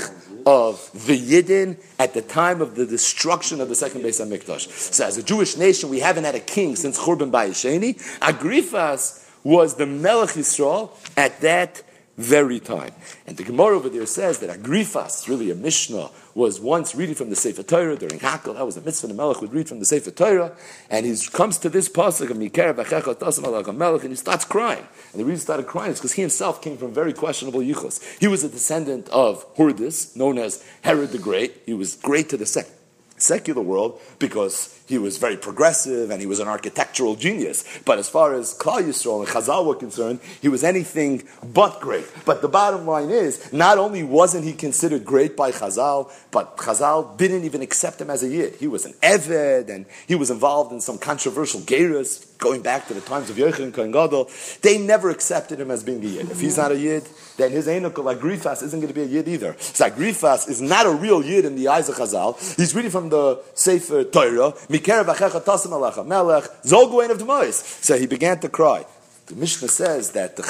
of 0.47 0.89
the 1.05 1.16
Yidden 1.16 1.78
at 1.99 2.16
the 2.16 2.24
time 2.24 2.62
of 2.62 2.74
the 2.74 2.88
destruction 2.88 3.62
of 3.62 3.70
the 3.70 3.76
second 3.76 4.01
Beis 4.01 4.20
HaMikdash. 4.20 4.68
So 4.91 5.05
as 5.05 5.18
a 5.18 5.24
Jewish 5.24 5.57
nation, 5.57 5.89
we 5.89 5.99
haven't 5.99 6.24
had 6.24 6.34
a 6.34 6.39
king 6.39 6.76
since 6.76 6.97
Churban 6.99 7.30
Bayesheni. 7.30 8.01
Agrifas 8.20 9.20
was 9.43 9.75
the 9.75 9.85
Melech 9.85 10.29
Yisrael 10.29 10.91
at 11.17 11.41
that 11.41 11.83
very 12.17 12.59
time. 12.59 12.91
And 13.25 13.37
the 13.37 13.43
Gemara 13.43 13.75
over 13.75 13.89
there 13.89 14.05
says 14.05 14.39
that 14.39 14.49
Agrifas, 14.49 15.27
really 15.27 15.49
a 15.49 15.55
Mishnah, 15.55 16.09
was 16.33 16.59
once 16.59 16.93
reading 16.95 17.15
from 17.15 17.29
the 17.29 17.35
Sefer 17.35 17.63
Torah 17.63 17.97
during 17.97 18.19
Hakel. 18.19 18.53
That 18.53 18.65
was 18.65 18.77
a 18.77 18.81
mitzvah. 18.81 19.07
The 19.07 19.13
Melech 19.13 19.41
would 19.41 19.53
read 19.53 19.67
from 19.67 19.79
the 19.79 19.85
Sefer 19.85 20.11
Torah, 20.11 20.55
and 20.89 21.05
he 21.05 21.17
comes 21.31 21.57
to 21.59 21.69
this 21.69 21.89
pasuk 21.89 22.29
of 22.29 22.37
Mikar 22.37 22.73
tasam 22.75 23.77
Melech, 23.77 24.03
and 24.03 24.11
he 24.11 24.15
starts 24.15 24.45
crying. 24.45 24.85
And 25.11 25.19
the 25.19 25.25
reason 25.25 25.39
he 25.39 25.41
started 25.41 25.67
crying 25.67 25.91
is 25.91 25.99
because 25.99 26.13
he 26.13 26.21
himself 26.21 26.61
came 26.61 26.77
from 26.77 26.93
very 26.93 27.13
questionable 27.13 27.59
yichus. 27.59 28.19
He 28.19 28.27
was 28.27 28.43
a 28.43 28.49
descendant 28.49 29.09
of 29.09 29.45
Hurdis, 29.55 30.15
known 30.15 30.37
as 30.37 30.63
Herod 30.81 31.11
the 31.11 31.17
Great. 31.17 31.61
He 31.65 31.73
was 31.73 31.95
great 31.95 32.29
to 32.29 32.37
the 32.37 32.45
second 32.45 32.73
secular 33.17 33.61
world 33.61 33.99
because 34.19 34.80
he 34.91 34.97
was 34.97 35.17
very 35.17 35.37
progressive 35.37 36.11
and 36.11 36.21
he 36.21 36.27
was 36.27 36.39
an 36.39 36.47
architectural 36.47 37.15
genius. 37.15 37.63
But 37.85 37.97
as 37.97 38.09
far 38.09 38.35
as 38.35 38.53
Klal 38.53 38.83
Yisrael 38.83 39.21
and 39.21 39.27
Chazal 39.27 39.65
were 39.65 39.75
concerned, 39.75 40.19
he 40.41 40.49
was 40.49 40.63
anything 40.63 41.23
but 41.43 41.79
great. 41.79 42.05
But 42.25 42.41
the 42.41 42.47
bottom 42.47 42.85
line 42.85 43.09
is, 43.09 43.51
not 43.51 43.77
only 43.77 44.03
wasn't 44.03 44.45
he 44.45 44.53
considered 44.53 45.05
great 45.05 45.35
by 45.35 45.51
Chazal, 45.51 46.11
but 46.31 46.57
Chazal 46.57 47.17
didn't 47.17 47.43
even 47.45 47.61
accept 47.61 47.99
him 47.99 48.09
as 48.09 48.21
a 48.23 48.27
yid. 48.27 48.55
He 48.55 48.67
was 48.67 48.85
an 48.85 48.93
Eved 49.01 49.69
and 49.69 49.85
he 50.07 50.15
was 50.15 50.29
involved 50.29 50.71
in 50.71 50.81
some 50.81 50.97
controversial 50.97 51.61
geras 51.61 52.27
going 52.37 52.61
back 52.61 52.87
to 52.87 52.93
the 52.93 53.01
times 53.01 53.29
of 53.29 53.35
Yochanan 53.37 53.73
Kohen 53.73 53.91
Gadol. 53.91 54.29
They 54.61 54.77
never 54.77 55.09
accepted 55.09 55.59
him 55.59 55.71
as 55.71 55.83
being 55.83 56.03
a 56.03 56.07
yid. 56.07 56.31
If 56.31 56.41
he's 56.41 56.57
not 56.57 56.71
a 56.71 56.77
yid, 56.77 57.07
then 57.37 57.51
his 57.51 57.67
Einokal 57.67 58.15
Agrifas 58.15 58.61
isn't 58.63 58.79
going 58.79 58.93
to 58.93 58.93
be 58.93 59.01
a 59.01 59.05
Yid 59.05 59.27
either. 59.27 59.55
So 59.59 59.89
Agrifas 59.89 60.49
is 60.49 60.61
not 60.61 60.85
a 60.85 60.91
real 60.91 61.23
Yid 61.23 61.45
in 61.45 61.55
the 61.55 61.67
eyes 61.67 61.89
of 61.89 61.95
Chazal. 61.95 62.37
He's 62.55 62.75
reading 62.75 62.91
from 62.91 63.09
the 63.09 63.41
Sefer 63.53 64.03
Torah, 64.03 64.53
Melech, 66.05 66.43
Zol 66.63 67.09
of 67.11 67.17
Demois. 67.17 67.53
So 67.82 67.97
he 67.97 68.07
began 68.07 68.39
to 68.39 68.49
cry. 68.49 68.86
The 69.27 69.36
Mishnah 69.36 69.69
says 69.69 70.11
that 70.11 70.36
the 70.36 70.43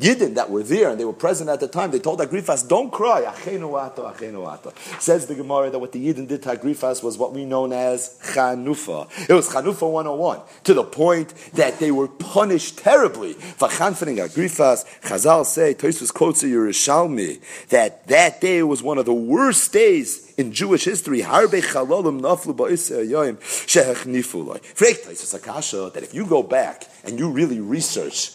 Yidden 0.00 0.34
that 0.34 0.50
were 0.50 0.62
there 0.62 0.90
and 0.90 0.98
they 0.98 1.04
were 1.04 1.12
present 1.12 1.48
at 1.48 1.60
the 1.60 1.68
time, 1.68 1.92
they 1.92 2.00
told 2.00 2.18
Agrifas, 2.18 2.68
don't 2.68 2.90
cry. 2.90 3.22
Achenu 3.22 3.80
ato, 3.80 4.10
achenu 4.10 4.46
ato. 4.46 4.72
Says 4.98 5.26
the 5.26 5.34
Gemara 5.34 5.70
that 5.70 5.78
what 5.78 5.92
the 5.92 6.04
Yidden 6.04 6.26
did 6.26 6.42
to 6.42 6.56
Agrifas 6.56 7.02
was 7.02 7.16
what 7.16 7.32
we 7.32 7.44
know 7.44 7.70
as 7.72 8.18
Chanufa. 8.22 9.08
It 9.28 9.32
was 9.32 9.48
Chanufa 9.48 9.90
101, 9.90 10.40
to 10.64 10.74
the 10.74 10.82
point 10.82 11.32
that 11.54 11.78
they 11.78 11.92
were 11.92 12.08
punished 12.08 12.78
terribly 12.78 13.34
for 13.34 13.68
chanfening 13.68 14.18
Agrifas. 14.18 14.84
Chazal 15.02 15.46
say, 15.46 15.74
Tosus 15.74 16.12
quotes 16.12 16.42
a 16.42 16.46
Yerushalmi, 16.46 17.40
that 17.68 18.06
that 18.08 18.40
day 18.40 18.64
was 18.64 18.82
one 18.82 18.98
of 18.98 19.06
the 19.06 19.14
worst 19.14 19.72
days 19.72 20.34
in 20.36 20.52
Jewish 20.52 20.84
history, 20.84 21.20
ba'isayim 21.20 23.38
shehechnifulai. 23.38 24.60
Frek 24.74 25.34
Akasha, 25.34 25.90
that 25.94 26.02
if 26.02 26.12
you 26.12 26.26
go 26.26 26.42
back 26.42 26.88
and 27.04 27.18
you 27.18 27.30
really 27.30 27.60
research 27.60 28.32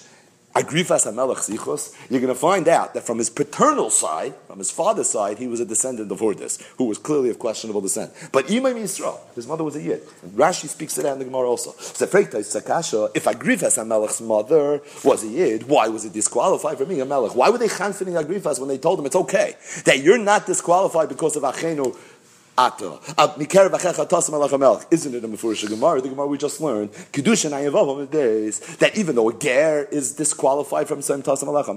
Agrifas 0.56 1.06
HaMelech 1.06 1.47
Zichos, 1.47 1.95
you're 2.10 2.20
going 2.20 2.34
to 2.34 2.39
find 2.39 2.68
out 2.68 2.95
that 2.95 3.04
from 3.06 3.20
his 3.20 3.30
paternal 3.30 3.91
side, 3.91 4.34
from 4.47 4.58
his 4.58 4.72
father's 4.72 5.08
side, 5.08 5.38
he 5.38 5.47
was 5.47 5.60
a 5.60 5.66
descendant 5.66 6.12
of 6.12 6.20
Hordis, 6.20 6.58
who 6.78 6.86
was 6.86 6.97
clearly 6.97 7.30
of 7.30 7.38
questionable 7.38 7.82
descent. 7.82 8.12
But 8.32 8.50
Imam 8.52 8.76
Yisrael, 8.76 9.20
his 9.36 9.47
mother 9.47 9.64
was 9.64 9.76
a 9.76 9.82
Yid. 9.82 10.02
And 10.24 10.32
Rashi 10.32 10.68
speaks 10.68 10.95
to 10.95 11.04
that 11.04 11.14
in 11.14 11.20
the 11.20 11.26
Gemara 11.26 11.47
also. 11.47 11.72
So 11.78 12.06
if 12.06 12.12
Agrifas 12.12 13.78
HaMelech's 13.78 14.22
mother 14.22 14.82
was 15.04 15.24
a 15.24 15.28
Yid, 15.28 15.68
why 15.68 15.88
was 15.88 16.04
it 16.06 16.14
disqualified 16.14 16.80
for 16.80 16.86
being 16.86 17.02
a 17.02 17.06
Melech? 17.06 17.36
Why 17.36 17.50
were 17.50 17.60
they 17.60 17.68
chanfening 17.68 18.22
Agrifas 18.22 18.60
when 18.60 18.70
they 18.70 18.80
told 18.80 19.00
him 19.00 19.06
it's 19.06 19.16
okay, 19.16 19.56
that 19.86 20.00
you're 20.00 20.18
not 20.18 20.47
disqualified 20.47 21.10
because 21.10 21.36
of 21.36 21.43
Achenu 21.43 21.95
Isn't 22.60 22.84
it 25.16 25.24
a 25.24 25.28
Mefurish 25.30 25.70
Gemara? 25.70 26.01
The 26.01 26.10
Gemara 26.10 26.28
we 26.28 26.38
just 26.38 26.60
learned, 26.60 26.91
Kedushin 27.14 27.51
Ayavav 27.51 28.12
days, 28.12 28.60
that 28.78 28.97
even 28.97 29.16
though 29.16 29.30
a 29.30 29.34
Ger 29.34 29.88
is 29.91 30.14
disqualified 30.14 30.89
from 30.89 31.01
Sem 31.01 31.24
Tasam 31.24 31.47
Alach 31.47 31.70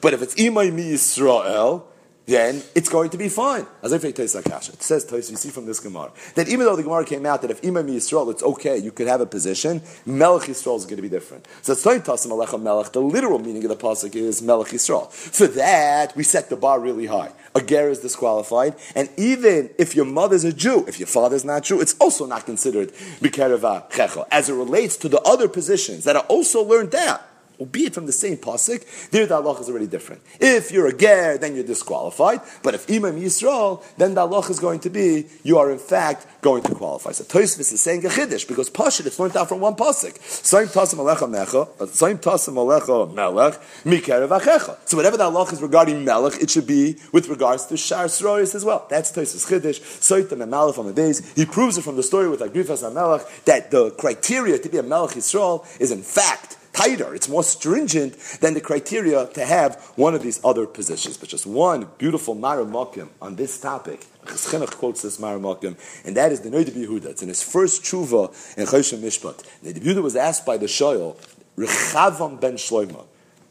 but 0.00 0.14
if 0.14 0.22
it's 0.22 0.36
Imay 0.36 0.72
Mi 0.72 0.92
Yisrael, 0.92 1.82
then 2.30 2.62
it's 2.74 2.88
going 2.88 3.10
to 3.10 3.18
be 3.18 3.28
fine. 3.28 3.66
As 3.82 3.92
if 3.92 4.04
it 4.04 4.16
says 4.16 5.30
you 5.30 5.36
see 5.36 5.50
from 5.50 5.66
this 5.66 5.80
Gemara 5.80 6.12
that 6.36 6.48
even 6.48 6.64
though 6.66 6.76
the 6.76 6.82
Gemara 6.82 7.04
came 7.04 7.26
out 7.26 7.42
that 7.42 7.50
if 7.50 7.64
Imam 7.64 7.88
Yisrael, 7.88 8.30
it's 8.30 8.42
okay, 8.42 8.78
you 8.78 8.92
could 8.92 9.08
have 9.08 9.20
a 9.20 9.26
position. 9.26 9.82
Melech 10.06 10.48
Yisrael 10.48 10.76
is 10.76 10.84
going 10.84 10.96
to 10.96 11.02
be 11.02 11.08
different. 11.08 11.46
So 11.62 11.74
Tasim 11.74 12.30
Alecha 12.30 12.60
Melech. 12.60 12.92
The 12.92 13.00
literal 13.00 13.38
meaning 13.38 13.64
of 13.64 13.70
the 13.70 13.76
pasuk 13.76 14.14
is 14.14 14.42
Melech 14.42 14.68
Yisrael. 14.68 15.10
For 15.10 15.46
that, 15.48 16.14
we 16.16 16.22
set 16.22 16.48
the 16.48 16.56
bar 16.56 16.78
really 16.78 17.06
high. 17.06 17.32
A 17.54 17.60
ger 17.60 17.88
is 17.88 17.98
disqualified, 17.98 18.76
and 18.94 19.08
even 19.16 19.70
if 19.76 19.96
your 19.96 20.04
mother's 20.04 20.44
a 20.44 20.52
Jew, 20.52 20.84
if 20.86 21.00
your 21.00 21.08
father's 21.08 21.44
not 21.44 21.64
Jew, 21.64 21.80
it's 21.80 21.96
also 21.98 22.24
not 22.24 22.46
considered 22.46 22.92
Bikereva 23.20 23.90
Checho. 23.90 24.24
As 24.30 24.48
it 24.48 24.54
relates 24.54 24.96
to 24.98 25.08
the 25.08 25.20
other 25.22 25.48
positions 25.48 26.04
that 26.04 26.14
are 26.14 26.24
also 26.28 26.62
learned 26.62 26.94
out 26.94 27.22
albeit 27.60 27.94
from 27.94 28.06
the 28.06 28.12
same 28.12 28.36
pasuk, 28.36 29.10
there 29.10 29.26
the 29.26 29.34
Allah 29.34 29.60
is 29.60 29.68
already 29.68 29.86
different. 29.86 30.22
If 30.40 30.72
you're 30.72 30.86
a 30.86 30.96
ger, 30.96 31.38
then 31.38 31.54
you're 31.54 31.64
disqualified. 31.64 32.40
But 32.62 32.74
if 32.74 32.90
imam 32.90 33.20
Yisrael, 33.20 33.84
then 33.96 34.14
the 34.14 34.22
Allah 34.22 34.48
is 34.48 34.58
going 34.58 34.80
to 34.80 34.90
be 34.90 35.26
you 35.42 35.58
are 35.58 35.70
in 35.70 35.78
fact 35.78 36.26
going 36.40 36.62
to 36.62 36.74
qualify. 36.74 37.12
So 37.12 37.24
Tosfos 37.24 37.72
is 37.72 37.80
saying 37.80 38.04
a 38.06 38.08
chiddush 38.08 38.48
because 38.48 38.70
pashut 38.70 39.06
it's 39.06 39.18
learned 39.18 39.36
out 39.36 39.48
from 39.48 39.60
one 39.60 39.74
pasuk. 39.74 40.18
Saim 40.18 40.66
tasim 40.66 40.98
alecha 40.98 41.28
mecha, 41.28 41.68
uh, 41.80 41.86
saim 41.86 42.18
tasim 42.18 42.54
alecha 42.54 43.12
melech 43.14 43.60
mikerev 43.84 44.28
achecha. 44.40 44.76
So 44.86 44.96
whatever 44.96 45.16
the 45.16 45.24
Allah 45.24 45.44
is 45.52 45.60
regarding 45.60 46.04
melech, 46.04 46.40
it 46.40 46.50
should 46.50 46.66
be 46.66 46.96
with 47.12 47.28
regards 47.28 47.66
to 47.66 47.76
shar 47.76 48.06
sroyis 48.06 48.54
as 48.54 48.64
well. 48.64 48.86
That's 48.88 49.12
Tosfos 49.12 49.46
chiddush. 49.46 49.80
Soitam 49.80 50.42
and 50.42 50.52
malach 50.52 50.78
on 50.78 50.86
the 50.86 50.92
days. 50.92 51.20
He 51.34 51.44
proves 51.44 51.78
it 51.78 51.82
from 51.82 51.96
the 51.96 52.02
story 52.02 52.28
with 52.28 52.40
Agrifas 52.40 52.84
and 52.84 52.94
Melech 52.94 53.26
that 53.44 53.70
the 53.70 53.90
criteria 53.92 54.58
to 54.58 54.68
be 54.68 54.78
a 54.78 54.82
melech 54.82 55.10
Yisrael 55.10 55.66
is 55.80 55.90
in 55.90 56.02
fact 56.02 56.56
tighter, 56.80 57.14
it's 57.14 57.28
more 57.28 57.42
stringent 57.42 58.16
than 58.40 58.54
the 58.54 58.60
criteria 58.60 59.26
to 59.26 59.44
have 59.44 59.76
one 59.96 60.14
of 60.14 60.22
these 60.22 60.40
other 60.44 60.66
positions. 60.66 61.16
But 61.16 61.28
just 61.28 61.46
one 61.46 61.88
beautiful 61.98 62.34
Maramakim 62.34 63.08
on 63.20 63.36
this 63.36 63.60
topic. 63.60 64.06
Chinuch 64.24 64.76
quotes 64.76 65.02
this 65.02 65.18
Maramakim, 65.18 65.76
and 66.04 66.16
that 66.16 66.32
is 66.32 66.40
the 66.40 66.50
Noid 66.50 66.70
Yehuda. 66.70 67.06
It's 67.06 67.22
in 67.22 67.28
his 67.28 67.42
first 67.42 67.82
tshuva 67.82 68.28
in 68.56 68.66
Choshen 68.66 69.00
Mishpat. 69.00 69.44
The 69.62 69.74
Yehuda 69.74 70.02
was 70.02 70.16
asked 70.16 70.46
by 70.46 70.56
the 70.56 70.66
Shoyal, 70.66 71.16
Rechavam 71.56 72.40
ben 72.40 72.54
Shloima, 72.54 73.04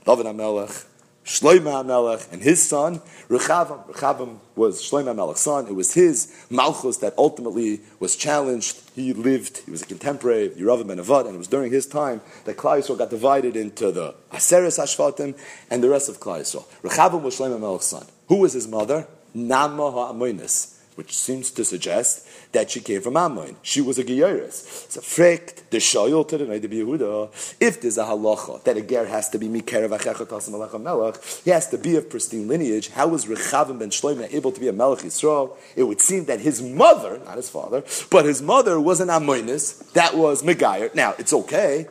David 0.05 0.25
HaMelech, 0.25 0.85
Shloima 1.29 1.83
HaMelech 1.85 2.33
and 2.33 2.41
his 2.41 2.67
son, 2.67 3.01
Rechavam. 3.29 3.87
Rechavam 3.87 4.39
was 4.55 4.81
Shloima 4.81 5.13
HaMelech's 5.13 5.41
son. 5.41 5.67
It 5.67 5.75
was 5.75 5.93
his 5.93 6.33
Malchus 6.49 6.97
that 6.97 7.13
ultimately 7.19 7.81
was 7.99 8.15
challenged. 8.15 8.81
He 8.95 9.13
lived, 9.13 9.59
he 9.59 9.69
was 9.69 9.83
a 9.83 9.85
contemporary 9.85 10.47
of 10.47 10.53
Yeravam 10.53 10.87
ben 10.87 10.97
Avad, 10.97 11.27
and 11.27 11.35
it 11.35 11.37
was 11.37 11.47
during 11.47 11.71
his 11.71 11.85
time 11.85 12.21
that 12.45 12.57
Klal 12.57 12.79
Yisrael 12.79 12.97
got 12.97 13.11
divided 13.11 13.55
into 13.55 13.91
the 13.91 14.15
Aseres 14.31 14.79
Hashvatim 14.79 15.37
and 15.69 15.83
the 15.83 15.89
rest 15.89 16.09
of 16.09 16.19
Klal 16.19 16.39
Yisrael. 16.39 16.65
Rechavam 16.81 17.21
was 17.21 17.37
Shloima 17.37 17.59
HaMelech's 17.59 17.85
son. 17.85 18.07
Who 18.27 18.37
was 18.37 18.53
his 18.53 18.67
mother? 18.67 19.07
Nama 19.35 19.83
HaAmoinis 19.83 20.79
which 20.99 21.17
seems 21.17 21.49
to 21.49 21.63
suggest 21.63 22.27
that 22.51 22.71
she 22.71 22.79
came 22.79 23.01
from 23.01 23.15
Ammon. 23.15 23.55
She 23.61 23.81
was 23.81 23.99
a 23.99 24.03
Geyeris. 24.03 24.89
So 24.91 25.01
frikt, 25.01 25.69
the 25.69 25.77
shoyel 25.77 26.27
to 26.27 26.37
the 26.37 26.45
Noid 26.45 26.61
Yehuda, 26.61 27.55
if 27.59 27.81
there's 27.81 27.97
a 27.97 28.05
halacha 28.05 28.63
that 28.63 28.77
a 28.77 28.81
ger 28.81 29.05
has 29.05 29.29
to 29.29 29.37
be 29.37 29.47
mikerev 29.47 29.97
achecha 29.97 30.25
tasim 30.25 30.51
alacha 30.51 30.81
melech, 30.81 31.23
he 31.43 31.51
has 31.51 31.67
to 31.69 31.77
be 31.77 31.95
of 31.95 32.09
pristine 32.09 32.47
lineage. 32.47 32.89
How 32.89 33.07
was 33.07 33.25
Rechavim 33.25 33.77
ben 33.79 33.89
Shloimeh 33.89 34.33
able 34.33 34.51
to 34.51 34.59
be 34.59 34.67
a 34.67 34.73
melech 34.73 34.99
Yisrael? 34.99 35.55
It 35.75 35.83
would 35.83 36.01
seem 36.01 36.25
that 36.25 36.39
his 36.39 36.61
mother, 36.61 37.19
not 37.25 37.37
his 37.37 37.49
father, 37.49 37.83
but 38.09 38.25
his 38.25 38.41
mother 38.41 38.79
was 38.79 38.99
an 38.99 39.09
Ammonis, 39.09 39.91
that 39.93 40.17
was 40.17 40.41
Megayer. 40.41 40.93
Now, 40.95 41.13
it's 41.19 41.33
okay, 41.33 41.87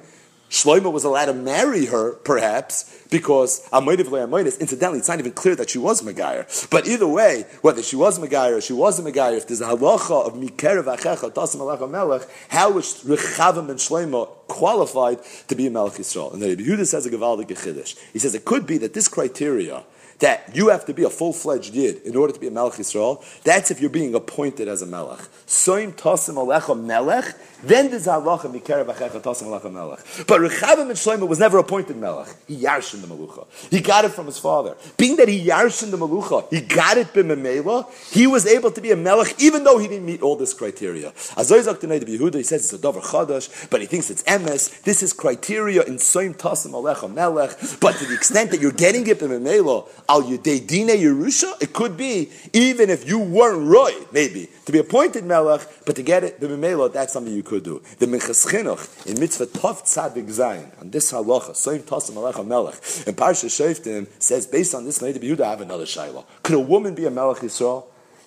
Shlomo 0.50 0.90
was 0.90 1.04
allowed 1.04 1.26
to 1.26 1.34
marry 1.34 1.86
her, 1.86 2.12
perhaps, 2.12 3.04
because 3.10 3.68
Amoidiv 3.70 4.06
Amoidis, 4.06 4.58
incidentally, 4.60 4.98
it's 4.98 5.08
not 5.08 5.18
even 5.18 5.32
clear 5.32 5.54
that 5.56 5.70
she 5.70 5.78
was 5.78 6.02
Megayer. 6.02 6.70
But 6.70 6.86
either 6.86 7.06
way, 7.06 7.44
whether 7.60 7.82
she 7.82 7.96
was 7.96 8.18
Megayer 8.18 8.56
or 8.56 8.60
she 8.60 8.72
wasn't 8.72 9.08
Megayer, 9.08 9.36
if 9.36 9.46
there's 9.46 9.60
a 9.60 9.66
halacha 9.66 10.26
of 10.26 10.34
Mikerev 10.34 10.84
Achecha, 10.84 11.32
Tasim 11.32 11.60
Alecha 11.60 11.90
Melech, 11.90 12.28
how 12.48 12.70
was 12.70 13.04
Rechavim 13.04 13.68
and 13.68 13.78
Shlomo 13.78 14.28
qualified 14.48 15.18
to 15.48 15.54
be 15.54 15.66
a 15.66 15.70
Melech 15.70 15.94
Yisrael? 15.94 16.32
And 16.32 16.42
then 16.42 16.56
Yehuda 16.56 16.86
says 16.86 17.04
a 17.04 17.10
Gavaldik 17.10 17.48
Chiddush. 17.48 17.98
He 18.12 18.18
says 18.18 18.34
it 18.34 18.44
could 18.44 18.66
be 18.66 18.78
that 18.78 18.94
this 18.94 19.08
criteria, 19.08 19.84
that 20.18 20.50
you 20.54 20.68
have 20.68 20.84
to 20.86 20.94
be 20.94 21.04
a 21.04 21.10
full-fledged 21.10 21.74
yid 21.74 22.02
in 22.02 22.16
order 22.16 22.32
to 22.32 22.40
be 22.40 22.48
a 22.48 22.50
melech 22.50 22.74
Yisrael. 22.74 23.22
That's 23.44 23.70
if 23.70 23.80
you're 23.80 23.90
being 23.90 24.14
appointed 24.14 24.66
as 24.66 24.82
a 24.82 24.86
melech. 24.86 25.20
Soim 25.46 25.92
tasim 25.92 26.34
alecha 26.34 26.80
melech. 26.80 27.34
Then 27.62 27.90
there's 27.90 28.06
halacha 28.06 28.52
mikerev 28.52 28.86
achecha 28.86 29.20
tasim 29.20 29.44
alecha 29.44 29.72
melech. 29.72 30.00
But 30.26 30.40
Rechavim 30.40 30.82
and 30.82 30.92
Shlomo 30.92 31.28
was 31.28 31.38
never 31.38 31.58
appointed 31.58 31.96
melech. 31.96 32.28
He 32.46 32.56
yarshin 32.56 33.00
the 33.00 33.06
malucha. 33.06 33.46
He 33.70 33.80
got 33.80 34.04
it 34.04 34.10
from 34.10 34.26
his 34.26 34.38
father. 34.38 34.76
Being 34.96 35.16
that 35.16 35.28
he 35.28 35.44
yarshin 35.44 35.90
the 35.90 35.98
malucha, 35.98 36.50
he 36.50 36.60
got 36.62 36.98
it 36.98 37.12
b'memela. 37.12 37.86
He 38.12 38.26
was 38.26 38.46
able 38.46 38.70
to 38.72 38.80
be 38.80 38.90
a 38.90 38.96
melech 38.96 39.40
even 39.40 39.64
though 39.64 39.78
he 39.78 39.88
didn't 39.88 40.06
meet 40.06 40.22
all 40.22 40.36
this 40.36 40.52
criteria. 40.52 41.10
Azoyzak 41.12 41.80
Tanei 41.80 42.00
Yehuda, 42.00 42.36
he 42.36 42.42
says 42.42 42.72
it's 42.72 42.72
a 42.72 42.78
davar 42.78 43.02
chadash, 43.02 43.70
but 43.70 43.80
he 43.80 43.86
thinks 43.86 44.10
it's 44.10 44.22
emes. 44.24 44.82
This 44.82 45.02
is 45.02 45.12
criteria 45.12 45.82
in 45.82 45.94
soim 45.94 46.36
tasim 46.36 46.72
alecha 46.72 47.12
melech. 47.12 47.56
But 47.80 47.96
to 47.96 48.04
the 48.04 48.14
extent 48.14 48.50
that 48.50 48.60
you're 48.60 48.72
getting 48.72 49.06
it 49.06 49.18
b'memela, 49.18 49.88
al 50.08 50.22
yudei 50.22 50.66
dine 50.66 50.96
Yerusha, 50.96 51.60
it 51.60 51.72
could 51.72 51.96
be 51.96 52.30
even 52.52 52.88
if 52.90 53.06
you 53.06 53.18
weren't 53.18 53.68
roy, 53.68 53.92
maybe 54.12 54.48
to 54.64 54.72
be 54.72 54.78
appointed 54.78 55.24
melech, 55.24 55.66
but 55.84 55.96
to 55.96 56.02
get 56.02 56.24
it 56.24 56.40
b'memela, 56.40 56.92
that's 56.92 57.12
something 57.12 57.32
you 57.32 57.42
could 57.42 57.62
do. 57.62 57.82
The 57.98 58.06
Minchas 58.06 58.46
Chinuch 58.46 59.06
in 59.06 59.20
mitzvah 59.20 59.46
Tov 59.46 59.82
Tzadik 59.82 60.26
Zayin 60.26 60.80
on 60.80 60.90
this 60.90 61.12
halacha, 61.12 61.50
Soim 61.50 61.80
Tasim 61.80 62.14
Alecha 62.14 62.46
Melech, 62.46 62.74
and 63.06 63.16
Parsha 63.16 63.48
Shoftim 63.48 64.06
says 64.18 64.46
based 64.46 64.74
on 64.74 64.84
this, 64.84 65.02
Maybe 65.02 65.20
Yehuda, 65.20 65.42
I 65.42 65.50
have 65.50 65.60
another 65.60 65.84
shaila. 65.84 66.24
Could 66.42 66.54
a 66.54 66.60
woman 66.60 66.94
be 66.94 67.04
a 67.06 67.10
melech 67.10 67.38
Yisrael? 67.38 67.84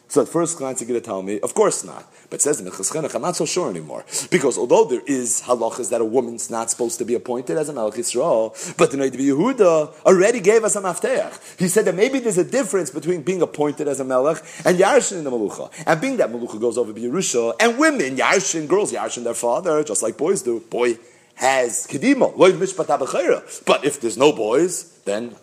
So 0.07 0.21
at 0.21 0.27
first 0.27 0.57
glance, 0.57 0.81
you're 0.81 0.89
going 0.89 0.99
to 0.99 1.05
tell 1.05 1.21
me, 1.21 1.39
of 1.39 1.53
course 1.53 1.85
not. 1.85 2.05
But 2.31 2.41
says 2.41 2.61
in 2.61 2.65
Chinuch, 2.65 3.13
I'm 3.13 3.21
not 3.21 3.35
so 3.35 3.45
sure 3.45 3.69
anymore. 3.69 4.05
Because 4.31 4.57
although 4.57 4.85
there 4.85 5.01
is 5.05 5.41
halachas 5.41 5.89
that 5.89 5.99
a 5.99 6.05
woman's 6.05 6.49
not 6.49 6.71
supposed 6.71 6.97
to 6.99 7.05
be 7.05 7.13
appointed 7.13 7.57
as 7.57 7.67
a 7.67 7.73
Melech 7.73 7.95
Yisrael, 7.95 8.77
but 8.77 8.89
the 8.89 8.97
Noid 8.97 9.11
Yehuda 9.11 10.05
already 10.05 10.39
gave 10.39 10.63
us 10.63 10.77
a 10.77 10.81
mafteach. 10.81 11.59
He 11.59 11.67
said 11.67 11.83
that 11.85 11.95
maybe 11.95 12.19
there's 12.19 12.37
a 12.37 12.45
difference 12.45 12.89
between 12.89 13.21
being 13.21 13.41
appointed 13.41 13.89
as 13.89 13.99
a 13.99 14.05
Melech 14.05 14.37
and 14.63 14.79
Yarshin 14.79 15.17
in 15.17 15.25
the 15.25 15.29
Malucha. 15.31 15.69
And 15.85 15.99
being 15.99 16.15
that 16.17 16.31
Malucha 16.31 16.59
goes 16.59 16.77
over 16.77 16.93
Yerusha, 16.93 17.53
and 17.59 17.77
women, 17.77 18.15
Yarshin, 18.15 18.65
girls, 18.67 18.93
Yarshin 18.93 19.25
their 19.25 19.33
father, 19.33 19.83
just 19.83 20.01
like 20.01 20.15
boys 20.17 20.41
do. 20.41 20.61
Boy 20.61 20.97
has 21.35 21.85
Kedima, 21.87 22.33
but 23.65 23.83
if 23.83 23.99
there's 23.99 24.17
no 24.17 24.31
boys, 24.31 24.83
then 25.03 25.35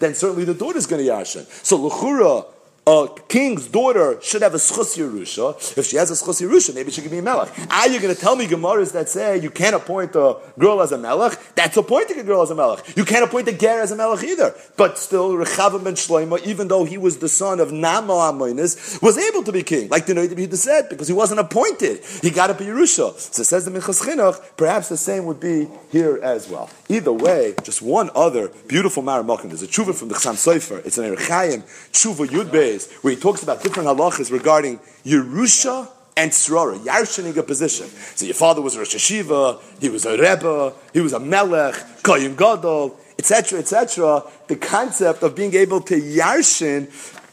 then 0.00 0.14
certainly 0.14 0.44
the 0.44 0.54
daughter 0.54 0.78
is 0.78 0.86
going 0.86 1.04
to 1.04 1.10
Yarshin. 1.12 1.46
So 1.64 1.78
Luchura, 1.78 2.46
a 2.88 3.08
king's 3.26 3.66
daughter 3.66 4.16
should 4.22 4.42
have 4.42 4.54
a 4.54 4.58
schus 4.58 4.96
Yerusha. 4.96 5.76
If 5.76 5.86
she 5.86 5.96
has 5.96 6.08
a 6.12 6.14
schus 6.14 6.40
Yerusha, 6.40 6.72
maybe 6.72 6.92
she 6.92 7.00
can 7.00 7.10
be 7.10 7.18
a 7.18 7.22
melech. 7.22 7.50
Ah, 7.68 7.82
Are 7.82 7.88
you 7.88 7.98
going 8.00 8.14
to 8.14 8.20
tell 8.20 8.36
me 8.36 8.46
Gemaras 8.46 8.92
that 8.92 9.08
say 9.08 9.38
you 9.38 9.50
can't 9.50 9.74
appoint 9.74 10.14
a 10.14 10.36
girl 10.56 10.80
as 10.80 10.92
a 10.92 10.98
melech? 10.98 11.36
That's 11.56 11.76
appointing 11.76 12.20
a 12.20 12.22
girl 12.22 12.42
as 12.42 12.50
a 12.50 12.54
melech. 12.54 12.96
You 12.96 13.04
can't 13.04 13.24
appoint 13.24 13.48
a 13.48 13.52
ger 13.52 13.80
as 13.80 13.90
a 13.90 13.96
melech 13.96 14.22
either. 14.22 14.54
But 14.76 14.98
still, 14.98 15.32
Rechavim 15.32 15.82
ben 15.82 15.94
Shloima, 15.94 16.40
even 16.46 16.68
though 16.68 16.84
he 16.84 16.96
was 16.96 17.18
the 17.18 17.28
son 17.28 17.58
of 17.58 17.72
Nama 17.72 18.12
Amoinis, 18.12 19.02
was 19.02 19.18
able 19.18 19.42
to 19.42 19.50
be 19.50 19.64
king, 19.64 19.88
like 19.88 20.06
the 20.06 20.14
Noid 20.14 20.54
said, 20.54 20.88
because 20.88 21.08
he 21.08 21.14
wasn't 21.14 21.40
appointed. 21.40 22.04
He 22.22 22.30
got 22.30 22.50
up 22.50 22.58
Yerusha. 22.58 23.18
So 23.18 23.42
says 23.42 23.64
the 23.64 23.72
Minchas 23.72 24.00
Chinuch, 24.00 24.40
perhaps 24.56 24.90
the 24.90 24.96
same 24.96 25.24
would 25.24 25.40
be 25.40 25.66
here 25.90 26.20
as 26.22 26.48
well. 26.48 26.70
Either 26.88 27.12
way, 27.12 27.56
just 27.64 27.82
one 27.82 28.10
other 28.14 28.48
beautiful 28.68 29.02
Maramakim. 29.02 29.48
There's 29.48 29.64
a 29.64 29.66
tshuva 29.66 29.92
from 29.92 30.06
the 30.06 30.14
Chassam 30.14 30.36
Sofer. 30.36 30.86
It's 30.86 30.98
an 30.98 31.12
Erechayim, 31.12 31.62
tshuva 31.90 32.28
Yudbei 32.28 32.75
where 33.02 33.14
he 33.14 33.20
talks 33.20 33.42
about 33.42 33.62
different 33.62 33.88
halachas 33.88 34.30
regarding 34.30 34.78
Yerusha 35.04 35.88
and 36.16 36.30
Tzrora, 36.30 36.78
Yarshaning 36.78 37.36
a 37.36 37.42
position. 37.42 37.86
So 37.86 38.24
your 38.24 38.34
father 38.34 38.62
was 38.62 38.76
a 38.76 38.78
Rosh 38.78 38.94
Hashiva, 38.94 39.60
he 39.80 39.88
was 39.88 40.06
a 40.06 40.12
Rebbe, 40.12 40.72
he 40.92 41.00
was 41.00 41.12
a 41.12 41.20
Melech, 41.20 41.74
Koyin 42.02 42.36
Gadol, 42.36 42.98
etc., 43.18 43.58
etc. 43.58 44.22
The 44.46 44.56
concept 44.56 45.22
of 45.22 45.34
being 45.34 45.54
able 45.54 45.80
to 45.82 45.94
Yarshin 45.94 46.88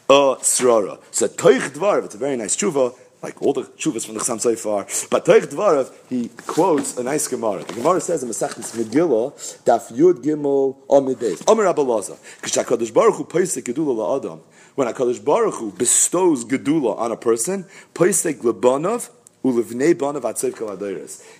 a 0.08 0.12
uh, 0.12 0.36
Tzrora. 0.36 1.00
So 1.10 1.28
Toich 1.28 1.70
Dvar, 1.70 2.04
it's 2.04 2.14
a 2.14 2.18
very 2.18 2.36
nice 2.36 2.56
tshuva, 2.56 2.94
like 3.22 3.40
all 3.40 3.54
the 3.54 3.62
chuvas 3.62 4.04
from 4.04 4.14
the 4.14 4.20
Chassam 4.20 4.38
Sofer. 4.38 5.08
But 5.08 5.24
Toich 5.24 5.46
Dvarav, 5.46 5.90
he 6.10 6.28
quotes 6.46 6.98
a 6.98 7.02
nice 7.02 7.26
Gemara. 7.26 7.64
The 7.64 7.72
Gemara 7.72 8.00
says 8.02 8.22
in 8.22 8.28
Masechus 8.28 8.76
Megillah, 8.76 9.32
Daf 9.64 9.90
Yud 9.96 10.22
Gimel 10.22 10.76
Amid 10.90 11.18
Beis. 11.18 11.42
Omer 11.48 11.64
Abalaza, 11.64 12.18
Kishakadosh 12.42 12.92
Baruch 12.92 13.14
Hu 13.14 13.24
Paisek 13.24 13.62
Gedula 13.62 14.20
LaAdam, 14.20 14.40
when 14.74 14.88
HaKadosh 14.88 15.24
Baruch 15.24 15.54
Hu 15.54 15.72
bestows 15.72 16.44
Gedula 16.44 16.98
on 16.98 17.12
a 17.12 17.16
person, 17.16 17.64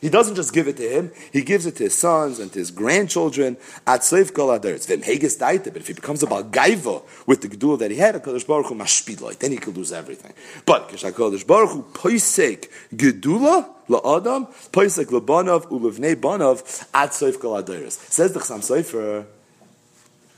he 0.01 0.11
doesn't 0.11 0.35
just 0.35 0.53
give 0.53 0.68
it 0.68 0.76
to 0.76 0.87
him, 0.87 1.11
he 1.32 1.41
gives 1.41 1.64
it 1.64 1.76
to 1.76 1.85
his 1.85 1.97
sons 1.97 2.39
and 2.39 2.53
to 2.53 2.59
his 2.59 2.70
grandchildren 2.70 3.57
But 3.87 4.03
if 4.12 5.87
he 5.87 5.95
becomes 5.95 6.22
a 6.22 6.26
Balgaiva 6.26 7.03
with 7.26 7.41
the 7.41 7.49
Gedula 7.49 7.78
that 7.78 7.91
he 7.91 7.97
had, 7.97 8.22
Baruch 8.22 8.66
Hu 8.66 8.74
then 9.39 9.53
he 9.53 9.57
could 9.57 9.74
lose 9.74 9.91
everything. 9.91 10.35
But 10.66 10.91
HaKadosh 10.91 11.47
Baruch 11.47 11.70
Hu 11.70 11.82
poisek 11.95 12.68
Gedula, 12.95 13.70
la'adam, 13.89 14.53
poisek 14.70 15.07
lebanov, 15.07 15.68
ulevnei 15.68 16.14
banov, 16.14 16.87
at 16.93 17.12
Seif 17.12 17.41
Kol 17.41 17.62
Says 17.91 18.35
the 18.35 18.41
Chassam 18.41 18.61
Sofer, 18.61 19.24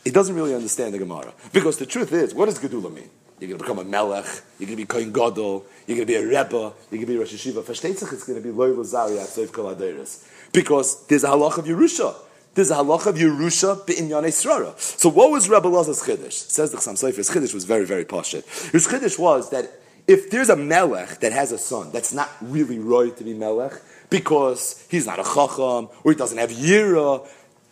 he 0.06 0.12
doesn't 0.12 0.36
really 0.36 0.54
understand 0.54 0.94
the 0.94 0.98
Gemara. 0.98 1.34
Because 1.52 1.78
the 1.78 1.84
truth 1.84 2.12
is, 2.12 2.32
what 2.32 2.44
does 2.44 2.60
Gedula 2.60 2.94
mean? 2.94 3.10
You're 3.40 3.48
going 3.48 3.58
to 3.58 3.64
become 3.64 3.80
a 3.80 3.84
Melech, 3.84 4.24
you're 4.56 4.68
going 4.68 4.76
to 4.78 4.84
be 4.84 4.86
Kohen 4.86 5.12
Gadol, 5.12 5.66
you're 5.84 5.96
going 5.96 6.06
to 6.06 6.12
be 6.12 6.14
a 6.14 6.24
Rebbe, 6.24 6.52
you're 6.52 6.72
going 6.90 7.00
to 7.00 7.06
be 7.06 7.16
Rosh 7.16 7.34
Hashiva. 7.34 7.64
Versteht 7.64 7.90
it's 7.90 8.24
going 8.24 8.40
to 8.40 8.40
be 8.40 8.52
Loy 8.52 8.68
Lazari 8.68 9.20
at 9.20 9.26
Seif 9.26 9.50
Kol 9.52 9.74
Because 10.52 11.06
there's 11.08 11.24
a 11.24 11.30
halach 11.30 11.58
of 11.58 11.64
Yerusha. 11.64 12.14
There's 12.54 12.70
a 12.70 12.76
halach 12.76 13.06
of 13.06 13.16
Yerusha 13.16 13.84
be'inyan 13.84 14.22
Esrara. 14.22 14.78
So 14.78 15.08
what 15.08 15.32
was 15.32 15.48
Rebbe 15.48 15.66
Lazar's 15.66 16.00
Chiddush? 16.00 16.32
Says 16.32 16.70
the 16.70 16.76
Chassam 16.76 16.94
Sofer, 16.94 17.16
his 17.16 17.28
Chiddush 17.28 17.52
was 17.52 17.64
very, 17.64 17.84
very 17.84 18.04
posh. 18.04 18.30
His 18.30 18.86
Chiddush 18.86 19.18
was 19.18 19.50
that 19.50 19.68
if 20.06 20.30
there's 20.30 20.50
a 20.50 20.56
Melech 20.56 21.18
that 21.18 21.32
has 21.32 21.50
a 21.50 21.58
son 21.58 21.90
that's 21.90 22.12
not 22.12 22.30
really 22.40 22.78
roy 22.78 23.10
to 23.10 23.24
be 23.24 23.34
Melech, 23.34 23.72
because 24.08 24.86
he's 24.88 25.06
not 25.06 25.18
a 25.18 25.24
Chacham, 25.24 25.88
or 26.04 26.12
he 26.12 26.14
doesn't 26.16 26.38
have 26.38 26.50
Yira, 26.50 27.26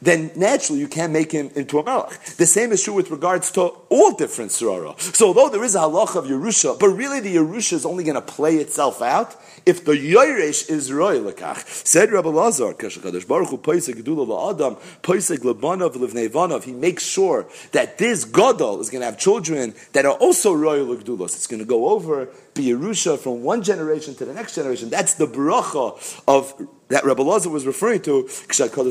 then 0.05 0.30
naturally 0.36 0.80
you 0.80 0.88
can't 0.88 1.12
make 1.12 1.32
him 1.32 1.50
into 1.55 1.78
a 1.78 1.84
melech. 1.84 2.18
The 2.36 2.46
same 2.46 2.72
is 2.72 2.82
true 2.82 2.94
with 2.94 3.11
regards 3.11 3.50
to 3.52 3.62
all 3.62 4.12
different 4.12 4.50
surara. 4.50 4.98
So 5.00 5.28
although 5.28 5.48
there 5.48 5.64
is 5.64 5.74
a 5.74 5.80
halach 5.80 6.16
of 6.16 6.26
Yerusha, 6.26 6.78
but 6.78 6.88
really 6.88 7.20
the 7.20 7.36
Yerusha 7.36 7.72
is 7.74 7.86
only 7.86 8.05
going 8.05 8.14
to 8.14 8.20
play 8.20 8.57
itself 8.57 9.02
out 9.02 9.36
if 9.66 9.84
the 9.84 9.92
Yoresh 9.92 10.68
is 10.68 10.92
roy 10.92 11.18
lekach. 11.18 11.66
Said 11.86 12.12
Rabbi 12.12 12.28
Lazar, 12.28 12.74
Kashakadosh 12.74 13.26
Baruch 13.26 13.50
Hu 13.50 13.58
Paisek 13.58 13.94
Gedula 13.94 14.26
LaAdam, 14.26 14.78
Paisek 15.02 15.38
Lebanov 15.38 15.94
Levnei 15.94 16.64
He 16.64 16.72
makes 16.72 17.04
sure 17.04 17.46
that 17.72 17.98
this 17.98 18.24
Gadol 18.24 18.80
is 18.80 18.90
going 18.90 19.00
to 19.00 19.06
have 19.06 19.18
children 19.18 19.74
that 19.92 20.04
are 20.04 20.14
also 20.14 20.52
roy 20.52 20.78
lekdulos. 20.78 21.34
It's 21.34 21.46
going 21.46 21.60
to 21.60 21.66
go 21.66 21.88
over 21.88 22.28
be 22.54 22.66
Yerusha 22.66 23.18
from 23.18 23.42
one 23.42 23.62
generation 23.62 24.14
to 24.14 24.24
the 24.24 24.32
next 24.32 24.54
generation. 24.54 24.88
That's 24.88 25.14
the 25.14 25.26
bracha 25.26 26.22
of 26.28 26.68
that 26.88 27.04
Rebbe 27.04 27.22
Lazar 27.22 27.50
was 27.50 27.66
referring 27.66 28.02
to. 28.02 28.28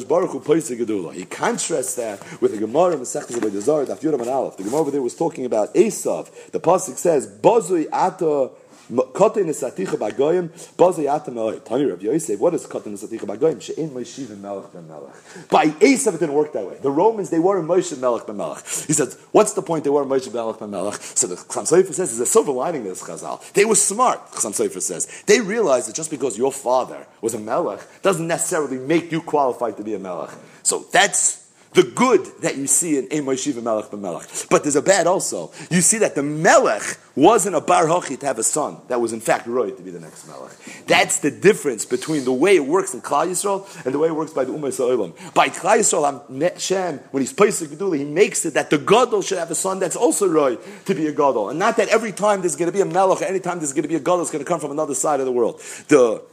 Baruch 0.08 0.32
Hu 0.32 1.12
He 1.12 1.26
contrasts 1.26 1.96
that 1.96 2.42
with 2.42 2.52
the 2.52 2.58
Gemara 2.58 2.98
Masechtas 2.98 3.36
of 3.36 3.44
Dezar 3.44 3.86
Daf 3.86 4.00
Yudam 4.00 4.22
and 4.22 4.30
Aleph. 4.30 4.58
The 4.58 4.64
Gemara 4.64 4.82
over 4.82 4.92
there 4.92 5.02
was 5.02 5.16
talking 5.16 5.46
about 5.46 5.74
Esav. 5.74 6.52
The 6.52 6.60
pasuk 6.60 6.98
says, 6.98 7.28
"Bazui 7.28 7.88
ata." 7.92 8.52
Kotin 8.92 9.48
is 9.48 9.62
saticha 9.62 9.96
bagoyim, 9.98 10.50
bazay 10.76 11.14
atam 11.14 11.38
eloi. 11.38 11.60
Tani 11.60 11.86
Rav 11.86 12.02
Yosef, 12.02 12.40
what 12.40 12.54
is 12.54 12.66
kotin 12.66 12.94
is 12.94 13.04
saticha 13.04 13.22
bagoyim? 13.22 13.62
She'in 13.62 13.90
Moshiv 13.90 14.38
melech 14.40 14.74
ben 14.74 14.88
melech. 14.88 15.14
By 15.50 15.68
Esav 15.68 16.16
it 16.16 16.20
didn't 16.20 16.34
work 16.34 16.54
that 16.54 16.68
way. 16.68 16.78
The 16.82 16.92
Romans, 16.92 17.30
they 17.30 17.40
were 17.40 17.62
Moshe 17.62 17.98
melech 18.00 18.28
ben 18.28 18.38
melech. 18.38 18.66
He 18.66 18.94
said, 18.94 19.10
what's 19.32 19.54
the 19.54 19.62
point 19.62 19.84
they 19.84 19.90
were 19.90 20.06
Moshe 20.06 20.32
melech 20.34 20.60
ben 20.60 20.72
melech? 20.72 20.96
So 21.02 21.28
the 21.28 21.36
Chassam 21.36 21.64
Sofer 21.64 21.94
says, 21.94 22.18
there's 22.18 22.20
a 22.20 22.26
silver 22.26 22.52
lining 22.52 22.84
to 22.84 22.90
this 22.90 23.04
chazal. 23.04 23.42
They 23.54 23.66
were 23.66 23.76
smart, 23.76 24.20
Chassam 24.32 24.52
Sofer 24.52 24.82
says. 24.82 25.08
They 25.28 25.40
realized 25.40 25.88
that 25.88 25.96
just 25.96 26.12
because 26.12 26.38
your 26.38 26.52
father 26.52 27.08
was 27.22 27.34
a 27.34 27.40
melech 27.40 27.80
doesn't 28.02 28.28
necessarily 28.28 28.78
make 28.78 29.12
you 29.12 29.22
qualified 29.22 29.78
to 29.78 29.84
be 29.84 29.94
a 29.94 30.00
melech. 30.00 30.32
So 30.64 30.86
that's 30.92 31.43
the 31.74 31.84
good 31.84 32.26
that 32.42 32.58
you 32.58 32.68
see 32.68 32.98
in 32.98 33.08
Ein 33.12 33.26
Melech 33.26 33.94
Melech. 33.94 34.28
But 34.50 34.64
there's 34.64 34.76
a 34.76 34.82
bad 34.82 35.08
also. 35.08 35.52
You 35.70 35.82
see 35.82 35.98
that 36.00 36.16
the 36.16 36.24
Melech 36.24 36.98
wasn't 37.16 37.56
a 37.56 37.62
Bar 37.62 37.86
Hochi 37.86 38.20
to 38.20 38.26
have 38.26 38.40
a 38.40 38.44
son 38.44 38.78
that 38.88 39.00
was 39.00 39.14
in 39.14 39.20
fact 39.20 39.46
Roy 39.46 39.72
to 39.72 39.82
be 39.82 39.92
the 39.92 40.00
next 40.00 40.28
Melech. 40.28 40.52
That's 40.88 41.20
the 41.20 41.30
difference 41.30 41.86
between 41.86 42.26
the 42.26 42.34
way 42.34 42.56
it 42.56 42.66
works 42.66 42.94
in 42.94 43.02
Klal 43.02 43.28
Yisrael 43.28 43.86
and 43.86 43.94
the 43.94 44.00
way 44.00 44.08
it 44.08 44.16
works 44.16 44.34
by 44.34 44.44
the 44.46 44.52
Ummah 44.52 44.72
Sa'ilam. 44.72 45.34
By 45.34 45.50
Klal 45.50 45.80
Yisrael, 45.80 46.60
Shem, 46.60 47.00
when 47.12 47.22
he's 47.22 47.34
placed 47.34 47.60
the 47.60 47.68
Gedula, 47.68 47.98
he 47.98 48.04
makes 48.04 48.46
it 48.46 48.56
that 48.56 48.70
the 48.70 48.78
Gadol 48.78 49.22
should 49.22 49.38
have 49.38 49.52
a 49.52 49.56
son 49.56 49.80
that's 49.80 49.96
also 49.96 50.28
Roy 50.28 50.56
to 50.86 50.96
be 50.96 51.08
a 51.08 51.12
Gadol. 51.12 51.50
And 51.50 51.60
not 51.60 51.78
that 51.78 51.90
every 51.90 52.12
time 52.12 52.42
there's 52.42 52.56
going 52.56 52.72
to 52.72 52.74
be 52.74 52.82
a 52.82 52.86
Melech, 52.86 53.22
any 53.22 53.40
time 53.40 53.60
there's 53.60 53.74
going 53.74 53.84
to 53.84 53.90
be 53.90 53.96
a 53.96 54.00
Gadol, 54.00 54.22
it's 54.22 54.32
going 54.32 54.44
to 54.44 54.50
come 54.50 54.60
from 54.60 54.72
another 54.72 54.96
side 54.96 55.20
of 55.20 55.26
the 55.26 55.32
world. 55.32 55.60
The 55.88 56.24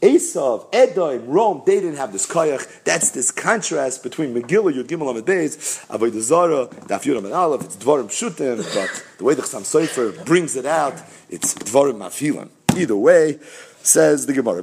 Esav, 0.00 0.66
Edom, 0.72 1.28
Rome, 1.28 1.62
they 1.66 1.76
didn't 1.76 1.96
have 1.96 2.12
this 2.12 2.26
koyach. 2.26 2.84
That's 2.84 3.10
this 3.10 3.30
contrast 3.30 4.02
between 4.02 4.34
Megillah, 4.34 4.72
Yud 4.72 4.86
Gimel 4.86 5.10
Amid 5.10 5.26
Beis, 5.26 5.86
Avodah 5.88 6.20
Zara, 6.20 6.66
Daf 6.86 7.02
Yud 7.02 7.18
and 7.18 7.32
Aleph. 7.32 7.64
It's 7.64 7.76
Dvarim 7.76 8.08
Shutim, 8.08 8.56
but 8.74 9.18
the 9.18 9.24
way 9.24 9.34
the 9.34 9.42
Chassam 9.42 9.60
Sofer 9.60 10.24
brings 10.24 10.56
it 10.56 10.64
out, 10.64 10.94
it's 11.28 11.54
Dvarim 11.54 11.98
Mafilim. 11.98 12.48
Either 12.76 12.96
way, 12.96 13.38
Says 13.90 14.24
the 14.24 14.32
Gemara, 14.32 14.62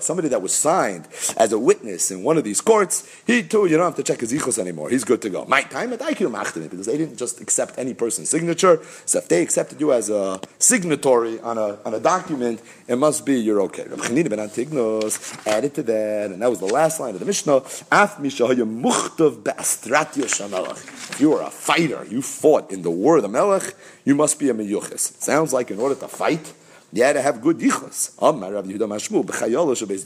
somebody 0.00 0.28
that 0.28 0.40
was 0.40 0.54
signed 0.54 1.06
as 1.36 1.52
a 1.52 1.58
witness 1.58 2.10
in 2.10 2.22
one 2.22 2.38
of 2.38 2.44
these 2.44 2.62
courts, 2.62 3.06
he 3.26 3.42
too, 3.42 3.66
you 3.66 3.76
don't 3.76 3.84
have 3.84 3.96
to 3.96 4.02
check 4.02 4.20
his 4.20 4.32
ichos 4.32 4.58
anymore. 4.58 4.88
He's 4.88 5.04
good 5.04 5.20
to 5.20 5.28
go. 5.28 5.44
My 5.44 5.60
time 5.60 5.92
at 5.92 5.98
because 5.98 6.86
they 6.86 6.96
didn't 6.96 7.18
just 7.18 7.42
accept 7.42 7.78
any 7.78 7.92
person's 7.92 8.30
signature. 8.30 8.80
So 9.04 9.18
if 9.18 9.28
they 9.28 9.42
accepted 9.42 9.78
you 9.78 9.92
as 9.92 10.08
a 10.08 10.40
signatory 10.58 11.38
on 11.40 11.58
a, 11.58 11.78
on 11.84 11.92
a 11.92 12.00
document, 12.00 12.62
it 12.86 12.96
must 12.96 13.26
be 13.26 13.38
you're 13.38 13.60
okay. 13.60 13.84
added 15.46 15.74
to 15.74 15.82
that, 15.82 16.30
and 16.30 16.40
that 16.40 16.48
was 16.48 16.60
the 16.60 16.64
last 16.64 16.98
line 16.98 17.12
of 17.12 17.20
the 17.20 17.26
Mishnah. 17.26 17.58
If 17.58 17.84
you 21.20 21.34
are 21.34 21.42
a 21.42 21.50
fighter, 21.50 22.06
you 22.08 22.22
fought 22.22 22.72
in 22.72 22.80
the 22.80 22.90
war 22.90 23.16
of 23.16 23.22
the 23.22 23.28
Melech, 23.28 23.74
you 24.06 24.14
must 24.14 24.38
be 24.38 24.48
a 24.48 24.54
meyuchis. 24.54 25.20
Sounds 25.20 25.52
like 25.52 25.70
in 25.70 25.78
order 25.78 25.94
to 25.96 26.08
fight, 26.08 26.54
you 26.92 27.02
had 27.02 27.12
to 27.14 27.22
have 27.22 27.40
good 27.40 27.58
yichus. 27.58 28.12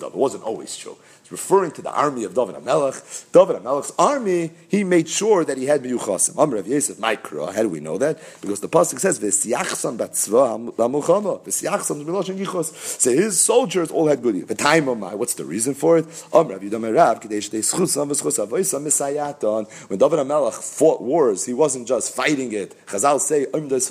It 0.07 0.15
wasn't 0.15 0.43
always 0.45 0.77
true. 0.77 0.97
It's 1.21 1.31
referring 1.31 1.71
to 1.73 1.83
the 1.83 1.93
army 1.93 2.25
of 2.25 2.35
David 2.35 2.57
HaMelech. 2.57 3.31
David 3.31 3.63
HaMelech's 3.63 3.93
army, 3.99 4.51
he 4.69 4.83
made 4.83 5.09
sure 5.09 5.45
that 5.45 5.57
he 5.59 5.67
had 5.67 5.83
miyuchasim. 5.83 6.37
Amr 6.37 6.57
Rav 6.57 6.67
Yosef. 6.67 6.99
How 7.01 7.63
do 7.63 7.69
we 7.69 7.81
know 7.81 7.99
that? 7.99 8.19
Because 8.41 8.61
the 8.61 8.69
pasuk 8.69 8.99
says, 8.99 9.19
"V'siachsam 9.21 9.97
batzva 9.97 10.75
lamuchama." 10.75 11.41
V'siachsam 11.45 12.05
miloshin 12.05 12.37
yichus. 12.45 12.75
So 13.01 13.11
his 13.13 13.39
soldiers 13.39 13.91
all 13.93 14.09
had 14.09 14.21
good 14.23 14.35
yichus. 14.35 14.57
V'taim 14.57 14.87
omai. 14.87 15.15
What's 15.15 15.35
the 15.35 15.45
reason 15.45 15.75
for 15.75 15.99
it? 15.99 16.07
Amr 16.33 16.55
Rav 16.55 16.63
Yudam 16.63 16.93
Rav 16.93 17.21
Kadesh 17.21 17.51
Schusam 17.51 18.09
v'schus 18.11 18.39
avoisam 18.45 18.83
misayaton. 18.83 19.69
When 19.89 19.99
David 20.01 20.19
HaMelech 20.19 20.55
fought 20.55 21.01
wars, 21.01 21.45
he 21.47 21.55
wasn't 21.55 21.87
just 21.87 22.13
fighting 22.15 22.53
it. 22.53 22.75
Chazal 22.87 23.21
say, 23.21 23.47
"Om 23.55 23.69
des 23.69 23.89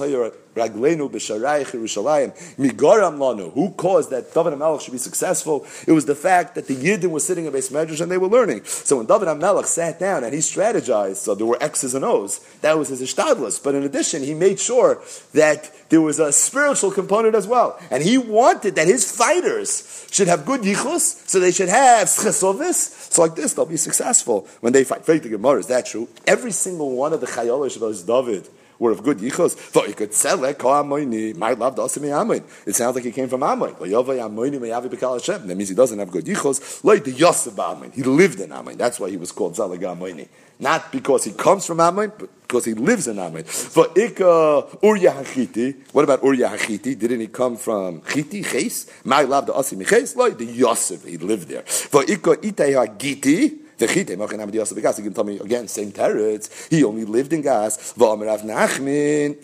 Raglenu 0.55 1.09
Yerushalayim 1.09 3.17
lanu. 3.17 3.53
Who 3.53 3.71
caused 3.71 4.09
that 4.11 4.33
David 4.33 4.53
HaMelech 4.53 4.81
should 4.81 4.91
be 4.91 4.97
successful? 4.97 5.65
It 5.87 5.91
was 5.91 6.05
the 6.05 6.15
fact 6.15 6.55
that 6.55 6.67
the 6.67 6.75
Yidden 6.75 7.11
were 7.11 7.19
sitting 7.19 7.45
in 7.45 7.53
base 7.53 7.69
medrash 7.69 8.01
and 8.01 8.11
they 8.11 8.17
were 8.17 8.27
learning. 8.27 8.63
So 8.65 8.97
when 8.97 9.05
David 9.05 9.27
HaMelech 9.27 9.65
sat 9.65 9.99
down 9.99 10.23
and 10.23 10.33
he 10.33 10.39
strategized, 10.39 11.17
so 11.17 11.35
there 11.35 11.45
were 11.45 11.61
X's 11.61 11.95
and 11.95 12.05
O's. 12.05 12.39
That 12.61 12.77
was 12.77 12.89
his 12.89 13.01
ishtadlus. 13.01 13.63
But 13.63 13.75
in 13.75 13.83
addition, 13.83 14.23
he 14.23 14.33
made 14.33 14.59
sure 14.59 15.01
that 15.33 15.71
there 15.89 16.01
was 16.01 16.19
a 16.19 16.31
spiritual 16.31 16.91
component 16.91 17.35
as 17.35 17.45
well, 17.45 17.77
and 17.91 18.01
he 18.01 18.17
wanted 18.17 18.75
that 18.75 18.87
his 18.87 19.11
fighters 19.11 20.07
should 20.09 20.29
have 20.29 20.45
good 20.45 20.61
yichus, 20.61 21.27
so 21.27 21.39
they 21.39 21.51
should 21.51 21.67
have 21.67 22.07
schesovis. 22.07 23.11
So 23.11 23.21
like 23.21 23.35
this, 23.35 23.53
they'll 23.53 23.65
be 23.65 23.75
successful 23.75 24.47
when 24.61 24.71
they 24.71 24.85
fight. 24.85 25.05
Faith 25.05 25.23
the 25.23 25.29
Gemara 25.29 25.59
is 25.59 25.67
that 25.67 25.85
true? 25.85 26.07
Every 26.25 26.51
single 26.51 26.95
one 26.95 27.11
of 27.11 27.19
the 27.19 27.27
chayolish 27.27 27.75
of 27.75 27.81
those 27.81 28.03
David 28.03 28.47
were 28.81 28.91
of 28.91 29.03
good 29.03 29.19
amoini. 29.19 31.37
My 31.37 31.53
love 31.53 31.75
mean 32.01 32.11
amoin. 32.11 32.43
It 32.65 32.73
sounds 32.73 32.95
like 32.95 33.03
he 33.03 33.11
came 33.11 33.29
from 33.29 33.41
amoin. 33.41 33.77
That 35.47 35.55
means 35.55 35.69
he 35.69 35.75
doesn't 35.75 35.99
have 35.99 36.09
good 36.09 36.25
amoin. 36.25 37.93
He 37.93 38.01
lived 38.01 38.39
in 38.39 38.49
amoin. 38.49 38.77
That's 38.77 38.99
why 38.99 39.11
he 39.11 39.17
was 39.17 39.31
called 39.31 39.53
zalag 39.53 39.81
amoini. 39.81 40.27
Not 40.59 40.91
because 40.91 41.25
he 41.25 41.31
comes 41.31 41.67
from 41.67 41.77
amoin, 41.77 42.11
but 42.17 42.29
because 42.41 42.65
he 42.65 42.73
lives 42.73 43.07
in 43.07 43.17
amoin. 43.17 43.45
For 43.45 43.85
ikka 43.85 44.21
uh, 44.21 44.61
urya 44.83 45.11
hachiti. 45.11 45.75
What 45.91 46.03
about 46.03 46.23
urya 46.23 46.49
hachiti? 46.49 46.97
Didn't 46.97 47.19
he 47.19 47.27
come 47.27 47.57
from 47.57 48.01
chiti 48.01 48.43
ches? 48.43 48.87
My 49.03 49.21
love 49.21 49.45
the 49.45 49.53
asim 49.53 49.87
ches. 49.87 50.15
He 51.05 51.17
lived 51.17 51.49
there. 51.49 51.61
For 51.61 52.03
ikka 52.03 52.37
itay 52.37 52.73
hagiti. 52.73 53.59
You 53.81 55.03
can 55.03 55.13
tell 55.13 55.23
me 55.23 55.39
again, 55.39 55.67
same 55.67 55.91
teretz. 55.91 56.69
He 56.69 56.83
only 56.83 57.05
lived 57.05 57.33
in 57.33 57.41
Gas. 57.41 57.93
But 57.97 58.17
Rav 58.17 58.41
Nachman 58.41 59.35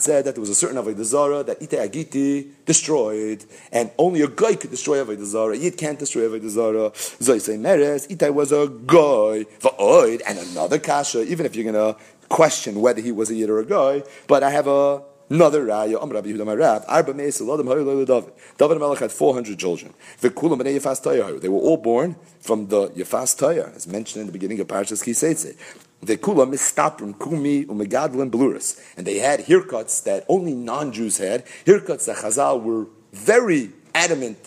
said 0.00 0.24
that 0.24 0.34
there 0.34 0.40
was 0.40 0.50
a 0.50 0.54
certain 0.54 0.76
Avodah 0.76 1.04
Zarah 1.04 1.42
that 1.44 1.62
Ite 1.62 1.70
Hagiti 1.70 2.50
destroyed, 2.64 3.44
and 3.72 3.90
only 3.98 4.22
a 4.22 4.28
guy 4.28 4.54
could 4.54 4.70
destroy 4.70 5.04
Avodah 5.04 5.24
Zarah. 5.24 5.56
Yid 5.56 5.76
can't 5.76 5.98
destroy 5.98 6.28
Avodah 6.28 6.48
Zarah. 6.48 6.90
Zoy 6.90 7.40
say 7.40 7.56
Meres, 7.56 8.06
Ite 8.10 8.34
was 8.34 8.52
a 8.52 8.68
guy. 8.86 9.46
Va'oid, 9.60 10.22
and 10.26 10.38
another 10.38 10.78
kasha, 10.78 11.22
even 11.22 11.46
if 11.46 11.56
you're 11.56 11.72
to 11.72 11.96
question 12.28 12.80
whether 12.80 13.00
he 13.00 13.12
was 13.12 13.30
a 13.30 13.34
Yid 13.34 13.50
or 13.50 13.60
a 13.60 13.64
guy, 13.64 14.02
but 14.26 14.42
I 14.42 14.50
have 14.50 14.66
a 14.66 15.02
Another 15.28 15.66
raya, 15.66 16.00
Amr 16.00 16.14
Rabbi 16.14 16.28
Yehuda 16.28 16.44
Marab, 16.44 16.84
Arba 16.86 17.12
Meis 17.12 17.40
Elodim 17.40 18.06
David. 18.06 18.32
David 18.58 18.98
had 18.98 19.10
400 19.10 19.58
children. 19.58 19.92
V'kulam 20.20 20.60
b'nei 20.60 20.78
Yefas 20.78 21.02
Taya 21.02 21.40
They 21.40 21.48
were 21.48 21.58
all 21.58 21.78
born 21.78 22.14
from 22.40 22.68
the 22.68 22.90
Yefas 22.90 23.36
Taya, 23.36 23.74
as 23.74 23.88
mentioned 23.88 24.20
in 24.20 24.26
the 24.26 24.32
beginning 24.32 24.60
of 24.60 24.68
Parashas 24.68 25.02
Kiseitze. 25.02 25.56
V'kulam 26.04 26.52
mistaprim 26.52 27.18
kumi 27.18 27.64
umegadlim 27.64 28.30
bluris. 28.30 28.80
And 28.96 29.04
they 29.04 29.18
had 29.18 29.40
haircuts 29.40 30.04
that 30.04 30.24
only 30.28 30.54
non-Jews 30.54 31.18
had, 31.18 31.44
haircuts 31.64 32.06
that 32.06 32.18
Chazal 32.18 32.62
were 32.62 32.86
very 33.12 33.70
adamant 33.96 34.38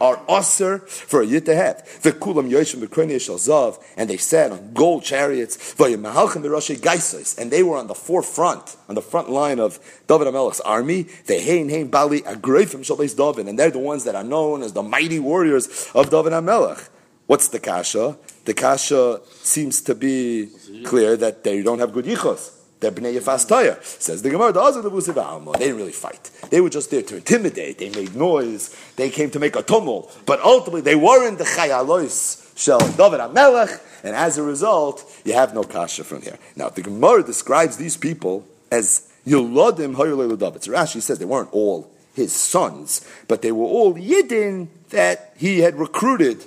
are 0.00 0.20
usher 0.28 0.78
for 0.78 1.22
a 1.22 1.26
yid 1.26 1.46
to 1.46 1.54
have. 1.54 2.02
The 2.02 2.12
kulam 2.12 2.50
yoshim 2.50 2.86
zav, 2.86 3.82
and 3.96 4.10
they 4.10 4.16
sat 4.16 4.52
on 4.52 4.72
gold 4.74 5.04
chariots. 5.04 5.74
And 5.78 7.50
they 7.50 7.62
were 7.62 7.76
on 7.76 7.86
the 7.86 7.94
forefront, 7.94 8.76
on 8.88 8.94
the 8.94 9.02
front 9.02 9.30
line 9.30 9.58
of 9.58 9.78
David 10.06 10.26
Amelech's 10.26 10.60
army. 10.60 11.02
The 11.26 11.38
hein 11.40 11.68
hein 11.68 11.88
bali 11.88 12.20
from 12.20 12.82
shalbeis 12.82 13.16
David, 13.16 13.48
and 13.48 13.58
they're 13.58 13.70
the 13.70 13.78
ones 13.78 14.04
that 14.04 14.14
are 14.14 14.24
known 14.24 14.62
as 14.62 14.72
the 14.72 14.82
mighty 14.82 15.18
warriors 15.18 15.90
of 15.94 16.10
David 16.10 16.32
Amelech. 16.32 16.88
What's 17.26 17.48
the 17.48 17.58
kasha? 17.58 18.16
The 18.44 18.54
kasha 18.54 19.20
seems 19.42 19.80
to 19.82 19.94
be 19.94 20.48
clear 20.84 21.16
that 21.16 21.42
they 21.42 21.62
don't 21.62 21.80
have 21.80 21.92
good 21.92 22.04
yichos. 22.04 22.55
They're 22.80 22.92
bnei 22.92 23.18
yafas 23.18 23.82
Says 24.00 24.22
the 24.22 24.30
Gemara, 24.30 24.52
the 24.52 25.52
They 25.52 25.58
didn't 25.58 25.76
really 25.76 25.92
fight. 25.92 26.30
They 26.50 26.60
were 26.60 26.70
just 26.70 26.90
there 26.90 27.02
to 27.02 27.16
intimidate. 27.16 27.78
They 27.78 27.90
made 27.90 28.14
noise. 28.14 28.76
They 28.96 29.10
came 29.10 29.30
to 29.30 29.38
make 29.38 29.56
a 29.56 29.62
tumult. 29.62 30.16
But 30.26 30.40
ultimately, 30.40 30.82
they 30.82 30.96
weren't 30.96 31.38
the 31.38 31.44
chayalois 31.44 32.56
shel 32.56 32.78
David 32.78 33.20
HaMelech. 33.20 33.80
And 34.04 34.14
as 34.14 34.38
a 34.38 34.42
result, 34.42 35.10
you 35.24 35.32
have 35.32 35.54
no 35.54 35.62
kasha 35.62 36.04
from 36.04 36.22
here. 36.22 36.38
Now, 36.54 36.68
the 36.68 36.82
Gemara 36.82 37.22
describes 37.22 37.76
these 37.76 37.96
people 37.96 38.46
as 38.70 39.10
Yuladim 39.26 39.96
David. 40.38 40.62
So 40.62 40.72
Rashi 40.72 41.00
says 41.00 41.18
they 41.18 41.24
weren't 41.24 41.52
all 41.52 41.90
his 42.14 42.32
sons, 42.32 43.06
but 43.28 43.42
they 43.42 43.52
were 43.52 43.66
all 43.66 43.94
Yidden 43.94 44.68
that 44.90 45.34
he 45.36 45.60
had 45.60 45.78
recruited 45.78 46.44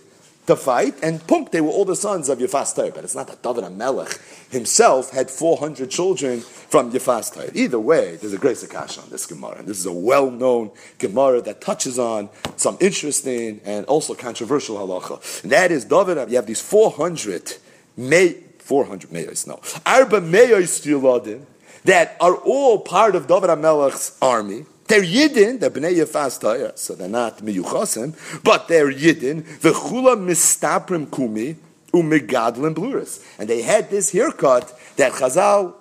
to 0.50 0.56
fight, 0.56 0.96
and 1.04 1.26
punk, 1.28 1.52
they 1.52 1.62
were 1.62 1.70
all 1.70 1.86
the 1.86 1.96
sons 1.96 2.28
of 2.28 2.40
Yefas 2.40 2.76
But 2.76 3.04
it's 3.04 3.14
not 3.14 3.28
that 3.28 3.44
David 3.44 3.64
HaMelech 3.66 4.52
himself 4.52 5.12
had 5.12 5.30
400 5.30 5.92
children 5.92 6.40
from 6.42 6.92
Yefas 6.92 7.56
Either 7.56 7.80
way, 7.80 8.16
there's 8.16 8.34
a 8.34 8.38
great 8.38 8.58
Sakash 8.58 9.02
on 9.02 9.10
this 9.12 9.28
Gemara. 9.28 9.60
And 9.60 9.68
this 9.68 9.78
is 9.78 9.86
a 9.86 9.94
well-known 9.94 10.72
Gemara 10.98 11.42
that 11.42 11.62
touches 11.62 12.00
on 12.00 12.30
some 12.56 12.78
interesting 12.80 13.62
and 13.64 13.86
also 13.86 14.16
controversial 14.16 14.78
halacha. 14.78 15.44
And 15.44 15.52
that 15.52 15.72
is 15.72 15.86
David, 15.86 16.30
you 16.32 16.38
have 16.38 16.48
these 16.48 16.62
400 16.62 17.58
may, 17.96 18.34
400 18.58 19.12
mayos, 19.12 19.46
no, 19.46 19.62
Arba 19.86 20.20
mayos 20.20 21.46
that 21.86 22.18
are 22.20 22.36
all 22.36 22.80
part 22.80 23.16
of 23.16 23.28
David 23.28 23.52
HaMelech's 23.52 24.18
army. 24.20 24.66
They're 24.90 25.04
Yidden, 25.04 25.60
they're 25.60 25.70
Bnei 25.70 26.04
Taya, 26.04 26.76
so 26.76 26.96
they're 26.96 27.08
not 27.08 27.38
Miyuchasim, 27.38 28.44
but 28.44 28.68
they're 28.68 28.92
Yidden, 28.92 29.46
the 29.62 29.72
Chula 29.72 30.18
Mistaprim 30.18 31.16
Kumi, 31.16 31.58
Umegadlim 31.94 32.74
Bluris. 32.74 33.24
And 33.38 33.48
they 33.48 33.62
had 33.62 33.92
this 33.92 34.12
haircut 34.12 34.76
that 34.98 35.12
Chazal 35.12 35.76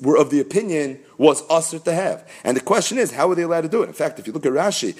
were 0.00 0.16
of 0.16 0.30
the 0.30 0.40
opinion 0.40 1.00
was 1.18 1.42
usher 1.50 1.78
to 1.80 1.92
have. 1.92 2.26
And 2.42 2.56
the 2.56 2.62
question 2.62 2.96
is, 2.96 3.10
how 3.12 3.28
were 3.28 3.34
they 3.34 3.42
allowed 3.42 3.60
to 3.62 3.68
do 3.68 3.82
it? 3.82 3.88
In 3.88 3.92
fact, 3.92 4.18
if 4.18 4.26
you 4.26 4.32
look 4.32 4.46
at 4.46 4.52
Rashi, 4.52 4.96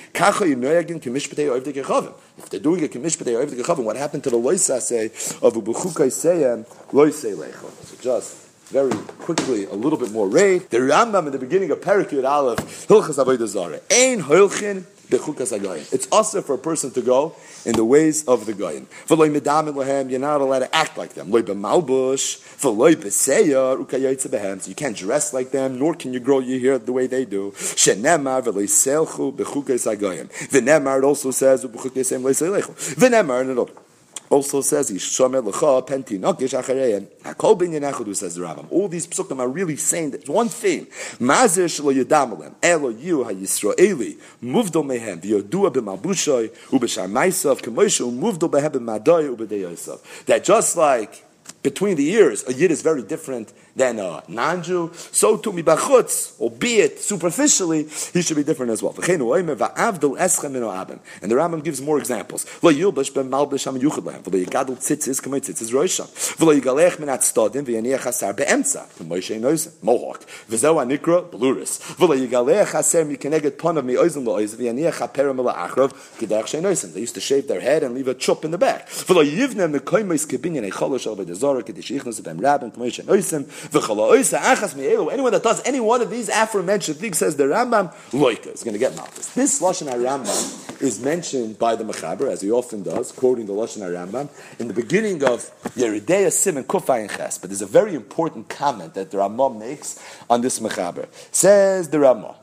if 2.39 2.51
they're 2.51 2.61
doing 2.61 2.85
a 2.85 2.89
kemishpatei 2.89 3.79
or 3.79 3.83
what 3.83 3.97
happened 3.97 4.25
to 4.25 4.31
the 4.31 4.37
loisase 4.37 5.43
of 5.43 5.55
ubuchukai 5.55 6.09
seyem 6.09 6.67
loisei 6.91 7.35
lechon? 7.35 7.73
So 7.85 7.97
just 8.01 8.42
very 8.73 8.91
quickly 9.21 9.67
a 9.67 9.75
little 9.75 9.99
bit 9.99 10.11
more 10.11 10.27
raid. 10.27 10.71
The 10.71 10.79
Rambam 10.79 11.27
in 11.27 11.33
the 11.33 11.39
beginning 11.39 11.71
of 11.71 11.81
Perikut 11.81 12.29
Aleph, 12.29 12.89
Hilchas 12.89 13.23
Avodah 13.23 13.47
Zarah, 13.47 13.81
Ein 13.91 14.23
Hilchin 14.23 14.85
bechukas 15.11 15.57
Agayim. 15.57 15.93
It's 15.93 16.09
also 16.11 16.41
for 16.41 16.55
a 16.55 16.59
person 16.59 16.91
to 16.93 17.03
go 17.03 17.37
in 17.67 17.75
the 17.75 17.85
ways 17.85 18.25
of 18.25 18.47
the 18.47 18.55
Goyim. 18.55 18.87
V'loy 19.07 19.31
medamin 19.31 19.75
lehem, 19.75 20.11
you're 20.11 20.19
not 20.19 20.41
allowed 20.41 20.61
to 20.61 20.75
act 20.75 20.97
like 20.97 21.13
them. 21.13 21.31
Loy 21.31 21.43
b'malbush, 21.43 22.39
v'loy 22.59 22.95
b'seya, 22.95 23.85
ukayayitza 23.85 24.29
behem. 24.29 24.63
So 24.63 24.71
you 24.71 24.75
can't 24.75 24.97
dress 24.97 25.35
like 25.35 25.51
them, 25.51 25.79
nor 25.79 25.95
can 25.95 26.15
you 26.15 26.21
grow 26.21 26.39
your 26.39 26.59
hair 26.59 26.79
the 26.79 26.93
way 26.93 27.07
they 27.07 27.27
do. 27.27 27.51
Shenemar 27.53 28.43
v'loy 28.43 28.65
selchu 28.65 29.37
bechukas 29.37 29.87
Agayim. 29.95 30.31
V'nemar 30.49 30.99
it 30.99 31.05
also 31.05 31.31
says, 31.31 31.63
v'chukas 31.67 32.19
leisei 32.19 32.49
lechu. 32.49 32.73
V'nemar, 32.95 33.43
and 33.43 33.82
also 34.33 34.63
says 34.63 34.91
Yishomer 34.91 35.47
Lecha 35.47 35.87
Penti 35.87 36.19
Nokish 36.19 36.59
Achareim. 36.59 37.07
Hakol 37.23 37.59
Binyan 37.59 37.93
Echudu 37.93 38.17
says 38.17 38.37
the. 38.37 38.67
All 38.71 38.89
these 38.89 39.07
psukim 39.07 39.39
are 39.39 39.49
really 39.49 39.77
saying 39.77 40.13
that 40.13 40.27
one 40.27 40.49
thing. 40.49 40.87
Mazer 41.21 41.67
Shlo 41.67 41.93
Yadamalem 42.03 42.55
Elo 42.63 42.89
Yu 42.89 43.19
HaYisraeli 43.19 44.17
Muvdo 44.43 44.83
Mehem 44.83 45.21
V'Yodua 45.21 45.71
B'Malbushoy 45.71 46.49
Ubeshar 46.71 47.11
Maisav 47.11 47.61
K'Moshe 47.61 48.11
Muvdo 48.11 48.51
Behem 48.51 48.71
B'Madoi 48.71 49.37
Ubedei 49.37 50.25
That 50.25 50.45
just 50.45 50.79
like 50.79 51.25
between 51.63 51.97
the 51.97 52.05
years, 52.05 52.43
a 52.49 52.55
yid 52.55 52.71
is 52.71 52.81
very 52.81 53.03
different 53.03 53.53
than 53.77 53.99
uh, 53.99 54.21
a 54.27 54.31
non-Jew. 54.31 54.91
So 54.95 55.37
to 55.37 55.53
mi 55.53 55.63
bachutz, 55.63 56.41
albeit 56.41 57.01
superficially, 57.01 57.87
he 58.13 58.23
should 58.23 58.37
be 58.37 58.45
different 58.45 58.73
as 58.73 58.83
well. 58.83 58.95
And 58.99 59.07
the 61.31 61.37
Rambam 61.37 61.63
gives 61.65 61.81
more 61.81 61.99
examples. 61.99 62.45
They 76.93 77.01
used 77.01 77.15
to 77.15 77.21
shave 77.21 77.49
their 77.49 77.61
head 77.61 77.83
and 77.83 77.95
leave 77.95 78.09
a 78.09 78.15
chup 78.15 78.45
in 78.45 78.51
the 78.51 78.59
back. 78.59 78.89
Anyone 83.73 85.33
that 85.33 85.43
does 85.43 85.63
any 85.67 85.81
one 85.81 86.03
of 86.03 86.11
these 86.11 86.29
aforementioned 86.29 86.99
things 86.99 87.19
says 87.19 87.37
the 87.37 87.45
Rambam 87.45 87.93
loika 88.11 88.53
is 88.53 88.63
going 88.63 88.75
to 88.75 88.79
get 88.79 88.95
malchus. 88.97 89.29
This 89.35 89.61
lashon 89.61 89.89
Rambam 89.93 90.83
is 90.83 91.01
mentioned 91.01 91.59
by 91.59 91.77
the 91.77 91.85
Mechaber 91.85 92.31
as 92.31 92.41
he 92.41 92.51
often 92.51 92.83
does, 92.83 93.13
quoting 93.13 93.47
the 93.47 93.53
lashon 93.53 93.81
Rambam 93.83 94.29
in 94.59 94.69
the 94.69 94.75
beginning 94.75 95.23
of 95.25 95.51
Yeridei 95.77 96.31
Sim 96.33 96.57
Kufay 96.65 97.03
and 97.03 97.11
Ches. 97.11 97.39
But 97.39 97.51
there's 97.51 97.63
a 97.63 97.67
very 97.67 97.95
important 97.95 98.49
comment 98.49 98.95
that 98.95 99.11
the 99.11 99.19
Rambam 99.19 99.59
makes 99.59 100.03
on 100.29 100.41
this 100.41 100.59
Mechaber. 100.59 101.07
Says 101.31 101.89
the 101.89 101.99
Rambam. 101.99 102.37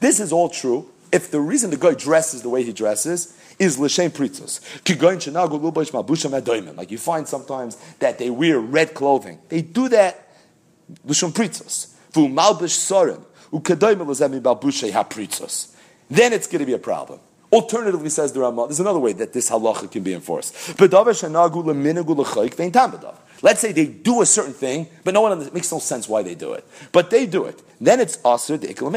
This 0.00 0.20
is 0.20 0.32
all 0.32 0.48
true 0.48 0.88
if 1.12 1.30
the 1.30 1.40
reason 1.40 1.70
the 1.70 1.76
guy 1.76 1.94
dresses 1.94 2.42
the 2.42 2.48
way 2.48 2.62
he 2.62 2.72
dresses 2.72 3.36
is 3.58 3.78
l'shem 3.78 4.10
pritzos. 4.10 4.60
Like 6.76 6.90
you 6.90 6.98
find 6.98 7.28
sometimes 7.28 7.76
that 7.98 8.18
they 8.18 8.30
wear 8.30 8.58
red 8.58 8.94
clothing. 8.94 9.38
They 9.48 9.62
do 9.62 9.88
that 9.90 10.28
l'shem 11.04 11.32
pritzos. 11.32 11.88
Then 16.10 16.32
it's 16.32 16.46
going 16.46 16.60
to 16.60 16.66
be 16.66 16.72
a 16.72 16.78
problem. 16.78 17.20
Alternatively, 17.52 18.10
says 18.10 18.32
the 18.32 18.40
Ramah, 18.40 18.66
there's 18.68 18.78
another 18.78 19.00
way 19.00 19.12
that 19.14 19.32
this 19.32 19.50
halacha 19.50 19.90
can 19.90 20.04
be 20.04 20.14
enforced. 20.14 20.54
Let's 23.42 23.60
say 23.60 23.72
they 23.72 23.86
do 23.86 24.20
a 24.20 24.26
certain 24.26 24.52
thing, 24.52 24.88
but 25.02 25.14
no 25.14 25.22
one 25.22 25.38
makes 25.54 25.72
no 25.72 25.78
sense 25.78 26.08
why 26.08 26.22
they 26.22 26.34
do 26.34 26.52
it. 26.52 26.66
But 26.92 27.10
they 27.10 27.26
do 27.26 27.46
it. 27.46 27.62
Then 27.80 27.98
it's 27.98 28.18
aser 28.26 28.58
because 28.58 28.92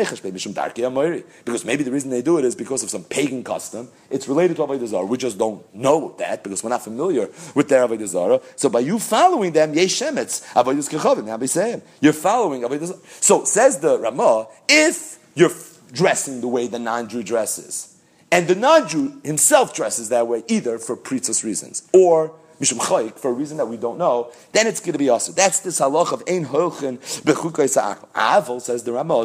maybe 1.65 1.83
the 1.83 1.91
reason 1.91 2.09
they 2.09 2.21
do 2.21 2.37
it 2.37 2.43
is 2.43 2.53
because 2.53 2.83
of 2.83 2.89
some 2.89 3.05
pagan 3.05 3.45
custom. 3.45 3.87
It's 4.09 4.27
related 4.27 4.57
to 4.57 4.63
Avodah. 4.63 5.07
We 5.07 5.17
just 5.17 5.37
don't 5.37 5.63
know 5.73 6.13
that 6.17 6.43
because 6.43 6.61
we're 6.61 6.71
not 6.71 6.83
familiar 6.83 7.29
with 7.55 7.69
their 7.69 7.87
Avodah. 7.87 8.43
So 8.57 8.67
by 8.67 8.79
you 8.81 8.99
following 8.99 9.53
them, 9.53 9.73
Yeshemetz, 9.73 10.43
Avodah 10.53 10.89
Kechavim, 10.89 11.81
you're 12.01 12.11
following 12.11 12.63
Avodah. 12.63 12.99
So 13.23 13.45
says 13.45 13.79
the 13.79 13.97
Ramah, 13.97 14.47
if 14.67 15.19
you're 15.35 15.51
dressing 15.93 16.41
the 16.41 16.49
way 16.49 16.67
the 16.67 16.79
non-Jew 16.79 17.23
dresses, 17.23 17.97
and 18.31 18.47
the 18.47 18.55
non-Jew 18.55 19.21
himself 19.23 19.73
dresses 19.73 20.09
that 20.09 20.27
way, 20.27 20.43
either 20.47 20.79
for 20.79 20.97
priestess 20.97 21.43
reasons 21.45 21.87
or 21.93 22.33
mishum 22.63 22.79
chayik 22.79 23.17
for 23.17 23.29
a 23.29 23.33
reason 23.33 23.57
that 23.57 23.65
we 23.65 23.77
don't 23.77 23.97
know, 23.97 24.31
then 24.51 24.67
it's 24.67 24.79
going 24.79 24.93
to 24.93 24.99
be 24.99 25.09
also. 25.09 25.31
That's 25.31 25.59
this 25.59 25.79
halach 25.79 26.11
of 26.13 26.23
ein 26.27 26.45
hochen 26.45 26.97
bechukay 27.23 27.69
sa'ach. 27.69 27.99
Avol 28.13 28.61
says 28.61 28.83
the 28.83 28.93
Ramah 28.93 29.23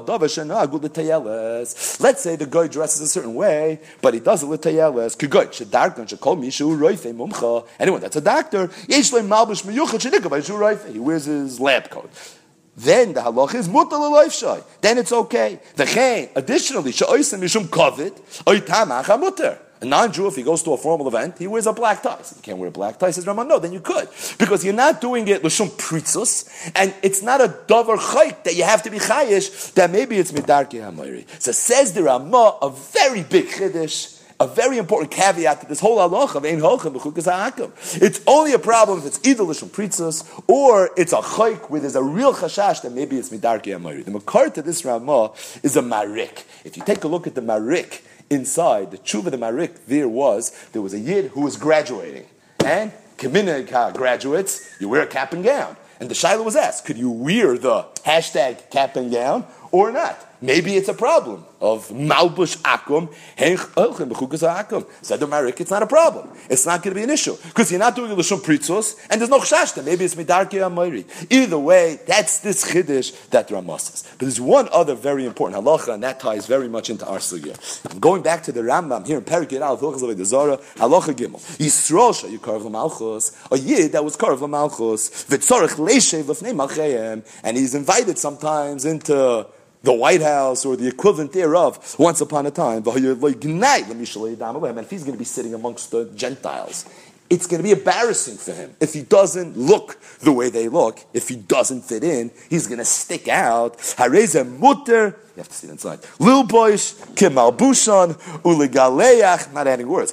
Let's 2.00 2.22
say 2.22 2.36
the 2.36 2.46
guy 2.46 2.66
dresses 2.68 3.00
a 3.00 3.08
certain 3.08 3.34
way, 3.34 3.80
but 4.02 4.14
he 4.14 4.20
does 4.20 4.42
it 4.42 4.46
l'tayeles. 4.46 5.16
K'goy 5.16 5.46
shedarkan 5.48 6.08
shekol 6.08 6.38
mishu 6.38 6.76
roife 6.76 7.12
mumcha. 7.14 7.66
Anyone 7.78 8.00
that's 8.00 8.16
a 8.16 8.20
doctor, 8.20 8.70
yesh 8.88 9.12
le 9.12 9.20
malbish 9.20 9.64
miyuchat 9.64 10.10
shenikah 10.10 10.28
roife. 10.58 10.92
He 10.92 10.98
wears 10.98 11.24
his 11.26 11.60
lab 11.60 11.90
coat 11.90 12.10
then 12.78 13.12
the 13.12 13.20
halach 13.20 13.54
is 13.56 13.68
mutal 13.68 14.30
shay. 14.30 14.62
Then 14.80 14.98
it's 14.98 15.10
okay. 15.10 15.58
The 15.74 16.30
additionally, 16.36 16.92
sha'oisim 16.92 17.40
mishum 17.40 17.64
kovid, 17.64 18.12
oitamach 18.44 19.18
mutter. 19.18 19.58
A 19.80 19.84
non-Jew, 19.84 20.26
if 20.26 20.34
he 20.34 20.42
goes 20.42 20.62
to 20.64 20.72
a 20.72 20.76
formal 20.76 21.06
event, 21.06 21.38
he 21.38 21.46
wears 21.46 21.66
a 21.66 21.72
black 21.72 22.02
tie. 22.02 22.20
So 22.22 22.34
you 22.36 22.42
can't 22.42 22.58
wear 22.58 22.68
a 22.68 22.72
black 22.72 22.98
tie. 22.98 23.12
Says 23.12 23.26
Ramah, 23.26 23.44
no, 23.44 23.58
then 23.60 23.72
you 23.72 23.80
could. 23.80 24.08
Because 24.38 24.64
you're 24.64 24.74
not 24.74 25.00
doing 25.00 25.28
it 25.28 25.44
l'shum 25.44 25.68
pritzus, 25.68 26.70
and 26.74 26.92
it's 27.02 27.22
not 27.22 27.40
a 27.40 27.48
davar 27.48 27.96
chayk 27.96 28.42
that 28.42 28.56
you 28.56 28.64
have 28.64 28.82
to 28.82 28.90
be 28.90 28.98
chayish, 28.98 29.72
that 29.74 29.90
maybe 29.90 30.16
it's 30.16 30.32
midarki 30.32 30.80
hamayri. 30.80 31.28
So 31.40 31.52
says 31.52 31.92
the 31.92 32.02
Ramah, 32.02 32.58
a 32.60 32.70
very 32.70 33.22
big 33.22 33.46
chiddush, 33.46 34.16
a 34.40 34.46
very 34.46 34.78
important 34.78 35.10
caveat 35.10 35.60
to 35.60 35.66
this 35.66 35.80
whole 35.80 35.98
halacha 35.98 36.36
of 36.36 36.44
ein 36.44 36.60
holchem 36.60 36.94
b'chukas 36.94 37.24
ha'akim. 37.24 37.72
It's 38.02 38.20
only 38.26 38.52
a 38.52 38.58
problem 38.58 38.98
if 38.98 39.06
it's 39.06 39.20
either 39.24 39.44
l'shum 39.44 39.68
pritzus, 39.68 40.24
or 40.48 40.90
it's 40.96 41.12
a 41.12 41.18
chayk 41.18 41.70
where 41.70 41.80
there's 41.80 41.96
a 41.96 42.02
real 42.02 42.34
chashash 42.34 42.82
that 42.82 42.92
maybe 42.92 43.16
it's 43.16 43.30
midarki 43.30 43.76
hamayri. 43.76 44.04
The 44.04 44.10
makar 44.10 44.50
to 44.50 44.62
this 44.62 44.84
Ramah 44.84 45.32
is 45.62 45.76
a 45.76 45.82
marik. 45.82 46.46
If 46.64 46.76
you 46.76 46.82
take 46.84 47.04
a 47.04 47.08
look 47.08 47.28
at 47.28 47.36
the 47.36 47.42
marik, 47.42 48.04
inside 48.30 48.90
the 48.90 48.98
tshuva 48.98 49.30
the 49.30 49.38
marik 49.38 49.86
there 49.86 50.08
was 50.08 50.52
there 50.72 50.82
was 50.82 50.94
a 50.94 50.98
yid 50.98 51.30
who 51.32 51.40
was 51.40 51.56
graduating. 51.56 52.26
And 52.64 52.92
Kaminika 53.16 53.94
graduates 53.94 54.68
you 54.80 54.88
wear 54.88 55.02
a 55.02 55.06
cap 55.06 55.32
and 55.32 55.44
gown. 55.44 55.76
And 56.00 56.08
the 56.08 56.14
shaila 56.14 56.44
was 56.44 56.56
asked 56.56 56.84
could 56.84 56.98
you 56.98 57.10
wear 57.10 57.56
the 57.58 57.86
hashtag 58.04 58.70
cap 58.70 58.96
and 58.96 59.10
gown 59.10 59.46
or 59.72 59.90
not 59.90 60.27
maybe 60.40 60.76
it's 60.76 60.88
a 60.88 60.94
problem 60.94 61.44
of 61.60 61.88
Malbush 61.88 62.56
Akum, 62.58 63.12
Akum. 63.36 64.86
Said 65.02 65.20
the 65.20 65.26
Marik, 65.26 65.60
it's 65.60 65.70
not 65.70 65.82
a 65.82 65.86
problem. 65.86 66.28
It's 66.48 66.66
not 66.66 66.82
going 66.82 66.94
to 66.94 67.00
be 67.00 67.02
an 67.02 67.10
issue. 67.10 67.36
Because 67.44 67.70
you're 67.70 67.80
not 67.80 67.96
doing 67.96 68.10
Shum 68.22 68.40
Pritzos, 68.40 68.96
and 69.10 69.20
there's 69.20 69.30
no 69.30 69.40
Chashta. 69.40 69.84
Maybe 69.84 70.04
it's 70.04 70.14
Midarki 70.14 70.60
Amoiri. 70.60 71.04
Either 71.30 71.58
way, 71.58 71.98
that's 72.06 72.40
this 72.40 72.70
Chiddish 72.70 73.10
that 73.30 73.50
Ramos 73.50 73.84
says. 73.84 74.02
But 74.12 74.20
there's 74.20 74.40
one 74.40 74.68
other 74.72 74.94
very 74.94 75.24
important 75.24 75.64
halacha, 75.64 75.94
and 75.94 76.02
that 76.02 76.20
ties 76.20 76.46
very 76.46 76.68
much 76.68 76.90
into 76.90 77.06
our 77.06 77.18
sugya. 77.18 78.00
Going 78.00 78.22
back 78.22 78.42
to 78.44 78.52
the 78.52 78.60
Rambam 78.60 79.06
here 79.06 79.18
in 79.18 79.24
Perikid 79.24 79.60
Al, 79.60 79.76
the 79.76 80.24
Zara, 80.24 80.58
halacha 80.76 81.14
Gimel. 81.14 81.40
Yisrael 81.58 82.12
Shayukarv 82.12 82.62
Lamalchus, 82.62 83.34
a 83.50 83.58
yid 83.58 83.92
that 83.92 84.04
was 84.04 84.16
Karv 84.16 84.38
Lamalchus, 84.38 85.26
Vitzorach 85.26 85.76
Leishev 85.76 86.24
Lefnei 86.24 86.54
Malchayim, 86.54 87.26
and 87.42 87.56
he's 87.56 87.74
invited 87.74 88.18
sometimes 88.18 88.84
into 88.84 89.46
the 89.82 89.92
White 89.92 90.22
House 90.22 90.64
or 90.64 90.76
the 90.76 90.88
equivalent 90.88 91.32
thereof 91.32 91.96
once 91.98 92.20
upon 92.20 92.46
a 92.46 92.50
time. 92.50 92.82
And 92.86 92.96
if 92.96 94.90
he's 94.90 95.04
going 95.04 95.12
to 95.12 95.18
be 95.18 95.24
sitting 95.24 95.54
amongst 95.54 95.90
the 95.90 96.06
Gentiles, 96.14 96.84
it's 97.30 97.46
going 97.46 97.58
to 97.58 97.62
be 97.62 97.72
embarrassing 97.72 98.38
for 98.38 98.52
him. 98.52 98.74
If 98.80 98.94
he 98.94 99.02
doesn't 99.02 99.56
look 99.56 100.00
the 100.20 100.32
way 100.32 100.48
they 100.48 100.68
look, 100.68 101.04
if 101.12 101.28
he 101.28 101.36
doesn't 101.36 101.82
fit 101.82 102.02
in, 102.02 102.30
he's 102.48 102.66
going 102.66 102.78
to 102.78 102.84
stick 102.84 103.28
out. 103.28 103.76
You 103.98 105.42
have 105.42 105.48
to 105.48 105.54
see 105.54 105.68
it 105.68 105.70
inside. 105.70 106.00
Lil 106.18 106.44
boys, 106.44 106.94
kemalbushan, 107.14 108.14
uligaleach, 108.42 109.52
not 109.52 109.66
adding 109.66 109.88
words. 109.88 110.12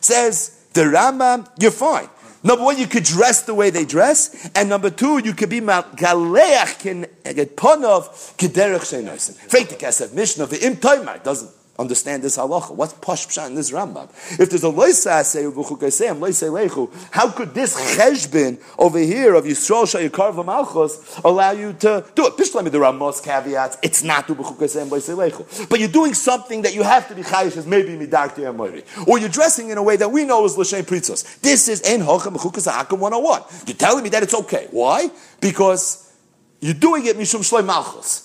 Says 0.00 0.60
the 0.72 0.82
Rambam, 0.82 1.48
you're 1.58 1.70
fine. 1.70 2.08
Number 2.44 2.62
one, 2.62 2.78
you 2.78 2.86
could 2.86 3.04
dress 3.04 3.42
the 3.42 3.54
way 3.54 3.70
they 3.70 3.86
dress, 3.86 4.50
and 4.54 4.68
number 4.68 4.90
two, 4.90 5.18
you 5.18 5.32
could 5.32 5.48
be 5.48 5.60
galeach 5.96 7.08
get 7.34 7.56
ponov 7.56 8.10
kederech 8.36 8.82
sheinoisen. 8.82 9.34
Fake 9.34 9.70
the 9.70 10.10
Mishnah 10.14 10.46
the 10.46 10.64
im 10.64 10.76
doesn't 10.76 11.50
understand 11.78 12.22
this 12.22 12.36
halacha. 12.36 12.74
What's 12.74 12.92
posh 12.94 13.26
pshat 13.26 13.48
in 13.48 13.54
this 13.54 13.70
Rambam? 13.70 14.08
If 14.38 14.50
there's 14.50 14.64
a 14.64 14.68
loisa 14.68 15.24
say 15.24 15.42
v'chukasem 15.44 16.18
loisa 16.18 16.50
lechu, 16.50 16.90
how 17.10 17.30
could 17.30 17.54
this 17.54 17.74
cheshbin 17.96 18.60
over 18.78 18.98
here 18.98 19.34
of 19.34 19.44
Yisrael 19.44 19.84
shayikar 19.84 20.34
v'malchus 20.34 21.24
allow 21.24 21.50
you 21.50 21.72
to 21.74 22.04
do 22.14 22.26
it? 22.26 22.36
Pishlemi 22.36 22.70
the 22.70 22.78
Ramos 22.80 23.20
caveats. 23.20 23.78
It's 23.82 24.04
not 24.04 24.26
to 24.28 24.34
v'chukasem 24.34 24.88
loisa 24.88 25.16
lechu, 25.16 25.68
but 25.68 25.80
you're 25.80 25.88
doing 25.88 26.14
something 26.14 26.62
that 26.62 26.74
you 26.74 26.82
have 26.82 27.08
to 27.08 27.14
be 27.14 27.22
chayish 27.22 27.56
as 27.56 27.66
maybe 27.66 27.96
midarti 27.96 28.46
amori, 28.46 28.84
or 29.06 29.18
you're 29.18 29.28
dressing 29.28 29.70
in 29.70 29.78
a 29.78 29.82
way 29.82 29.96
that 29.96 30.10
we 30.10 30.24
know 30.24 30.44
is 30.44 30.56
l'shem 30.56 30.84
pritzos. 30.84 31.40
This 31.40 31.68
is 31.68 31.82
en 31.82 32.00
hochem 32.00 32.36
v'chukas 32.36 32.70
hakim 32.70 33.00
101. 33.00 33.42
You're 33.66 33.76
telling 33.76 34.04
me 34.04 34.10
that 34.10 34.22
it's 34.22 34.34
okay. 34.34 34.68
Why? 34.70 35.10
Because 35.40 36.12
you're 36.60 36.74
doing 36.74 37.06
it 37.06 37.16
mishum 37.16 37.40
shloi 37.40 37.64
malchus 37.64 38.23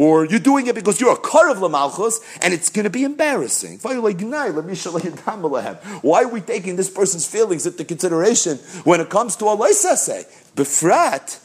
or 0.00 0.24
you're 0.24 0.40
doing 0.40 0.66
it 0.66 0.74
because 0.74 0.98
you're 0.98 1.12
a 1.12 1.16
kar 1.18 1.50
of 1.50 1.58
Lamalchus, 1.58 2.20
and 2.40 2.54
it's 2.54 2.70
going 2.70 2.84
to 2.84 2.90
be 2.90 3.04
embarrassing. 3.04 3.78
Why 3.80 3.96
are 6.22 6.28
we 6.28 6.40
taking 6.40 6.76
this 6.76 6.88
person's 6.88 7.26
feelings 7.26 7.66
into 7.66 7.84
consideration 7.84 8.56
when 8.84 9.02
it 9.02 9.10
comes 9.10 9.36
to 9.36 9.44
a 9.44 9.54
Laisase? 9.54 10.24
Befrat. 10.56 11.38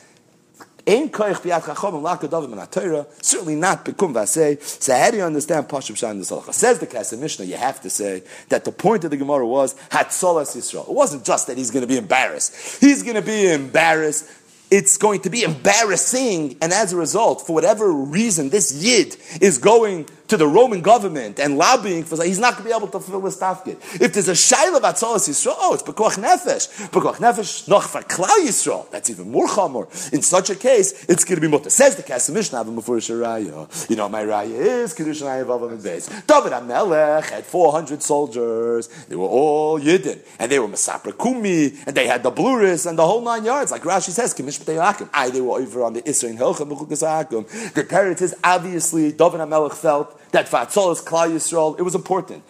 Certainly 3.21 3.55
not 3.55 3.83
bekum. 3.83 4.27
So 4.63 4.95
how 4.95 5.11
do 5.11 5.17
you 5.17 5.23
understand 5.23 5.67
Pashup 5.67 5.97
Shan 5.97 6.19
this? 6.19 6.29
Says 6.55 6.79
the 6.79 6.87
Kesef 6.87 7.19
Mishnah, 7.19 7.43
you 7.43 7.57
have 7.57 7.81
to 7.81 7.89
say 7.89 8.23
that 8.47 8.63
the 8.63 8.71
point 8.71 9.03
of 9.03 9.11
the 9.11 9.17
Gemara 9.17 9.45
was 9.45 9.73
Hatzolas 9.89 10.55
Yisrael. 10.55 10.87
It 10.87 10.93
wasn't 10.93 11.25
just 11.25 11.47
that 11.47 11.57
he's 11.57 11.71
going 11.71 11.81
to 11.81 11.87
be 11.87 11.97
embarrassed. 11.97 12.79
He's 12.79 13.03
going 13.03 13.15
to 13.15 13.21
be 13.21 13.51
embarrassed 13.51 14.29
it's 14.71 14.97
going 14.97 15.21
to 15.21 15.29
be 15.29 15.43
embarrassing, 15.43 16.57
and 16.61 16.73
as 16.73 16.93
a 16.93 16.97
result, 16.97 17.45
for 17.45 17.53
whatever 17.53 17.91
reason, 17.91 18.49
this 18.49 18.83
yid 18.83 19.15
is 19.41 19.57
going 19.57 20.07
to 20.27 20.37
the 20.37 20.47
Roman 20.47 20.81
government 20.81 21.39
and 21.39 21.57
lobbying 21.57 22.03
for 22.03 22.21
he's 22.23 22.39
not 22.39 22.53
going 22.53 22.63
to 22.63 22.69
be 22.69 22.75
able 22.75 22.87
to 22.87 22.99
fulfill 22.99 23.21
his 23.21 23.37
tafkid. 23.37 23.77
If 24.01 24.13
there's 24.13 24.27
a 24.27 24.31
shayla 24.31 24.79
batzolas 24.79 25.29
Yisrael, 25.29 25.55
oh, 25.57 25.73
it's 25.73 25.83
bekoach 25.83 26.17
nefesh, 26.17 26.89
bekoach 26.89 27.17
nefesh 27.17 27.67
noch 27.67 27.83
for 27.83 28.01
klal 28.01 28.45
Yisrael. 28.45 28.89
That's 28.89 29.09
even 29.09 29.29
more 29.29 29.47
chamor. 29.47 29.85
In 30.13 30.21
such 30.21 30.49
a 30.49 30.55
case, 30.55 31.05
it's 31.07 31.23
going 31.23 31.35
to 31.35 31.41
be 31.41 31.47
mutter. 31.47 31.69
Says 31.69 31.95
the 31.95 32.03
Kesef 32.03 32.33
Mishnah 32.33 32.63
before 32.65 32.97
Shiraya. 32.97 33.89
You 33.89 33.95
know, 33.95 34.09
my 34.09 34.23
raya 34.23 34.49
is 34.49 34.93
kiddush 34.93 35.21
and 35.21 35.29
avav 35.29 35.83
base. 35.83 36.07
David 36.07 36.53
Amelech 36.53 37.29
had 37.29 37.45
400 37.45 38.01
soldiers. 38.01 38.87
They 39.07 39.15
were 39.15 39.27
all 39.27 39.79
yidden, 39.79 40.19
and 40.39 40.51
they 40.51 40.59
were 40.59 40.67
masapra 40.67 41.17
kumi, 41.17 41.73
and 41.85 41.95
they 41.95 42.07
had 42.07 42.23
the 42.23 42.31
bluris 42.31 42.87
and 42.87 42.97
the 42.97 43.05
whole 43.05 43.21
nine 43.21 43.45
yards. 43.45 43.71
Like 43.71 43.83
Rashi 43.83 44.09
says, 44.09 44.33
b'teyakim. 44.59 45.09
I 45.13 45.29
they 45.29 45.41
were 45.41 45.59
over 45.59 45.83
on 45.83 45.93
the 45.93 46.01
Isra 46.01 46.29
in 46.29 46.37
Hilchim 46.37 46.69
b'chukas 46.69 47.73
The 47.73 47.83
parent 47.83 48.21
is 48.21 48.35
obviously 48.43 49.11
David 49.11 49.41
Amelech 49.41 49.73
felt 49.73 50.31
that 50.31 50.47
Fatzolas 50.47 51.03
Klal 51.03 51.29
Yisrael, 51.31 51.79
it 51.79 51.83
was 51.83 51.95
important. 51.95 52.43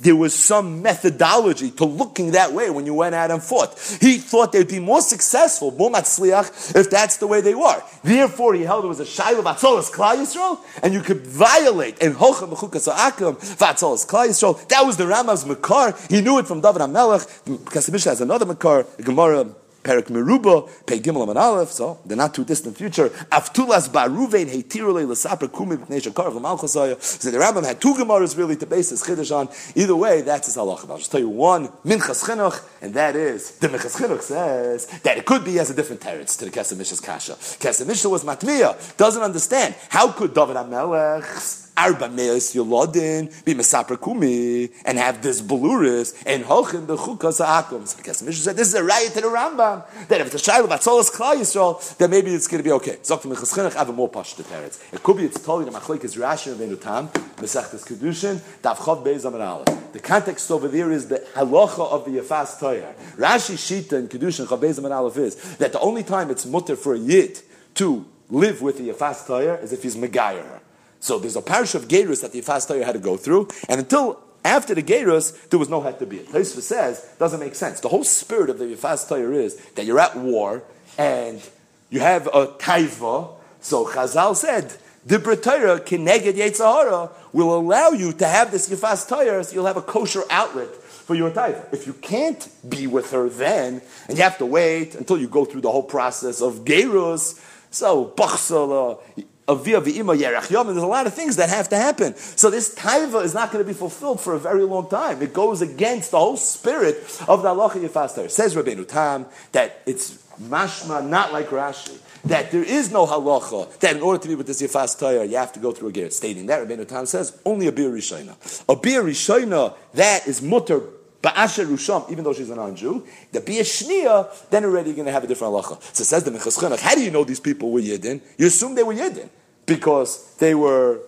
There 0.00 0.16
was 0.16 0.34
some 0.34 0.82
methodology 0.82 1.70
to 1.72 1.84
looking 1.84 2.32
that 2.32 2.52
way 2.52 2.68
when 2.68 2.84
you 2.84 2.94
went 2.94 3.14
out 3.14 3.30
and 3.30 3.40
fought. 3.40 3.78
He 4.00 4.18
thought 4.18 4.50
they'd 4.50 4.66
be 4.66 4.80
more 4.80 5.00
successful, 5.00 5.70
more 5.70 5.90
if 5.94 6.90
that's 6.90 7.16
the 7.18 7.26
way 7.28 7.40
they 7.40 7.54
were. 7.54 7.82
Therefore, 8.02 8.54
he 8.54 8.62
held 8.62 8.84
it 8.84 8.88
was 8.88 8.98
a 8.98 9.04
shayla 9.04 9.38
of 9.38 9.44
Atzolas 9.44 9.92
Klal 9.92 10.16
Yisrael, 10.16 10.58
and 10.82 10.92
you 10.92 11.00
could 11.00 11.24
violate 11.24 12.02
and 12.02 12.14
hocha 12.16 12.48
mechukas 12.48 12.92
akum 12.92 13.36
Vatzolas 13.56 14.04
Klal 14.04 14.28
Yisrael. 14.28 14.66
That 14.68 14.84
was 14.84 14.96
the 14.96 15.04
Ramav's 15.04 15.46
makar. 15.46 15.94
He 16.10 16.20
knew 16.20 16.38
it 16.38 16.48
from 16.48 16.60
David 16.60 16.82
HaMelech. 16.82 17.64
Because 17.64 17.86
has 17.86 18.20
another 18.20 18.46
makar, 18.46 18.86
Gemara 19.00 19.54
Perik 19.84 20.06
Meruba, 20.06 20.68
Pei 20.86 20.98
Gimel 20.98 21.28
and 21.28 21.38
Aleph, 21.38 21.70
so 21.70 22.00
the 22.06 22.16
not 22.16 22.34
too 22.34 22.44
distant 22.44 22.76
future. 22.76 23.10
Aftulas 23.30 23.88
Baruvein 23.88 24.48
Heitirule 24.48 25.06
Lasaper 25.06 25.54
Kumi 25.54 25.76
B'nei 25.76 26.02
Shakar 26.02 26.32
V'Malchasaya. 26.32 27.00
So 27.00 27.30
the 27.30 27.38
Rambam 27.38 27.64
had 27.64 27.80
two 27.80 27.94
Gemaras 27.94 28.36
really 28.36 28.56
to 28.56 28.66
base 28.66 28.90
his 28.90 29.02
Chiddush 29.02 29.30
on. 29.34 29.48
Either 29.76 29.94
way, 29.94 30.22
that's 30.22 30.46
his 30.46 30.56
halacha. 30.56 30.90
I'll 30.90 30.96
just 30.96 31.12
tell 31.12 31.20
you 31.20 31.28
one, 31.28 31.68
Minchas 31.84 32.24
Chinuch, 32.24 32.66
and 32.80 32.94
that 32.94 33.14
is, 33.14 33.52
the 33.58 33.68
Minchas 33.68 34.00
Chinuch 34.00 34.22
says 34.22 34.86
that 35.02 35.18
it 35.18 35.26
could 35.26 35.44
be 35.44 35.58
as 35.58 35.70
a 35.70 35.74
different 35.74 36.00
teretz 36.00 36.38
to 36.38 36.46
the 36.46 36.50
Kesef 36.50 36.78
Mishnah's 36.78 37.00
Kasha. 37.00 37.34
Kesef 37.34 37.86
Mishnah 37.86 38.08
was 38.08 38.24
Matmiya, 38.24 38.96
doesn't 38.96 39.22
understand. 39.22 39.74
How 39.90 40.10
could 40.10 40.32
David 40.32 40.56
HaMelech 40.56 41.63
arba 41.76 42.08
meis 42.08 42.54
yolodin 42.54 43.44
be 43.44 43.54
mesaper 43.54 44.00
kumi 44.00 44.70
and 44.84 44.98
have 44.98 45.22
this 45.22 45.42
beluris 45.42 46.14
and 46.26 46.44
holchin 46.44 46.86
the 46.86 46.96
chukas 46.96 47.44
haakum. 47.44 47.86
So 47.86 47.96
the 47.96 48.02
Kesef 48.02 48.22
Mishnah 48.22 48.44
said 48.44 48.56
this 48.56 48.68
is 48.68 48.74
a 48.74 48.84
riot 48.84 49.12
to 49.14 49.20
the 49.20 49.26
Rambam 49.26 49.84
that 50.08 50.20
if 50.20 50.32
it's 50.32 50.46
a 50.46 50.50
shayla 50.50 50.66
batzolas 50.66 51.10
klal 51.10 51.36
Yisrael 51.36 51.96
then 51.96 52.10
maybe 52.10 52.32
it's 52.32 52.46
going 52.46 52.62
to 52.62 52.64
be 52.64 52.72
okay. 52.72 52.96
Zok 53.02 53.22
Minchas 53.22 53.54
Chinuch 53.54 53.74
have 53.74 53.88
a 53.88 53.92
more 53.92 54.08
pash 54.08 54.34
to 54.34 54.42
teretz. 54.42 54.80
It 54.92 55.02
could 55.02 55.16
be 55.16 55.24
it's 55.24 55.42
totally 55.42 55.70
the 55.70 55.76
machlek 55.76 56.04
is 56.04 56.16
Rashi 56.16 56.52
and 56.52 56.60
Venutam 56.60 57.08
mesachtes 57.36 57.84
Kiddushin 57.84 58.36
daf 58.62 58.76
chav 58.76 59.04
beis 59.04 59.24
amar 59.24 59.64
The 59.92 60.00
context 60.00 60.50
over 60.50 60.68
there 60.68 60.92
is 60.92 61.08
the 61.08 61.18
halacha 61.34 61.90
of 61.90 62.04
the 62.04 62.20
yafas 62.20 62.58
toyer. 62.58 62.94
Rashi 63.16 63.56
shita 63.56 63.98
and 63.98 64.08
Kiddushin 64.08 64.46
chav 64.46 64.60
beis 64.60 65.16
is 65.18 65.56
that 65.56 65.72
the 65.72 65.80
only 65.80 66.04
time 66.04 66.30
it's 66.30 66.46
mutter 66.46 66.76
for 66.76 66.94
a 66.94 66.98
yid 66.98 67.40
to 67.74 68.04
live 68.30 68.62
with 68.62 68.78
the 68.78 68.90
yafas 68.90 69.26
toyer 69.26 69.60
is 69.62 69.72
if 69.72 69.82
he's 69.82 69.96
megayer 69.96 70.60
so 71.04 71.18
there's 71.18 71.36
a 71.36 71.42
parish 71.42 71.74
of 71.74 71.86
Gerus 71.86 72.22
that 72.22 72.32
the 72.32 72.40
Yifas 72.40 72.82
had 72.82 72.92
to 72.92 72.98
go 72.98 73.18
through, 73.18 73.48
and 73.68 73.78
until 73.78 74.18
after 74.42 74.74
the 74.74 74.82
Gerus, 74.82 75.50
there 75.50 75.58
was 75.58 75.68
no 75.68 75.82
had 75.82 75.98
to 75.98 76.06
be. 76.06 76.20
Taisva 76.20 76.62
says, 76.62 77.06
doesn't 77.18 77.40
make 77.40 77.54
sense. 77.54 77.80
The 77.80 77.90
whole 77.90 78.04
spirit 78.04 78.48
of 78.48 78.58
the 78.58 78.64
Yifas 78.64 79.34
is 79.34 79.56
that 79.74 79.84
you're 79.84 80.00
at 80.00 80.16
war, 80.16 80.62
and 80.96 81.42
you 81.90 82.00
have 82.00 82.26
a 82.28 82.46
taiva, 82.46 83.34
so 83.60 83.84
Chazal 83.84 84.34
said, 84.34 84.74
the 85.04 85.18
Bretayra 85.18 85.80
Kineged 85.80 86.36
Yetzahara 86.36 87.10
will 87.34 87.54
allow 87.54 87.90
you 87.90 88.14
to 88.14 88.26
have 88.26 88.50
this 88.50 88.70
Yifas 88.70 89.06
Torah, 89.06 89.44
so 89.44 89.54
you'll 89.54 89.66
have 89.66 89.76
a 89.76 89.82
kosher 89.82 90.22
outlet 90.30 90.74
for 90.74 91.14
your 91.14 91.30
taiva. 91.30 91.70
If 91.70 91.86
you 91.86 91.92
can't 91.92 92.48
be 92.66 92.86
with 92.86 93.10
her 93.10 93.28
then, 93.28 93.82
and 94.08 94.16
you 94.16 94.24
have 94.24 94.38
to 94.38 94.46
wait 94.46 94.94
until 94.94 95.18
you 95.18 95.28
go 95.28 95.44
through 95.44 95.60
the 95.60 95.70
whole 95.70 95.82
process 95.82 96.40
of 96.40 96.64
Gerus, 96.64 97.38
so 97.70 98.06
Bachsala, 98.16 99.00
Avia 99.46 99.80
v'ima 99.80 100.16
yerach 100.16 100.50
yom, 100.50 100.68
and 100.68 100.76
there's 100.76 100.84
a 100.84 100.86
lot 100.86 101.06
of 101.06 101.14
things 101.14 101.36
that 101.36 101.50
have 101.50 101.68
to 101.68 101.76
happen. 101.76 102.14
So 102.16 102.48
this 102.48 102.74
taiva 102.74 103.22
is 103.24 103.34
not 103.34 103.52
going 103.52 103.62
to 103.62 103.68
be 103.68 103.76
fulfilled 103.76 104.20
for 104.20 104.34
a 104.34 104.38
very 104.38 104.64
long 104.64 104.88
time. 104.88 105.20
It 105.20 105.34
goes 105.34 105.60
against 105.60 106.12
the 106.12 106.18
whole 106.18 106.36
spirit 106.36 106.96
of 107.28 107.42
the 107.42 107.48
halacha 107.48 107.86
yifastar. 107.86 108.30
Says 108.30 108.54
Rabbeinu 108.54 108.88
Tam 108.88 109.26
that 109.52 109.82
it's 109.86 110.18
mashma, 110.40 111.06
not 111.06 111.32
like 111.32 111.48
Rashi. 111.48 111.98
That 112.24 112.52
there 112.52 112.64
is 112.64 112.90
no 112.90 113.06
halacha 113.06 113.78
that 113.80 113.96
in 113.96 114.02
order 114.02 114.18
to 114.22 114.28
be 114.28 114.34
with 114.34 114.46
this 114.46 114.62
yifas 114.62 114.98
tayar, 114.98 115.28
you 115.28 115.36
have 115.36 115.52
to 115.52 115.60
go 115.60 115.72
through 115.72 115.90
a 115.90 115.92
gerut. 115.92 116.12
Stating 116.12 116.46
that, 116.46 116.66
Rabbeinu 116.66 116.88
Tam 116.88 117.04
says 117.04 117.38
only 117.44 117.66
a 117.66 117.72
bir 117.72 117.90
rishayna. 117.90 118.64
A 118.66 118.76
bir 118.76 119.02
rishayna 119.02 119.74
that 119.92 120.26
is 120.26 120.40
mutter 120.40 120.80
Ba'asher 121.24 121.64
Rusham, 121.64 122.10
even 122.10 122.22
though 122.22 122.34
she's 122.34 122.50
a 122.50 122.54
non-Jew, 122.54 123.02
the 123.32 123.40
Biyashniya, 123.40 124.50
then 124.50 124.64
already 124.66 124.90
you're 124.90 124.96
going 124.96 125.06
to 125.06 125.12
have 125.12 125.24
a 125.24 125.26
different 125.26 125.54
halacha. 125.54 125.82
So 125.94 126.02
it 126.02 126.04
says 126.04 126.22
the 126.22 126.30
Minchas 126.30 126.78
how 126.80 126.94
do 126.94 127.02
you 127.02 127.10
know 127.10 127.24
these 127.24 127.40
people 127.40 127.72
were 127.72 127.80
Yidden? 127.80 128.20
You 128.36 128.46
assume 128.48 128.74
they 128.74 128.82
were 128.82 128.92
Yidden 128.92 129.30
because 129.64 130.34
they 130.36 130.54
were 130.54 131.00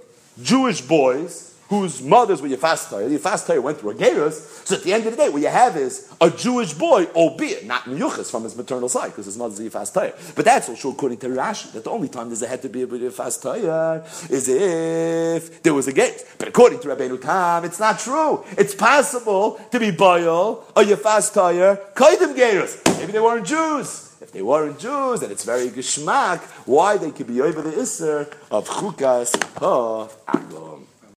Jewish 0.42 0.80
boys 0.80 1.45
whose 1.68 2.02
mothers 2.02 2.40
were 2.40 2.48
Yefastaya. 2.48 3.10
Yefastaya 3.10 3.62
went 3.62 3.78
through 3.78 3.90
a 3.90 3.94
Gerus. 3.94 4.66
So 4.66 4.76
at 4.76 4.82
the 4.82 4.92
end 4.92 5.06
of 5.06 5.12
the 5.12 5.16
day, 5.16 5.28
what 5.28 5.42
you 5.42 5.48
have 5.48 5.76
is 5.76 6.12
a 6.20 6.30
Jewish 6.30 6.74
boy, 6.74 7.06
albeit 7.06 7.66
not 7.66 7.82
Miyuchas 7.84 8.30
from 8.30 8.44
his 8.44 8.56
maternal 8.56 8.88
side, 8.88 9.08
because 9.08 9.26
his 9.26 9.36
mother's 9.36 9.60
Yefastaya. 9.60 10.34
But 10.34 10.44
that's 10.44 10.68
also 10.68 10.90
according 10.92 11.18
to 11.18 11.28
Rashi, 11.28 11.72
that 11.72 11.84
the 11.84 11.90
only 11.90 12.08
time 12.08 12.28
there's 12.28 12.42
a 12.42 12.46
head 12.46 12.62
to 12.62 12.68
be 12.68 12.82
a 12.82 12.86
Yefastaya 12.86 14.30
is 14.30 14.48
if 14.48 15.62
there 15.62 15.74
was 15.74 15.88
a 15.88 15.92
Gerus. 15.92 16.24
But 16.38 16.48
according 16.48 16.80
to 16.80 16.88
Rabbeinu 16.88 17.20
Tam, 17.20 17.64
it's 17.64 17.80
not 17.80 17.98
true. 17.98 18.44
It's 18.56 18.74
possible 18.74 19.60
to 19.70 19.80
be 19.80 19.90
Boyal, 19.90 20.64
a 20.76 20.82
Yefastaya, 20.82 21.92
Kaidim 21.94 22.36
Gerus. 22.36 22.98
Maybe 22.98 23.12
they 23.12 23.20
weren't 23.20 23.46
Jews. 23.46 24.14
If 24.20 24.32
they 24.32 24.42
weren't 24.42 24.78
Jews, 24.78 25.20
then 25.20 25.30
it's 25.30 25.44
very 25.44 25.68
geschmack 25.68 26.40
why 26.66 26.96
they 26.96 27.10
could 27.10 27.26
be 27.26 27.40
over 27.40 27.60
the 27.60 27.70
Isser 27.72 28.32
of 28.50 28.66
Chukas 28.68 29.34
of 29.62 30.26
Agom. 30.26 30.84